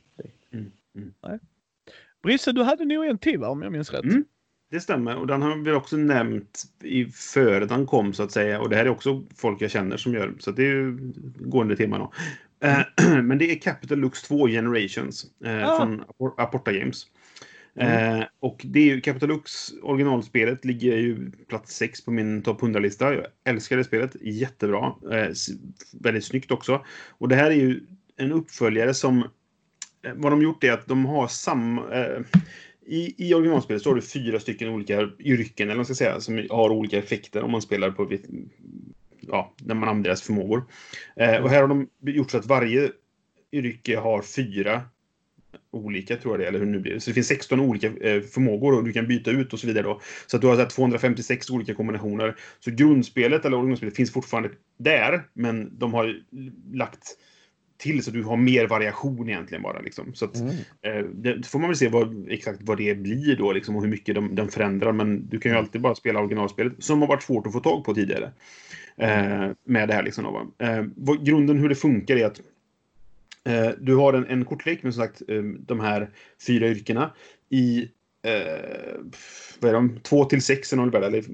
Mm. 0.52 0.72
Mm. 0.94 1.38
Brisse, 2.22 2.52
du 2.52 2.62
hade 2.62 2.84
nog 2.84 3.06
en 3.06 3.18
till 3.18 3.38
va, 3.38 3.48
om 3.48 3.62
jag 3.62 3.72
minns 3.72 3.92
rätt? 3.92 4.04
Mm. 4.04 4.24
Det 4.70 4.80
stämmer. 4.80 5.16
Och 5.16 5.26
den 5.26 5.42
har 5.42 5.56
vi 5.56 5.72
också 5.72 5.96
nämnt 5.96 6.62
i 6.82 7.04
före 7.04 7.66
den 7.66 7.86
kom 7.86 8.12
så 8.12 8.22
att 8.22 8.32
säga. 8.32 8.60
Och 8.60 8.68
det 8.68 8.76
här 8.76 8.84
är 8.84 8.88
också 8.88 9.22
folk 9.36 9.62
jag 9.62 9.70
känner 9.70 9.96
som 9.96 10.14
gör. 10.14 10.34
Så 10.38 10.50
det 10.50 10.62
är 10.62 10.66
ju 10.66 11.12
gående 11.38 11.76
tema 11.76 11.98
då. 11.98 12.12
Mm. 12.60 13.26
Men 13.26 13.38
det 13.38 13.52
är 13.52 13.58
Capital 13.58 13.98
Lux 13.98 14.22
2 14.22 14.46
Generations 14.46 15.26
eh, 15.44 15.68
ah. 15.68 15.78
från 15.78 16.04
Aporta 16.36 16.72
Games. 16.72 17.06
Mm. 17.74 18.20
Eh, 18.20 18.26
och 18.40 18.60
det 18.64 18.80
är 18.80 18.84
ju 18.84 19.00
Capitalux 19.00 19.72
originalspelet 19.82 20.64
ligger 20.64 20.96
ju 20.96 21.30
plats 21.48 21.76
6 21.76 22.04
på 22.04 22.10
min 22.10 22.42
topp 22.42 22.60
100-lista. 22.60 23.14
Jag 23.14 23.26
älskar 23.44 23.76
det 23.76 23.84
spelet. 23.84 24.16
Jättebra. 24.20 24.94
Eh, 25.12 25.28
väldigt 26.00 26.24
snyggt 26.24 26.50
också. 26.50 26.84
Och 27.08 27.28
det 27.28 27.36
här 27.36 27.50
är 27.50 27.54
ju 27.54 27.80
en 28.16 28.32
uppföljare 28.32 28.94
som... 28.94 29.18
Eh, 30.02 30.12
vad 30.14 30.32
de 30.32 30.42
gjort 30.42 30.64
är 30.64 30.72
att 30.72 30.86
de 30.86 31.06
har 31.06 31.28
samma... 31.28 31.82
I, 32.86 33.14
I 33.28 33.34
originalspelet 33.34 33.82
så 33.82 33.90
har 33.90 33.94
du 33.94 34.02
fyra 34.02 34.40
stycken 34.40 34.68
olika 34.68 35.08
yrken, 35.18 35.68
eller 35.68 35.74
vad 35.74 35.76
man 35.76 35.84
ska 35.84 35.94
säga, 35.94 36.20
som 36.20 36.46
har 36.50 36.70
olika 36.70 36.98
effekter 36.98 37.42
om 37.42 37.50
man 37.50 37.62
spelar 37.62 37.90
på... 37.90 38.12
Ja, 39.20 39.54
när 39.56 39.74
man 39.74 39.88
använder 39.88 40.10
deras 40.10 40.22
förmågor. 40.22 40.64
Eh, 41.16 41.42
och 41.42 41.50
här 41.50 41.60
har 41.60 41.68
de 41.68 41.88
gjort 42.00 42.30
så 42.30 42.38
att 42.38 42.46
varje 42.46 42.90
yrke 43.52 43.96
har 43.96 44.22
fyra 44.22 44.82
olika 45.70 46.16
tror 46.16 46.34
jag 46.34 46.40
det 46.40 46.48
eller 46.48 46.58
hur 46.58 46.66
det 46.66 46.72
nu 46.72 46.78
blir. 46.78 46.98
Så 46.98 47.10
det 47.10 47.14
finns 47.14 47.26
16 47.26 47.60
olika 47.60 47.86
eh, 47.86 48.22
förmågor 48.22 48.74
och 48.74 48.84
du 48.84 48.92
kan 48.92 49.06
byta 49.06 49.30
ut 49.30 49.52
och 49.52 49.60
så 49.60 49.66
vidare 49.66 49.82
då. 49.82 50.00
Så 50.26 50.36
att 50.36 50.40
du 50.40 50.46
har 50.46 50.56
så 50.56 50.66
256 50.66 51.50
olika 51.50 51.74
kombinationer. 51.74 52.36
Så 52.60 52.70
grundspelet 52.70 53.44
eller 53.44 53.56
originalspelet 53.56 53.96
finns 53.96 54.12
fortfarande 54.12 54.50
där, 54.78 55.22
men 55.32 55.78
de 55.78 55.94
har 55.94 56.22
lagt 56.72 57.16
till 57.80 58.02
så 58.02 58.10
att 58.10 58.14
du 58.14 58.22
har 58.22 58.36
mer 58.36 58.66
variation 58.66 59.28
egentligen 59.28 59.62
bara. 59.62 59.80
Liksom. 59.80 60.14
Så 60.14 60.24
att, 60.24 60.36
mm. 60.36 60.54
eh, 60.82 61.04
det 61.04 61.46
får 61.46 61.58
man 61.58 61.68
väl 61.68 61.76
se 61.76 61.88
vad, 61.88 62.26
exakt 62.30 62.58
vad 62.62 62.78
det 62.78 62.94
blir 62.94 63.36
då 63.36 63.52
liksom, 63.52 63.76
och 63.76 63.82
hur 63.82 63.90
mycket 63.90 64.14
de, 64.14 64.34
de 64.34 64.48
förändrar. 64.48 64.92
Men 64.92 65.28
du 65.28 65.38
kan 65.38 65.50
ju 65.50 65.54
mm. 65.54 65.64
alltid 65.64 65.80
bara 65.80 65.94
spela 65.94 66.20
originalspelet 66.20 66.72
som 66.78 67.00
har 67.00 67.08
varit 67.08 67.22
svårt 67.22 67.46
att 67.46 67.52
få 67.52 67.60
tag 67.60 67.84
på 67.84 67.94
tidigare. 67.94 68.32
Eh, 68.96 69.50
med 69.64 69.88
det 69.88 69.94
här 69.94 70.02
liksom. 70.02 70.24
Då, 70.24 70.66
eh, 70.66 70.84
vad, 70.96 71.26
grunden 71.26 71.58
hur 71.58 71.68
det 71.68 71.74
funkar 71.74 72.16
är 72.16 72.26
att 72.26 72.40
Eh, 73.44 73.70
du 73.80 73.96
har 73.96 74.12
en, 74.12 74.26
en 74.26 74.44
kortlek 74.44 74.82
med 74.82 74.94
som 74.94 75.02
sagt 75.02 75.22
eh, 75.28 75.42
de 75.42 75.80
här 75.80 76.10
fyra 76.46 76.68
yrkena 76.68 77.12
i 77.48 77.88
eh, 78.22 79.00
vad 79.60 79.70
är 79.70 79.74
de? 79.74 80.00
Två 80.02 80.24
till 80.24 80.42
sex 80.42 80.72
eller 80.72 81.24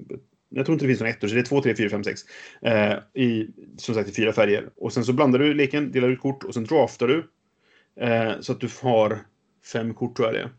jag 0.49 0.67
tror 0.67 0.75
inte 0.75 0.85
det 0.85 0.89
finns 0.89 1.01
några 1.01 1.13
ettor, 1.13 1.29
så 1.29 1.35
det 1.35 1.41
är 1.41 1.45
två, 1.45 1.63
tre, 1.63 1.75
fyra, 1.77 1.91
fem, 1.91 2.05
sex. 2.05 2.21
Eh, 2.63 3.23
I, 3.23 3.47
som 3.77 3.95
sagt, 3.95 4.09
i 4.09 4.13
fyra 4.13 4.33
färger. 4.33 4.69
Och 4.77 4.93
sen 4.93 5.05
så 5.05 5.13
blandar 5.13 5.39
du 5.39 5.55
leken, 5.55 5.93
delar 5.93 6.09
ut 6.09 6.21
kort 6.21 6.45
och 6.45 6.55
sen 6.55 6.65
draftar 6.65 7.09
du. 7.09 7.31
Eh, 8.01 8.33
så 8.41 8.53
att 8.53 8.61
du 8.61 8.69
har 8.83 9.19
fem 9.73 9.95
kort, 9.95 10.17
tror 10.17 10.29
jag 10.29 10.35
det 10.35 10.41
är. 10.41 10.51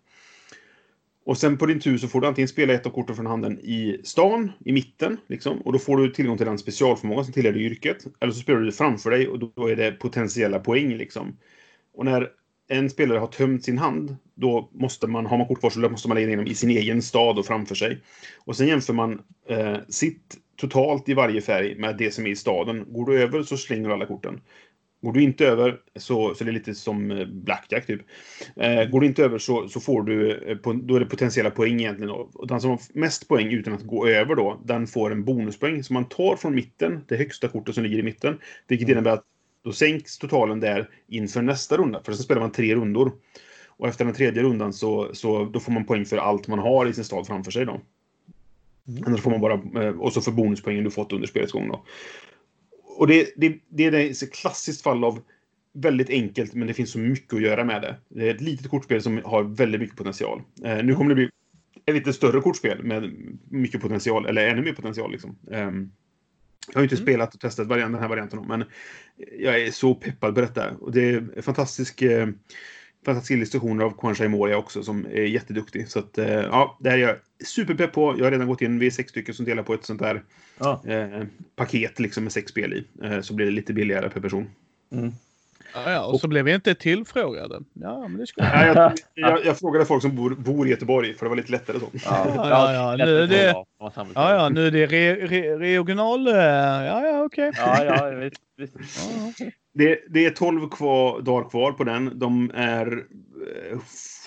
Och 1.25 1.37
sen 1.37 1.57
på 1.57 1.65
din 1.65 1.79
tur 1.79 1.97
så 1.97 2.07
får 2.07 2.21
du 2.21 2.27
antingen 2.27 2.47
spela 2.47 2.73
ett 2.73 2.85
av 2.85 2.89
korten 2.89 3.15
från 3.15 3.25
handen 3.25 3.59
i 3.59 4.01
stan, 4.03 4.51
i 4.65 4.71
mitten, 4.71 5.17
liksom, 5.27 5.61
och 5.61 5.73
då 5.73 5.79
får 5.79 5.97
du 5.97 6.09
tillgång 6.09 6.37
till 6.37 6.45
den 6.45 6.57
specialförmåga 6.57 7.23
som 7.23 7.33
tillhör 7.33 7.57
yrket. 7.57 8.05
Eller 8.19 8.33
så 8.33 8.39
spelar 8.39 8.59
du 8.59 8.65
det 8.65 8.71
framför 8.71 9.11
dig 9.11 9.27
och 9.27 9.39
då 9.39 9.67
är 9.67 9.75
det 9.75 9.91
potentiella 9.91 10.59
poäng. 10.59 10.97
Liksom. 10.97 11.37
Och 11.93 12.05
när 12.05 12.29
en 12.67 12.89
spelare 12.89 13.19
har 13.19 13.27
tömt 13.27 13.63
sin 13.63 13.77
hand, 13.77 14.15
då 14.35 14.69
måste 14.73 15.07
man, 15.07 15.25
har 15.25 15.37
man 15.37 15.47
kortvarsel, 15.47 15.81
då 15.81 15.89
måste 15.89 16.07
man 16.07 16.15
lägga 16.15 16.31
in 16.31 16.37
dem 16.37 16.47
i 16.47 16.55
sin 16.55 16.69
egen 16.69 17.01
stad 17.01 17.39
och 17.39 17.45
framför 17.45 17.75
sig. 17.75 18.01
Och 18.45 18.55
sen 18.55 18.67
jämför 18.67 18.93
man 18.93 19.21
eh, 19.49 19.77
sitt 19.89 20.37
totalt 20.55 21.09
i 21.09 21.13
varje 21.13 21.41
färg 21.41 21.75
med 21.75 21.97
det 21.97 22.11
som 22.11 22.25
är 22.25 22.29
i 22.29 22.35
staden. 22.35 22.85
Går 22.87 23.05
du 23.05 23.21
över 23.21 23.43
så 23.43 23.57
slänger 23.57 23.87
du 23.87 23.93
alla 23.93 24.05
korten. 24.05 24.41
Går 25.01 25.13
du 25.13 25.23
inte 25.23 25.47
över 25.47 25.79
så, 25.95 26.35
så 26.35 26.43
det 26.43 26.51
är 26.51 26.53
lite 26.53 26.75
som 26.75 27.11
eh, 27.11 27.25
blackjack 27.25 27.87
typ. 27.87 28.01
Eh, 28.55 28.89
går 28.89 29.01
du 29.01 29.07
inte 29.07 29.23
över 29.23 29.37
så, 29.37 29.67
så 29.67 29.79
får 29.79 30.03
du, 30.03 30.31
eh, 30.31 30.57
då 30.73 30.95
är 30.95 30.99
det 30.99 31.05
potentiella 31.05 31.51
poäng 31.51 31.79
egentligen. 31.79 32.11
Och 32.11 32.47
den 32.47 32.61
som 32.61 32.69
har 32.69 32.79
mest 32.93 33.27
poäng 33.27 33.47
utan 33.47 33.73
att 33.73 33.83
gå 33.83 34.07
över 34.07 34.35
då, 34.35 34.61
den 34.65 34.87
får 34.87 35.11
en 35.11 35.23
bonuspoäng 35.23 35.83
som 35.83 35.93
man 35.93 36.05
tar 36.05 36.35
från 36.35 36.55
mitten, 36.55 37.01
det 37.07 37.17
högsta 37.17 37.47
kortet 37.47 37.75
som 37.75 37.83
ligger 37.83 37.99
i 37.99 38.03
mitten. 38.03 38.37
Vilket 38.67 38.89
innebär 38.89 39.11
att 39.11 39.23
då 39.67 39.73
sänks 39.73 40.17
totalen 40.17 40.59
där 40.59 40.89
inför 41.07 41.41
nästa 41.41 41.77
runda. 41.77 42.03
För 42.03 42.13
sen 42.13 42.23
spelar 42.23 42.41
man 42.41 42.51
tre 42.51 42.75
rundor. 42.75 43.11
Och 43.67 43.87
efter 43.87 44.05
den 44.05 44.13
tredje 44.13 44.43
rundan 44.43 44.73
så, 44.73 45.09
så 45.13 45.45
då 45.45 45.59
får 45.59 45.71
man 45.71 45.85
poäng 45.85 46.05
för 46.05 46.17
allt 46.17 46.47
man 46.47 46.59
har 46.59 46.85
i 46.85 46.93
sin 46.93 47.03
stad 47.03 47.27
framför 47.27 47.51
sig 47.51 47.65
då. 47.65 47.81
Mm. 48.87 49.03
Annars 49.07 49.21
får 49.21 49.31
man 49.31 49.41
bara, 49.41 49.91
och 49.91 50.13
så 50.13 50.21
för 50.21 50.31
bonuspoängen 50.31 50.83
du 50.83 50.91
fått 50.91 51.13
under 51.13 51.27
spelets 51.27 51.51
gång 51.51 51.69
då 51.69 51.83
och 52.97 53.07
det, 53.07 53.33
det, 53.35 53.59
det 53.69 53.85
är 53.85 53.93
ett 53.93 54.33
klassiskt 54.33 54.81
fall 54.81 55.03
av 55.03 55.19
väldigt 55.73 56.09
enkelt, 56.09 56.53
men 56.53 56.67
det 56.67 56.73
finns 56.73 56.91
så 56.91 56.99
mycket 56.99 57.33
att 57.33 57.41
göra 57.41 57.63
med 57.63 57.81
det. 57.81 57.95
Det 58.09 58.29
är 58.29 58.35
ett 58.35 58.41
litet 58.41 58.69
kortspel 58.69 59.01
som 59.01 59.21
har 59.25 59.43
väldigt 59.43 59.81
mycket 59.81 59.97
potential. 59.97 60.41
Eh, 60.63 60.83
nu 60.83 60.95
kommer 60.95 61.09
det 61.09 61.15
bli 61.15 61.29
ett 61.85 61.95
lite 61.95 62.13
större 62.13 62.41
kortspel 62.41 62.83
med 62.83 63.13
mycket 63.49 63.81
potential, 63.81 64.25
eller 64.25 64.47
ännu 64.47 64.61
mer 64.61 64.73
potential. 64.73 65.11
Liksom. 65.11 65.37
Eh, 65.51 65.71
jag 66.67 66.79
har 66.79 66.83
inte 66.83 66.95
mm. 66.95 67.05
spelat 67.05 67.33
och 67.33 67.39
testat 67.39 67.67
variant, 67.67 67.93
den 67.93 68.01
här 68.01 68.09
varianten, 68.09 68.45
men 68.47 68.63
jag 69.39 69.61
är 69.61 69.71
så 69.71 69.95
peppad 69.95 70.35
på 70.35 70.41
detta. 70.41 70.71
Och 70.71 70.91
det 70.91 71.09
är 71.09 71.41
fantastisk, 71.41 72.01
eh, 72.01 72.27
fantastiska 73.05 73.33
illustrationer 73.33 73.85
av 73.85 73.91
Kwan 73.91 74.31
Moria 74.31 74.57
också, 74.57 74.83
som 74.83 75.05
är 75.05 75.23
jätteduktig. 75.23 75.87
Så 75.89 75.99
att, 75.99 76.17
eh, 76.17 76.27
ja, 76.27 76.77
det 76.79 76.89
här 76.89 76.97
är 76.97 77.01
jag 77.01 77.15
superpepp 77.45 77.93
på. 77.93 78.15
Jag 78.17 78.25
har 78.25 78.31
redan 78.31 78.47
gått 78.47 78.61
in, 78.61 78.79
vi 78.79 78.87
är 78.87 78.91
sex 78.91 79.09
stycken 79.09 79.35
som 79.35 79.45
delar 79.45 79.63
på 79.63 79.73
ett 79.73 79.85
sånt 79.85 80.01
där 80.01 80.23
ja. 80.57 80.81
eh, 80.87 81.23
paket 81.55 81.99
liksom 81.99 82.23
med 82.23 82.33
sex 82.33 82.51
spel 82.51 82.73
i. 82.73 83.05
Eh, 83.05 83.21
så 83.21 83.33
blir 83.33 83.45
det 83.45 83.51
lite 83.51 83.73
billigare 83.73 84.09
per 84.09 84.21
person. 84.21 84.49
Mm. 84.91 85.11
Ja, 85.85 85.91
ja, 85.91 86.05
och 86.05 86.19
så 86.19 86.27
blev 86.27 86.45
vi 86.45 86.53
inte 86.53 86.75
tillfrågade. 86.75 87.59
Ja, 87.73 88.07
men 88.07 88.17
det 88.17 88.27
skulle... 88.27 88.47
ja, 88.47 88.65
jag, 88.65 88.93
jag, 89.31 89.45
jag, 89.45 89.59
frågade 89.59 89.85
folk 89.85 90.01
som 90.01 90.15
bor, 90.15 90.29
bor, 90.29 90.67
i 90.67 90.69
Göteborg, 90.69 91.13
för 91.13 91.25
det 91.25 91.29
var 91.29 91.35
lite 91.35 91.51
lättare 91.51 91.79
så. 91.79 91.85
Ja, 92.05 92.27
ja, 92.35 92.73
ja, 92.73 93.05
nu 93.05 93.17
är 93.23 93.27
det, 93.27 93.55
ja, 93.79 94.11
ja, 94.15 94.49
nu 94.49 94.67
är 94.67 94.71
det 94.71 94.85
re, 94.85 95.15
re, 95.15 95.59
regional... 95.59 96.27
Eh, 96.27 96.33
ja, 96.35 97.07
ja, 97.07 97.23
okej. 97.23 97.49
Okay. 97.49 97.63
Ja, 97.65 97.83
ja, 97.83 98.09
visst. 98.09 98.41
visst. 98.57 98.75
Det, 99.77 99.99
det, 100.09 100.25
är 100.25 100.29
12 100.29 100.69
kvar, 100.69 101.21
dagar 101.21 101.49
kvar 101.49 101.71
på 101.71 101.83
den. 101.83 102.19
De 102.19 102.51
är 102.53 103.03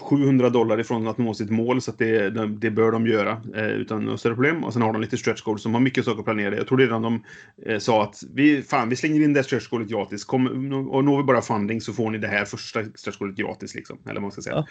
700 0.00 0.46
eh, 0.46 0.52
dollar 0.52 0.80
ifrån 0.80 1.08
att 1.08 1.18
nå 1.18 1.34
sitt 1.34 1.50
mål, 1.50 1.80
så 1.80 1.92
det, 1.98 2.30
det, 2.46 2.70
bör 2.70 2.92
de 2.92 3.06
göra 3.06 3.42
eh, 3.54 3.66
utan 3.66 4.04
några 4.04 4.18
större 4.18 4.34
problem. 4.34 4.64
Och 4.64 4.72
sen 4.72 4.82
har 4.82 4.92
de 4.92 5.02
lite 5.02 5.16
stretch 5.16 5.42
goals 5.42 5.62
som 5.62 5.74
har 5.74 5.80
mycket 5.80 6.04
saker 6.04 6.18
att 6.18 6.24
planera. 6.24 6.56
Jag 6.56 6.66
tror 6.66 6.78
redan 6.78 7.02
de 7.02 7.24
eh, 7.66 7.78
sa 7.78 8.02
att 8.02 8.22
vi, 8.34 8.62
fan, 8.62 8.88
vi 8.88 8.96
slänger 8.96 9.20
in 9.20 9.32
det 9.32 9.44
stretch 9.44 9.68
goalet 9.68 9.88
gratis. 9.88 10.24
Kom, 10.24 10.46
och 10.90 11.04
når 11.04 11.16
vi 11.16 11.22
bara 11.22 11.42
funding 11.42 11.80
så 11.80 11.92
får 11.92 12.10
ni 12.10 12.18
det 12.18 12.28
här 12.28 12.44
första 12.44 12.84
stretch 12.94 13.18
goalet 13.18 13.36
gratis, 13.36 13.74
liksom. 13.74 13.98
Eller 14.04 14.14
vad 14.14 14.22
man 14.22 14.32
ska 14.32 14.42
säga. 14.42 14.64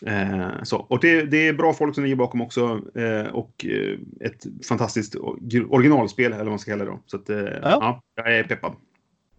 Ja. 0.00 0.12
Eh, 0.12 0.62
så. 0.62 0.76
Och 0.76 1.00
det, 1.00 1.22
det, 1.22 1.48
är 1.48 1.52
bra 1.52 1.72
folk 1.72 1.94
som 1.94 2.04
ligger 2.04 2.16
bakom 2.16 2.40
också. 2.40 2.80
Eh, 2.94 3.26
och 3.34 3.66
eh, 3.66 3.98
ett 4.20 4.66
fantastiskt 4.68 5.16
originalspel, 5.68 6.32
eller 6.32 6.44
vad 6.44 6.52
man 6.52 6.58
ska 6.58 6.70
kalla 6.70 6.84
det. 6.84 6.90
Då. 6.90 7.00
Så 7.06 7.16
att, 7.16 7.28
ja. 7.28 7.58
ja. 7.62 8.02
jag 8.14 8.38
är 8.38 8.44
peppad. 8.44 8.72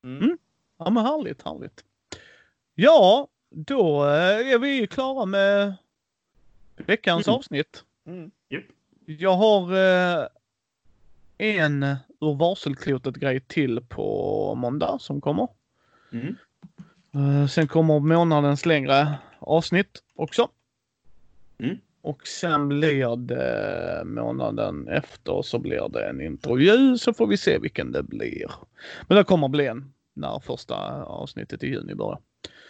Mm. 0.04 0.38
Ja, 0.80 0.90
men 0.90 1.06
härligt, 1.06 1.42
härligt. 1.46 1.84
Ja, 2.76 3.28
då 3.50 4.06
eh, 4.06 4.52
är 4.54 4.60
vi 4.60 4.88
klara 4.88 5.26
med 5.26 5.74
veckans 6.78 7.28
mm. 7.28 7.38
avsnitt. 7.38 7.84
Mm. 8.08 8.32
Yep. 8.50 8.64
Jag 9.06 9.36
har 9.36 9.74
eh, 9.74 10.28
en 11.38 11.84
ur 12.22 12.36
varselklotet-grej 12.36 13.40
till 13.40 13.82
på 13.90 14.56
måndag 14.56 14.98
som 15.00 15.22
kommer. 15.22 15.48
Mm. 16.12 16.36
Eh, 17.14 17.48
sen 17.48 17.68
kommer 17.68 18.00
månadens 18.00 18.66
längre 18.66 19.18
avsnitt 19.40 20.04
också. 20.16 20.50
Mm. 21.58 21.78
Och 22.02 22.28
sen 22.28 22.70
blir 22.70 23.16
det 23.16 24.04
månaden 24.06 24.88
efter 24.88 25.42
så 25.42 25.60
blir 25.60 25.90
det 25.90 26.10
en 26.10 26.22
intervju 26.22 26.98
så 26.98 27.14
får 27.14 27.28
vi 27.28 27.38
se 27.38 27.58
vilken 27.58 27.92
det 27.92 28.04
blir. 28.04 28.52
Men 29.08 29.18
det 29.18 29.24
kommer 29.24 29.48
bli 29.48 29.68
en 29.68 29.94
när 30.20 30.40
första 30.40 31.04
avsnittet 31.04 31.64
i 31.64 31.68
juni 31.68 31.96
börjar. 31.96 32.20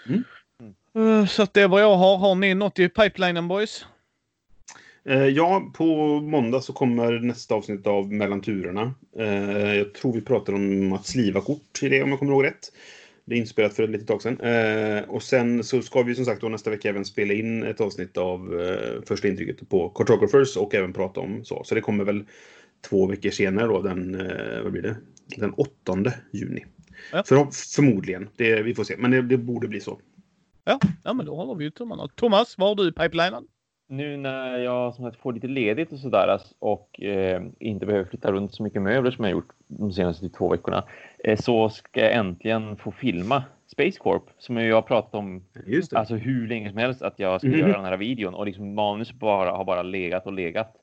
Mm. 0.07 0.23
Eh, 0.95 1.25
så 1.25 1.47
det 1.53 1.61
är 1.61 1.67
vad 1.67 1.81
jag 1.81 1.95
har. 1.95 2.17
Har 2.17 2.35
ni 2.35 2.53
något 2.53 2.79
i 2.79 2.89
pipelinen 2.89 3.47
boys? 3.47 3.85
Eh, 5.05 5.27
ja, 5.27 5.71
på 5.73 5.85
måndag 6.21 6.61
så 6.61 6.73
kommer 6.73 7.19
nästa 7.19 7.55
avsnitt 7.55 7.87
av 7.87 8.13
Mellan 8.13 8.41
turerna. 8.41 8.93
Eh, 9.17 9.75
jag 9.75 9.93
tror 9.93 10.13
vi 10.13 10.21
pratar 10.21 10.53
om 10.53 10.93
att 10.93 11.05
sliva 11.05 11.41
kort 11.41 11.83
i 11.83 11.89
det 11.89 12.03
om 12.03 12.09
jag 12.09 12.19
kommer 12.19 12.33
ihåg 12.33 12.43
rätt. 12.43 12.71
Det 13.25 13.35
är 13.35 13.39
inspelat 13.39 13.73
för 13.73 13.83
ett 13.83 13.89
litet 13.89 14.07
tag 14.07 14.21
sedan. 14.21 14.39
Och 15.07 15.23
sen 15.23 15.63
så 15.63 15.81
ska 15.81 16.01
vi 16.01 16.15
som 16.15 16.25
sagt 16.25 16.41
då 16.41 16.49
nästa 16.49 16.69
vecka 16.69 16.89
även 16.89 17.05
spela 17.05 17.33
in 17.33 17.63
ett 17.63 17.81
avsnitt 17.81 18.17
av 18.17 18.61
första 19.07 19.27
intrycket 19.27 19.69
på 19.69 19.89
Cartographers 19.89 20.57
och 20.57 20.75
även 20.75 20.93
prata 20.93 21.19
om 21.19 21.45
så. 21.45 21.63
Så 21.63 21.75
det 21.75 21.81
kommer 21.81 22.03
väl 22.03 22.23
två 22.89 23.07
veckor 23.07 23.29
senare 23.29 23.67
då, 23.67 23.81
den, 23.81 24.27
vad 24.63 24.71
blir 24.71 24.81
det? 24.81 24.95
Den 25.37 25.53
8 25.53 26.13
juni. 26.31 26.65
Ja. 27.11 27.23
För, 27.23 27.35
förmodligen. 27.75 28.29
Det, 28.35 28.61
vi 28.61 28.75
får 28.75 28.83
se. 28.83 28.95
Men 28.97 29.11
det, 29.11 29.21
det 29.21 29.37
borde 29.37 29.67
bli 29.67 29.79
så. 29.79 29.99
Ja, 30.63 30.79
ja 31.03 31.13
men 31.13 31.25
då 31.25 31.35
håller 31.35 31.55
vi 31.55 31.63
ju 31.63 31.71
tummarna. 31.71 32.07
Thomas, 32.15 32.57
vad 32.57 32.67
har 32.67 32.75
du 32.75 32.89
i 32.89 32.91
pipelinen? 32.91 33.47
Nu 33.87 34.17
när 34.17 34.57
jag 34.57 34.95
som 34.95 35.05
sagt 35.05 35.21
får 35.21 35.33
lite 35.33 35.47
ledigt 35.47 35.91
och 35.91 35.99
sådär 35.99 36.27
alltså, 36.27 36.55
och 36.59 37.01
eh, 37.01 37.41
inte 37.59 37.85
behöver 37.85 38.05
flytta 38.05 38.31
runt 38.31 38.53
så 38.53 38.63
mycket 38.63 38.81
möbler 38.81 39.11
som 39.11 39.23
jag 39.23 39.31
gjort 39.31 39.49
de 39.67 39.93
senaste 39.93 40.29
två 40.29 40.49
veckorna 40.49 40.83
eh, 41.23 41.39
så 41.39 41.69
ska 41.69 41.99
jag 41.99 42.13
äntligen 42.13 42.77
få 42.77 42.91
filma 42.91 43.43
Space 43.71 43.99
Corp 43.99 44.23
som 44.37 44.57
jag 44.57 44.75
har 44.75 44.81
pratat 44.81 45.15
om 45.15 45.45
alltså 45.91 46.15
hur 46.15 46.47
länge 46.47 46.69
som 46.69 46.77
helst 46.77 47.01
att 47.01 47.19
jag 47.19 47.41
ska 47.41 47.47
mm. 47.47 47.59
göra 47.59 47.73
den 47.73 47.85
här 47.85 47.97
videon 47.97 48.33
och 48.33 48.45
liksom 48.45 48.73
manus 48.73 49.13
bara 49.13 49.51
har 49.51 49.65
bara 49.65 49.81
legat 49.81 50.25
och 50.25 50.33
legat. 50.33 50.75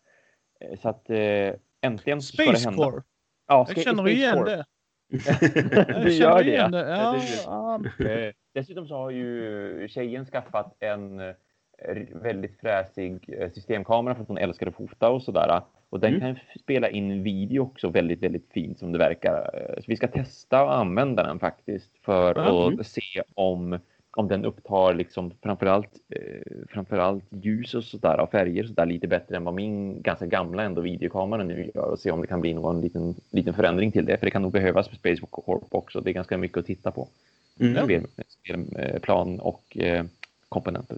Eh, 0.61 0.81
så 0.81 0.89
att 0.89 1.11
eh, 1.11 1.55
äntligen 1.81 2.23
ska 2.23 2.53
det 2.53 2.59
hända. 2.59 2.85
Corp. 2.85 3.05
Ja, 3.49 3.67
jag 3.75 3.85
känner 3.85 4.09
igen 4.09 4.35
Corp. 4.35 4.47
det. 4.47 4.65
du 6.03 6.13
gör 6.13 6.45
det. 6.45 6.69
det. 6.69 6.89
Ja, 6.89 7.21
ja. 7.45 7.81
Eh, 8.07 8.33
dessutom 8.55 8.89
så 8.89 8.95
har 8.95 9.11
ju 9.11 9.89
tjejen 9.89 10.27
skaffat 10.27 10.77
en 10.81 11.21
eh, 11.21 11.35
väldigt 12.13 12.61
fräsig 12.61 13.35
eh, 13.39 13.51
systemkamera 13.51 14.15
för 14.15 14.23
att 14.23 14.29
hon 14.29 14.39
älskar 14.39 14.67
att 14.67 14.77
fota 14.77 15.11
och 15.11 15.23
sådär. 15.23 15.61
Och 15.91 16.01
den 16.01 16.15
mm. 16.15 16.21
kan 16.21 16.39
spela 16.61 16.89
in 16.89 17.23
video 17.23 17.63
också 17.63 17.89
väldigt, 17.89 18.23
väldigt 18.23 18.53
fint 18.53 18.79
som 18.79 18.93
det 18.93 18.99
verkar. 18.99 19.51
Så 19.79 19.85
vi 19.87 19.97
ska 19.97 20.09
testa 20.09 20.65
och 20.65 20.77
använda 20.77 21.23
den 21.23 21.39
faktiskt 21.39 21.99
för 22.05 22.39
mm. 22.39 22.81
att 22.81 22.87
se 22.87 23.23
om 23.35 23.79
om 24.17 24.29
den 24.29 24.45
upptar 24.45 24.95
liksom 24.95 25.33
framförallt, 25.43 25.91
eh, 26.09 26.67
framförallt 26.69 27.25
ljus 27.31 27.75
och 27.75 27.85
sådär 27.85 28.21
och 28.21 28.31
färger 28.31 28.65
så 28.65 28.73
där 28.73 28.87
lite 28.87 29.07
bättre 29.07 29.37
än 29.37 29.45
vad 29.45 29.55
min 29.55 30.03
ganska 30.03 30.27
gamla 30.27 30.63
ändå 30.63 30.81
videokamera 30.81 31.45
nu 31.45 31.71
gör 31.75 31.91
och 31.91 31.99
se 31.99 32.11
om 32.11 32.21
det 32.21 32.27
kan 32.27 32.41
bli 32.41 32.55
någon 32.55 32.81
liten, 32.81 33.15
liten 33.31 33.55
förändring 33.55 33.93
till 33.93 34.05
det. 34.05 34.19
För 34.19 34.27
det 34.27 34.31
kan 34.31 34.43
nog 34.43 34.53
behövas 34.53 34.89
för 34.89 34.97
Space 34.97 35.23
Corp 35.31 35.75
också. 35.75 36.01
Det 36.01 36.11
är 36.11 36.15
ganska 36.15 36.39
mycket 36.39 36.59
att 36.59 36.67
titta 36.67 36.91
på. 36.91 37.09
Mm. 37.61 38.07
Spelplan 38.29 39.41
och 39.41 39.77
eh, 39.77 40.05
komponenter. 40.49 40.97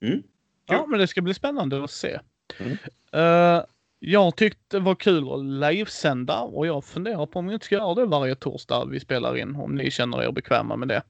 Mm. 0.00 0.22
Ja, 0.66 0.86
men 0.86 1.00
det 1.00 1.06
ska 1.06 1.20
bli 1.20 1.34
spännande 1.34 1.84
att 1.84 1.90
se. 1.90 2.18
Mm. 2.58 2.76
Uh, 3.14 3.64
jag 3.98 4.36
tyckte 4.36 4.76
det 4.76 4.80
var 4.80 4.94
kul 4.94 5.32
att 5.32 5.44
livesända 5.44 6.40
och 6.40 6.66
jag 6.66 6.84
funderar 6.84 7.26
på 7.26 7.38
om 7.38 7.46
vi 7.46 7.54
inte 7.54 7.66
ska 7.66 7.74
göra 7.74 7.94
det 7.94 8.06
varje 8.06 8.34
torsdag 8.34 8.84
vi 8.84 9.00
spelar 9.00 9.36
in. 9.36 9.56
Om 9.56 9.74
ni 9.74 9.90
känner 9.90 10.22
er 10.22 10.32
bekväma 10.32 10.76
med 10.76 10.88
det. 10.88 11.02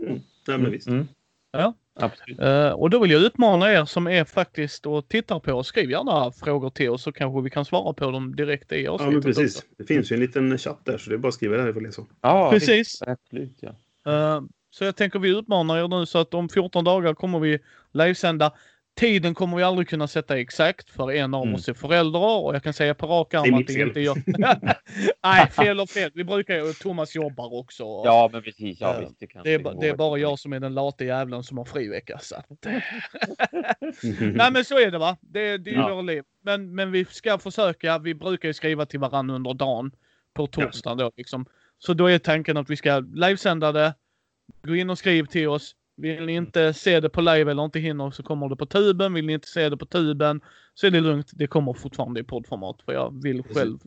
Mm. 0.00 0.20
Ja, 0.46 0.58
men 0.58 0.70
visst. 0.70 0.88
Mm. 0.88 1.08
Ja. 1.52 1.74
Absolut. 1.94 2.40
Uh, 2.40 2.70
och 2.70 2.90
då 2.90 2.98
vill 2.98 3.10
jag 3.10 3.22
utmana 3.22 3.72
er 3.72 3.84
som 3.84 4.06
är 4.06 4.24
faktiskt 4.24 4.86
och 4.86 5.08
tittar 5.08 5.40
på 5.40 5.52
oss. 5.52 5.66
Skriv 5.66 5.90
gärna 5.90 6.32
frågor 6.32 6.70
till 6.70 6.90
oss 6.90 7.02
så 7.02 7.12
kanske 7.12 7.42
vi 7.42 7.50
kan 7.50 7.64
svara 7.64 7.92
på 7.92 8.10
dem 8.10 8.36
direkt 8.36 8.72
i 8.72 8.86
avsnittet. 8.86 9.12
Ja, 9.12 9.12
men 9.12 9.22
precis. 9.22 9.56
Också. 9.56 9.68
Det 9.78 9.84
finns 9.84 10.12
ju 10.12 10.14
en 10.14 10.20
liten 10.20 10.58
chatt 10.58 10.80
där 10.84 10.98
så 10.98 11.10
det 11.10 11.16
är 11.16 11.18
bara 11.18 11.28
att 11.28 11.34
skriva 11.34 11.56
där 11.56 11.66
vi 11.66 11.72
får 11.72 11.80
läsa. 11.80 12.02
Ja, 12.20 12.50
precis. 12.50 13.02
Absolut, 13.02 13.58
ja. 13.60 13.70
Uh, 14.06 14.42
så 14.70 14.84
jag 14.84 14.96
tänker 14.96 15.18
vi 15.18 15.38
utmanar 15.38 15.78
er 15.78 15.88
nu 15.88 16.06
så 16.06 16.18
att 16.18 16.34
om 16.34 16.48
14 16.48 16.84
dagar 16.84 17.14
kommer 17.14 17.38
vi 17.38 17.58
livesända 17.92 18.52
Tiden 19.00 19.34
kommer 19.34 19.56
vi 19.56 19.62
aldrig 19.62 19.88
kunna 19.88 20.06
sätta 20.06 20.38
exakt 20.38 20.90
för 20.90 21.12
en 21.12 21.34
av 21.34 21.42
mm. 21.42 21.54
oss 21.54 21.68
är 21.68 21.74
föräldrar 21.74 22.44
och 22.44 22.54
jag 22.54 22.62
kan 22.62 22.72
säga 22.72 22.94
på 22.94 23.06
rak 23.06 23.34
arm 23.34 23.54
att 23.54 23.66
det 23.66 23.80
inte 23.80 24.00
är 24.00 24.04
jag. 24.04 24.22
Nej, 25.22 25.46
fel 25.50 25.80
och 25.80 25.90
fel. 25.90 26.10
Vi 26.14 26.24
brukar 26.24 26.54
ju, 26.54 26.72
Thomas 26.72 27.14
jobbar 27.14 27.54
också. 27.54 27.84
Ja, 27.84 28.30
men 28.32 28.42
precis. 28.42 28.80
Ja, 28.80 29.00
visst, 29.00 29.20
det, 29.20 29.42
det, 29.44 29.54
är, 29.54 29.80
det 29.80 29.88
är 29.88 29.96
bara 29.96 30.18
jag 30.18 30.38
som 30.38 30.52
är 30.52 30.60
den 30.60 30.74
late 30.74 31.04
jävlen 31.04 31.42
som 31.42 31.58
har 31.58 31.64
frivecka. 31.64 32.18
Så 32.18 32.36
att... 32.36 32.46
Nej, 34.20 34.52
men 34.52 34.64
så 34.64 34.78
är 34.78 34.90
det 34.90 34.98
va. 34.98 35.16
Det, 35.20 35.58
det 35.58 35.70
är 35.70 35.74
ju 35.74 35.80
ja. 35.80 35.94
vårt 35.94 36.04
liv. 36.04 36.22
Men, 36.42 36.74
men 36.74 36.92
vi 36.92 37.04
ska 37.04 37.38
försöka. 37.38 37.98
Vi 37.98 38.14
brukar 38.14 38.48
ju 38.48 38.54
skriva 38.54 38.86
till 38.86 39.00
varandra 39.00 39.34
under 39.34 39.54
dagen 39.54 39.92
på 40.34 40.46
torsdagen 40.46 40.98
då 40.98 41.12
liksom. 41.16 41.46
Så 41.78 41.94
då 41.94 42.06
är 42.06 42.18
tanken 42.18 42.56
att 42.56 42.70
vi 42.70 42.76
ska 42.76 42.98
livesända 42.98 43.72
det. 43.72 43.94
Gå 44.62 44.76
in 44.76 44.90
och 44.90 44.98
skriv 44.98 45.26
till 45.26 45.48
oss 45.48 45.74
Vill 46.00 46.26
ni 46.26 46.34
inte 46.34 46.72
se 46.72 47.00
det 47.00 47.08
på 47.08 47.20
live 47.20 47.50
eller 47.50 47.64
inte 47.64 47.78
hinner 47.78 48.10
så 48.10 48.22
kommer 48.22 48.48
det 48.48 48.56
på 48.56 48.66
tuben. 48.66 49.14
Vill 49.14 49.26
ni 49.26 49.32
inte 49.32 49.48
se 49.48 49.68
det 49.68 49.76
på 49.76 49.86
tuben 49.86 50.40
så 50.74 50.86
är 50.86 50.90
det 50.90 51.00
lugnt. 51.00 51.30
Det 51.32 51.46
kommer 51.46 51.72
fortfarande 51.72 52.20
i 52.20 52.22
poddformat 52.24 52.82
för 52.84 52.92
jag 52.92 53.22
vill 53.22 53.42
själv 53.42 53.78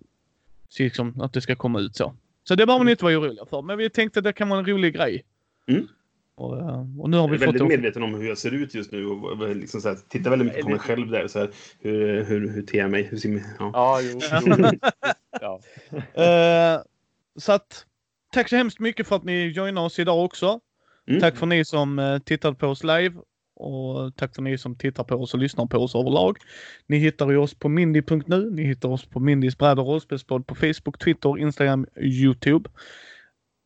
se 0.69 0.84
liksom 0.84 1.22
att 1.22 1.34
det 1.34 1.41
ska 1.41 1.56
komma 1.56 1.80
ut 1.80 1.95
så. 1.95 2.14
Så 2.44 2.56
det 2.56 2.65
behöver 2.65 2.85
ni 2.85 2.91
inte 2.91 3.03
vara 3.03 3.18
oroliga 3.19 3.45
för. 3.45 3.61
Men 3.61 3.77
vi 3.77 3.90
tänkte 3.90 4.19
att 4.19 4.23
det 4.23 4.34
kan 4.34 4.49
vara 4.49 4.60
en 4.60 4.65
rolig 4.65 4.94
grej. 4.95 5.26
Mm. 5.68 5.88
Och, 6.35 6.57
eh, 6.57 6.80
och 6.99 7.10
nu 7.10 7.18
har 7.18 7.23
Jag 7.23 7.27
vi 7.27 7.35
är 7.35 7.40
fått 7.40 7.48
väldigt 7.48 7.61
det. 7.61 7.68
medveten 7.68 8.03
om 8.03 8.14
hur 8.14 8.27
jag 8.27 8.38
ser 8.38 8.52
ut 8.53 8.76
just 8.76 8.91
nu 8.91 9.06
och 9.06 9.56
liksom 9.56 9.81
så 9.81 9.90
här, 9.90 9.98
tittar 10.10 10.30
väldigt 10.30 10.45
mycket 10.48 10.64
på 10.64 10.69
mig 10.69 10.80
själv 10.80 11.10
där. 11.10 11.27
Så 11.27 11.40
här, 11.40 11.49
hur, 11.80 12.23
hur, 12.23 12.49
hur 12.49 12.61
ter 12.61 12.77
jag 12.77 12.91
mig? 12.91 13.03
Hur 13.03 13.18
ser? 13.18 13.44
Ja. 13.60 13.72
Ja, 13.73 13.99
jo. 14.02 14.19
jo. 14.45 14.90
ja. 15.41 15.60
Eh, 16.23 16.81
så 17.35 17.52
att 17.52 17.85
tack 18.31 18.49
så 18.49 18.56
hemskt 18.56 18.80
mycket 18.80 19.07
för 19.07 19.15
att 19.15 19.23
ni 19.23 19.48
joinade 19.48 19.85
oss 19.85 19.99
idag 19.99 20.26
också. 20.26 20.60
Mm. 21.07 21.21
Tack 21.21 21.38
för 21.38 21.45
ni 21.45 21.65
som 21.65 21.99
uh, 21.99 22.19
tittade 22.19 22.55
på 22.55 22.67
oss 22.67 22.84
live. 22.84 23.15
Och 23.55 24.15
tack 24.15 24.35
för 24.35 24.41
ni 24.41 24.57
som 24.57 24.77
tittar 24.77 25.03
på 25.03 25.15
oss 25.15 25.34
och 25.34 25.39
lyssnar 25.39 25.65
på 25.65 25.77
oss 25.77 25.95
överlag. 25.95 26.38
Ni 26.88 26.97
hittar 26.97 27.30
ju 27.30 27.38
oss 27.38 27.53
på 27.53 27.69
mindy.nu. 27.69 28.51
Ni 28.51 28.63
hittar 28.63 28.89
oss 28.89 29.05
på 29.05 29.19
Mindys 29.19 29.57
bräd 29.57 29.80
och 29.80 29.88
rollspelspodd 29.88 30.47
på 30.47 30.55
Facebook, 30.55 30.99
Twitter, 30.99 31.38
Instagram, 31.38 31.88
Youtube. 32.01 32.69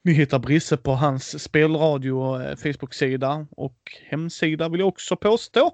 Ni 0.04 0.12
hittar 0.12 0.40
Brisse 0.40 0.78
på 0.78 0.92
hans 0.92 1.44
spelradio 1.44 2.42
eh, 2.42 2.56
Facebook-sida 2.56 3.48
och 3.52 3.78
hemsida 4.10 4.70
vill 4.70 4.80
jag 4.80 4.88
också 4.88 5.16
påstå. 5.16 5.72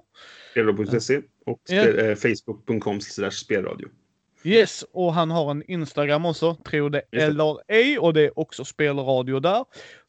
Spelradio.se 0.50 1.20
och 1.46 1.60
spel, 1.64 1.98
eh, 1.98 2.14
facebook.com 2.14 3.00
spelradio. 3.30 3.88
Yes, 4.46 4.84
och 4.92 5.14
han 5.14 5.30
har 5.30 5.50
en 5.50 5.62
Instagram 5.70 6.26
också, 6.26 6.54
tro 6.54 6.88
det 6.88 7.02
eller 7.12 7.58
ej, 7.68 7.98
och 7.98 8.14
det 8.14 8.20
är 8.20 8.38
också 8.38 8.64
spelradio 8.64 9.40
där. 9.40 9.64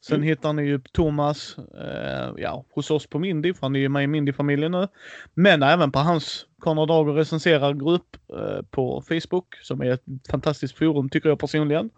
Sen 0.06 0.16
Mm. 0.16 0.28
hittar 0.28 0.52
ni 0.52 0.62
ju 0.62 0.80
Thomas, 0.92 1.56
eh, 1.58 2.32
ja, 2.36 2.64
hos 2.74 2.90
oss 2.90 3.06
på 3.06 3.18
Mindy, 3.18 3.54
för 3.54 3.60
han 3.62 3.76
är 3.76 3.80
ju 3.80 3.88
med 3.88 4.04
i 4.04 4.06
Mindy-familjen 4.06 4.72
nu. 4.72 4.88
Men 5.34 5.62
även 5.62 5.92
på 5.92 5.98
hans 5.98 6.46
Konrad 6.58 6.88
Dager 6.88 7.12
recenserar-grupp 7.12 8.16
eh, 8.38 8.62
på 8.70 9.02
Facebook, 9.08 9.54
som 9.62 9.80
är 9.80 9.90
ett 9.90 10.04
fantastiskt 10.30 10.78
forum 10.78 11.08
tycker 11.08 11.28
jag 11.28 11.38
personligen. 11.38 11.90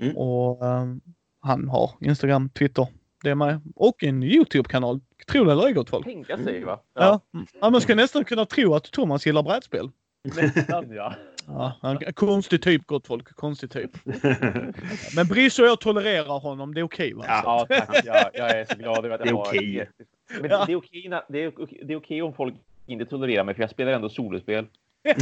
Mm. 0.00 0.16
Och 0.16 0.66
eh, 0.66 0.84
han 1.40 1.68
har 1.68 1.90
Instagram, 2.00 2.48
Twitter, 2.48 2.86
det 3.22 3.34
med. 3.34 3.60
Och 3.76 4.04
en 4.04 4.22
YouTube-kanal, 4.22 5.00
tro 5.32 5.44
det 5.44 5.52
eller 5.52 5.66
ej 5.66 5.72
gott 5.72 5.90
folk. 5.90 6.04
Tänka 6.04 6.38
sig, 6.38 6.64
va? 6.64 6.80
Ja. 6.94 7.20
Ja. 7.60 7.70
man 7.70 7.80
ska 7.80 7.94
nästan 7.94 8.24
kunna 8.24 8.44
tro 8.46 8.74
att 8.74 8.84
Thomas 8.84 9.26
gillar 9.26 9.42
brädspel. 9.42 9.90
Nästan, 10.36 10.92
ja. 10.92 11.14
Ja, 11.46 11.98
konstig 12.14 12.62
typ 12.62 12.86
gott 12.86 13.06
folk, 13.06 13.36
konstig 13.36 13.70
typ. 13.70 13.90
Men 15.16 15.26
Brice 15.28 15.62
och 15.62 15.68
jag 15.68 15.80
tolererar 15.80 16.38
honom, 16.40 16.74
det 16.74 16.80
är 16.80 16.84
okej 16.84 17.12
va? 17.14 17.24
Ja. 17.28 17.66
Tack. 17.68 18.04
Jag, 18.04 18.30
jag 18.34 18.50
är 18.50 18.64
så 18.64 18.74
glad 18.76 19.04
över 19.04 19.10
att 19.14 19.20
Det 19.24 19.28
är 19.28 19.34
okej. 19.34 19.74
jätte- 19.74 20.04
Men 20.40 20.50
Ja. 20.50 20.64
det 20.66 20.72
är 20.72 20.76
okej 20.76 21.10
det 21.28 21.42
är 21.44 21.52
det 21.86 21.92
är 21.92 21.96
okej 21.96 22.22
om 22.22 22.34
folk 22.34 22.54
inte 22.86 23.06
tolererar 23.06 23.44
mig, 23.44 23.54
för 23.54 23.62
jag 23.62 23.70
spelar 23.70 23.92
ändå 23.92 24.08
solospel. 24.08 24.66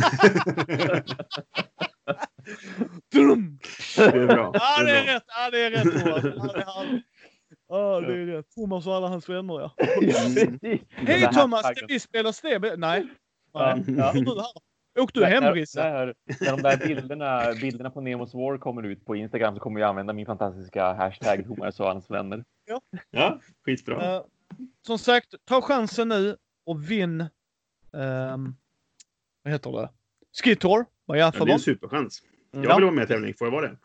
Dum! 3.12 3.58
Det 3.96 4.02
är 4.04 4.26
bra. 4.26 4.50
Ja, 4.54 4.82
det 4.84 4.90
är 4.98 5.04
bra. 5.04 5.14
rätt! 5.14 5.22
Ja, 5.26 5.50
det 5.50 5.60
är 5.60 5.70
rätt 5.70 5.82
Thomas. 6.04 6.24
Ja, 6.24 6.52
det 6.54 6.60
är 6.60 6.64
han. 6.66 7.02
Ja, 7.68 8.00
det 8.00 8.12
är 8.14 8.26
rätt. 8.26 8.50
Thomas 8.54 8.86
och 8.86 8.94
alla 8.94 9.08
hans 9.08 9.28
vänner 9.28 9.60
ja. 9.60 9.72
Hej 10.96 11.28
Thomas, 11.32 11.60
ska 11.76 11.86
vi 11.88 12.00
spela 12.00 12.32
stäbe? 12.32 12.74
Nej. 12.76 13.06
Ja, 13.52 13.78
Nej. 13.86 14.24
ja. 14.26 14.52
Du? 14.98 15.02
Åk 15.02 15.14
du 15.14 15.24
hem 15.24 15.44
när, 15.44 15.52
Brisse? 15.52 15.82
när, 15.90 16.14
när 16.40 16.50
de 16.56 16.62
där 16.62 16.76
bilderna, 16.86 17.54
bilderna 17.60 17.90
på 17.90 18.00
Nemos 18.00 18.34
War 18.34 18.58
kommer 18.58 18.82
ut 18.82 19.04
på 19.04 19.16
Instagram 19.16 19.54
så 19.54 19.60
kommer 19.60 19.80
jag 19.80 19.88
använda 19.88 20.12
min 20.12 20.26
fantastiska 20.26 20.92
hashtag 20.92 21.44
Thomas 21.46 21.80
och 21.80 21.86
hans 21.86 22.10
vänner. 22.10 22.44
Ja, 23.10 23.40
skitbra. 23.64 24.14
Eh, 24.16 24.22
som 24.86 24.98
sagt, 24.98 25.34
ta 25.44 25.62
chansen 25.62 26.08
nu 26.08 26.36
och 26.66 26.90
vinn... 26.90 27.20
ehm, 27.92 28.54
vad 29.42 29.52
heter 29.52 29.70
det? 29.72 29.88
Vad 31.06 31.16
är 31.18 31.20
Ja, 31.20 31.30
det 31.30 31.38
är 31.50 31.54
en 31.54 31.58
superchans. 31.60 32.22
Jag 32.50 32.64
Ja. 32.64 32.76
vill 32.76 32.84
vara 32.84 32.94
med 32.94 33.04
i 33.04 33.06
tävling. 33.06 33.34
Får 33.34 33.46
jag 33.46 33.52
vara 33.52 33.68
det? 33.68 33.76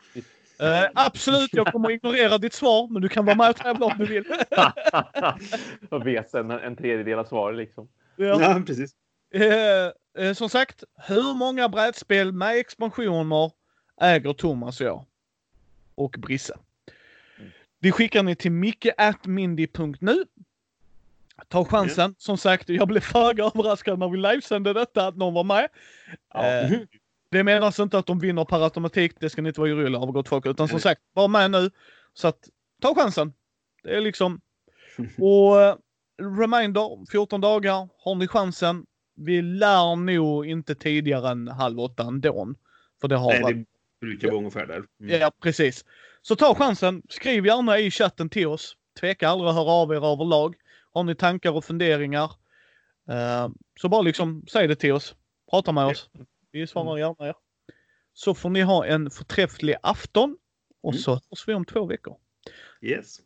Eh, 0.60 0.90
absolut, 0.94 1.48
jag 1.52 1.66
kommer 1.66 1.88
att 1.88 1.94
ignorera 1.94 2.38
ditt 2.38 2.52
svar, 2.52 2.88
men 2.92 3.02
du 3.02 3.08
kan 3.08 3.24
vara 3.24 3.36
med 3.36 3.50
och 3.50 3.56
tävla 3.56 3.86
om 3.86 3.98
du 3.98 4.06
vill. 4.06 4.24
och 5.90 6.06
vet 6.06 6.34
en, 6.34 6.50
en 6.50 6.76
tredjedel 6.76 7.18
av 7.18 7.24
svaret 7.24 7.56
liksom. 7.56 7.88
Ja. 8.16 8.40
Ja, 8.40 8.62
precis. 8.66 8.92
Eh, 9.34 9.92
som 10.34 10.48
sagt, 10.48 10.84
hur 11.08 11.34
många 11.34 11.68
brädspel 11.68 12.32
med 12.32 12.56
expansioner 12.58 13.50
äger 14.00 14.32
Thomas 14.32 14.80
och 14.80 14.86
jag? 14.86 15.04
Och 15.94 16.10
Brisse. 16.18 16.58
Det 17.78 17.92
skickar 17.92 18.22
ni 18.22 18.36
till 18.36 18.52
micke.mindy.nu. 18.52 20.24
Ta 21.48 21.64
chansen. 21.64 22.14
Som 22.18 22.38
sagt, 22.38 22.68
jag 22.68 22.88
blev 22.88 23.00
föga 23.00 23.44
överraskad 23.44 23.98
när 23.98 24.08
vi 24.08 24.16
livesände 24.16 24.72
detta 24.72 25.06
att 25.06 25.16
någon 25.16 25.34
var 25.34 25.44
med. 25.44 25.68
Ja. 26.34 26.46
Eh, 26.46 26.78
det 27.30 27.44
menas 27.44 27.80
inte 27.80 27.98
att 27.98 28.06
de 28.06 28.18
vinner 28.18 28.44
per 28.44 28.64
automatik. 28.64 29.12
Det 29.20 29.30
ska 29.30 29.42
ni 29.42 29.48
inte 29.48 29.60
vara 29.60 29.70
oroliga 29.70 30.02
över 30.02 30.12
gott 30.12 30.28
folk. 30.28 30.46
Utan 30.46 30.68
som 30.68 30.80
sagt, 30.80 31.00
var 31.12 31.28
med 31.28 31.50
nu. 31.50 31.70
Så 32.14 32.28
att, 32.28 32.48
ta 32.82 32.94
chansen. 32.94 33.32
Det 33.82 33.96
är 33.96 34.00
liksom... 34.00 34.40
Och 35.18 35.62
eh, 35.62 35.76
reminder, 36.38 37.10
14 37.10 37.40
dagar 37.40 37.88
har 37.98 38.14
ni 38.14 38.28
chansen. 38.28 38.86
Vi 39.14 39.42
lär 39.42 39.96
nog 39.96 40.46
inte 40.46 40.74
tidigare 40.74 41.30
än 41.30 41.48
halv 41.48 41.80
åtta 41.80 42.02
ändå. 42.02 42.54
För 43.00 43.08
det 43.08 43.16
har 43.16 43.32
Nej, 43.32 43.42
varit... 43.42 43.56
det 43.56 44.06
brukar 44.06 44.28
vara 44.28 44.38
ungefär 44.38 44.66
där. 44.66 44.84
Mm. 45.00 45.20
Ja, 45.20 45.30
precis. 45.42 45.84
Så 46.22 46.36
ta 46.36 46.54
chansen. 46.54 47.02
Skriv 47.08 47.46
gärna 47.46 47.78
i 47.78 47.90
chatten 47.90 48.28
till 48.28 48.46
oss. 48.46 48.76
Tveka 49.00 49.28
aldrig 49.28 49.48
att 49.48 49.54
höra 49.54 49.70
av 49.70 49.92
er 49.92 50.12
överlag. 50.12 50.54
Har 50.92 51.04
ni 51.04 51.14
tankar 51.14 51.50
och 51.52 51.64
funderingar 51.64 52.30
eh, 53.08 53.48
så 53.80 53.88
bara 53.88 54.02
liksom 54.02 54.44
säg 54.52 54.68
det 54.68 54.76
till 54.76 54.92
oss. 54.92 55.14
Prata 55.50 55.72
med 55.72 55.86
oss. 55.86 56.10
Vi 56.52 56.66
svarar 56.66 56.98
gärna 56.98 57.28
er. 57.28 57.34
Så 58.14 58.34
får 58.34 58.50
ni 58.50 58.60
ha 58.62 58.86
en 58.86 59.10
förträfflig 59.10 59.76
afton 59.82 60.36
och 60.82 60.92
Mm. 60.92 61.02
så 61.02 61.12
hörs 61.12 61.48
vi 61.48 61.54
om 61.54 61.64
två 61.64 61.86
veckor. 61.86 62.16
Yes. 62.80 63.18